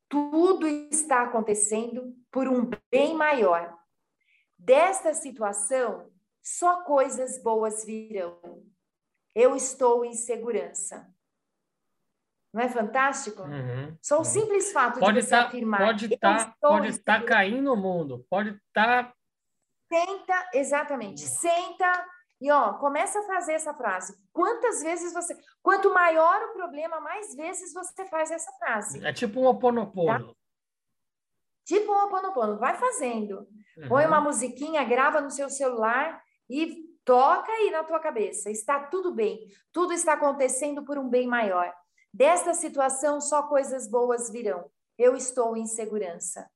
Tudo 0.09 0.67
está 0.67 1.23
acontecendo 1.23 2.13
por 2.29 2.49
um 2.49 2.69
bem 2.91 3.15
maior. 3.15 3.77
Desta 4.57 5.13
situação, 5.13 6.11
só 6.43 6.83
coisas 6.83 7.41
boas 7.41 7.85
virão. 7.85 8.65
Eu 9.33 9.55
estou 9.55 10.03
em 10.03 10.13
segurança. 10.13 11.09
Não 12.53 12.61
é 12.61 12.67
fantástico? 12.69 13.41
Uhum, 13.43 13.97
Só 14.01 14.15
o 14.15 14.17
uhum. 14.19 14.23
simples 14.25 14.73
fato 14.73 14.99
Pode 14.99 15.13
de 15.19 15.21
você 15.21 15.35
estar 15.35 15.47
afirmar. 15.47 15.79
pode 15.85 16.11
"Eu 16.11 16.19
tá, 16.19 16.35
estou 16.37 16.69
pode 16.71 16.87
estar 16.89 17.13
segurança", 17.19 17.37
caindo 17.37 17.71
o 17.71 17.77
mundo, 17.77 18.25
pode 18.29 18.49
estar 18.67 19.13
Senta, 19.91 20.49
exatamente. 20.53 21.21
Senta 21.21 22.05
e 22.41 22.51
ó, 22.51 22.73
começa 22.73 23.19
a 23.19 23.23
fazer 23.23 23.53
essa 23.53 23.73
frase. 23.73 24.13
Quantas 24.33 24.81
vezes 24.83 25.13
você, 25.13 25.37
quanto 25.61 25.93
maior 25.93 26.41
o 26.49 26.53
problema, 26.53 26.99
mais 26.99 27.33
vezes 27.35 27.73
você 27.73 28.05
faz 28.07 28.29
essa 28.31 28.51
frase. 28.53 29.03
é 29.05 29.13
tipo 29.13 29.39
um 29.39 29.45
oponopono. 29.45 30.35
Tipo 31.65 31.91
um 31.91 31.95
Ho'oponopono, 31.95 32.59
vai 32.59 32.75
fazendo. 32.75 33.47
Põe 33.89 34.03
Uhum. 34.03 34.07
uma 34.09 34.21
musiquinha, 34.21 34.83
grava 34.83 35.19
no 35.19 35.31
seu 35.31 35.49
celular 35.49 36.21
e 36.47 36.85
toca 37.03 37.51
aí 37.51 37.71
na 37.71 37.83
tua 37.83 37.99
cabeça. 37.99 38.51
Está 38.51 38.79
tudo 38.87 39.11
bem. 39.13 39.39
Tudo 39.71 39.91
está 39.91 40.13
acontecendo 40.13 40.85
por 40.85 40.97
um 40.99 41.09
bem 41.09 41.25
maior. 41.27 41.73
Desta 42.13 42.53
situação 42.53 43.19
só 43.19 43.43
coisas 43.43 43.89
boas 43.89 44.29
virão. 44.29 44.69
Eu 44.97 45.15
estou 45.15 45.57
em 45.57 45.65
segurança. 45.65 46.47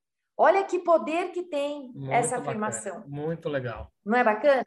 Olha 0.42 0.64
que 0.64 0.80
poder 0.80 1.34
que 1.34 1.44
tem 1.44 1.92
Muito 1.94 2.14
essa 2.14 2.38
bacana, 2.38 2.50
afirmação. 2.50 3.04
Muito 3.06 3.50
legal. 3.50 3.92
Não 4.06 4.18
é 4.18 4.24
bacana? 4.24 4.66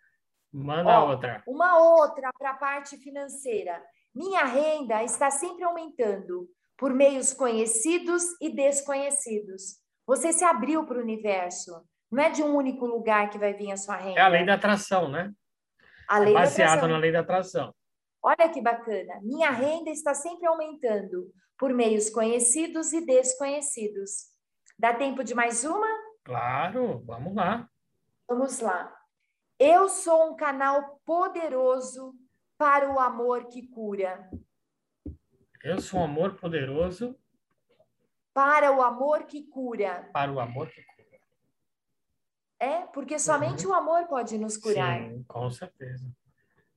Manda 0.53 1.01
Ó, 1.01 1.09
outra. 1.09 1.43
Uma 1.47 1.79
outra 1.79 2.31
para 2.39 2.51
a 2.51 2.55
parte 2.55 2.99
financeira. 2.99 3.83
Minha 4.15 4.45
renda 4.45 5.03
está 5.03 5.31
sempre 5.31 5.65
aumentando 5.65 6.47
por 6.77 6.93
meios 6.93 7.33
conhecidos 7.33 8.23
e 8.39 8.55
desconhecidos. 8.55 9.79
Você 10.07 10.31
se 10.31 10.45
abriu 10.45 10.85
para 10.85 10.99
o 10.99 11.03
universo. 11.03 11.73
Não 12.11 12.23
é 12.23 12.29
de 12.29 12.43
um 12.43 12.55
único 12.55 12.85
lugar 12.85 13.31
que 13.31 13.39
vai 13.39 13.55
vir 13.55 13.73
a 13.73 13.77
sua 13.79 13.97
renda. 13.97 14.21
É 14.21 14.23
a 14.23 14.29
lei 14.29 14.45
da 14.45 14.55
atração, 14.55 15.09
né? 15.09 15.33
A 16.07 16.19
É 16.19 16.25
lei 16.25 16.35
da 16.35 16.41
baseado 16.41 16.87
na 16.87 16.99
lei 16.99 17.11
da 17.11 17.21
atração. 17.21 17.75
Olha 18.23 18.47
que 18.51 18.61
bacana. 18.61 19.19
Minha 19.23 19.51
renda 19.51 19.89
está 19.89 20.13
sempre 20.13 20.47
aumentando 20.47 21.33
por 21.57 21.73
meios 21.73 22.11
conhecidos 22.11 22.93
e 22.93 23.07
desconhecidos. 23.07 24.32
Dá 24.83 24.93
tempo 24.93 25.23
de 25.23 25.33
mais 25.33 25.63
uma? 25.63 25.87
Claro, 26.25 27.05
vamos 27.07 27.37
lá. 27.37 27.69
Vamos 28.29 28.59
lá. 28.59 28.93
Eu 29.57 29.89
sou 29.89 30.33
um 30.33 30.35
canal 30.35 31.01
poderoso 31.05 32.13
para 32.59 32.91
o 32.93 32.99
amor 32.99 33.47
que 33.47 33.69
cura. 33.69 34.29
Eu 35.63 35.81
sou 35.81 36.01
um 36.01 36.05
amor 36.05 36.35
poderoso 36.35 37.17
Para 38.35 38.73
o 38.73 38.83
amor 38.83 39.23
que 39.23 39.45
cura. 39.45 40.11
para 40.13 40.33
o 40.33 40.41
amor 40.41 40.69
que 40.69 40.83
cura. 40.83 41.21
É, 42.59 42.81
porque 42.87 43.21
somente 43.21 43.65
o 43.65 43.73
amor 43.73 44.09
pode 44.09 44.37
nos 44.37 44.57
curar. 44.57 44.99
Sim, 44.99 45.23
com 45.29 45.49
certeza. 45.49 46.05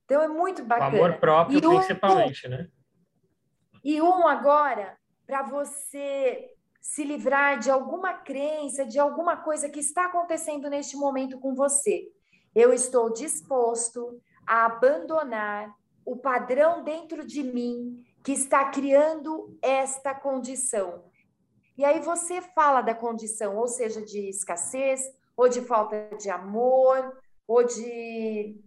Então 0.04 0.22
é 0.22 0.28
muito 0.28 0.62
O 0.62 0.64
bacana. 0.64 0.96
amor 0.96 1.18
próprio, 1.18 1.58
E 1.60 1.66
um- 1.66 1.76
principalmente, 1.78 2.46
né? 2.46 2.68
E 3.82 4.00
um 4.00 4.28
agora, 4.28 4.96
para 5.26 5.42
você 5.42 6.55
se 6.86 7.02
livrar 7.02 7.58
de 7.58 7.68
alguma 7.68 8.14
crença, 8.14 8.86
de 8.86 8.98
alguma 8.98 9.36
coisa 9.36 9.68
que 9.68 9.80
está 9.80 10.06
acontecendo 10.06 10.70
neste 10.70 10.96
momento 10.96 11.38
com 11.40 11.52
você. 11.52 12.08
Eu 12.54 12.72
estou 12.72 13.12
disposto 13.12 14.20
a 14.46 14.66
abandonar 14.66 15.74
o 16.04 16.16
padrão 16.16 16.84
dentro 16.84 17.26
de 17.26 17.42
mim 17.42 18.02
que 18.22 18.32
está 18.32 18.70
criando 18.70 19.58
esta 19.60 20.14
condição. 20.14 21.04
E 21.76 21.84
aí 21.84 21.98
você 21.98 22.40
fala 22.40 22.80
da 22.82 22.94
condição, 22.94 23.56
ou 23.56 23.66
seja, 23.66 24.00
de 24.00 24.30
escassez, 24.30 25.02
ou 25.36 25.48
de 25.48 25.62
falta 25.62 26.08
de 26.16 26.30
amor, 26.30 27.20
ou 27.48 27.64
de 27.64 28.58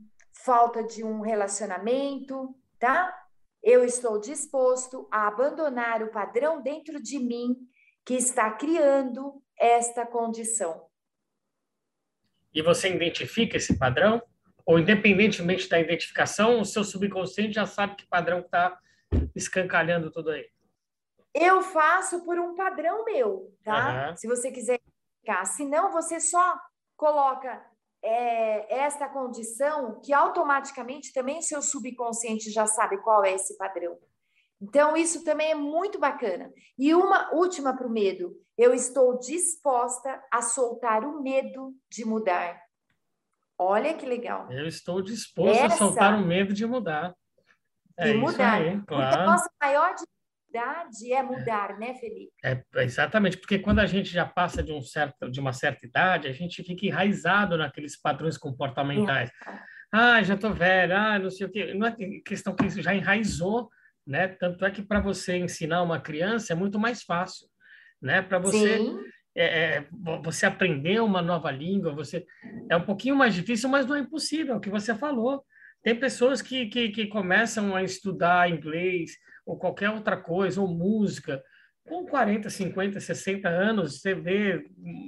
falta 0.43 0.83
de 0.83 1.05
um 1.05 1.21
relacionamento, 1.21 2.53
tá? 2.77 3.15
Eu 3.63 3.83
estou 3.83 4.19
disposto 4.19 5.07
a 5.09 5.25
abandonar 5.25 6.03
o 6.03 6.11
padrão 6.11 6.61
dentro 6.61 7.01
de 7.01 7.17
mim 7.17 7.55
que 8.09 8.15
está 8.15 8.49
criando 8.49 9.39
esta 9.55 10.03
condição. 10.03 10.89
E 12.51 12.59
você 12.59 12.89
identifica 12.89 13.57
esse 13.57 13.77
padrão? 13.77 14.19
Ou 14.65 14.79
independentemente 14.79 15.69
da 15.69 15.79
identificação, 15.79 16.59
o 16.59 16.65
seu 16.65 16.83
subconsciente 16.83 17.53
já 17.53 17.67
sabe 17.67 17.97
que 17.97 18.07
padrão 18.07 18.39
está 18.39 18.75
escancalhando 19.35 20.09
tudo 20.09 20.31
aí. 20.31 20.49
Eu 21.35 21.61
faço 21.61 22.25
por 22.25 22.39
um 22.39 22.55
padrão 22.55 23.05
meu, 23.05 23.55
tá? 23.63 24.07
Aham. 24.07 24.15
Se 24.15 24.27
você 24.27 24.51
quiser 24.51 24.79
ficar. 25.19 25.45
Senão, 25.45 25.91
você 25.91 26.19
só 26.19 26.59
coloca 26.97 27.63
é, 28.01 28.85
esta 28.85 29.07
condição 29.07 30.01
que 30.03 30.13
automaticamente 30.13 31.13
também 31.13 31.37
o 31.37 31.43
seu 31.43 31.61
subconsciente 31.61 32.49
já 32.49 32.65
sabe 32.65 32.97
qual 33.03 33.23
é 33.23 33.35
esse 33.35 33.55
padrão. 33.55 33.99
Então, 34.61 34.97
isso 34.97 35.23
também 35.23 35.51
é 35.51 35.55
muito 35.55 35.99
bacana. 35.99 36.51
E 36.77 36.93
uma 36.93 37.33
última 37.33 37.75
para 37.75 37.87
o 37.87 37.91
medo. 37.91 38.35
Eu 38.57 38.73
estou 38.73 39.17
disposta 39.17 40.21
a 40.31 40.41
soltar 40.41 41.03
o 41.05 41.21
medo 41.21 41.73
de 41.89 42.03
mudar. 42.03 42.59
Olha 43.57 43.93
que 43.93 44.05
legal. 44.05 44.51
Eu 44.51 44.67
estou 44.67 45.01
disposto 45.01 45.61
a 45.61 45.65
Essa- 45.65 45.77
soltar 45.77 46.13
o 46.19 46.25
medo 46.25 46.53
de 46.53 46.65
mudar. 46.65 47.13
É 47.97 48.11
de 48.11 48.17
mudar. 48.17 48.53
aí, 48.55 48.77
Porque 48.77 48.93
a 48.93 48.97
claro. 49.11 49.25
nossa 49.31 49.49
maior 49.61 49.93
dificuldade 49.95 51.13
é 51.13 51.21
mudar, 51.23 51.77
né, 51.77 51.93
Felipe? 51.95 52.31
É, 52.43 52.63
exatamente, 52.77 53.37
porque 53.37 53.59
quando 53.59 53.79
a 53.79 53.85
gente 53.85 54.09
já 54.09 54.25
passa 54.25 54.63
de, 54.63 54.71
um 54.71 54.81
certo, 54.81 55.29
de 55.29 55.39
uma 55.39 55.51
certa 55.53 55.85
idade, 55.85 56.27
a 56.27 56.31
gente 56.31 56.63
fica 56.63 56.85
enraizado 56.85 57.57
naqueles 57.57 57.99
padrões 57.99 58.37
comportamentais. 58.37 59.29
Ah, 59.91 60.21
já 60.23 60.35
estou 60.35 60.53
velho, 60.53 60.95
ah, 60.95 61.19
não 61.19 61.29
sei 61.29 61.45
o 61.47 61.51
quê. 61.51 61.73
Não 61.73 61.87
é 61.87 61.95
questão 62.25 62.55
que 62.55 62.65
isso 62.65 62.81
já 62.81 62.93
enraizou, 62.95 63.69
né? 64.09 64.27
Tanto 64.27 64.65
é 64.65 64.71
que 64.71 64.81
para 64.81 64.99
você 64.99 65.37
ensinar 65.37 65.83
uma 65.83 65.99
criança 65.99 66.51
é 66.53 66.55
muito 66.55 66.79
mais 66.79 67.03
fácil, 67.03 67.47
né? 68.01 68.23
Para 68.23 68.39
você 68.39 68.79
é, 69.35 69.45
é, 69.75 69.87
vo- 69.91 70.21
você 70.23 70.47
aprender 70.47 70.99
uma 70.99 71.21
nova 71.21 71.51
língua, 71.51 71.93
você 71.93 72.25
é 72.67 72.75
um 72.75 72.81
pouquinho 72.83 73.15
mais 73.15 73.35
difícil, 73.35 73.69
mas 73.69 73.85
não 73.85 73.95
é 73.95 73.99
impossível, 73.99 74.55
é 74.55 74.57
o 74.57 74.59
que 74.59 74.69
você 74.69 74.95
falou. 74.95 75.45
Tem 75.83 75.95
pessoas 75.95 76.41
que, 76.41 76.65
que, 76.65 76.89
que 76.89 77.05
começam 77.05 77.75
a 77.75 77.83
estudar 77.83 78.49
inglês 78.49 79.11
ou 79.45 79.59
qualquer 79.59 79.91
outra 79.91 80.17
coisa, 80.17 80.59
ou 80.59 80.67
música, 80.67 81.41
com 81.87 82.05
40, 82.05 82.49
50, 82.49 82.99
60 82.99 83.47
anos, 83.47 84.01
você 84.01 84.15
vê 84.15 84.65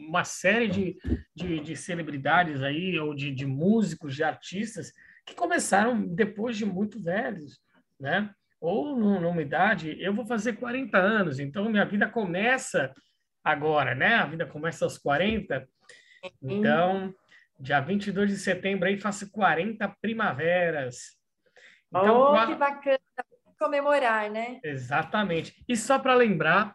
uma 0.08 0.24
série 0.24 0.68
de, 0.68 0.98
de, 1.36 1.60
de 1.60 1.76
celebridades 1.76 2.62
aí, 2.62 3.00
ou 3.00 3.16
de, 3.16 3.32
de 3.32 3.46
músicos, 3.48 4.16
de 4.16 4.24
artistas, 4.24 4.92
que 5.26 5.34
começaram 5.36 6.08
depois 6.08 6.56
de 6.56 6.66
muito 6.66 7.02
velhos, 7.02 7.60
né? 8.00 8.32
Ou 8.62 8.96
num- 8.96 9.20
numa 9.20 9.42
idade, 9.42 9.98
eu 10.00 10.14
vou 10.14 10.24
fazer 10.24 10.54
40 10.54 10.98
anos, 10.98 11.40
então 11.40 11.68
minha 11.68 11.84
vida 11.84 12.08
começa 12.08 12.94
agora, 13.44 13.96
né? 13.96 14.16
A 14.16 14.26
vida 14.28 14.46
começa 14.46 14.86
aos 14.86 15.00
40. 15.00 15.68
Então, 16.44 17.12
dia 17.60 17.80
22 17.82 18.30
de 18.30 18.38
setembro 18.38 18.88
aí 18.88 19.00
faço 19.00 19.32
40 19.32 19.88
primaveras. 20.00 21.18
Então, 21.90 22.22
oh, 22.22 22.48
que 22.48 22.56
bacana 22.56 23.00
comemorar, 23.58 24.30
né? 24.30 24.60
exatamente. 24.64 25.64
E 25.68 25.76
só 25.76 26.00
para 26.00 26.14
lembrar 26.16 26.74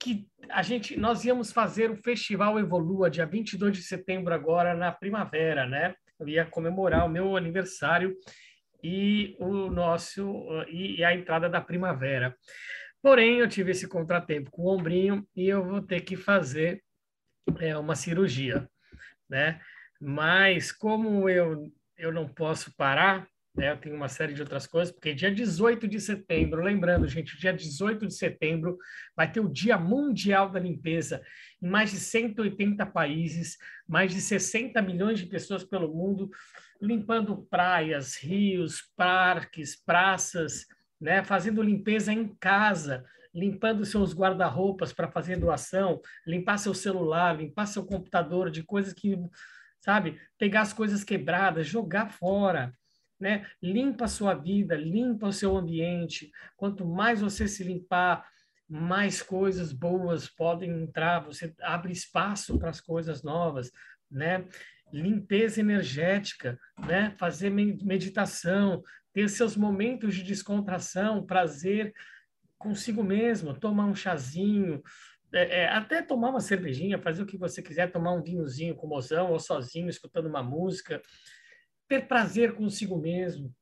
que 0.00 0.26
a 0.48 0.62
gente 0.62 0.98
nós 0.98 1.24
íamos 1.24 1.52
fazer 1.52 1.90
o 1.90 1.96
Festival 1.96 2.58
Evolua 2.58 3.10
dia 3.10 3.26
22 3.26 3.76
de 3.76 3.82
setembro 3.82 4.32
agora 4.34 4.74
na 4.74 4.92
primavera, 4.92 5.66
né? 5.66 5.94
Eu 6.18 6.28
ia 6.28 6.46
comemorar 6.46 7.04
o 7.04 7.08
meu 7.08 7.36
aniversário 7.36 8.16
e 8.82 9.36
o 9.38 9.70
nosso 9.70 10.46
e 10.68 11.04
a 11.04 11.14
entrada 11.14 11.48
da 11.48 11.60
primavera. 11.60 12.36
Porém, 13.02 13.38
eu 13.38 13.48
tive 13.48 13.72
esse 13.72 13.88
contratempo 13.88 14.50
com 14.50 14.62
o 14.62 14.74
ombrinho 14.74 15.26
e 15.34 15.48
eu 15.48 15.64
vou 15.64 15.82
ter 15.82 16.00
que 16.02 16.16
fazer 16.16 16.82
é, 17.58 17.76
uma 17.76 17.94
cirurgia, 17.94 18.68
né? 19.28 19.60
Mas 20.00 20.72
como 20.72 21.28
eu 21.28 21.72
eu 21.96 22.12
não 22.12 22.26
posso 22.28 22.74
parar, 22.76 23.28
né? 23.54 23.70
Eu 23.70 23.76
tenho 23.76 23.94
uma 23.94 24.08
série 24.08 24.32
de 24.32 24.40
outras 24.40 24.66
coisas, 24.66 24.92
porque 24.92 25.14
dia 25.14 25.30
18 25.30 25.86
de 25.86 26.00
setembro, 26.00 26.62
lembrando, 26.62 27.06
gente, 27.06 27.38
dia 27.38 27.52
18 27.52 28.06
de 28.06 28.14
setembro 28.14 28.78
vai 29.14 29.30
ter 29.30 29.40
o 29.40 29.48
Dia 29.48 29.78
Mundial 29.78 30.50
da 30.50 30.58
Limpeza 30.58 31.22
em 31.62 31.68
mais 31.68 31.90
de 31.90 31.98
180 31.98 32.84
países, 32.86 33.58
mais 33.86 34.12
de 34.12 34.20
60 34.20 34.80
milhões 34.80 35.18
de 35.18 35.26
pessoas 35.26 35.62
pelo 35.62 35.94
mundo, 35.94 36.30
limpando 36.82 37.46
praias, 37.48 38.16
rios, 38.16 38.82
parques, 38.96 39.76
praças, 39.76 40.66
né? 41.00 41.22
fazendo 41.22 41.62
limpeza 41.62 42.12
em 42.12 42.34
casa, 42.40 43.04
limpando 43.32 43.84
seus 43.84 44.12
guarda-roupas 44.12 44.92
para 44.92 45.08
fazer 45.08 45.36
doação, 45.36 46.00
limpar 46.26 46.58
seu 46.58 46.74
celular, 46.74 47.36
limpar 47.38 47.66
seu 47.66 47.86
computador 47.86 48.50
de 48.50 48.64
coisas 48.64 48.92
que, 48.92 49.16
sabe, 49.80 50.20
pegar 50.36 50.62
as 50.62 50.72
coisas 50.72 51.04
quebradas, 51.04 51.68
jogar 51.68 52.10
fora, 52.10 52.76
né? 53.18 53.46
Limpa 53.62 54.06
a 54.06 54.08
sua 54.08 54.34
vida, 54.34 54.74
limpa 54.74 55.28
o 55.28 55.32
seu 55.32 55.56
ambiente. 55.56 56.32
Quanto 56.56 56.84
mais 56.84 57.20
você 57.20 57.46
se 57.46 57.62
limpar, 57.62 58.26
mais 58.68 59.22
coisas 59.22 59.72
boas 59.72 60.28
podem 60.28 60.82
entrar, 60.82 61.20
você 61.20 61.54
abre 61.62 61.92
espaço 61.92 62.58
para 62.58 62.70
as 62.70 62.80
coisas 62.80 63.22
novas, 63.22 63.70
né? 64.10 64.44
Limpeza 64.92 65.60
energética, 65.60 66.58
né? 66.86 67.14
Fazer 67.18 67.50
meditação, 67.50 68.82
ter 69.12 69.28
seus 69.28 69.56
momentos 69.56 70.14
de 70.14 70.22
descontração, 70.22 71.24
prazer 71.24 71.92
consigo 72.58 73.02
mesmo, 73.02 73.58
tomar 73.58 73.86
um 73.86 73.94
chazinho, 73.94 74.82
é, 75.32 75.62
é, 75.62 75.68
até 75.68 76.02
tomar 76.02 76.30
uma 76.30 76.40
cervejinha, 76.40 76.98
fazer 76.98 77.22
o 77.22 77.26
que 77.26 77.38
você 77.38 77.62
quiser, 77.62 77.90
tomar 77.90 78.12
um 78.12 78.22
vinhozinho 78.22 78.76
com 78.76 78.86
mozão 78.86 79.32
ou 79.32 79.40
sozinho, 79.40 79.88
escutando 79.88 80.26
uma 80.26 80.42
música, 80.42 81.00
ter 81.88 82.06
prazer 82.06 82.54
consigo 82.54 82.98
mesmo, 82.98 83.52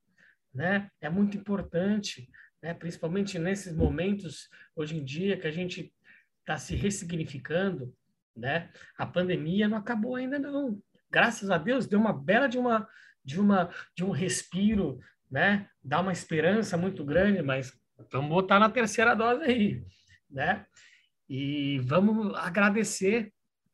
né? 0.52 0.90
É 1.01 1.09
muito 1.09 1.36
importante, 1.36 2.28
né? 2.62 2.74
Principalmente 2.74 3.39
nesses 3.39 3.74
momentos 3.74 4.48
hoje 4.74 4.97
em 4.97 5.05
dia 5.05 5.36
que 5.36 5.47
a 5.47 5.51
gente 5.51 5.94
está 6.40 6.59
se 6.59 6.74
ressignificando, 6.74 7.94
né? 8.36 8.70
A 8.98 9.07
pandemia 9.07 9.69
não 9.69 9.78
acabou 9.78 10.16
ainda 10.16 10.39
não. 10.39 10.81
Graças 11.10 11.50
a 11.50 11.58
Deus 11.58 11.86
deu 11.86 11.98
uma 11.98 12.12
bela 12.12 12.46
de 12.46 12.58
uma 12.58 12.88
de 13.24 13.40
uma 13.40 13.70
de 13.94 14.04
um 14.04 14.10
respiro, 14.10 14.98
né? 15.30 15.68
Dá 15.82 16.00
uma 16.00 16.12
esperança 16.12 16.76
muito 16.76 17.04
grande, 17.04 17.42
mas 17.42 17.72
vamos 18.10 18.30
botar 18.30 18.58
na 18.58 18.70
terceira 18.70 19.14
dose 19.14 19.44
aí, 19.44 19.84
né? 20.28 20.66
E 21.28 21.78
vamos 21.80 22.34
agradecer, 22.36 23.32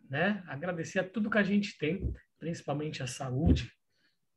né? 0.09 0.43
Agradecer 0.47 0.99
a 0.99 1.09
tudo 1.09 1.31
que 1.31 1.39
a 1.39 1.43
gente 1.43 1.79
tem, 1.79 2.13
principalmente 2.39 3.03
a 3.03 3.07
saúde, 3.07 3.73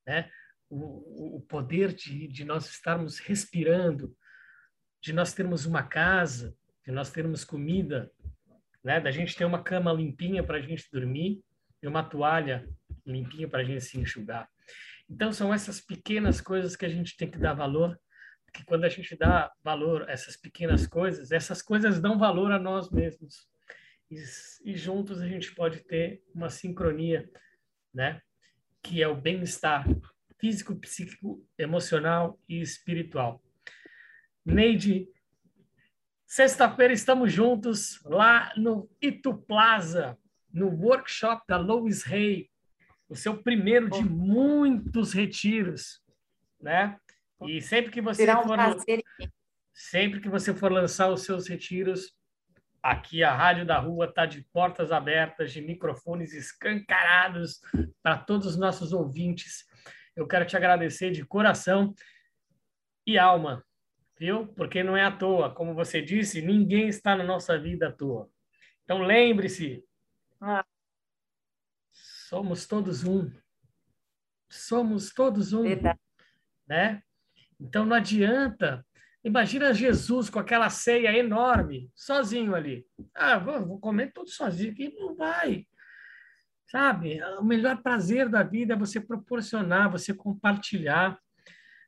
né? 0.05 0.29
O, 0.69 1.37
o 1.37 1.41
poder 1.41 1.93
de, 1.93 2.27
de 2.27 2.45
nós 2.45 2.69
estarmos 2.69 3.17
respirando, 3.17 4.15
de 5.01 5.11
nós 5.11 5.33
termos 5.33 5.65
uma 5.65 5.81
casa, 5.81 6.55
de 6.85 6.91
nós 6.91 7.09
termos 7.11 7.43
comida, 7.43 8.11
né? 8.83 8.99
Da 8.99 9.09
gente 9.09 9.35
ter 9.35 9.45
uma 9.45 9.63
cama 9.63 9.91
limpinha 9.91 10.43
para 10.43 10.57
a 10.57 10.61
gente 10.61 10.87
dormir 10.91 11.41
e 11.81 11.87
uma 11.87 12.03
toalha 12.03 12.67
limpinha 13.11 13.47
para 13.47 13.61
a 13.61 13.63
gente 13.63 13.81
se 13.81 13.99
enxugar. 13.99 14.49
Então 15.09 15.31
são 15.31 15.53
essas 15.53 15.81
pequenas 15.81 16.39
coisas 16.39 16.75
que 16.75 16.85
a 16.85 16.89
gente 16.89 17.17
tem 17.17 17.29
que 17.29 17.37
dar 17.37 17.53
valor, 17.53 17.99
porque 18.45 18.63
quando 18.63 18.85
a 18.85 18.89
gente 18.89 19.15
dá 19.15 19.51
valor 19.63 20.09
a 20.09 20.11
essas 20.11 20.37
pequenas 20.37 20.87
coisas, 20.87 21.31
essas 21.31 21.61
coisas 21.61 21.99
dão 21.99 22.17
valor 22.17 22.51
a 22.51 22.59
nós 22.59 22.89
mesmos. 22.89 23.47
E, 24.09 24.23
e 24.65 24.75
juntos 24.75 25.21
a 25.21 25.27
gente 25.27 25.53
pode 25.53 25.79
ter 25.81 26.23
uma 26.33 26.49
sincronia, 26.49 27.29
né? 27.93 28.21
que 28.81 29.03
é 29.03 29.07
o 29.07 29.15
bem-estar 29.15 29.85
físico, 30.39 30.75
psíquico, 30.75 31.45
emocional 31.57 32.39
e 32.47 32.61
espiritual. 32.61 33.43
Neide, 34.45 35.07
sexta-feira 36.25 36.93
estamos 36.93 37.31
juntos 37.31 38.01
lá 38.05 38.53
no 38.55 38.89
Itu 39.01 39.37
Plaza, 39.37 40.17
no 40.51 40.69
workshop 40.69 41.43
da 41.47 41.57
Lois 41.57 42.05
Hay, 42.07 42.48
o 43.09 43.15
seu 43.15 43.41
primeiro 43.41 43.89
de 43.89 44.03
muitos 44.03 45.11
retiros, 45.13 46.01
né? 46.61 46.97
E 47.41 47.61
sempre 47.61 47.91
que 47.91 48.01
você 48.01 48.25
for 48.25 48.57
sempre 49.73 50.19
que 50.19 50.29
você 50.29 50.53
for 50.53 50.71
lançar 50.71 51.09
os 51.09 51.23
seus 51.23 51.47
retiros, 51.47 52.13
Aqui 52.81 53.23
a 53.23 53.35
Rádio 53.35 53.65
da 53.65 53.77
Rua 53.77 54.05
está 54.05 54.25
de 54.25 54.41
portas 54.53 54.91
abertas, 54.91 55.51
de 55.51 55.61
microfones 55.61 56.33
escancarados 56.33 57.59
para 58.01 58.17
todos 58.17 58.47
os 58.47 58.57
nossos 58.57 58.93
ouvintes. 58.93 59.65
Eu 60.15 60.25
quero 60.25 60.45
te 60.45 60.55
agradecer 60.55 61.11
de 61.11 61.25
coração 61.25 61.93
e 63.05 63.17
alma, 63.17 63.65
viu? 64.17 64.47
Porque 64.47 64.81
não 64.81 64.95
é 64.95 65.03
à 65.03 65.11
toa, 65.11 65.53
como 65.53 65.73
você 65.73 66.01
disse, 66.01 66.41
ninguém 66.41 66.87
está 66.87 67.17
na 67.17 67.23
nossa 67.23 67.59
vida 67.59 67.89
à 67.89 67.91
toa. 67.91 68.29
Então 68.85 68.99
lembre-se, 68.99 69.83
ah. 70.39 70.65
Somos 72.29 72.65
todos 72.65 73.03
um. 73.03 73.31
Somos 74.49 75.13
todos 75.13 75.53
um, 75.53 75.63
Verdade. 75.63 75.99
né? 76.67 77.03
Então 77.59 77.85
não 77.85 77.95
adianta 77.95 78.85
Imagina 79.23 79.73
Jesus 79.73 80.29
com 80.29 80.39
aquela 80.39 80.69
ceia 80.69 81.15
enorme, 81.17 81.91
sozinho 81.93 82.55
ali. 82.55 82.85
Ah, 83.13 83.37
vou, 83.37 83.65
vou 83.65 83.79
comer 83.79 84.13
tudo 84.13 84.29
sozinho 84.29 84.71
aqui. 84.71 84.95
Não 84.97 85.13
vai. 85.13 85.67
Sabe? 86.67 87.21
O 87.37 87.43
melhor 87.43 87.81
prazer 87.81 88.29
da 88.29 88.43
vida 88.43 88.73
é 88.73 88.77
você 88.77 89.01
proporcionar, 89.01 89.91
você 89.91 90.13
compartilhar. 90.13 91.19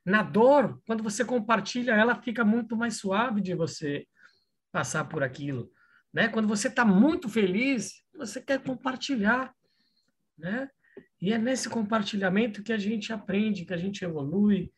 Na 0.04 0.22
dor, 0.22 0.82
quando 0.86 1.02
você 1.02 1.24
compartilha, 1.24 1.92
ela 1.92 2.20
fica 2.20 2.44
muito 2.44 2.76
mais 2.76 2.98
suave 2.98 3.40
de 3.40 3.54
você 3.54 4.06
passar 4.70 5.04
por 5.04 5.22
aquilo. 5.22 5.70
Né? 6.12 6.28
Quando 6.28 6.48
você 6.48 6.68
está 6.68 6.84
muito 6.84 7.28
feliz, 7.30 8.04
você 8.14 8.42
quer 8.42 8.62
compartilhar. 8.62 9.54
Né? 10.42 10.68
E 11.20 11.32
é 11.32 11.38
nesse 11.38 11.70
compartilhamento 11.70 12.62
que 12.62 12.72
a 12.72 12.78
gente 12.78 13.12
aprende, 13.14 13.64
que 13.64 13.72
a 13.72 13.78
gente 13.78 14.04
evolui, 14.04 14.70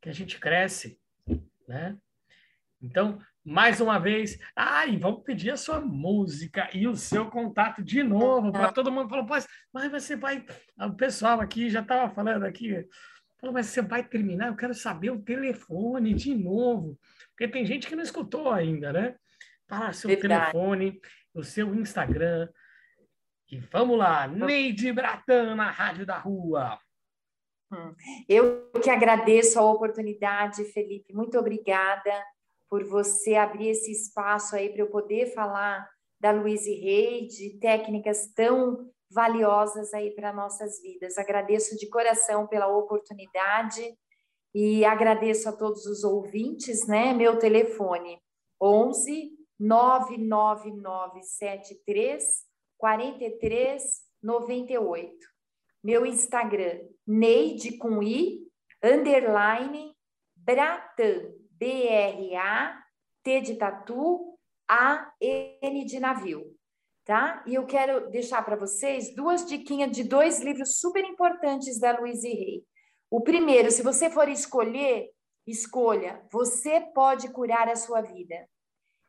que 0.00 0.08
a 0.08 0.12
gente 0.12 0.38
cresce 0.38 1.00
né? 1.66 1.96
Então, 2.80 3.18
mais 3.44 3.80
uma 3.80 3.98
vez, 3.98 4.38
ai, 4.54 4.96
vamos 4.96 5.22
pedir 5.22 5.50
a 5.50 5.56
sua 5.56 5.80
música 5.80 6.68
e 6.72 6.86
o 6.86 6.94
seu 6.94 7.30
contato 7.30 7.82
de 7.82 8.02
novo 8.02 8.52
para 8.52 8.72
todo 8.72 8.92
mundo. 8.92 9.08
Falou, 9.08 9.26
mas, 9.26 9.46
mas 9.72 9.90
você 9.90 10.16
vai. 10.16 10.44
O 10.78 10.92
pessoal 10.92 11.40
aqui 11.40 11.70
já 11.70 11.80
estava 11.80 12.12
falando 12.14 12.44
aqui. 12.44 12.86
Falou, 13.40 13.54
mas 13.54 13.66
você 13.66 13.82
vai 13.82 14.06
terminar? 14.06 14.48
Eu 14.48 14.56
quero 14.56 14.74
saber 14.74 15.10
o 15.10 15.22
telefone 15.22 16.14
de 16.14 16.34
novo. 16.34 16.98
Porque 17.30 17.48
tem 17.48 17.64
gente 17.66 17.86
que 17.86 17.96
não 17.96 18.02
escutou 18.02 18.50
ainda, 18.50 18.92
né? 18.92 19.14
Fala 19.66 19.92
seu 19.92 20.08
Verdade. 20.08 20.52
telefone, 20.52 21.00
o 21.34 21.42
seu 21.42 21.74
Instagram. 21.74 22.48
E 23.50 23.58
vamos 23.72 23.96
lá, 23.96 24.26
Neide 24.26 24.92
Bratan 24.92 25.54
na 25.54 25.70
Rádio 25.70 26.04
da 26.04 26.18
Rua. 26.18 26.78
Hum. 27.72 27.94
Eu 28.28 28.70
que 28.82 28.90
agradeço 28.90 29.58
a 29.58 29.70
oportunidade, 29.70 30.64
Felipe. 30.64 31.14
Muito 31.14 31.38
obrigada 31.38 32.12
por 32.68 32.84
você 32.84 33.36
abrir 33.36 33.68
esse 33.68 33.92
espaço 33.92 34.56
aí 34.56 34.70
para 34.70 34.82
eu 34.82 34.90
poder 34.90 35.32
falar 35.32 35.88
da 36.20 36.32
Louise 36.32 36.74
Rey, 36.74 37.26
de 37.26 37.58
técnicas 37.58 38.26
tão 38.34 38.90
valiosas 39.10 39.94
aí 39.94 40.10
para 40.10 40.32
nossas 40.32 40.82
vidas. 40.82 41.16
Agradeço 41.16 41.76
de 41.76 41.88
coração 41.88 42.48
pela 42.48 42.66
oportunidade 42.66 43.96
e 44.54 44.84
agradeço 44.84 45.48
a 45.48 45.52
todos 45.52 45.86
os 45.86 46.02
ouvintes, 46.02 46.88
né? 46.88 47.12
Meu 47.12 47.38
telefone 47.38 48.20
11 48.60 49.36
99973 49.58 52.45
43 52.78 53.82
98 54.22 55.36
meu 55.86 56.04
Instagram, 56.04 56.80
Neide 57.06 57.78
com 57.78 58.02
I, 58.02 58.40
underline, 58.82 59.94
Bratan, 60.34 61.32
B-R-A-T 61.52 63.40
de 63.42 63.54
tatu, 63.54 64.36
A-N 64.68 65.84
de 65.84 66.00
navio, 66.00 66.44
tá? 67.04 67.44
E 67.46 67.54
eu 67.54 67.64
quero 67.66 68.10
deixar 68.10 68.42
para 68.42 68.56
vocês 68.56 69.14
duas 69.14 69.46
diquinhas 69.46 69.92
de 69.92 70.02
dois 70.02 70.40
livros 70.40 70.80
super 70.80 71.04
importantes 71.04 71.78
da 71.78 71.96
Louise 71.96 72.28
Rey. 72.28 72.64
O 73.08 73.20
primeiro, 73.20 73.70
se 73.70 73.80
você 73.80 74.10
for 74.10 74.28
escolher, 74.28 75.08
escolha, 75.46 76.20
você 76.32 76.80
pode 76.80 77.28
curar 77.28 77.68
a 77.68 77.76
sua 77.76 78.00
vida. 78.00 78.34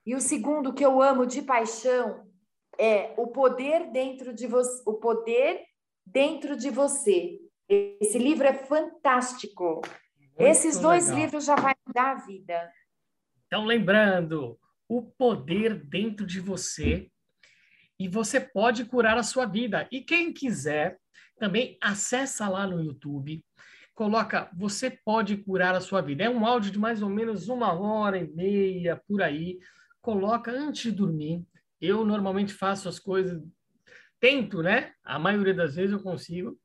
E 0.06 0.14
o 0.14 0.22
segundo, 0.22 0.76
que 0.76 0.86
eu 0.86 1.02
amo 1.02 1.26
de 1.26 1.42
paixão, 1.42 2.27
é 2.80 3.14
o 3.18 3.28
poder 3.28 3.92
dentro 3.92 4.34
de 4.34 4.48
você, 4.48 4.84
o 4.86 4.94
poder 4.96 5.66
dentro 6.06 6.56
de 6.56 6.70
você. 6.70 7.40
Esse 7.68 8.18
livro 8.18 8.48
é 8.48 8.54
fantástico. 8.54 9.82
Esses 10.38 10.80
dois 10.80 11.06
legal. 11.08 11.20
livros 11.20 11.46
já 11.46 11.56
vai 11.56 11.74
mudar 11.86 12.12
a 12.12 12.26
vida. 12.26 12.72
Então, 13.48 13.66
lembrando, 13.66 14.58
o 14.88 15.02
poder 15.02 15.84
dentro 15.84 16.26
de 16.26 16.40
você 16.40 17.10
e 18.00 18.08
você 18.08 18.40
pode 18.40 18.86
curar 18.86 19.18
a 19.18 19.24
sua 19.24 19.46
vida. 19.46 19.88
E 19.92 20.02
quem 20.02 20.32
quiser, 20.32 21.00
também 21.38 21.78
acessa 21.82 22.48
lá 22.48 22.68
no 22.68 22.84
YouTube, 22.84 23.44
coloca 23.94 24.50
Você 24.56 24.92
pode 24.92 25.38
curar 25.38 25.74
a 25.76 25.82
sua 25.82 26.02
vida. 26.02 26.24
É 26.24 26.30
um 26.30 26.46
áudio 26.46 26.72
de 26.72 26.80
mais 26.80 27.02
ou 27.02 27.10
menos 27.10 27.50
uma 27.50 27.74
hora 27.74 28.18
e 28.18 28.28
meia, 28.28 29.02
por 29.08 29.22
aí. 29.22 29.60
Coloca 30.02 30.52
antes 30.52 30.84
de 30.84 30.92
dormir. 30.92 31.44
Eu 31.80 32.06
normalmente 32.06 32.54
faço 32.54 32.90
as 32.90 33.00
coisas, 33.00 33.42
tento, 34.20 34.62
né? 34.62 34.94
A 35.04 35.20
maioria 35.20 35.54
das 35.54 35.76
vezes 35.76 35.92
eu 35.92 36.02
consigo, 36.02 36.60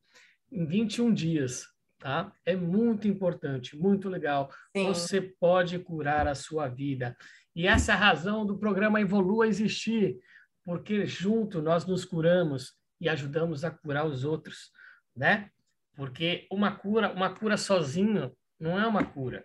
em 0.51 0.67
21 0.67 1.13
dias, 1.13 1.67
tá? 1.99 2.33
É 2.45 2.57
muito 2.57 3.07
importante, 3.07 3.77
muito 3.77 4.09
legal. 4.09 4.51
Sim. 4.77 4.87
Você 4.87 5.21
pode 5.21 5.79
curar 5.79 6.27
a 6.27 6.35
sua 6.35 6.69
vida. 6.69 7.17
E 7.55 7.67
essa 7.67 7.93
é 7.93 7.95
a 7.95 7.99
razão 7.99 8.47
do 8.47 8.59
programa 8.59 9.01
Evolua 9.01 9.47
Existir, 9.47 10.19
porque 10.65 11.07
junto 11.07 11.61
nós 11.61 11.87
nos 11.87 12.05
curamos 12.05 12.75
e 13.01 13.09
ajudamos 13.09 13.65
a 13.65 13.71
curar 13.71 14.07
os 14.07 14.25
outros, 14.25 14.71
né? 15.15 15.51
Porque 15.95 16.47
uma 16.51 16.75
cura, 16.75 17.13
uma 17.13 17.35
cura 17.35 17.57
sozinho 17.57 18.35
não 18.59 18.79
é 18.79 18.87
uma 18.87 19.05
cura, 19.05 19.45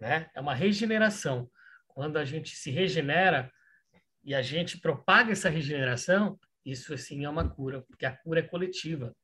né? 0.00 0.30
É 0.34 0.40
uma 0.40 0.54
regeneração. 0.54 1.50
Quando 1.86 2.16
a 2.16 2.24
gente 2.24 2.56
se 2.56 2.70
regenera 2.70 3.52
e 4.24 4.34
a 4.34 4.42
gente 4.42 4.80
propaga 4.80 5.32
essa 5.32 5.48
regeneração, 5.48 6.38
isso 6.64 6.92
assim 6.92 7.24
é 7.24 7.28
uma 7.28 7.48
cura, 7.48 7.82
porque 7.82 8.04
a 8.04 8.16
cura 8.16 8.40
é 8.40 8.42
coletiva. 8.42 9.14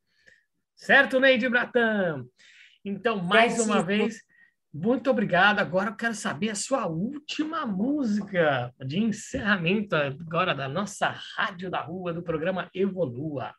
Certo, 0.75 1.21
Neide 1.21 1.49
Bratan? 1.49 2.27
Então, 2.85 3.23
mais 3.23 3.59
uma 3.59 3.83
vez, 3.83 4.23
muito 4.73 5.09
obrigado. 5.11 5.61
Agora 5.61 5.91
eu 5.91 5.97
quero 5.97 6.15
saber 6.15 6.51
a 6.51 6.55
sua 6.55 6.87
última 6.87 7.65
música 7.65 8.75
de 8.85 8.99
encerramento 8.99 9.95
agora 9.95 10.55
da 10.55 10.69
nossa 10.69 11.15
Rádio 11.37 11.71
da 11.71 11.81
Rua, 11.81 12.13
do 12.13 12.23
programa 12.23 12.69
Evolua. 12.75 13.55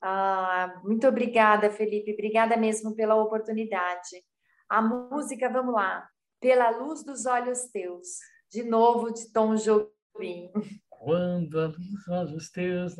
Ah, 0.00 0.80
muito 0.82 1.06
obrigada, 1.06 1.70
Felipe. 1.70 2.12
Obrigada 2.12 2.56
mesmo 2.56 2.94
pela 2.94 3.14
oportunidade. 3.14 4.22
A 4.68 4.80
música, 4.80 5.48
vamos 5.48 5.74
lá. 5.74 6.08
Pela 6.40 6.70
luz 6.70 7.04
dos 7.04 7.26
olhos 7.26 7.64
teus. 7.72 8.18
De 8.52 8.62
novo, 8.62 9.10
de 9.10 9.32
Tom 9.32 9.56
Jobim. 9.56 10.50
Quando 10.90 11.58
a 11.58 11.66
luz 11.68 11.78
dos 11.78 12.08
olhos 12.08 12.50
teus. 12.50 12.98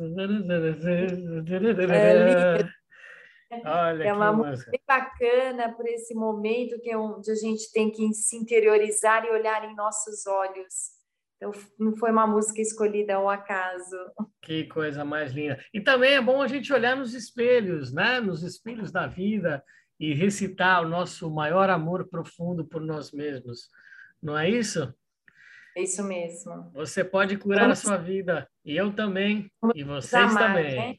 É 3.51 3.61
Olha 3.63 4.03
é 4.03 4.11
uma 4.11 4.33
música 4.33 4.71
bem 4.71 4.81
bacana 4.87 5.71
por 5.75 5.85
esse 5.85 6.15
momento 6.15 6.81
que 6.81 6.89
é 6.89 6.97
onde 6.97 7.29
a 7.29 7.35
gente 7.35 7.71
tem 7.71 7.91
que 7.91 8.11
se 8.15 8.35
interiorizar 8.35 9.25
e 9.25 9.29
olhar 9.29 9.63
em 9.69 9.75
nossos 9.75 10.25
olhos. 10.25 10.73
Então, 11.37 11.51
não 11.77 11.95
foi 11.95 12.09
uma 12.09 12.25
música 12.25 12.59
escolhida 12.59 13.13
ao 13.13 13.29
acaso. 13.29 13.95
Que 14.41 14.63
coisa 14.63 15.05
mais 15.05 15.33
linda. 15.33 15.63
E 15.71 15.79
também 15.79 16.15
é 16.15 16.21
bom 16.21 16.41
a 16.41 16.47
gente 16.47 16.73
olhar 16.73 16.95
nos 16.95 17.13
espelhos, 17.13 17.93
né? 17.93 18.19
Nos 18.19 18.41
espelhos 18.41 18.91
da 18.91 19.05
vida 19.05 19.63
e 19.99 20.15
recitar 20.15 20.83
o 20.83 20.89
nosso 20.89 21.29
maior 21.29 21.69
amor 21.69 22.09
profundo 22.09 22.65
por 22.65 22.81
nós 22.81 23.11
mesmos. 23.11 23.69
Não 24.21 24.35
é 24.35 24.49
isso? 24.49 24.91
Isso 25.75 26.03
mesmo. 26.03 26.71
Você 26.73 27.03
pode 27.03 27.37
curar 27.37 27.61
Vamos... 27.61 27.79
a 27.79 27.81
sua 27.81 27.97
vida. 27.97 28.49
E 28.63 28.75
eu 28.75 28.93
também. 28.93 29.51
Vamos 29.61 29.77
e 29.77 29.83
vocês 29.83 30.31
amar, 30.31 30.55
também. 30.55 30.75
Né? 30.75 30.95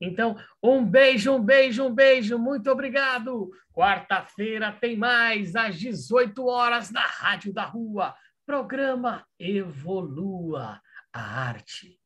Então, 0.00 0.36
um 0.62 0.84
beijo, 0.84 1.32
um 1.32 1.42
beijo, 1.42 1.84
um 1.84 1.94
beijo. 1.94 2.38
Muito 2.38 2.70
obrigado. 2.70 3.50
Quarta-feira 3.72 4.72
tem 4.72 4.96
mais, 4.96 5.56
às 5.56 5.78
18 5.78 6.46
horas, 6.46 6.90
na 6.90 7.04
Rádio 7.04 7.52
da 7.52 7.64
Rua. 7.64 8.14
Programa 8.46 9.26
Evolua 9.38 10.80
a 11.12 11.20
Arte 11.20 11.98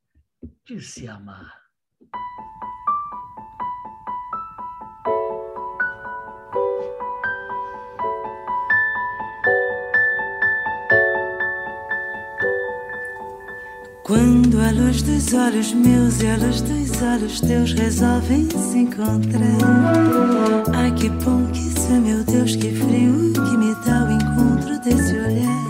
de 0.64 0.80
Se 0.80 1.06
Amar. 1.06 1.60
Quando 14.04 14.60
a 14.60 14.72
luz 14.72 15.00
dos 15.02 15.32
olhos 15.32 15.72
meus 15.72 16.20
e 16.20 16.26
a 16.26 16.36
luz 16.36 16.60
dos 16.60 17.02
olhos 17.02 17.40
teus 17.40 17.72
resolvem 17.72 18.48
se 18.50 18.78
encontrar. 18.78 19.58
Ai 20.74 20.90
que 20.92 21.08
bom 21.08 21.46
que 21.52 21.60
isso 21.60 21.92
é, 21.92 22.00
meu 22.00 22.24
Deus, 22.24 22.56
que 22.56 22.74
frio 22.74 23.32
que 23.32 23.56
me 23.56 23.72
dá 23.86 24.04
o 24.04 24.10
encontro 24.10 24.80
desse 24.80 25.14
olhar. 25.14 25.62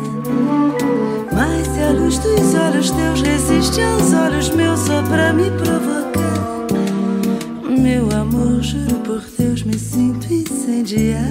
Mas 1.30 1.66
se 1.66 1.80
a 1.80 1.92
luz 1.92 2.18
dos 2.18 2.54
olhos 2.54 2.90
teus 2.90 3.20
resiste 3.20 3.82
aos 3.82 4.12
olhos 4.14 4.48
meus 4.48 4.80
só 4.80 5.02
pra 5.02 5.34
me 5.34 5.50
provocar. 5.50 6.66
Meu 7.68 8.10
amor, 8.18 8.62
juro 8.62 8.94
por 9.04 9.22
Deus, 9.38 9.62
me 9.62 9.78
sinto 9.78 10.32
incendiar. 10.32 11.30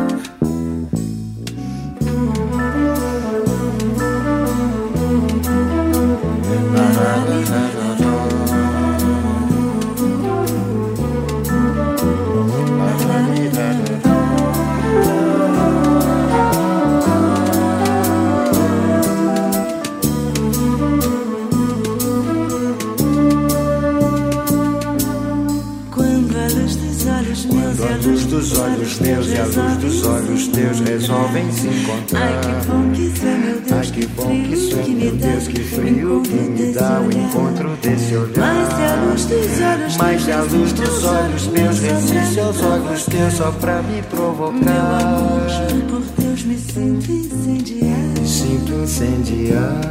Resolvem 31.01 31.51
se 31.51 31.67
encontrar. 31.67 32.21
Ai, 32.21 32.39
que 32.41 32.67
bom 32.67 32.91
que 32.91 33.01
isso 33.01 33.25
é, 33.25 33.37
meu 33.37 33.61
Deus, 33.61 33.71
Ai, 33.71 33.91
que, 33.91 34.05
bom 34.07 34.27
que 34.27 34.53
isso 34.53 34.79
é, 34.79 34.87
meu 34.87 35.15
Deus, 35.15 35.47
que 35.47 35.63
frio 35.63 36.21
que 36.23 36.35
me 36.35 36.73
dá 36.73 37.01
o 37.01 37.11
encontro 37.11 37.69
desse 37.81 38.15
olhar. 38.15 38.31
Mas 38.37 38.73
se 38.73 38.81
a 38.81 38.95
luz 39.03 39.25
dos 39.25 39.59
olhos 39.61 39.97
Mas 39.97 40.21
se 40.21 40.31
a 40.31 40.41
luz 40.41 40.73
dos 40.73 41.03
olhos 41.03 41.47
meus 41.47 41.79
resiste 41.79 42.39
aos 42.39 42.61
olhos 42.61 43.05
teus 43.05 43.33
só 43.33 43.51
pra 43.51 43.81
me 43.81 44.01
provocar. 44.03 44.59
Meu 44.59 44.73
amor, 44.73 45.49
juro 45.49 45.85
por 45.87 46.23
Deus, 46.23 46.43
me 46.43 46.57
sinto 46.57 47.11
incendiar. 47.11 48.25
Sinto 48.25 48.73
incendiar. 48.73 49.81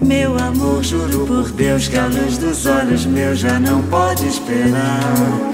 Meu 0.00 0.38
amor, 0.38 0.82
juro 0.82 1.26
por 1.26 1.50
Deus 1.52 1.88
que 1.88 1.96
a 1.96 2.06
luz 2.06 2.38
dos 2.38 2.66
olhos 2.66 3.06
meus 3.06 3.38
já 3.38 3.58
não 3.58 3.82
pode 3.82 4.26
esperar. 4.26 5.53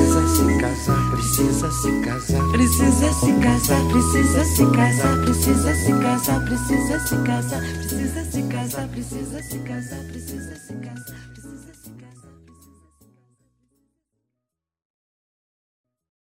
Precisa 0.00 0.28
se 0.28 0.56
casar, 0.56 1.10
precisa 1.10 1.70
se 1.70 2.00
casar. 2.00 2.50
Precisa 2.52 3.12
se 3.12 3.32
casar, 3.40 3.88
precisa 3.92 4.44
se 4.44 4.66
casar, 4.70 5.20
precisa 5.20 5.74
se 5.74 5.92
casar, 6.00 6.44
precisa 6.46 7.00
se 7.06 7.16
casar, 7.22 7.60
precisa 7.76 8.24
se 8.24 8.42
casar, 8.48 8.88
precisa 8.88 9.42
se 9.42 9.58
casar, 9.58 10.02
precisa 10.06 10.56
se 10.56 10.74
casar. 10.74 11.29